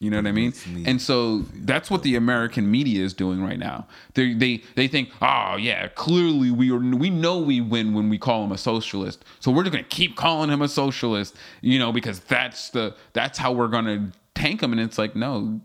You 0.00 0.10
know 0.10 0.16
what 0.16 0.26
I 0.26 0.32
mean? 0.32 0.52
And 0.86 1.00
so 1.00 1.38
that's 1.54 1.88
what 1.88 2.02
the 2.02 2.16
American 2.16 2.68
media 2.68 3.04
is 3.04 3.14
doing 3.14 3.42
right 3.42 3.58
now. 3.58 3.86
They 4.14 4.34
they 4.34 4.62
they 4.74 4.88
think, 4.88 5.10
oh 5.22 5.56
yeah, 5.56 5.86
clearly 5.88 6.50
we 6.50 6.70
are 6.72 6.78
we 6.78 7.10
know 7.10 7.38
we 7.38 7.60
win 7.60 7.94
when 7.94 8.08
we 8.08 8.18
call 8.18 8.44
him 8.44 8.50
a 8.50 8.58
socialist. 8.58 9.24
So 9.38 9.52
we're 9.52 9.62
just 9.62 9.72
gonna 9.72 9.84
keep 9.84 10.16
calling 10.16 10.50
him 10.50 10.62
a 10.62 10.68
socialist, 10.68 11.36
you 11.60 11.78
know, 11.78 11.92
because 11.92 12.18
that's 12.20 12.70
the 12.70 12.96
that's 13.12 13.38
how 13.38 13.52
we're 13.52 13.68
gonna 13.68 14.10
tank 14.34 14.62
him. 14.64 14.72
And 14.72 14.80
it's 14.80 14.98
like, 14.98 15.14
no, 15.14 15.60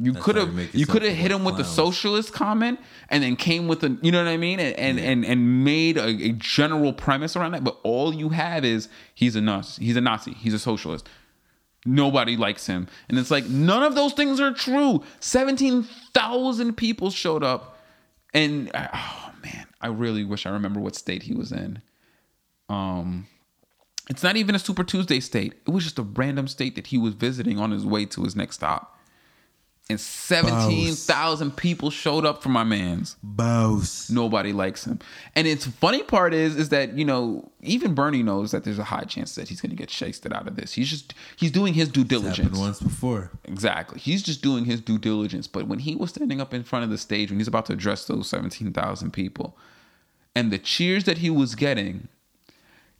you 0.00 0.14
could 0.14 0.36
have 0.36 0.74
you 0.74 0.86
could 0.86 1.02
have 1.02 1.14
hit 1.14 1.30
him 1.30 1.44
with 1.44 1.56
the 1.56 1.64
socialist 1.64 2.32
comment 2.32 2.80
and 3.10 3.22
then 3.22 3.36
came 3.36 3.68
with 3.68 3.82
a 3.84 3.98
you 4.00 4.12
know 4.12 4.22
what 4.22 4.30
I 4.30 4.36
mean 4.36 4.60
and 4.60 4.74
and 4.76 4.98
and, 4.98 5.24
and 5.24 5.64
made 5.64 5.98
a, 5.98 6.06
a 6.06 6.32
general 6.32 6.92
premise 6.92 7.36
around 7.36 7.52
that. 7.52 7.64
But 7.64 7.78
all 7.82 8.14
you 8.14 8.30
have 8.30 8.64
is 8.64 8.88
he's 9.14 9.36
a 9.36 9.40
Nazi, 9.40 9.84
he's 9.84 9.96
a 9.96 10.00
Nazi, 10.00 10.32
he's 10.32 10.54
a 10.54 10.58
socialist. 10.58 11.08
Nobody 11.86 12.36
likes 12.36 12.66
him. 12.66 12.88
And 13.08 13.18
it's 13.18 13.30
like, 13.30 13.46
none 13.46 13.82
of 13.82 13.94
those 13.94 14.12
things 14.12 14.40
are 14.40 14.52
true. 14.52 15.02
17,000 15.20 16.76
people 16.76 17.10
showed 17.10 17.42
up. 17.42 17.78
And 18.34 18.70
oh 18.74 19.32
man, 19.42 19.66
I 19.80 19.86
really 19.88 20.24
wish 20.24 20.44
I 20.44 20.50
remember 20.50 20.80
what 20.80 20.96
state 20.96 21.22
he 21.22 21.34
was 21.34 21.52
in. 21.52 21.80
Um, 22.68 23.26
it's 24.10 24.22
not 24.22 24.36
even 24.36 24.54
a 24.54 24.58
Super 24.58 24.84
Tuesday 24.84 25.20
state. 25.20 25.54
It 25.66 25.70
was 25.70 25.84
just 25.84 25.98
a 25.98 26.02
random 26.02 26.48
state 26.48 26.74
that 26.76 26.88
he 26.88 26.98
was 26.98 27.14
visiting 27.14 27.58
on 27.58 27.70
his 27.70 27.86
way 27.86 28.04
to 28.06 28.24
his 28.24 28.36
next 28.36 28.56
stop. 28.56 28.97
And 29.90 29.98
17,000 29.98 31.56
people 31.56 31.90
showed 31.90 32.26
up 32.26 32.42
for 32.42 32.50
my 32.50 32.62
man's 32.62 33.16
Boss. 33.22 34.10
nobody 34.10 34.52
likes 34.52 34.86
him. 34.86 34.98
And 35.34 35.46
it's 35.46 35.66
funny 35.66 36.02
part 36.02 36.34
is 36.34 36.56
is 36.56 36.68
that 36.68 36.98
you 36.98 37.06
know 37.06 37.50
even 37.62 37.94
Bernie 37.94 38.22
knows 38.22 38.50
that 38.50 38.64
there's 38.64 38.78
a 38.78 38.84
high 38.84 39.04
chance 39.04 39.34
that 39.36 39.48
he's 39.48 39.62
going 39.62 39.70
to 39.70 39.76
get 39.76 39.88
shasted 39.88 40.30
out 40.30 40.46
of 40.46 40.56
this. 40.56 40.74
He's 40.74 40.90
just 40.90 41.14
he's 41.36 41.50
doing 41.50 41.72
his 41.72 41.88
due 41.88 42.04
diligence. 42.04 42.36
Happened 42.36 42.54
diligence. 42.56 42.80
once 42.82 42.92
before. 42.92 43.30
Exactly. 43.44 43.98
He's 43.98 44.22
just 44.22 44.42
doing 44.42 44.66
his 44.66 44.82
due 44.82 44.98
diligence. 44.98 45.46
But 45.46 45.68
when 45.68 45.78
he 45.78 45.94
was 45.94 46.10
standing 46.10 46.38
up 46.38 46.52
in 46.52 46.64
front 46.64 46.84
of 46.84 46.90
the 46.90 46.98
stage 46.98 47.30
when 47.30 47.40
he's 47.40 47.48
about 47.48 47.64
to 47.66 47.72
address 47.72 48.04
those 48.04 48.28
17,000 48.28 49.10
people 49.10 49.56
and 50.34 50.52
the 50.52 50.58
cheers 50.58 51.04
that 51.04 51.18
he 51.18 51.30
was 51.30 51.54
getting 51.54 52.08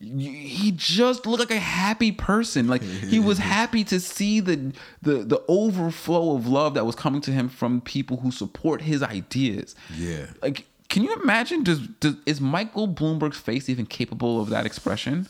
he 0.00 0.72
just 0.76 1.26
looked 1.26 1.40
like 1.40 1.50
a 1.50 1.58
happy 1.60 2.12
person. 2.12 2.68
Like 2.68 2.82
he 2.82 3.18
was 3.18 3.38
happy 3.56 3.82
to 3.84 3.98
see 3.98 4.40
the 4.40 4.72
the 5.02 5.24
the 5.24 5.42
overflow 5.48 6.36
of 6.36 6.46
love 6.46 6.74
that 6.74 6.86
was 6.86 6.94
coming 6.94 7.20
to 7.22 7.32
him 7.32 7.48
from 7.48 7.80
people 7.80 8.18
who 8.18 8.30
support 8.30 8.82
his 8.82 9.02
ideas. 9.02 9.74
Yeah. 9.96 10.26
like 10.42 10.66
can 10.88 11.02
you 11.02 11.14
imagine 11.22 11.64
does, 11.64 11.80
does 12.00 12.14
is 12.24 12.40
michael 12.40 12.88
bloomberg's 12.88 13.36
face 13.38 13.68
even 13.68 13.86
capable 13.86 14.40
of 14.40 14.48
that 14.50 14.64
expression? 14.66 15.28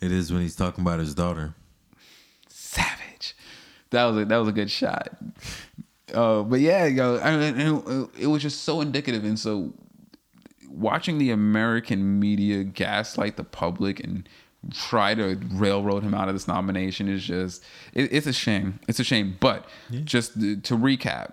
It 0.00 0.12
is 0.12 0.32
when 0.32 0.42
he's 0.42 0.56
talking 0.56 0.82
about 0.82 0.98
his 0.98 1.14
daughter. 1.14 1.54
savage. 2.48 3.34
That 3.90 4.04
was 4.06 4.16
a 4.18 4.24
that 4.24 4.36
was 4.36 4.48
a 4.48 4.52
good 4.52 4.70
shot. 4.70 5.08
Uh 6.12 6.42
but 6.42 6.60
yeah 6.60 6.86
yo 6.86 7.16
I, 7.16 7.30
and 7.30 8.08
it 8.18 8.26
was 8.26 8.42
just 8.42 8.64
so 8.64 8.80
indicative 8.80 9.24
and 9.24 9.38
so 9.38 9.72
watching 10.68 11.18
the 11.18 11.30
american 11.30 12.18
media 12.18 12.64
gaslight 12.64 13.36
the 13.36 13.44
public 13.44 14.00
and 14.00 14.28
try 14.72 15.14
to 15.14 15.38
railroad 15.52 16.02
him 16.02 16.14
out 16.14 16.28
of 16.28 16.34
this 16.34 16.48
nomination 16.48 17.08
is 17.08 17.24
just 17.24 17.62
it, 17.92 18.12
it's 18.12 18.26
a 18.26 18.32
shame. 18.32 18.80
It's 18.88 18.98
a 18.98 19.04
shame. 19.04 19.36
But 19.40 19.68
just 20.04 20.40
to 20.40 20.56
to 20.60 20.76
recap 20.76 21.32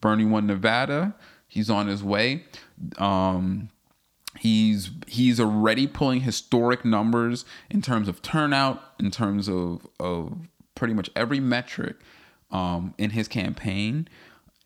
bernie 0.00 0.24
won 0.24 0.46
nevada. 0.46 1.14
He's 1.46 1.68
on 1.70 1.88
his 1.88 2.02
way. 2.02 2.44
Um 2.98 3.70
he's 4.38 4.90
he's 5.06 5.40
already 5.40 5.86
pulling 5.86 6.20
historic 6.20 6.84
numbers 6.84 7.44
in 7.68 7.82
terms 7.82 8.08
of 8.08 8.22
turnout 8.22 8.82
in 8.98 9.10
terms 9.10 9.48
of 9.48 9.86
of 9.98 10.34
pretty 10.74 10.94
much 10.94 11.10
every 11.16 11.40
metric 11.40 11.96
um 12.50 12.94
in 12.98 13.10
his 13.10 13.28
campaign. 13.28 14.08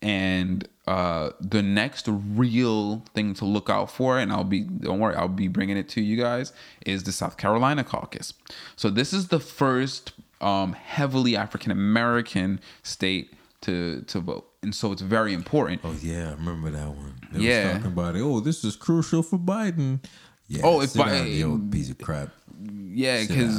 And 0.01 0.67
uh 0.87 1.31
the 1.39 1.61
next 1.61 2.07
real 2.07 3.03
thing 3.13 3.33
to 3.33 3.45
look 3.45 3.69
out 3.69 3.89
for 3.89 4.19
and 4.19 4.31
I'll 4.31 4.43
be 4.43 4.61
don't 4.61 4.99
worry 4.99 5.15
I'll 5.15 5.27
be 5.27 5.47
bringing 5.47 5.77
it 5.77 5.89
to 5.89 6.01
you 6.01 6.15
guys 6.17 6.53
is 6.85 7.03
the 7.03 7.11
South 7.11 7.37
Carolina 7.37 7.83
caucus 7.83 8.33
so 8.75 8.89
this 8.89 9.11
is 9.13 9.29
the 9.29 9.39
first 9.39 10.13
um, 10.41 10.73
heavily 10.73 11.35
African 11.35 11.71
American 11.71 12.59
state 12.83 13.33
to 13.61 14.01
to 14.07 14.19
vote, 14.19 14.47
and 14.61 14.75
so 14.75 14.91
it's 14.91 15.01
very 15.01 15.33
important. 15.33 15.81
Oh 15.83 15.95
yeah, 16.03 16.29
I 16.29 16.33
remember 16.33 16.69
that 16.71 16.87
one. 16.89 17.15
They 17.31 17.39
Yeah. 17.39 17.63
was 17.63 17.73
talking 17.77 17.91
about 17.93 18.15
it. 18.15 18.21
Oh, 18.21 18.41
this 18.41 18.63
is 18.63 18.75
crucial 18.75 19.23
for 19.23 19.39
Biden. 19.39 20.03
Yeah. 20.47 20.61
Oh, 20.65 20.81
if 20.81 20.89
sit 20.91 20.99
Bi- 20.99 21.09
down, 21.11 21.27
you 21.27 21.67
piece 21.71 21.89
of 21.89 21.97
crap. 21.97 22.29
Yeah, 22.61 23.21
because 23.25 23.55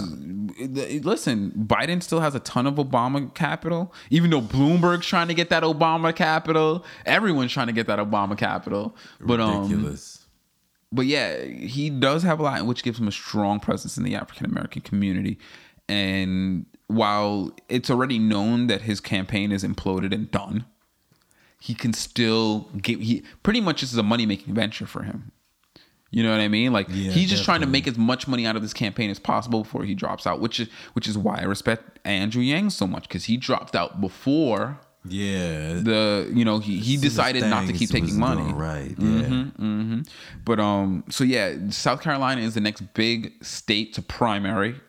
listen, 0.58 1.52
Biden 1.56 2.02
still 2.02 2.20
has 2.20 2.34
a 2.34 2.40
ton 2.40 2.66
of 2.66 2.74
Obama 2.74 3.32
capital. 3.34 3.92
Even 4.10 4.30
though 4.30 4.40
Bloomberg's 4.40 5.06
trying 5.06 5.28
to 5.28 5.34
get 5.34 5.50
that 5.50 5.62
Obama 5.62 6.14
capital, 6.14 6.84
everyone's 7.04 7.52
trying 7.52 7.66
to 7.68 7.72
get 7.72 7.86
that 7.86 7.98
Obama 7.98 8.36
capital. 8.36 8.96
But 9.20 9.40
um, 9.40 9.62
Ridiculous. 9.62 10.26
but 10.92 11.06
yeah, 11.06 11.44
he 11.44 11.90
does 11.90 12.22
have 12.22 12.40
a 12.40 12.42
lot, 12.42 12.66
which 12.66 12.82
gives 12.82 12.98
him 12.98 13.08
a 13.08 13.12
strong 13.12 13.60
presence 13.60 13.96
in 13.96 14.04
the 14.04 14.14
African 14.14 14.46
American 14.46 14.82
community. 14.82 15.38
And 15.88 16.66
while 16.88 17.52
it's 17.68 17.90
already 17.90 18.18
known 18.18 18.66
that 18.66 18.82
his 18.82 19.00
campaign 19.00 19.52
is 19.52 19.62
imploded 19.64 20.12
and 20.12 20.30
done, 20.30 20.64
he 21.60 21.74
can 21.74 21.92
still 21.92 22.68
get. 22.80 23.00
He 23.00 23.22
pretty 23.42 23.60
much 23.60 23.80
this 23.80 23.92
is 23.92 23.98
a 23.98 24.02
money 24.02 24.26
making 24.26 24.54
venture 24.54 24.86
for 24.86 25.02
him. 25.02 25.32
You 26.10 26.22
know 26.22 26.30
what 26.30 26.40
I 26.40 26.48
mean? 26.48 26.72
Like 26.72 26.86
Yeah, 26.88 27.10
he's 27.10 27.30
just 27.30 27.44
trying 27.44 27.60
to 27.60 27.66
make 27.66 27.86
as 27.88 27.98
much 27.98 28.28
money 28.28 28.46
out 28.46 28.56
of 28.56 28.62
this 28.62 28.72
campaign 28.72 29.10
as 29.10 29.18
possible 29.18 29.62
before 29.62 29.84
he 29.84 29.94
drops 29.94 30.26
out, 30.26 30.40
which 30.40 30.60
is 30.60 30.68
which 30.92 31.08
is 31.08 31.18
why 31.18 31.38
I 31.40 31.44
respect 31.44 31.98
Andrew 32.04 32.42
Yang 32.42 32.70
so 32.70 32.86
much 32.86 33.08
because 33.08 33.24
he 33.24 33.36
dropped 33.36 33.74
out 33.74 34.00
before 34.00 34.78
yeah. 35.08 35.74
the 35.74 36.30
you 36.32 36.44
know 36.44 36.58
he 36.58 36.78
he 36.78 36.96
decided 36.96 37.42
not 37.44 37.66
to 37.66 37.72
keep 37.72 37.90
taking 37.90 38.18
money. 38.18 38.52
Right. 38.52 38.94
Yeah. 38.98 39.44
hmm 39.44 40.00
But 40.44 40.60
um, 40.60 41.04
so 41.10 41.24
yeah, 41.24 41.56
South 41.70 42.00
Carolina 42.00 42.40
is 42.40 42.54
the 42.54 42.60
next 42.60 42.82
big 42.94 43.32
state 43.44 43.94
to 43.94 44.02
primary. 44.02 44.80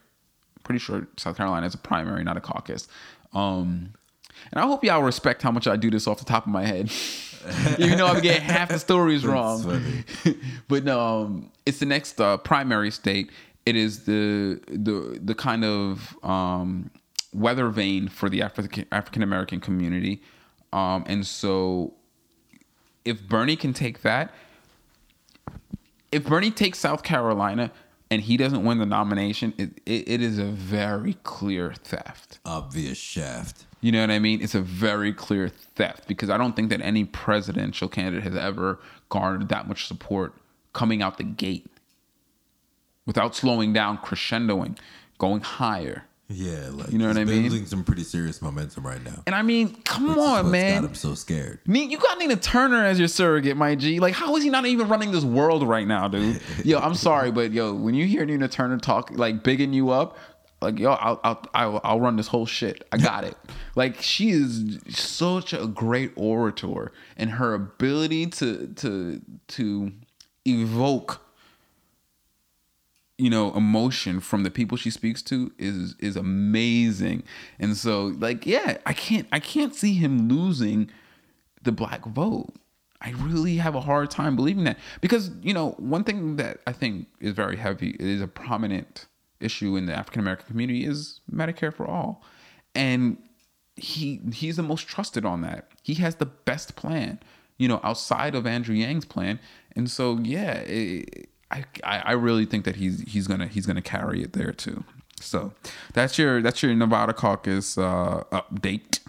Pretty 0.64 0.80
sure 0.80 1.07
South 1.18 1.38
Carolina 1.38 1.65
is 1.65 1.73
a 1.73 1.77
primary, 1.77 2.23
not 2.23 2.38
a 2.38 2.41
caucus. 2.41 2.88
Um, 3.34 3.94
and 4.52 4.61
I 4.61 4.68
hope 4.68 4.84
y'all 4.84 5.02
respect 5.02 5.41
how 5.41 5.52
much 5.52 5.68
I 5.68 5.76
do 5.76 5.89
this 5.89 6.07
off 6.07 6.19
the 6.19 6.26
top 6.26 6.45
of 6.45 6.52
my 6.52 6.65
head, 6.65 6.91
even 7.80 7.98
though 7.98 8.07
I'm 8.07 8.22
getting 8.22 8.44
half 8.44 8.69
the 8.69 8.80
stories 8.80 9.26
wrong. 9.26 10.03
but 10.68 10.84
no, 10.84 10.99
um, 10.99 11.52
it's 11.65 11.80
the 11.80 11.86
next 11.86 12.19
uh, 12.19 12.38
primary 12.38 12.91
state. 12.91 13.32
It 13.65 13.76
is 13.76 14.06
the 14.06 14.61
the 14.68 15.19
the 15.22 15.36
kind 15.36 15.65
of 15.65 16.18
um, 16.24 16.91
weather 17.34 17.69
vane 17.69 18.07
for 18.07 18.30
the 18.30 18.41
African 18.41 18.86
African 18.91 19.24
American 19.24 19.60
community, 19.60 20.22
um, 20.72 21.03
and 21.07 21.26
so 21.26 21.94
if 23.03 23.28
Bernie 23.28 23.56
can 23.56 23.74
take 23.74 24.02
that, 24.02 24.34
if 26.11 26.26
Bernie 26.26 26.52
takes 26.52 26.80
South 26.80 27.03
Carolina 27.03 27.72
and 28.09 28.21
he 28.21 28.38
doesn't 28.38 28.63
win 28.63 28.77
the 28.77 28.85
nomination, 28.85 29.53
it, 29.57 29.81
it, 29.85 30.07
it 30.07 30.21
is 30.21 30.38
a 30.39 30.45
very 30.45 31.15
clear 31.23 31.73
theft. 31.73 32.39
Obvious 32.45 32.97
shaft. 32.97 33.65
You 33.81 33.91
know 33.91 34.01
what 34.01 34.11
I 34.11 34.19
mean? 34.19 34.41
It's 34.41 34.55
a 34.55 34.61
very 34.61 35.13
clear 35.13 35.49
theft 35.49 36.07
because 36.07 36.29
I 36.29 36.38
don't 36.38 36.55
think 36.55 36.69
that 36.69 36.81
any 36.81 37.05
presidential 37.05 37.88
candidate 37.88 38.23
has 38.23 38.35
ever 38.35 38.79
garnered 39.09 39.49
that 39.49 39.67
much 39.67 39.88
support 39.88 40.34
coming 40.73 41.01
out 41.01 41.17
the 41.17 41.23
gate 41.23 41.69
without 43.05 43.35
slowing 43.35 43.73
down, 43.73 43.97
crescendoing, 43.97 44.77
going 45.17 45.41
higher. 45.41 46.05
Yeah, 46.30 46.70
like 46.72 46.91
You 46.91 46.98
know 46.98 47.08
what 47.08 47.18
I 47.18 47.24
mean? 47.24 47.44
Building 47.44 47.66
some 47.66 47.86
pretty 47.86 48.04
serious 48.04 48.41
momentum 48.41 48.86
right 48.86 49.02
now. 49.04 49.24
And 49.26 49.34
I 49.34 49.41
mean, 49.44 49.76
come 49.84 50.10
Which 50.10 50.18
on, 50.18 50.52
man. 50.52 50.84
I'm 50.84 50.94
so 50.94 51.16
scared. 51.16 51.60
Ne- 51.66 51.86
You 51.86 51.98
got 51.98 52.18
Nina 52.18 52.36
Turner 52.36 52.84
as 52.84 52.99
your 52.99 53.08
surrogate, 53.08 53.56
my 53.56 53.76
G. 53.76 53.99
Like, 54.02 54.14
how 54.14 54.36
is 54.36 54.44
he 54.44 54.49
not 54.49 54.66
even 54.66 54.90
running 54.90 55.12
this 55.14 55.24
world 55.24 55.66
right 55.66 55.88
now, 55.88 56.10
dude? 56.10 56.41
Yo, 56.66 56.80
I'm 56.80 56.95
sorry, 56.95 57.32
but 57.32 57.54
yo, 57.54 57.74
when 57.74 57.94
you 57.95 58.06
hear 58.06 58.26
Nina 58.26 58.49
Turner 58.49 58.78
talk, 58.78 59.10
like, 59.12 59.41
bigging 59.41 59.72
you 59.72 59.91
up, 59.91 60.18
like, 60.62 60.80
yo, 60.80 60.91
I'll, 60.94 61.20
I'll, 61.24 61.44
I'll, 61.54 61.82
I'll 61.84 61.99
run 62.02 62.16
this 62.18 62.28
whole 62.28 62.45
shit. 62.48 62.86
I 62.91 62.98
got 62.98 63.24
it. 63.24 63.36
Like, 63.76 64.02
she 64.02 64.32
is 64.32 64.80
such 64.90 65.54
a 65.54 65.68
great 65.68 66.12
orator, 66.16 66.91
and 67.16 67.30
her 67.30 67.54
ability 67.54 68.26
to, 68.26 68.66
to, 68.78 69.22
to 69.49 69.91
evoke 70.48 71.22
you 73.18 73.30
know 73.30 73.52
emotion 73.53 74.19
from 74.19 74.44
the 74.44 74.52
people 74.52 74.77
she 74.77 74.91
speaks 74.91 75.22
to 75.23 75.52
is 75.57 75.95
is 75.99 76.15
amazing. 76.15 77.23
And 77.60 77.76
so 77.76 78.14
like 78.19 78.45
yeah 78.45 78.77
i 78.85 78.94
can't 78.94 79.27
i 79.31 79.39
can't 79.39 79.73
see 79.73 79.94
him 79.94 80.30
losing 80.30 80.89
the 81.64 81.72
black 81.72 82.06
vote. 82.06 82.53
I 83.02 83.11
really 83.11 83.57
have 83.57 83.76
a 83.76 83.81
hard 83.81 84.10
time 84.10 84.35
believing 84.35 84.64
that. 84.65 84.77
Because 85.02 85.31
you 85.41 85.53
know 85.53 85.72
one 85.77 86.03
thing 86.03 86.35
that 86.35 86.60
i 86.68 86.72
think 86.72 87.07
is 87.19 87.34
very 87.34 87.57
heavy 87.57 87.95
is 87.99 88.22
a 88.22 88.27
prominent 88.27 89.07
issue 89.39 89.76
in 89.76 89.85
the 89.85 89.94
african 89.94 90.22
american 90.22 90.48
community 90.48 90.85
is 90.85 91.22
medicare 91.31 91.73
for 91.73 91.88
all. 91.88 92.23
And 92.76 93.18
he 93.76 94.22
he's 94.31 94.57
the 94.57 94.64
most 94.64 94.88
trusted 94.88 95.26
on 95.26 95.41
that. 95.41 95.72
He 95.81 95.95
has 95.95 96.15
the 96.15 96.26
best 96.26 96.76
plan 96.76 97.19
you 97.57 97.68
know 97.68 97.80
outside 97.84 98.35
of 98.35 98.45
andrew 98.45 98.76
yang's 98.76 99.06
plan. 99.06 99.39
And 99.76 99.89
so 99.89 100.19
yeah 100.22 100.60
it, 100.60 101.30
I, 101.49 101.64
I 101.84 102.11
really 102.14 102.45
think 102.45 102.65
that 102.65 102.76
he's 102.76 103.02
he's 103.02 103.28
gonna 103.28 103.48
he's 103.48 103.65
gonna 103.65 103.82
carry 103.82 104.22
it 104.22 104.34
there 104.34 104.52
too. 104.52 104.84
So 105.22 105.53
that's 105.94 106.18
your 106.18 106.41
that's 106.41 106.61
your 106.61 106.74
Nevada 106.76 107.14
caucus 107.14 107.78
uh, 107.78 108.24
update, 108.32 108.99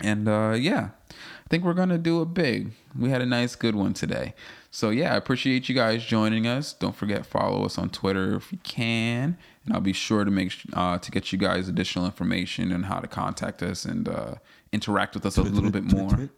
and 0.00 0.28
uh, 0.28 0.56
yeah, 0.58 0.90
I 1.10 1.48
think 1.48 1.64
we're 1.64 1.74
gonna 1.74 1.98
do 1.98 2.22
it 2.22 2.34
big. 2.34 2.72
We 2.98 3.10
had 3.10 3.22
a 3.22 3.26
nice 3.26 3.54
good 3.54 3.74
one 3.74 3.92
today. 3.94 4.34
So 4.70 4.88
yeah, 4.90 5.12
I 5.12 5.16
appreciate 5.16 5.68
you 5.68 5.74
guys 5.74 6.02
joining 6.04 6.46
us. 6.46 6.72
Don't 6.72 6.96
forget 6.96 7.26
follow 7.26 7.64
us 7.64 7.76
on 7.76 7.90
Twitter 7.90 8.36
if 8.36 8.50
you 8.50 8.58
can, 8.64 9.36
and 9.64 9.74
I'll 9.74 9.80
be 9.80 9.92
sure 9.92 10.24
to 10.24 10.30
make 10.30 10.54
uh, 10.72 10.98
to 10.98 11.10
get 11.10 11.30
you 11.32 11.38
guys 11.38 11.68
additional 11.68 12.06
information 12.06 12.72
on 12.72 12.84
how 12.84 12.98
to 12.98 13.06
contact 13.06 13.62
us 13.62 13.84
and 13.84 14.08
uh, 14.08 14.34
interact 14.72 15.14
with 15.14 15.26
us 15.26 15.36
a 15.36 15.42
little 15.42 15.70
bit 15.70 15.84
more. 15.84 16.30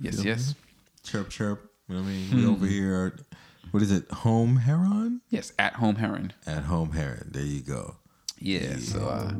Yes, 0.00 0.24
yes, 0.24 0.54
Chirp, 1.02 1.28
chirp. 1.28 1.72
You 1.88 1.96
know 1.96 2.02
what 2.02 2.08
I 2.08 2.12
mean? 2.12 2.36
We 2.36 2.46
over 2.46 2.66
here. 2.66 3.16
What 3.70 3.82
is 3.82 3.90
it? 3.92 4.10
Home 4.10 4.56
Heron? 4.56 5.20
yes. 5.30 5.52
At 5.58 5.74
home 5.74 5.96
Heron. 5.96 6.32
At 6.46 6.64
Home 6.64 6.92
Heron. 6.92 7.30
There 7.32 7.42
you 7.42 7.60
go. 7.60 7.96
Yeah, 8.40 8.76
so 8.78 9.00
uh, 9.00 9.32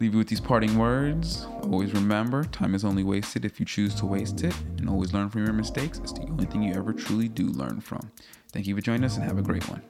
leave 0.00 0.12
you 0.12 0.18
with 0.18 0.28
these 0.28 0.40
parting 0.40 0.76
words. 0.76 1.46
Always 1.62 1.92
remember, 1.94 2.42
time 2.44 2.74
is 2.74 2.84
only 2.84 3.04
wasted 3.04 3.44
if 3.44 3.60
you 3.60 3.66
choose 3.66 3.94
to 3.96 4.06
waste 4.06 4.42
it, 4.42 4.54
and 4.78 4.88
always 4.88 5.14
learn 5.14 5.30
from 5.30 5.44
your 5.44 5.52
mistakes. 5.54 5.98
It's 5.98 6.12
the 6.12 6.22
only 6.22 6.44
thing 6.46 6.62
you 6.64 6.74
ever 6.74 6.92
truly 6.92 7.28
do 7.28 7.44
learn 7.46 7.80
from. 7.80 8.10
Thank 8.52 8.66
you 8.66 8.74
for 8.74 8.80
joining 8.80 9.04
us, 9.04 9.16
and 9.16 9.24
have 9.24 9.38
a 9.38 9.42
great 9.42 9.64
one. 9.68 9.82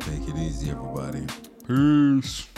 Take 0.00 0.28
it 0.28 0.36
easy, 0.36 0.70
everybody. 0.70 1.26
Peace. 1.66 2.48